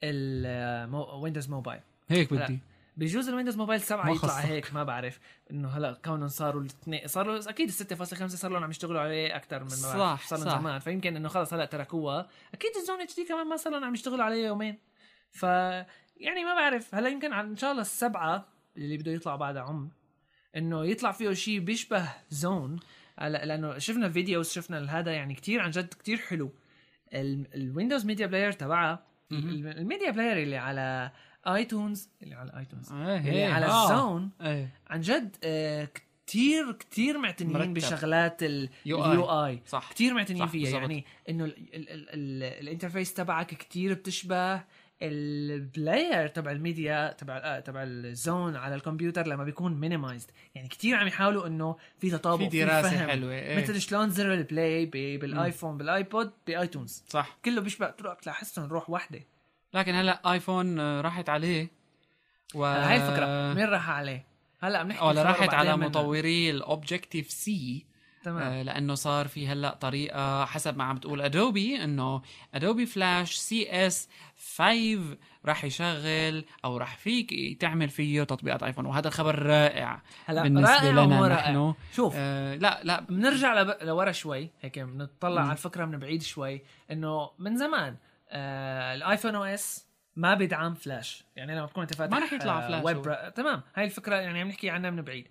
الويندوز 0.03 1.49
موبايل 1.49 1.81
هيك. 2.09 2.35
بدي 2.35 2.59
بجوز 2.97 3.29
الويندوز 3.29 3.57
موبايل 3.57 3.81
7 3.81 4.07
ما 4.07 4.13
يطلع. 4.13 4.39
هيك 4.39 4.75
ما 4.75 4.85
بعرف 4.85 5.21
إنه 5.51 5.69
هلا 5.69 5.93
كونهم 6.05 6.29
صاروا 6.29 6.61
الاثنين 6.61 7.07
صاروا 7.07 7.51
أكيد 7.51 7.69
ال 7.69 7.75
6.5 7.75 8.27
صار 8.27 8.51
لهم 8.51 8.65
عم 8.65 8.71
يشتغلوا 8.71 9.01
عليه 9.01 9.37
أكثر 9.37 9.59
من 9.59 9.71
ما. 9.71 10.17
صح، 10.17 10.27
صار. 10.27 10.39
زمان 10.39 10.79
فيمكن 10.79 11.17
إنه 11.17 11.29
خلص 11.29 11.55
هلا 11.55 11.65
تركوها 11.65 12.29
أكيد 12.55 12.77
الزون 12.77 13.01
اتش 13.01 13.17
دي 13.17 13.25
كمان 13.25 13.47
ما 13.47 13.57
صار 13.57 13.73
لهم 13.73 13.85
عم 13.85 13.95
يشتغلوا 13.95 14.25
عليه 14.25 14.47
يومين 14.47 14.79
ف 15.31 15.43
يعني 16.17 16.45
ما 16.45 16.55
بعرف 16.55 16.95
هلا 16.95 17.09
يمكن 17.09 17.33
إن 17.33 17.57
شاء 17.57 17.71
الله 17.71 17.83
السبعة 17.83 18.54
اللي 18.77 18.97
بده 18.97 19.13
يطلع 19.13 19.37
بعد 19.37 19.57
عمر 19.57 19.89
إنه 20.57 20.87
يطلع 20.87 21.13
فيه 21.13 21.33
شيء 21.33 21.59
بيشبه 21.59 22.09
زون 22.31 22.77
هلا 23.19 23.45
لأنه 23.45 23.79
شفنا 23.79 24.09
videos 24.11 24.51
شفنا 24.53 24.99
هذا 24.99 25.13
يعني 25.13 25.35
كتير 25.35 25.61
عن 25.61 25.71
جد 25.71 25.95
كتير 25.95 26.17
حلو 26.17 26.53
ال- 27.13 27.55
الويندوز 27.55 28.07
ميديا 28.07 28.27
بلاير 28.27 28.53
تبعها 28.53 29.07
ال 29.33 29.46
media 29.46 30.11
player 30.11 30.43
اللي 30.43 30.57
على 30.57 31.11
ايتونز 31.47 32.09
اللي 32.23 32.35
على 32.35 32.59
ايتونز 32.59 32.93
إيه 32.93 33.19
اللي 33.19 33.31
هيك. 33.31 33.53
على 33.53 33.67
آه. 33.67 33.85
الزون 33.93 34.31
إيه 34.41 34.69
عن 34.87 35.01
جد 35.01 35.37
آه، 35.45 35.89
كتير 36.27 36.73
كتير 36.73 37.19
معتنيين 37.19 37.57
مرتب. 37.57 37.75
بشغلات. 37.75 38.43
ال 38.43 39.25
UI 39.25 39.63
صح 39.67 39.91
كتير 39.93 40.15
معتنيين 40.15 40.47
صح، 40.47 40.53
فيها. 40.53 40.71
يعني 40.71 41.05
إنه 41.29 41.45
ال- 41.45 41.75
ال- 41.75 41.91
ال- 41.91 42.09
ال- 42.11 42.43
ال 42.63 42.68
interface 42.68 43.15
تبعك 43.15 43.47
كتير 43.47 43.95
بتشبه 43.95 44.65
ال 45.03 45.21
player 45.21 46.29
تبع 46.29 46.51
الميديا 46.51 47.13
تبع 47.13 47.37
آه 47.37 47.61
تبع 47.61 47.83
ال 47.83 47.98
Zune 47.98 48.57
على 48.57 48.75
الكمبيوتر 48.75 49.27
لما 49.27 49.45
بيكون 49.45 49.81
minimized 49.81 50.31
يعني 50.55 50.69
كتير 50.69 50.97
عم 50.97 51.07
يحاولوا 51.07 51.47
إنه 51.47 51.77
في 51.99 52.11
تطابق 52.11 52.49
في 52.49 52.65
دراسة 52.65 52.91
فهم. 52.91 53.09
حلوة 53.09 53.33
إيه. 53.33 53.63
مثل 53.63 53.81
شلون 53.81 54.11
زر 54.11 54.35
ال 54.35 54.45
play 54.45 54.87
بالآيفون 55.17 55.79
بالآيبود 55.79 56.33
بآيتونز. 56.47 57.05
صح. 57.09 57.39
كله 57.45 57.61
بيشبه 57.61 57.91
تروح 57.91 58.15
تحسهم 58.15 58.69
روح 58.69 58.91
واحدة 58.91 59.21
لكن 59.75 59.95
هلأ 59.95 60.33
آيفون 60.33 60.81
آه، 60.81 61.01
راحت 61.01 61.29
عليه 61.29 61.69
و 62.55 62.65
هاي 62.65 62.97
الفكرة. 62.97 63.55
مين 63.55 63.65
راح 63.65 63.91
عليه؟ 63.91 64.25
هلأ 64.61 64.79
عم 64.79 64.89
نحكي 64.89 65.05
ولا 65.05 65.23
راحت 65.23 65.55
على. 65.55 65.77
مطوري 65.77 66.51
ال 66.51 67.31
Objective-C 67.31 67.87
تمام. 68.25 68.43
آه، 68.43 68.63
لأنه 68.63 68.95
صار 68.95 69.29
في 69.29 69.49
هلأ 69.49 69.75
طريقة 69.75 70.45
حسب 70.45 70.77
ما 70.77 70.85
عم 70.85 70.97
بتقول 70.97 71.21
Adobe 71.21 71.85
إنه 71.85 72.23
Adobe 72.55 72.87
Flash 72.87 73.35
CS 73.35 74.09
5 74.57 75.17
راح 75.47 75.65
يشغل 75.65 76.45
أو 76.65 76.77
راح 76.77 76.97
فيك 76.97 77.61
تعمل 77.61 77.89
فيه 77.89 78.23
تطبيقات 78.23 78.63
iPhone 78.63 78.87
وهذا 78.87 79.11
خبر 79.11 79.39
رائع 79.43 80.03
هلأ 80.27 80.43
بالنسبة 80.43 80.71
رائع 80.75 80.91
لنا 80.91 81.29
رائع. 81.29 81.51
نحن. 81.51 81.75
شوف 81.93 82.15
آه 82.17 82.55
لا 82.55 82.81
لا. 82.85 83.01
بنرجع 83.01 83.61
لب... 83.63 83.77
لورا 83.83 84.13
شوي 84.13 84.51
هيك 84.61 84.79
بنطلع. 84.79 85.43
على 85.43 85.53
الفكرة 85.53 85.85
من 85.85 85.99
بعيد 85.99 86.23
شوي 86.23 86.63
إنه 86.91 87.31
من 87.39 87.57
زمان 87.57 87.97
آه 88.31 88.95
ال 88.95 89.35
iPhone 89.35 89.45
OS 89.45 89.87
ما 90.17 90.35
بيدعم 90.35 90.75
فلاش 90.75 91.25
يعني 91.37 91.57
لما 91.57 91.67
تكون 91.67 91.83
أنت 91.83 91.95
فاتح 91.95 92.13
ما 92.13 92.25
رح 92.25 92.33
يطلع 92.33 92.59
آه، 92.59 92.69
فلاش 92.69 92.85
ويب. 92.85 93.33
تمام. 93.35 93.63
هاي 93.75 93.85
الفكرة 93.85 94.17
يعني 94.17 94.41
عم 94.41 94.49
نحكي 94.49 94.71
عنها 94.71 94.91
من 94.91 95.03
بعيد. 95.03 95.29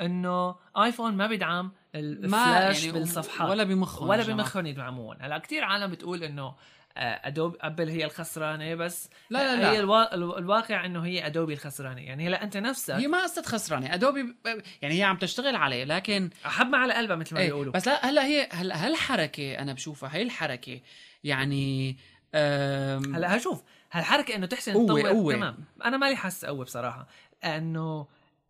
إنه 0.00 0.56
iPhone 0.76 1.14
ما 1.16 1.26
بيدعم 1.26 1.72
الفلاش 1.98 2.84
يعني 2.84 2.98
بالصفحات. 2.98 3.50
ولا 3.50 3.64
بمخهم 3.64 4.08
ولا. 4.08 4.22
بمخهم 4.24 4.66
يدعمون. 4.66 5.16
هلا 5.20 5.38
كثير 5.38 5.64
عالم 5.64 5.90
بتقول 5.90 6.24
إنه 6.24 6.54
آه، 6.98 7.20
Adobe 7.28 7.56
Apple 7.60 7.88
هي 7.88 8.04
الخسرانة 8.04 8.74
بس 8.74 9.10
لا 9.30 9.38
لا 9.56 9.62
لا. 9.62 9.70
هي 9.72 9.80
الوا... 9.80 10.14
الو- 10.14 10.38
الواقع 10.38 10.84
إنه 10.84 11.04
هي 11.04 11.26
Adobe 11.26 11.52
الخسرانة. 11.52 12.00
يعني 12.00 12.28
هلا 12.28 12.42
أنت 12.42 12.56
نفسك 12.56 12.94
هي 12.94 13.06
ما 13.06 13.22
قصة 13.22 13.42
خسرانة. 13.42 13.94
Adobe 13.94 14.34
يعني 14.82 14.98
هي 14.98 15.02
عم 15.02 15.16
تشتغل 15.16 15.56
عليه 15.56 15.84
لكن 15.84 16.30
حبة 16.44 16.78
على 16.78 16.94
قلبها 16.94 17.16
مثل 17.16 17.34
ما 17.34 17.40
إيه 17.40 17.46
بيقولوا. 17.46 17.72
بس 17.72 17.86
لا 17.88 18.06
هلا 18.06 18.24
هي 18.26 18.48
هلا 18.52 18.86
هالحركة 18.86 19.54
أنا 19.58 19.72
بشوفها 19.72 20.14
هي 20.14 20.22
الحركة. 20.22 20.80
يعني 21.24 21.96
أم 22.34 23.14
هلا 23.14 23.36
هشوف 23.36 23.62
هالحركة 23.92 24.34
إنه 24.34 24.46
تحسن 24.46 24.72
قوة- 24.72 25.06
قوة. 25.06 25.34
تمام. 25.34 25.56
أنا 25.84 25.96
مالي 25.96 26.16
حاسس 26.16 26.44
قوة 26.44 26.64
بصراحة. 26.64 27.06
إنه 27.44 28.06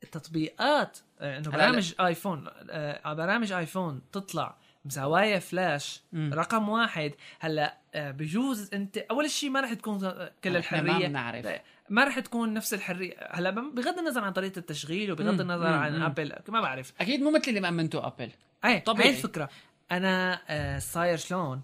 التطبيقات 0.06 0.98
آه، 1.20 1.38
إنه 1.38 1.50
برامج 1.50 1.94
iPhone 2.00 2.44
آه، 2.70 3.12
برامج 3.12 3.52
iPhone 3.52 4.00
تطلع 4.12 4.56
مساوايا 4.84 5.38
فلاش 5.38 6.02
مم. 6.12 6.34
رقم 6.34 6.68
واحد 6.68 7.12
هلا 7.40 7.78
آه، 7.94 8.10
بجوز 8.10 8.70
أنت 8.74 8.98
أول 8.98 9.30
شيء 9.30 9.50
ما 9.50 9.60
رح 9.60 9.72
تكون 9.72 9.98
كل 10.44 10.56
إحنا 10.56 10.82
ما 10.82 10.90
الحرية 10.90 11.08
بنعرف. 11.08 11.46
ما 11.90 12.04
رح 12.04 12.18
تكون 12.18 12.54
نفس 12.54 12.74
الحرية 12.74 13.14
هلا 13.30 13.50
بغض 13.50 13.98
النظر 13.98 14.24
عن 14.24 14.32
طريقة 14.32 14.58
التشغيل 14.58 15.12
وبغض. 15.12 15.40
النظر 15.40 15.68
مم. 15.68 15.74
عن 15.74 15.96
مم. 15.96 16.02
Apple 16.02 16.32
ما 16.48 16.60
بعرف 16.60 16.92
أكيد 17.00 17.20
مو 17.20 17.30
مثل 17.30 17.44
اللي 17.48 17.60
مأمنته 17.60 18.06
Apple 18.06 18.30
إيه 18.64 18.80
طبيعي. 18.80 19.08
هاي 19.08 19.16
الفكرة 19.16 19.48
أنا 19.92 20.40
آه، 20.48 20.78
صاير 20.78 21.16
شلون 21.16 21.62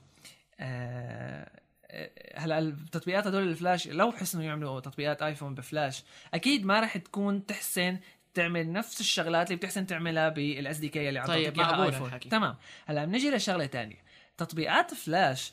آه، 0.61 1.51
هلا 2.37 2.59
التطبيقات 2.59 3.27
هدول 3.27 3.49
الفلاش 3.49 3.89
لو 3.89 4.13
حسنوا 4.13 4.45
يعملوا 4.45 4.81
تطبيقات 4.81 5.23
iPhone 5.23 5.55
ب 5.55 5.63
Flash 5.63 6.05
أكيد 6.35 6.65
ما 6.65 6.81
راح 6.81 6.97
تكون 6.99 7.47
تحسن 7.47 7.99
تعمل 8.35 8.73
نفس 8.73 9.01
الشغلات 9.01 9.47
اللي 9.47 9.57
بتحسن 9.57 9.87
تعملها 9.87 10.29
بال 10.29 10.79
SDK 10.79 11.09
اللي 11.09 11.21
عم 11.21 11.27
طيب،. 11.27 11.59
تمام. 12.31 12.57
هلا 12.87 13.05
بنجي 13.05 13.31
لشغلة 13.31 13.67
تانية. 13.67 13.97
تطبيقات 14.37 14.95
فلاش 14.95 15.53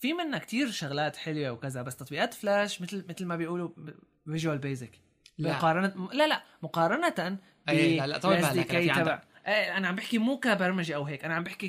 في 0.00 0.12
منها 0.12 0.38
كتير 0.38 0.70
شغلات 0.70 1.16
حلوة 1.16 1.50
وكذا 1.50 1.82
بس 1.82 1.96
تطبيقات 1.96 2.34
فلاش 2.34 2.82
مثل 2.82 3.04
مثل 3.08 3.24
ما 3.24 3.36
بيقولوا 3.36 3.70
Visual 4.24 4.58
Basic 4.58 4.90
لا. 5.38 5.52
مقارنه 5.52 6.08
لا 6.12 6.26
لا. 6.26 6.42
مقارنة 6.62 7.38
أي، 7.68 7.96
لا، 7.96 8.06
لا، 8.06 8.18
طول 8.18 8.36
بال 8.36 8.64
بالك،. 8.64 8.94
تبع. 8.94 9.22
إيه 9.46 9.76
أنا 9.76 9.88
عم 9.88 9.94
بحكي 9.94 10.18
مو 10.18 10.38
كبرمجة 10.38 10.96
أو 10.96 11.04
هيك 11.04 11.24
أنا 11.24 11.34
عم 11.34 11.44
بحكي 11.44 11.68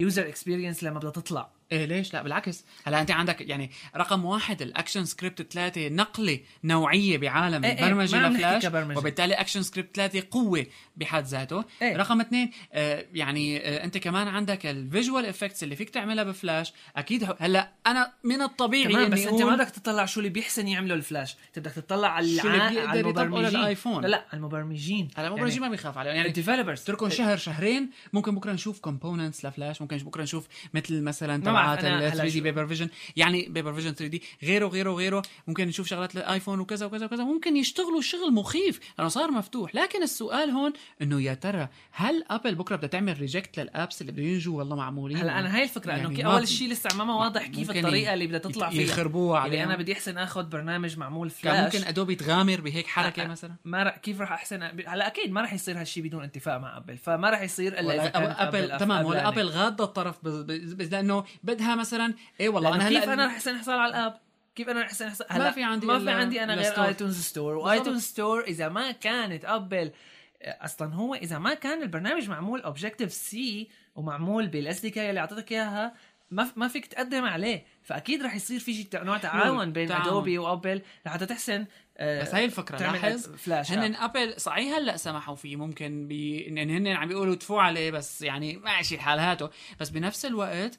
ك 0.00 0.06
user 0.06 0.28
experience 0.28 0.84
لما 0.84 0.98
بدها 0.98 1.10
تطلع. 1.10 1.50
إيه 1.72 1.84
ليش؟ 1.84 2.14
لا 2.14 2.22
بالعكس. 2.22 2.64
هلا 2.84 3.00
أنت 3.00 3.10
عندك 3.10 3.40
يعني 3.40 3.70
رقم 3.96 4.24
واحد 4.24 4.62
ال 4.62 5.04
ActionScript 5.04 5.52
3 5.52 5.88
نقلة 5.88 6.40
نوعية 6.64 7.18
بعالم 7.18 7.64
إيه 7.64 7.78
إيه، 7.78 7.84
البرمجة 7.84 8.28
نحكي 8.28 8.68
لفلاش. 8.68 8.96
وبالتالي 8.96 9.34
ActionScript 9.34 9.96
3 9.96 10.22
قوة 10.30 10.66
بحد 10.96 11.24
ذاته. 11.24 11.64
إيه. 11.82 11.96
رقم 11.96 12.20
اثنين 12.20 12.50
آه 12.72 13.06
يعني 13.14 13.58
آه 13.58 13.84
أنت 13.84 13.98
كمان 13.98 14.28
عندك 14.28 14.66
ال 14.66 14.75
visual 14.75 15.26
effects 15.26 15.62
اللي 15.62 15.76
فيك 15.76 15.90
تعملها 15.90 16.24
بفلاش. 16.24 16.72
أكيد 16.96 17.34
هلا 17.38 17.72
أنا 17.86 18.12
من 18.24 18.42
الطبيعي 18.42 19.08
بس 19.08 19.26
أنت 19.26 19.42
ما 19.42 19.56
بدك 19.56 19.70
تطلع 19.70 20.04
شو 20.04 20.20
اللي 20.20 20.30
بيحسن 20.30 20.68
يعمله 20.68 20.94
الفلاش. 20.94 21.36
أنت 21.48 21.58
بدك 21.58 21.72
تطلع 21.72 22.08
على 22.08 22.26
شو 22.26 22.48
اللي 22.48 23.02
بيقدر 23.02 23.22
المبرمجين. 23.22 23.60
لل 23.60 23.69
iPhone. 23.69 24.02
لا 24.02 24.08
لا 24.08 24.16
على 24.16 24.38
المبرمجين. 24.38 25.08
هلا 25.16 25.30
مبرمجين 25.30 25.60
ما 25.62 25.68
بيخاف 25.68 25.98
عليهم. 25.98 26.14
يعني 26.14 26.24
يعني 26.24 26.38
ال 26.38 26.42
developers 26.42 26.82
اتركهم 26.82 27.10
شهر 27.10 27.36
شهرين. 27.36 27.90
ممكن 28.12 28.34
بكرة 28.34 28.52
نشوف 28.52 28.80
components 28.80 29.46
ل 29.46 29.51
Flash. 29.51 29.80
ممكن 29.80 29.96
بكرة 29.96 30.22
نشوف 30.22 30.46
مثل 30.74 31.02
مثلا 31.02 31.42
أنا 31.56 31.80
ال 31.80 31.86
هلا 31.86 32.10
3D 32.10 32.40
Papervision 32.40 32.88
يعني 33.16 33.48
Papervision 33.48 33.94
3D 33.94 34.22
غيره 34.42 34.66
غيره 34.66 34.92
غيره. 34.92 35.22
ممكن 35.46 35.68
نشوف 35.68 35.86
شغلات 35.86 36.16
ال 36.16 36.22
iPhone 36.22 36.60
وكذا 36.60 36.86
وكذا 36.86 37.06
وكذا. 37.06 37.24
ممكن 37.24 37.56
يشتغلوا 37.56 38.00
شغل 38.00 38.32
مخيف. 38.32 38.80
لأنه 38.98 39.08
صار 39.08 39.30
مفتوح. 39.30 39.74
لكن 39.74 40.02
السؤال 40.02 40.50
هون 40.50 40.72
إنه 41.02 41.22
يا 41.22 41.34
ترى 41.34 41.68
هل 41.90 42.24
Apple 42.30 42.54
بكرة 42.54 42.76
بدها 42.76 42.88
تعمل 42.88 43.20
reject 43.20 43.60
لل 43.60 43.73
apps 43.73 44.00
اللي 44.00 44.12
بده 44.12 44.22
ينجوا؟ 44.22 44.58
والله 44.58 44.76
معمولين. 44.76 45.16
هلا 45.16 45.38
أنا 45.38 45.56
هاي 45.56 45.62
الفكرة 45.62 45.92
إنه 45.92 46.02
يعني 46.02 46.24
ما 46.24 46.32
أول 46.32 46.48
شيء 46.48 46.70
لسه 46.70 46.96
ما 46.96 47.14
واضح 47.14 47.46
كيف 47.46 47.70
الطريقة 47.70 48.14
اللي 48.14 48.26
بدها 48.26 48.38
تطلع 48.38 48.70
فيها. 48.70 48.82
يخربوها 48.82 49.40
عليهم. 49.40 49.62
أنا 49.62 49.76
بدي 49.76 49.92
أحسن 49.92 50.18
آخذ 50.18 50.42
برنامج 50.42 50.98
معمول 50.98 51.30
كان 51.42 51.54
فلاش 51.54 51.74
ممكن 51.74 51.88
Adobe 51.88 52.14
تغامر 52.14 52.60
بهيك 52.60 52.86
حركة 52.86 53.26
مثلا؟ 53.26 53.54
ما 53.64 53.82
رح 53.82 53.96
كيف 53.96 54.20
راح 54.20 54.32
أحسن؟ 54.32 54.62
هلا 54.62 55.06
أكيد 55.06 55.32
ما 55.32 55.40
راح 55.40 55.52
يصير 55.52 55.80
هالشيء 55.80 56.02
بدون 56.02 56.24
اتفاق 56.24 56.58
مع 56.58 56.76
Apple 56.76 56.96
فما 56.96 57.30
راح 57.30 57.42
يصير 57.42 57.80
إلا 57.80 58.48
Apple 58.48 58.78
تمام 58.78 59.04
ولا. 59.04 59.28
Apple 59.28 59.48
غاضة 59.48 59.84
الطرف. 59.84 60.16
لأنه 60.92 61.24
بدها 61.44 61.74
مثلا 61.74 62.14
إيه 62.40 62.48
والله 62.48 62.74
أنا 62.74 62.88
كيف 62.88 63.02
هلا 63.02 63.12
أنا 63.12 63.26
رح 63.26 63.32
أحسن 63.32 63.54
أحصل 63.54 63.72
على 63.72 63.90
ال 63.90 63.97
app 63.97 64.20
كيف 64.54 64.68
أنا 64.68 64.80
رح 64.80 64.86
أحسن 64.86 65.06
احصل 65.06 65.24
ما 65.30 65.50
في 65.50 65.62
عندي 65.62 65.86
ما 65.86 65.98
في 65.98 66.10
عندي 66.10 66.42
أنا 66.44 66.54
غير 66.54 66.72
store. 66.72 66.84
iTunes 66.86 67.20
Store. 67.20 67.54
و 67.56 67.63
iTunes 67.63 68.02
Store 68.02 68.44
إذا 68.44 68.68
ما 68.68 68.90
كانت 68.90 69.44
Apple 69.44 69.90
أصلا 70.42 70.94
هو 70.94 71.14
إذا 71.14 71.38
ما 71.38 71.54
كان 71.54 71.82
البرنامج 71.82 72.28
معمول 72.28 72.60
Objective-C 72.60 73.68
ومعمول 73.94 74.46
بال 74.46 74.80
SDK 74.80 75.10
اللي 75.10 75.20
اعطتك 75.20 75.52
إياها 75.52 75.94
ما 76.30 76.50
ما 76.56 76.68
فيك 76.68 76.86
تقدم 76.86 77.24
عليه 77.24 77.64
فأكيد 77.82 78.22
رح 78.22 78.34
يصير 78.34 78.60
في 78.60 78.74
شيء 78.74 79.04
نوع 79.04 79.18
تعاون 79.18 79.72
بين 79.72 79.88
تعاون. 79.88 80.06
Adobe 80.06 80.38
و 80.38 80.45
Apple 80.45 80.82
لحتى 81.06 81.26
تحسن 81.26 81.60
آه، 81.60 81.66
بس 82.00 82.34
هاي 82.34 82.44
الفكرة 82.44 82.78
لاحظ 82.78 83.34
فلاش 83.36 83.72
هن. 83.72 83.94
Apple 83.94 84.40
صحيح 84.40 84.76
هلأ 84.76 84.96
سمحوا 84.96 85.34
فيه 85.34 85.56
ممكن 85.56 86.06
بي 86.08 86.48
ان 86.48 86.70
هن 86.70 86.86
عم 86.86 87.08
بيقولوا 87.08 87.34
ادفعوا 87.34 87.62
عليه 87.62 87.90
بس 87.90 88.22
يعني 88.22 88.56
ماشي 88.56 88.94
الحال 88.94 89.18
هاته 89.18 89.50
بس 89.80 89.90
بنفس 89.90 90.24
الوقت 90.24 90.78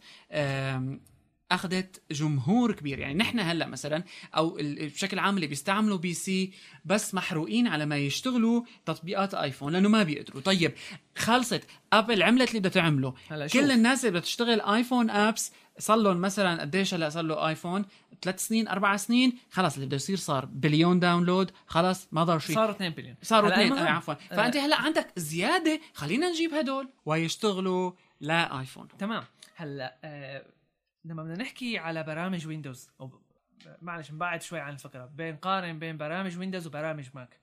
أخذت 1.52 2.02
جمهور 2.12 2.72
كبير. 2.72 3.00
يعني 3.00 3.14
نحن 3.14 3.40
هلأ 3.40 3.68
مثلا 3.68 4.04
أو 4.38 4.58
بشكل 4.62 5.20
عام 5.20 5.36
اللي 5.36 5.48
بيستعملوا 5.48 5.98
PC 5.98 6.52
بس 6.86 7.14
محروقين 7.14 7.68
على 7.68 7.86
ما 7.86 7.98
يشتغلوا 7.98 8.62
تطبيقات 8.86 9.34
iPhone 9.34 9.74
لأنه 9.74 9.90
ما 9.90 10.04
بيقدروا. 10.04 10.42
طيب 10.42 10.74
خلصت. 11.18 11.64
Apple 11.94 12.24
عملت 12.24 12.50
اللي 12.50 12.60
بدها 12.60 12.72
تعمله. 12.72 13.14
هلأ 13.30 13.48
شوف. 13.48 13.62
كل 13.62 13.72
الناس 13.72 14.00
اللي 14.00 14.10
بدها 14.12 14.22
تشتغل 14.22 14.62
iPhone 14.62 15.10
apps 15.10 15.52
صار 15.80 15.98
لهم 15.98 16.22
مثلا 16.22 16.62
قديش 16.62 16.94
هلأ 16.94 17.10
صار 17.10 17.24
له 17.24 17.48
iPhone؟ 17.50 17.86
ثلاث 18.22 18.48
سنين 18.48 18.68
أربع 18.68 18.98
سنين؟ 18.98 19.34
خلص 19.52 19.74
اللي 19.74 19.86
بده 19.86 19.96
يصير 19.96 20.18
صار 20.18 20.46
billion 20.46 21.00
download 21.00 21.52
خلص 21.68 22.08
ما 22.12 22.24
ضل 22.24 22.42
شيء. 22.42 22.56
صاروا 22.56 22.72
2 22.76 22.92
بليون. 22.92 23.16
صاروا 23.22 23.50
هلأ 23.50 23.56
اثنين. 23.56 23.72
المهم- 23.74 23.88
آه 23.88 23.90
عفوا. 23.92 24.14
فأنت 24.14 24.58
هلأ 24.58 24.76
عندك 24.82 25.08
زيادة. 25.18 25.80
خلينا 25.94 26.30
نجيب 26.30 26.54
هدول 26.54 26.90
ويشتغلوا 27.06 27.92
لا 28.22 28.60
iPhone. 28.60 28.88
تمام. 29.00 29.24
هلأ 29.56 29.98
آه 30.04 30.46
لما 31.06 31.24
بدنا 31.24 31.38
نحكي 31.44 31.78
على 31.78 32.04
برامج 32.04 32.48
Windows 32.48 32.90
أو 33.02 33.08
ب- 33.08 33.22
معلش 33.82 34.12
نبعد 34.12 34.42
شوي 34.42 34.60
عن 34.60 34.74
الفكرة 34.74 35.06
بين 35.06 35.36
قارن 35.36 35.80
بين 35.80 35.98
برامج 35.98 36.38
Windows 36.38 36.68
وبرامج 36.68 37.06
Mac 37.14 37.40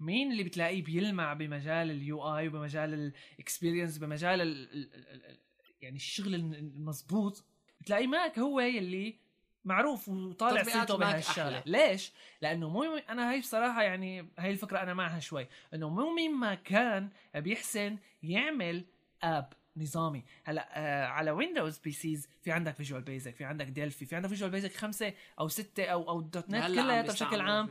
مين 0.00 0.32
اللي 0.32 0.42
بتلاقيه 0.44 0.84
بيلمع 0.84 1.32
بمجال 1.32 1.90
ال 1.90 2.36
UI 2.36 2.48
وبمجال 2.48 3.12
ال 3.38 3.43
experience 3.43 3.98
بمجال 3.98 4.40
ال 4.40 4.72
ال 4.72 4.94
ال 4.94 5.24
ال 5.26 5.38
يعني 5.82 5.96
الشغل 5.96 6.34
المضبوط؟ 6.34 7.44
بتلاقيه 7.80 8.06
Mac 8.06 8.38
هو 8.38 8.60
يلي 8.60 9.16
معروف 9.64 10.08
وطالع 10.08 10.62
سيرته 10.62 10.96
بهالشغلة. 11.12 11.62
ليش؟ 11.66 12.12
لأنه 12.42 12.68
مو 12.68 12.84
أنا 12.96 13.30
هاي 13.30 13.40
بصراحة 13.40 13.82
يعني 13.82 14.28
هاي 14.38 14.50
الفكرة 14.50 14.82
أنا 14.82 14.94
معها 14.94 15.20
شوي. 15.20 15.46
إنه 15.74 15.88
مو 15.88 16.14
مين 16.14 16.34
ما 16.34 16.54
كان 16.54 17.08
بيحسن 17.34 17.98
يعمل 18.22 18.84
app 19.22 19.52
نظامي. 19.76 20.24
هلأ 20.44 20.68
آه 20.72 21.06
على 21.06 21.30
Windows 21.30 21.78
PCs 21.78 22.28
في 22.42 22.52
عندك 22.52 22.74
Visual 22.74 23.02
Basic 23.02 23.36
في 23.36 23.44
عندك 23.44 23.66
Delphi 23.66 24.06
في 24.06 24.16
عندك 24.16 24.28
Visual 24.28 24.50
Basic 24.50 24.72
خمسة 24.72 25.12
أو 25.40 25.48
ستة 25.48 25.84
أو 25.84 26.08
أو 26.08 26.20
.NET 26.20 26.66
كلها 26.66 27.02
بشكل 27.02 27.40
عام. 27.40 27.68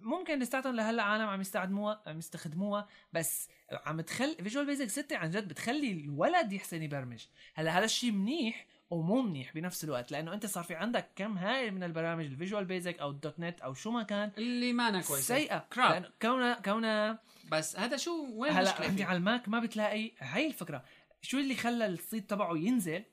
ممكن 0.00 0.38
لساتهم 0.38 0.76
لهلأ 0.76 1.02
عالم 1.02 1.28
عم 1.28 1.40
يستخدموها 1.40 2.02
عم 2.06 2.18
يستخدموها 2.18 2.88
بس 3.12 3.48
عم 3.86 4.00
تخلي 4.00 4.34
Visual 4.34 4.66
Basic 4.66 4.88
6 4.88 5.16
عن 5.16 5.30
جد 5.30 5.48
بتخلي 5.48 5.92
الولد 5.92 6.52
يحسن 6.52 6.82
يبرمج. 6.82 7.24
هلأ 7.54 7.78
هذا 7.78 7.84
الشيء 7.84 8.12
منيح 8.12 8.66
ومو 8.90 9.22
منيح 9.22 9.54
بنفس 9.54 9.84
الوقت 9.84 10.12
لأنه 10.12 10.34
أنت 10.34 10.46
صار 10.46 10.64
في 10.64 10.74
عندك 10.74 11.06
كم 11.16 11.38
هائل 11.38 11.74
من 11.74 11.82
البرامج 11.82 12.24
ال 12.24 12.30
Visual 12.30 12.64
Basic 12.64 12.98
أو 12.98 13.10
ال 13.10 13.40
.NET 13.40 13.60
أو 13.60 13.74
شو 13.74 13.90
ما 13.90 14.02
كان. 14.02 14.30
اللي 14.38 14.72
ما 14.72 14.88
أنا 14.88 15.02
كويس 15.02 15.26
سيئة. 15.26 15.66
crap 15.72 16.10
كونها 16.22 16.54
كونها 16.54 17.18
بس 17.52 17.76
هذا 17.78 17.96
شو 17.96 18.26
وين 18.30 18.52
هلأ 18.52 18.72
فيه؟ 18.72 19.04
على 19.04 19.16
الماك 19.16 19.48
ما 19.48 19.60
بتلاقي 19.60 20.10
هاي 20.18 20.46
الفكرة. 20.46 20.84
شو 21.24 21.38
اللي 21.38 21.54
خلى 21.54 21.86
الصيت 21.86 22.30
تبعه 22.30 22.56
ينزل؟ 22.56 23.04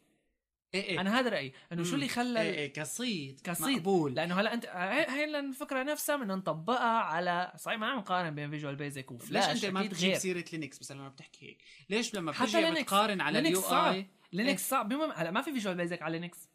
إيه 0.74 0.84
إيه. 0.84 1.02
أنا 1.02 1.20
هذا 1.20 1.30
رأيي 1.30 1.54
إنه 1.72 1.84
شو 1.84 1.96
اللي 1.96 2.08
خلى 2.08 2.42
إيه 2.42 2.56
إيه 2.56 2.74
كصيد 2.74 3.42
كصيد. 3.44 3.78
مقبول. 3.78 4.16
لأنه 4.16 4.40
هلا 4.40 4.54
أنت 4.54 4.66
هاي 4.66 5.06
هاي 5.06 5.40
الفكرة 5.40 5.84
نفسها 5.84 6.16
بدنا 6.16 6.36
نطبقها 6.36 7.00
على 7.00 7.54
صحيح 7.58 7.80
ما 7.80 7.88
عم 7.88 7.98
نقارن 8.00 8.36
بين 8.36 8.50
فيجوال 8.50 8.76
بيزك 8.76 9.12
ليش 9.12 9.22
وفلاش 9.22 9.66
أنت 9.66 9.66
ما 9.74 9.82
بتجيب. 9.82 10.16
سيرة 10.16 10.46
لينكس 10.54 10.82
مثلا 10.82 10.98
لما 10.98 11.10
بتحكي 11.10 11.46
هيك؟ 11.46 11.58
ليش 11.90 12.16
لما 12.16 12.32
بتجي. 12.32 12.72
بتقارن 12.72 13.22
على 13.22 13.40
اليو 13.40 13.62
صعب. 13.62 13.94
اي 13.94 14.08
لينكس 14.34 14.70
صعب. 14.70 14.90
بمهم 14.90 15.12
هلا 15.12 15.32
ما 15.32 15.42
في 15.42 15.54
فيجوال 15.54 15.78
بيزك 15.78 16.02
على 16.02 16.20
لينكس 16.20 16.50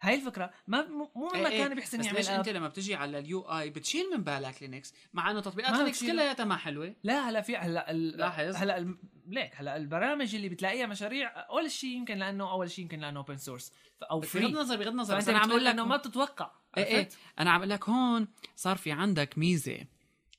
هاي 0.00 0.14
الفكرة. 0.14 0.50
ما 0.66 0.88
مو 0.88 1.10
مو 1.16 1.34
إيه 1.34 1.46
إيه، 1.46 1.62
كان 1.62 1.74
بيحسن 1.74 2.04
يعمل 2.04 2.16
ليش 2.16 2.30
أنت 2.30 2.48
لما 2.48 2.68
بتجي 2.68 2.94
على 2.94 3.18
ال 3.18 3.40
UI 3.40 3.70
بتشيل 3.70 4.10
من 4.16 4.24
بالك 4.24 4.62
لينكس؟ 4.62 4.94
مع 5.12 5.30
إنه 5.30 5.40
تطبيقات 5.40 5.78
لينكس. 5.78 6.04
كلياتها 6.04 6.44
ما 6.44 6.56
حلوة. 6.56 6.94
لا 7.02 7.30
هلأ 7.30 7.40
في 7.40 7.56
هلأ 7.56 7.92
لاحظ. 7.92 8.56
هلأ 8.56 8.96
ليك 9.26 9.50
هلأ 9.54 9.76
البرامج 9.76 10.34
اللي 10.34 10.48
بتلاقيها 10.48 10.86
مشاريع 10.86 11.28
أول 11.50 11.70
شيء 11.70 11.90
يمكن 11.90 12.18
لأنه 12.18 12.50
أول 12.50 12.70
شيء 12.70 12.82
يمكن 12.82 13.00
لأنه 13.00 13.18
open 13.18 13.36
source 13.36 13.72
أو 14.10 14.20
بغض 14.20 14.28
فري 14.28 14.46
النظر 14.46 14.76
بغض 14.76 14.88
النظر 14.88 15.16
بس 15.16 15.28
أنا 15.28 15.38
عم 15.38 15.50
أقول 15.50 15.64
لك 15.64 15.72
إنه 15.72 15.84
ما 15.84 15.96
بتتوقع. 15.96 16.50
إيه 16.76 16.84
إيه؟ 16.84 17.08
أنا 17.38 17.50
عم 17.50 17.56
أقول 17.56 17.70
لك 17.70 17.88
هون 17.88 18.28
صار 18.56 18.76
في 18.76 18.92
عندك 18.92 19.38
ميزة 19.38 19.78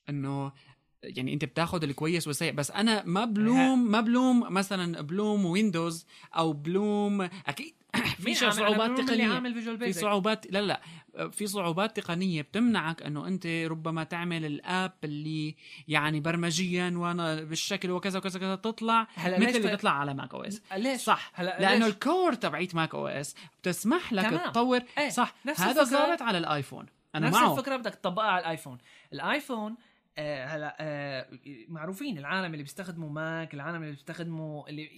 إنه 0.10 0.52
يعني 1.04 1.34
أنت 1.34 1.46
بتاخذ 1.46 1.84
الكويس 1.84 2.28
والسيء. 2.28 2.54
بس 2.54 2.72
أنا 2.72 3.04
ما 3.06 3.26
بلوم 3.26 3.92
ما 3.92 4.02
بلوم 4.02 4.54
مثلا 4.54 5.02
بلوم 5.02 5.46
ويندوز 5.46 6.06
أو 6.36 6.54
بلوم 6.54 7.22
أكيد 7.22 7.79
في 8.20 8.36
صعوبات 8.36 8.98
تقنية. 8.98 9.40
في 9.78 9.94
صعوبات 9.94 10.52
لا 10.52 10.62
لا. 10.62 10.82
في 11.32 11.48
صعوبات 11.48 12.00
تقنية 12.00 12.42
بتمنعك 12.42 13.02
إنه 13.04 13.28
أنت 13.28 13.46
ربما 13.46 14.04
تعمل 14.04 14.46
ال 14.46 14.58
app 14.58 14.94
اللي 15.04 15.56
يعني 15.88 16.20
برمجيا 16.20 16.94
وأنا 16.96 17.44
بالشكل 17.44 17.92
وكذا 17.92 18.20
وكذا 18.20 18.40
كذا 18.40 18.56
تطلع 18.56 19.08
هلا 19.16 19.40
مثل 19.40 19.58
اللي؟ 19.58 19.72
بيطلع 19.72 19.92
على 19.92 20.14
ماك 20.14 20.34
أو 20.34 20.44
إس. 20.44 20.62
ليش؟ 20.76 21.02
صح. 21.02 21.32
هلا 21.34 21.58
لأنه 21.60 21.86
ليش؟ 21.86 21.94
ال 21.94 22.02
core 22.02 22.34
تبعيت 22.34 22.76
ماك 22.76 22.96
أو 22.96 23.08
إس 23.08 23.36
بتسمح 23.62 24.14
لك 24.14 24.26
تمام. 24.26 24.52
تطور. 24.52 24.82
إيه، 24.98 25.10
صح. 25.10 25.36
هذا 25.58 25.84
ظابط 25.84 26.22
على 26.22 26.38
الآيفون. 26.38 26.86
أنا 27.16 27.28
نفس 27.28 27.38
معه. 27.38 27.54
الفكرة 27.54 27.78
بدك 27.78 27.96
تطبقها 27.96 28.26
على 28.26 28.40
الآيفون. 28.42 28.78
الآيفون 29.14 29.76
آه 30.18 30.46
هلا 30.46 30.76
آه 30.80 31.28
معروفين 31.68 32.18
العالم 32.18 32.52
اللي 32.54 32.64
بيستخدموا 32.64 33.10
ماك 33.10 33.54
العالم 33.54 33.76
اللي 33.82 33.92
بيستخدموا 33.92 34.70
اللي 34.70 34.90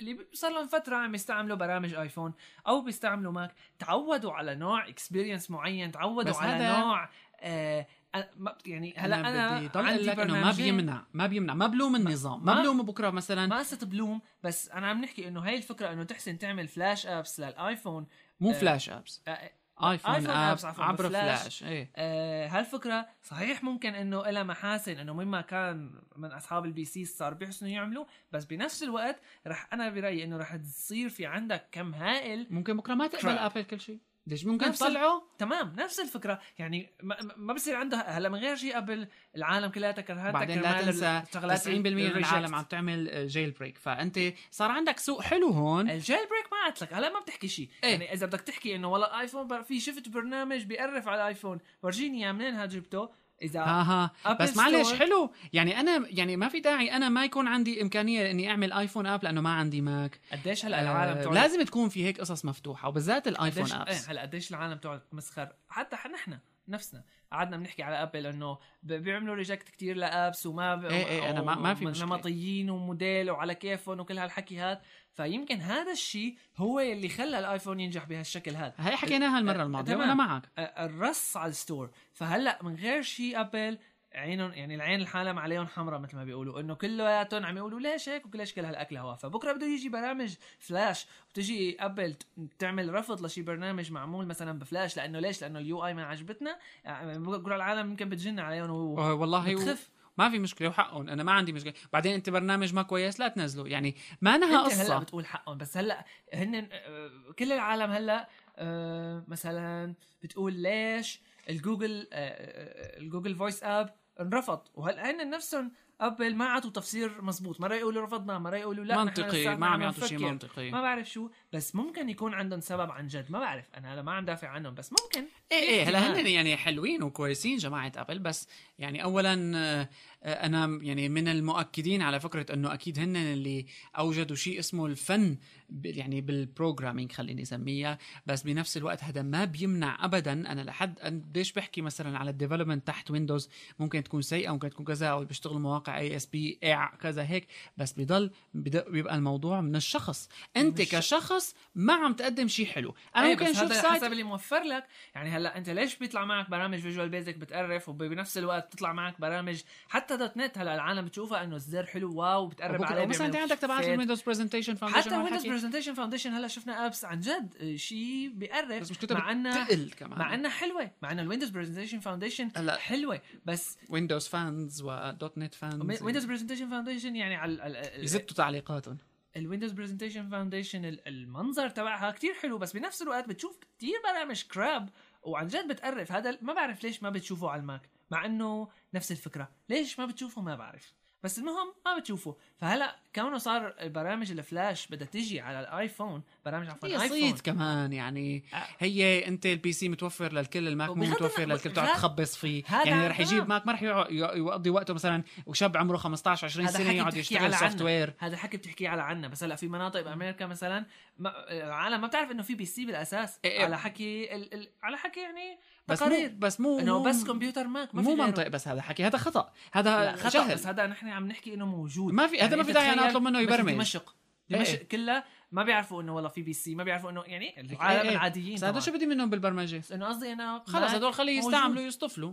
اللي 0.00 0.18
صار 0.32 0.50
لهم 0.52 0.66
فترة 0.66 0.96
عم 0.96 1.14
يستعملوا 1.14 1.56
برامج 1.56 1.94
آيفون 1.94 2.32
أو 2.68 2.80
بيستعملوا 2.82 3.32
ماك. 3.32 3.54
تعودوا 3.78 4.32
على 4.32 4.54
نوع 4.54 4.88
experience 4.88 5.50
معين 5.50 5.92
تعودوا 5.92 6.34
على 6.36 6.52
هذا- 6.64 6.78
نوع 6.80 7.08
آه 7.40 7.86
أنا- 8.16 8.52
يعني 8.66 8.94
هلا 8.96 9.20
أنا, 9.20 9.56
بدي 9.58 9.68
ضل 9.68 9.86
عندي 9.86 10.02
لك 10.02 10.18
إنه 10.18 10.40
ما. 10.44 10.52
بيمنع 10.52 11.02
ما 11.14 11.26
بيمنع 11.26 11.54
ما 11.54 11.66
بلوم 11.66 11.96
النظام 11.96 12.44
ما, 12.44 12.54
ما- 12.54 12.60
بلوم 12.62 12.82
بكرة 12.82 13.10
مثلا. 13.10 13.46
ما 13.46 13.58
قصة 13.58 13.86
بلوم 13.86 14.20
بس 14.42 14.68
أنا 14.70 14.86
عم 14.86 15.00
نحكي 15.00 15.28
إنه 15.28 15.40
هاي 15.40 15.56
الفكرة 15.56 15.92
إنه 15.92 16.04
تحسن 16.04 16.38
تعمل 16.38 16.68
Flash 16.68 17.06
apps 17.06 17.40
للآيفون. 17.40 18.06
مو 18.40 18.50
آه، 18.50 18.52
Flash 18.54 18.90
apps 18.90 19.22
آه 19.28 19.50
آيفون, 19.84 20.14
آيفون 20.14 20.30
app 20.30 20.58
apps 20.58 20.64
عفواً 20.64 20.84
عبر 20.84 21.06
بفلاش. 21.06 21.40
فلاش 21.40 21.62
إيه 21.62 21.90
آه 21.96 22.48
هالفكرة 22.48 23.06
صحيح 23.22 23.64
ممكن 23.64 23.94
إنه 23.94 24.22
لها 24.30 24.42
محاسن 24.42 24.98
إنه 24.98 25.12
مما 25.14 25.40
كان 25.40 26.00
من 26.16 26.32
أصحاب 26.32 26.64
ال 26.64 26.84
PC 26.84 27.04
صار 27.04 27.34
بيحسنوا 27.34 27.70
يعملوا 27.70 28.04
بس 28.32 28.44
بنفس 28.44 28.82
الوقت 28.82 29.20
رح 29.46 29.68
أنا 29.72 29.88
برأيي 29.88 30.24
إنه 30.24 30.36
رح 30.36 30.56
تصير 30.56 31.08
في 31.08 31.26
عندك 31.26 31.66
كم 31.72 31.94
هائل 31.94 32.46
ممكن 32.50 32.76
بكرة 32.76 32.94
ما 32.94 33.06
تقبل. 33.06 33.38
أبل 33.38 33.62
كل 33.62 33.80
شيء 33.80 33.98
ليش 34.30 34.46
ممكن 34.46 34.72
تطلعه 34.72 35.22
تمام 35.38 35.74
نفس 35.78 36.00
الفكرة. 36.00 36.40
يعني 36.58 36.90
ما, 37.02 37.16
ما 37.36 37.52
بصير 37.54 37.76
عندها 37.76 38.18
هلا 38.18 38.28
من 38.28 38.38
غير 38.38 38.56
شيء 38.56 38.76
قبل 38.76 39.08
العالم 39.36 39.70
كلياتها 39.70 40.02
كرهتها 40.02 40.30
بعدين 40.30 40.62
لا 40.62 40.82
تنسى 40.82 41.22
الشغلات 41.28 41.58
90% 41.60 41.68
من 41.68 41.86
ال- 41.86 42.16
العالم. 42.16 42.54
عم 42.54 42.64
تعمل 42.64 43.26
jailbreak 43.28 43.78
فأنت 43.78 44.18
صار 44.50 44.70
عندك 44.70 44.98
سوق 44.98 45.20
حلو 45.22 45.48
هون. 45.48 45.90
ال 45.90 46.16
jailbreak 46.16 46.52
ما 46.52 46.66
قلت 46.66 46.82
لك 46.82 46.94
هلا 46.94 47.10
ما 47.12 47.20
بتحكي 47.20 47.48
شيء. 47.48 47.68
إيه. 47.84 47.90
يعني 47.90 48.12
إذا 48.12 48.26
بدك 48.26 48.40
تحكي 48.40 48.76
إنه 48.76 48.88
والله 48.92 49.06
الايفون 49.06 49.46
بر- 49.46 49.62
في 49.62 49.80
شفت 49.80 50.08
برنامج 50.08 50.62
بيقرف 50.64 51.08
على 51.08 51.22
الايفون 51.22 51.58
ورجيني 51.82 52.24
اياه 52.24 52.32
منين 52.32 52.68
جبته؟ 52.68 53.19
إذا 53.42 53.60
ها 53.60 53.82
ها 53.82 54.10
أبل 54.26 54.44
بس 54.44 54.56
معلش. 54.56 54.92
حلو. 54.92 55.32
يعني 55.52 55.80
أنا 55.80 56.06
يعني 56.08 56.36
ما 56.36 56.48
في 56.48 56.60
داعي 56.60 56.96
أنا 56.96 57.08
ما 57.08 57.24
يكون 57.24 57.46
عندي 57.48 57.82
إمكانية 57.82 58.30
إني 58.30 58.50
أعمل 58.50 58.72
آيفون 58.72 59.06
app 59.06 59.24
لأنه 59.24 59.40
ما 59.40 59.54
عندي 59.54 59.80
ماك. 59.80 60.20
قديش 60.32 60.64
هلأ 60.64 60.82
العالم 60.82 61.18
آه 61.18 61.34
لازم 61.34 61.62
تكون 61.62 61.88
في 61.88 62.04
هيك 62.04 62.20
قصص 62.20 62.44
مفتوحة 62.44 62.88
وبالذات 62.88 63.28
الايفون 63.28 63.72
apps 63.72 64.04
إيه 64.04 64.12
هلأ 64.12 64.22
قديش 64.22 64.50
العالم 64.50 64.78
تقعد 64.78 65.00
تمسخر 65.00 65.48
حتى 65.68 65.96
نحن. 66.14 66.38
نفسنا. 66.68 67.04
قعدنا 67.32 67.56
بنحكي 67.56 67.82
على 67.82 68.02
ابل 68.02 68.26
إنه 68.26 68.58
بيعملوا 68.82 69.34
reject 69.34 69.68
كتير 69.68 69.96
ل 69.96 70.06
apps 70.06 70.46
وما 70.46 70.74
ب... 70.74 70.84
إيه 70.84 71.06
إيه، 71.06 71.30
أنا 71.30 71.42
ما- 71.42 71.54
ما 71.54 71.74
في 71.74 71.84
مشكلة. 71.84 72.06
نمطيين 72.06 72.70
وموديل 72.70 73.30
وعلى 73.30 73.54
كيفهم 73.54 74.00
وكل 74.00 74.18
هالحكي 74.18 74.60
هذا 74.60 74.80
فيمكن 75.12 75.56
هذا 75.60 75.92
الشيء 75.92 76.36
هو 76.56 76.80
اللي 76.80 77.08
خلى 77.08 77.38
الآيفون 77.38 77.80
ينجح 77.80 78.04
بهالشكل 78.04 78.56
هذا 78.56 78.74
هي 78.78 78.96
حكيناها 78.96 79.38
المرة 79.38 79.62
الماضية. 79.62 79.96
وأنا 79.96 80.14
معك. 80.14 80.42
الرص 80.58 81.36
على 81.36 81.50
ال 81.50 81.56
store. 81.56 81.90
فهلأ 82.12 82.58
من 82.62 82.74
غير 82.74 83.02
شيء 83.02 83.40
ابل 83.40 83.78
عينهم 84.14 84.52
يعني 84.52 84.74
العين 84.74 85.00
العالم 85.00 85.38
عليهم 85.38 85.66
حمراء 85.66 86.00
مثل 86.00 86.16
ما 86.16 86.24
بيقولوا 86.24 86.60
إنه 86.60 86.74
كلياتهم 86.74 87.46
عم 87.46 87.56
يقولوا 87.56 87.80
ليش 87.80 88.08
هيك 88.08 88.26
وكليش 88.26 88.54
كل 88.54 88.64
هالاكل 88.64 88.96
هوا 88.96 89.14
فبكره 89.14 89.52
بده 89.52 89.66
يجي 89.66 89.88
برامج 89.88 90.34
فلاش 90.58 91.06
وتجي 91.30 91.76
أبل 91.84 92.16
تعمل 92.58 92.94
رفض 92.94 93.24
لشي 93.24 93.42
برنامج 93.42 93.92
معمول 93.92 94.26
مثلا 94.26 94.58
بفلاش 94.58 94.96
لأنه 94.96 95.18
ليش؟ 95.20 95.42
لأنه 95.42 95.58
ال 95.58 95.86
UI 95.86 95.94
ما 95.94 96.04
عجبتنا. 96.04 96.58
يعني 96.84 97.18
بقول 97.18 97.52
العالم 97.52 97.90
يمكن 97.90 98.08
بتجن 98.08 98.38
عليهم 98.38 98.70
والله 98.70 99.56
و... 99.56 99.58
بتخف. 99.58 99.90
ما 100.18 100.30
في 100.30 100.38
مشكلة 100.38 100.68
وحقهم. 100.68 101.08
أنا 101.08 101.22
ما 101.22 101.32
عندي 101.32 101.52
مشكلة. 101.52 101.72
بعدين 101.92 102.14
أنت 102.14 102.30
برنامج 102.30 102.74
ما 102.74 102.82
كويس 102.82 103.20
لا 103.20 103.28
تنزله. 103.28 103.68
يعني 103.68 103.96
ما 104.20 104.36
نها 104.36 104.64
أنت 104.64 104.74
هلأ 104.74 104.82
قصة. 104.84 104.98
بتقول 104.98 105.26
حقهم 105.26 105.58
بس 105.58 105.76
هلأ 105.76 106.04
هن 106.34 106.68
آه، 106.72 107.10
كل 107.38 107.52
العالم 107.52 107.90
هلأ 107.90 108.28
آه، 108.56 109.24
مثلا 109.28 109.94
بتقول 110.22 110.52
ليش 110.52 111.20
الجوجل 111.48 112.08
الجوجل 112.12 113.34
فويس 113.34 113.64
app 113.64 113.99
انرفض. 114.20 114.60
وهلا 114.74 115.10
هن 115.10 115.30
نفسهم 115.30 115.72
ابل 116.00 116.36
ما 116.36 116.44
عطوا 116.44 116.70
تفسير 116.70 117.22
مزبوط 117.22 117.60
مره 117.60 117.74
يقولوا 117.74 118.04
رفضنا 118.04 118.38
مره 118.38 118.56
يقولوا 118.56 118.84
لا 118.84 119.04
منطقي 119.04 119.56
ما 119.56 119.66
عم 119.66 119.82
يعطوا 119.82 120.06
شيء. 120.06 120.18
منطقي. 120.18 120.70
ما 120.70 120.82
بعرف 120.82 121.10
شو 121.10 121.30
بس 121.52 121.74
ممكن 121.74 122.08
يكون 122.08 122.34
عندهم 122.34 122.60
سبب 122.60 122.90
عن 122.90 123.06
جد. 123.06 123.32
ما 123.32 123.38
بعرف 123.38 123.64
أنا 123.74 123.94
هلا 123.94 124.02
ما 124.02 124.12
عم 124.12 124.24
دافع 124.24 124.48
عنهم 124.48 124.74
بس 124.74 124.92
ممكن. 124.92 125.28
إيه 125.52 125.58
إيه 125.58 125.88
هلا 125.88 125.98
احتمال. 125.98 126.18
هن 126.18 126.26
يعني 126.26 126.56
حلوين 126.56 127.02
وكويسين 127.02 127.56
جماعة 127.56 127.92
أبل 127.96 128.18
بس 128.18 128.48
يعني 128.78 129.02
اولا 129.02 129.56
آه، 129.56 129.88
أنا 130.22 130.78
يعني 130.82 131.08
من 131.08 131.28
المؤكدين 131.28 132.02
على 132.02 132.20
فكرة 132.20 132.54
إنه 132.54 132.74
أكيد 132.74 132.98
هن 132.98 133.16
اللي 133.16 133.66
أوجدوا 133.98 134.36
شيء 134.36 134.58
اسمه 134.58 134.86
ال 134.86 134.99
fun 134.99 135.36
يعني 135.84 136.20
بال 136.20 136.34
programming 136.34 137.12
خليني 137.12 137.42
أسميها 137.42 137.98
بس 138.26 138.42
بنفس 138.42 138.76
الوقت 138.76 139.04
هذا 139.04 139.22
ما 139.22 139.44
بيمنع 139.44 140.04
ابدا. 140.04 140.32
أنا 140.32 140.60
لحد 140.60 140.98
قديش 140.98 141.52
بحكي 141.52 141.80
مثلا 141.80 142.18
على 142.18 142.30
ال 142.30 142.35
development 142.35 142.86
تحت 142.86 143.10
ويندوز 143.10 143.48
ممكن 143.78 144.02
تكون 144.02 144.22
سيئة 144.22 144.50
ممكن 144.50 144.70
تكون 144.70 144.86
كذا 144.86 145.06
أو 145.06 145.24
بيشتغلوا 145.24 145.60
مواقع 145.60 145.98
ASP 145.98 146.58
كذا 147.02 147.22
هيك 147.22 147.46
بس 147.76 147.92
بضل 147.92 148.30
بيبقى 148.54 149.14
الموضوع 149.14 149.60
من 149.60 149.76
الشخص. 149.76 150.28
أنت 150.56 150.82
كشخص 150.82 151.54
ما 151.74 151.92
عم 151.92 152.12
تقدم 152.12 152.48
شيء 152.48 152.66
حلو. 152.66 152.94
أنا 153.16 153.26
إيه 153.26 153.32
ممكن 153.32 153.46
أشوف 153.46 153.72
site 153.72 153.86
حسب 153.86 154.12
اللي 154.12 154.22
موفر 154.22 154.62
لك. 154.62 154.86
يعني 155.14 155.39
هلا 155.40 155.58
انت 155.58 155.70
ليش 155.70 155.96
بيطلع 155.96 156.24
معك 156.24 156.50
برامج 156.50 156.78
Visual 156.78 157.08
Basic 157.08 157.36
بتقرف 157.36 157.88
وبنفس 157.88 158.38
الوقت 158.38 158.66
بتطلع 158.66 158.92
معك 158.92 159.20
برامج 159.20 159.62
حتى 159.88 160.16
.NET 160.16 160.58
هلا 160.58 160.74
العالم 160.74 161.04
بتشوفها 161.04 161.44
انه 161.44 161.56
الزر 161.56 161.86
حلو 161.86 162.14
wow 162.14 162.46
بتقرب 162.46 162.84
عليه 162.84 163.06
مثلا 163.06 163.26
أنت 163.26 163.36
عندك 163.36 163.58
تبعات. 163.58 163.84
ال 163.84 163.89
Windows 163.89 164.22
Presentation 164.22 164.74
Foundation 164.74 165.10
حتى 165.10 165.16
Windows 165.16 165.46
Presentation 165.46 165.94
Foundation 165.94 166.32
هلا 166.32 166.48
شفنا 166.48 166.86
apps 166.86 167.04
عن 167.04 167.20
جد 167.20 167.74
شيء 167.76 168.32
بيقرف. 168.34 168.80
بس 168.80 168.90
مشكلتها 168.90 169.18
مع 169.18 169.32
انها 169.32 169.64
كمان. 169.98 170.18
مع 170.18 170.34
إنها 170.34 170.50
حلوة. 170.50 170.90
مع 171.02 171.12
إنه 171.12 171.22
ال 171.22 171.25
Windows 171.25 171.48
Presentation 171.48 172.00
Foundation 172.00 172.50
هلا 172.56 172.76
حلوة. 172.76 173.20
بس 173.44 173.78
ويندوز 173.88 174.28
fans 174.28 174.82
و 174.82 175.38
.NET 175.38 175.54
fans 175.54 176.02
Windows 176.02 176.24
Presentation 176.24 176.70
Foundation 176.70 177.16
يعني 177.16 177.36
على 177.36 177.90
يزتوا 177.98 178.36
تعليقاتهم. 178.36 178.98
ال 179.36 179.40
Windows 179.40 179.72
Presentation 179.72 180.28
Foundation 180.28 180.84
المنظر 180.84 181.68
تبعها 181.68 182.10
كتير 182.10 182.34
حلو 182.34 182.58
بس 182.58 182.72
بنفس 182.72 183.02
الوقت 183.02 183.28
بتشوف 183.28 183.58
كتير 183.78 183.94
برامج 184.04 184.42
crap 184.42 184.88
وعن 185.22 185.46
جد 185.46 185.68
بتقرف. 185.68 186.12
هذا 186.12 186.38
ما 186.42 186.52
بعرف 186.52 186.84
ليش 186.84 187.02
ما 187.02 187.10
بتشوفه 187.10 187.50
على 187.50 187.60
الماك 187.60 187.90
مع 188.10 188.24
إنه 188.26 188.68
نفس 188.94 189.12
الفكرة. 189.12 189.52
ليش 189.68 189.98
ما 189.98 190.06
بتشوفه؟ 190.06 190.42
ما 190.42 190.56
بعرف. 190.56 190.94
بس 191.22 191.38
المهم 191.38 191.74
ما 191.86 191.98
بتشوفه 191.98 192.36
فهلا 192.56 192.96
كونه 193.14 193.38
صار 193.38 193.74
البرامج 193.80 194.30
الفلاش 194.30 194.86
بدها 194.86 195.06
تيجي 195.06 195.40
على 195.40 195.60
الايفون 195.60 196.22
برامج 196.44 196.68
عفوا 196.68 196.88
هي 196.88 197.08
صيد 197.08 197.40
كمان 197.40 197.92
يعني 197.92 198.44
آه. 198.54 198.66
هي 198.78 199.28
انت 199.28 199.46
البي 199.46 199.72
سي 199.72 199.88
متوفر 199.88 200.32
للكل 200.32 200.68
الماك 200.68 200.90
مو 200.90 201.04
متوفر 201.04 201.44
للكل 201.44 201.72
تقعد 201.72 201.88
تخبص 201.88 202.36
فيه 202.36 202.64
يعني 202.70 203.08
رح. 203.08 203.20
يجيب 203.20 203.48
ماك 203.48 203.66
ما 203.66 203.72
رح 203.72 203.82
يقضي 203.82 204.70
وقته 204.70 204.94
مثلا 204.94 205.22
وشاب 205.46 205.76
عمره 205.76 205.96
15 205.96 206.46
20 206.46 206.66
هذا 206.66 206.78
سنة 206.78 206.92
يقعد 206.92 207.16
يشتغل 207.16 207.54
سوفت. 207.54 207.82
وير 207.82 208.14
هذا 208.18 208.36
حكي 208.36 208.56
بتحكي 208.56 208.86
على 208.86 209.02
عنا 209.02 209.28
بس 209.28 209.44
هلا 209.44 209.56
في 209.56 209.68
مناطق 209.68 210.00
بأمريكا 210.00 210.46
مثلا 210.46 210.86
ما 211.18 211.50
العالم 211.50 212.00
ما 212.00 212.06
بتعرف 212.06 212.30
إنه 212.30 212.42
في 212.42 212.54
بي 212.54 212.64
سي 212.64 212.86
بالأساس 212.86 213.40
إيه 213.44 213.50
إيه. 213.50 213.64
على 213.64 213.78
حكي 213.78 214.34
ال... 214.34 214.54
ال... 214.54 214.68
على 214.82 214.96
حكي 214.96 215.20
يعني 215.20 215.58
بس 215.90 216.02
مو 216.02 216.08
تقارير. 216.08 216.34
بس 216.38 216.60
مو 216.60 216.78
إنه 216.78 216.98
مو- 216.98 217.04
بس 217.04 217.24
كمبيوتر 217.24 217.66
ماك 217.66 217.94
ما 217.94 218.02
مو. 218.02 218.14
منطق 218.14 218.48
بس 218.48 218.68
هذا 218.68 218.82
حكي. 218.82 219.04
هذا 219.04 219.18
خطأ. 219.18 219.52
هذا 219.72 220.12
خطأ 220.16 220.28
جهل. 220.28 220.54
بس 220.54 220.66
هذا 220.66 220.86
نحن 220.86 221.08
عم 221.08 221.26
نحكي 221.28 221.54
إنه 221.54 221.66
موجود. 221.66 222.12
ما 222.14 222.26
في 222.26 222.40
هذا 222.40 222.56
ما 222.56 222.62
أنت 222.62 222.66
في 222.66 222.72
داعي 222.72 222.92
أنا 222.92 223.10
أطلب 223.10 223.22
منه 223.22 223.40
يبرمج. 223.40 223.72
دمشق. 223.74 224.14
إيه. 224.50 224.56
دمشق 224.58 224.82
كلها 224.82 225.24
ما 225.52 225.62
بيعرفوا 225.62 226.02
إنه 226.02 226.14
والله 226.14 226.28
في 226.28 226.42
PC 226.42 226.74
ما 226.74 226.84
بيعرفوا 226.84 227.10
إنه 227.10 227.22
يعني 227.26 227.60
العالم 227.60 228.00
إيه. 228.00 228.10
العاديين 228.10 228.54
بس 228.54 228.64
هذا 228.64 228.70
طبعاً. 228.70 228.80
شو 228.84 228.92
بدي 228.92 229.06
منهم 229.06 229.30
بالبرمجة؟ 229.30 229.82
إنه 229.92 230.06
قصدي 230.06 230.32
أنا 230.32 230.62
خلص 230.66 230.90
ما- 230.90 230.96
هدول 230.96 231.14
خليه. 231.14 231.38
يستعملوا 231.38 231.82
يصطفلوا 231.82 232.32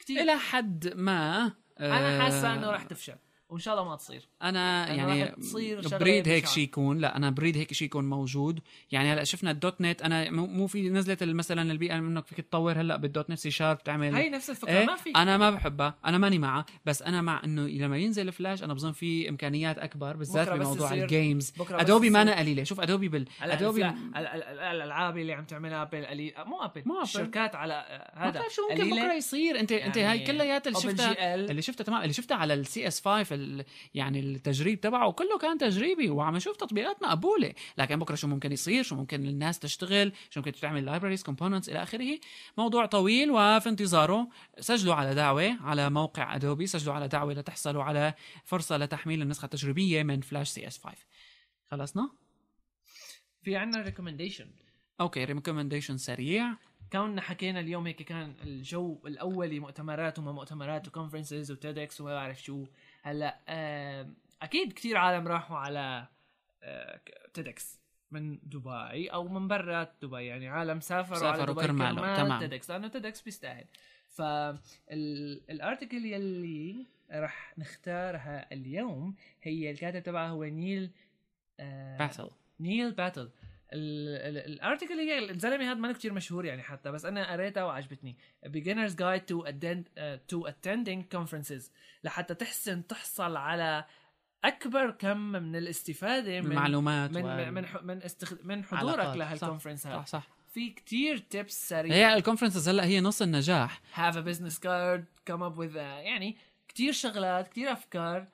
كتير. 0.00 0.20
إلى 0.22 0.36
حد 0.38 0.92
ما 0.96 1.52
أنا 1.80 2.16
آه، 2.16 2.20
حاسه 2.22 2.54
إنه 2.54 2.70
رح 2.70 2.82
تفشل. 2.82 3.14
وإن 3.48 3.58
شاء 3.60 3.74
الله 3.74 3.88
ما 3.88 3.96
تصير 3.96 4.28
أنا 4.42 4.88
يعني 4.94 5.26
تصير 5.26 5.98
بريد 5.98 6.28
هيك. 6.28 6.46
شيء 6.46 6.64
يكون 6.64 6.98
لا 6.98 7.16
أنا 7.16 7.30
بريد 7.30 7.56
هيك 7.56 7.72
شيء 7.72 7.86
يكون 7.86 8.08
موجود 8.08 8.60
يعني 8.92 9.12
هلأ 9.12 9.24
شفنا 9.24 9.50
ال 9.50 9.80
.NET 9.80 10.02
أنا 10.02 10.30
مو 10.30 10.66
في 10.66 10.88
نزلت 10.90 11.22
مثلا 11.24 11.72
البيئة 11.72 11.94
إنك 11.98 12.26
فيك 12.26 12.40
تطور 12.40 12.80
هلأ 12.80 12.96
بالدوت 12.96 13.30
نت 13.30 13.38
سي 13.38 13.50
شارب 13.50 13.82
تعمل 13.82 14.14
هي 14.14 14.28
نفس 14.30 14.50
الفكرة 14.50 14.70
إيه 14.78 14.86
ما 14.86 14.96
في 14.96 15.10
أنا 15.10 15.36
ما 15.36 15.50
بحبها 15.50 15.94
أنا 16.04 16.18
ماني 16.18 16.38
معها 16.38 16.66
بس 16.84 17.02
أنا 17.02 17.22
مع 17.22 17.40
إنه 17.44 17.62
لما 17.68 17.98
ينزل 17.98 18.32
فلاش 18.32 18.62
أنا 18.62 18.74
بظن 18.74 18.92
في 18.92 19.28
إمكانيات 19.28 19.78
أكبر 19.78 20.16
بالذات 20.16 20.48
بموضوع 20.48 20.92
ال 20.94 21.04
games 21.04 21.52
ادوبي 21.70 22.10
ما 22.10 22.22
أنا 22.22 22.38
قليلة 22.38 22.64
شوف 22.64 22.80
ادوبي 22.80 23.08
بال 23.08 23.24
ادوبي 23.42 23.86
ال- 23.86 23.94
ال- 24.16 24.26
ال- 24.26 24.58
الألعاب 24.58 25.18
اللي 25.18 25.32
عم 25.32 25.44
تعملها 25.44 25.82
Apple 25.82 26.06
قليل 26.06 26.32
مو 26.46 26.60
Apple 26.62 26.82
مو 26.86 26.94
Apple. 26.94 27.02
الشركات 27.02 27.54
على 27.54 27.84
ما 28.16 28.28
هذا 28.28 28.42
شو 28.50 28.62
ممكن. 28.70 28.90
بكرة 28.96 29.12
يصير 29.14 29.60
انت 29.60 29.72
أنت 29.72 29.96
يعني 29.96 30.20
هاي 30.20 30.26
كلياتها 30.26 30.70
اللي 30.70 30.80
شفتها. 30.80 31.34
اللي 31.34 31.62
شفتها 31.62 31.84
تمام 31.84 32.02
اللي 32.02 32.12
شفتها 32.12 32.36
على 32.36 32.54
ال 32.54 32.88
CS 32.88 33.00
5 33.04 33.37
ال- 33.38 33.64
يعني 33.94 34.20
التجريب 34.20 34.80
تبعه 34.80 35.12
كله 35.12 35.38
كان 35.38 35.58
تجريبي 35.58 36.10
وعم 36.10 36.36
نشوف 36.36 36.56
تطبيقات 36.56 37.02
مقبولة. 37.02 37.52
لكن 37.78 37.98
بكرة 37.98 38.14
شو 38.14 38.26
ممكن 38.26 38.52
يصير؟ 38.52 38.82
شو 38.82 38.96
ممكن 38.96 39.26
الناس 39.26 39.58
تشتغل؟ 39.58 40.12
شو 40.30 40.40
ممكن 40.40 40.52
تعمل 40.52 40.84
libraries 40.84 41.22
components 41.22 41.68
إلى 41.68 41.82
آخره. 41.82 42.18
موضوع 42.58 42.86
طويل 42.86 43.30
وفي 43.30 43.68
انتظاره. 43.68 44.28
سجلوا 44.60 44.94
على 44.94 45.14
دعوة 45.14 45.56
على 45.62 45.90
موقع 45.90 46.34
Adobe 46.36 46.66
سجلوا 46.66 46.94
على 46.94 47.08
دعوة 47.08 47.34
لتحصلوا 47.34 47.82
على 47.82 48.14
فرصة 48.44 48.76
لتحميل 48.76 49.22
النسخة 49.22 49.44
التجريبية 49.44 50.02
من 50.02 50.20
Flash 50.20 50.48
CS 50.48 50.78
5 50.78 50.96
خلصنا؟ 51.70 52.10
في 53.42 53.56
عنا 53.56 53.82
recommendation 53.82 54.46
أوكي 55.00 55.24
recommendation 55.24 55.96
سريع. 55.98 56.54
كوننا 56.92 57.20
حكينا 57.20 57.60
اليوم 57.60 57.86
هيك 57.86 58.02
كان 58.02 58.34
الجو 58.42 58.98
الاولي 59.06 59.60
مؤتمرات 59.60 60.18
وما 60.18 60.32
مؤتمرات 60.32 60.88
و 60.88 60.93
conferences 60.93 61.50
و 61.52 61.62
TEDx 61.62 62.00
وما 62.00 62.14
بعرف 62.14 62.42
شو. 62.42 62.64
هلا 63.08 63.38
أكيد 64.42 64.72
كتير 64.72 64.96
عالم 64.96 65.28
راحوا 65.28 65.56
على 65.56 66.06
TEDx 67.34 67.78
من 68.10 68.38
دبي 68.42 69.08
أو 69.08 69.28
من 69.28 69.48
برا 69.48 69.92
دبي 70.02 70.26
يعني 70.26 70.48
عالم 70.48 70.80
سافروا, 70.80 71.28
على 71.28 71.38
سافروا 71.38 71.54
دبي 71.54 71.66
كرماله، 71.66 71.94
كرمال 71.94 72.16
تمام. 72.16 72.40
TEDx 72.40 72.70
لأنه 72.70 72.88
TEDx 72.88 73.22
بيستاهل. 73.22 73.64
فال 74.88 75.14
article 75.14 76.04
يلي 76.04 76.86
رح 77.12 77.58
نختارها 77.58 78.52
اليوم 78.52 79.14
هي 79.42 79.70
الكاتب 79.70 80.02
تبعها 80.02 80.28
هو 80.28 80.44
نيل 80.44 80.90
آه، 81.60 81.98
باتل. 81.98 82.30
نيل 82.60 82.92
باتل. 82.92 83.30
ال 83.72 83.87
article 83.87 84.94
هي 84.94 85.30
الزلمه 85.30 85.64
هذا 85.64 85.74
ما 85.74 85.92
كتير 85.92 86.12
مشهور 86.12 86.44
يعني 86.44 86.62
حتى 86.62 86.90
بس 86.92 87.04
أنا 87.04 87.32
قريتها 87.32 87.64
وعجبتني. 87.64 88.16
Beginners 88.46 88.92
guide 88.92 89.22
to 89.32 89.48
attend 89.48 89.84
uh, 89.84 90.34
to 90.34 90.48
attending 90.48 91.16
conferences. 91.18 91.70
لحتى 92.04 92.34
تحسن 92.34 92.86
تحصل 92.86 93.36
على 93.36 93.84
أكبر 94.44 94.90
كم 94.90 95.18
من 95.18 95.56
الاستفادة 95.56 96.40
من 96.40 96.46
المعلومات 96.52 97.10
من 97.10 97.24
وال- 97.24 97.52
من 97.52 97.64
من, 97.82 98.02
استخ... 98.02 98.34
من 98.44 98.64
حضورك. 98.64 99.16
لهال 99.16 99.32
conference 99.32 99.86
هذا 99.86 99.96
صح 99.96 100.06
صح 100.06 100.28
في 100.54 100.70
كتير 100.70 101.18
tips 101.18 101.68
سريعه 101.68 101.96
هي 101.96 102.14
ال 102.14 102.19
conferences 102.19 102.68
هلأ 102.68 102.84
هي 102.84 103.00
نص 103.00 103.22
النجاح. 103.22 103.80
Have 103.94 104.14
a 104.14 104.22
business 104.28 104.54
card 104.54 105.02
come 105.30 105.40
up 105.42 105.58
with 105.58 105.74
a 105.74 105.76
يعني 105.76 106.36
كتير 106.68 106.92
شغلات 106.92 107.48
كتير 107.48 107.72
أفكار 107.72 108.26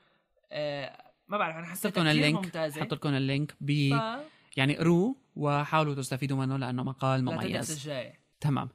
آه 0.52 1.12
ما 1.28 1.39
بعرف 1.39 1.56
أنا 1.56 1.66
حسيتها 1.66 1.90
كتير 1.90 2.11
ال 2.11 2.17
link 2.17 2.44
ممتازة. 2.44 2.81
حط 2.81 2.94
لكم 2.94 3.09
اللينك 3.09 3.55
ب 3.61 3.90
ف... 3.94 4.20
يعني 4.56 4.77
قروه 4.77 5.16
وحاولوا 5.36 5.94
تستفيدوا 5.94 6.36
منه 6.36 6.56
لأنه 6.56 6.82
مقال 6.82 7.24
مميز. 7.24 7.70
الجاي. 7.73 8.12
تمام. 8.40 8.69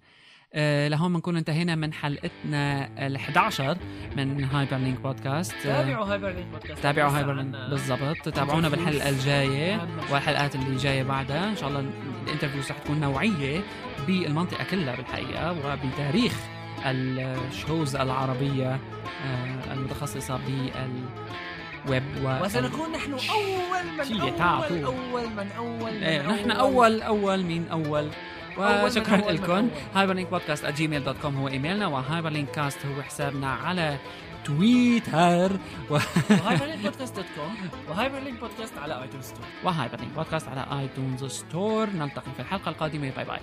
آه، 0.54 0.88
لهون 0.88 1.14
بنكون 1.14 1.38
انتهينا 1.38 1.76
من 1.76 1.94
حلقتنا 1.94 2.90
ال 3.08 3.16
11 3.16 3.78
من 4.18 4.44
Hyperlink 4.44 5.00
Podcast 5.02 5.56
تابعوا 5.64 6.06
Hyperlink 6.06 6.48
Podcast 6.48 6.84
تابعوا 6.84 7.12
Hyper 7.12 7.40
عنا 7.40 7.70
بالضبط. 7.70 8.30
تابعونا 8.30 8.70
بالحلقة 8.70 9.10
الجاية 9.10 9.88
والحلقات 10.12 10.56
اللي 10.56 10.76
جاية 10.78 11.04
بعدها. 11.04 11.50
إن 11.50 11.56
شاء 11.56 11.70
الله 11.70 11.92
الانترفيوز 12.28 12.72
رح 12.72 12.78
تكون 12.78 13.00
نوعية 13.00 13.62
بالمنطقة 14.08 14.64
كلها 14.64 14.96
بالحقيقة 14.96 15.52
وبتاريخ 15.52 16.34
الشوز 16.86 17.96
العربية 17.96 18.80
آه، 19.26 19.74
المتخصصة 19.74 20.40
بالويب 21.86 22.04
و 22.24 22.46
وسنكون 22.46 22.92
نحن 22.92 23.14
أول 23.14 23.86
من 23.98 24.22
أول 24.22 24.38
تعطوا. 24.38 24.86
أول 24.86 25.30
من 25.30 25.52
أول 25.58 25.94
من 25.94 26.04
إيه 26.04 26.22
نحن 26.22 26.52
أول 26.52 27.02
أول. 27.02 27.44
مين 27.44 27.68
أول. 27.72 28.10
أول 28.58 28.68
من 28.68 28.84
وشكرا 28.84 29.16
أول 29.16 29.34
من 29.34 29.44
لكم. 29.44 29.52
أول. 29.52 29.70
هايبر 29.96 30.14
لينك 30.14 30.30
بودكاست 30.30 30.66
جيميل 30.66 31.04
دوت 31.04 31.18
كوم 31.22 31.36
هو 31.36 31.48
إيميلنا 31.48 31.88
وهايبر 31.88 32.30
لينك 32.30 32.52
كاست 32.52 32.86
هو 32.86 33.02
حسابنا 33.02 33.52
على 33.54 33.98
تويتر. 34.46 35.52
و... 35.90 35.94
وهايبر 36.30 36.66
لينك 36.66 36.82
بودكاست 36.82 37.16
دوت 37.16 37.26
كوم 37.36 37.56
و 37.90 38.20
Hyperlink 38.20 38.40
Podcast 38.40 38.78
على 38.78 39.02
iTunes 39.02 39.26
Store 39.26 39.46
و 39.64 40.00
Hyperlink 40.00 40.14
Podcast 40.14 40.48
على 40.48 40.80
iTunes 40.80 41.26
Store 41.26 41.90
نلتقي 41.90 42.32
في 42.36 42.40
الحلقة 42.40 42.70
القادمة. 42.70 43.12
bye 43.16 43.26
bye 43.26 43.40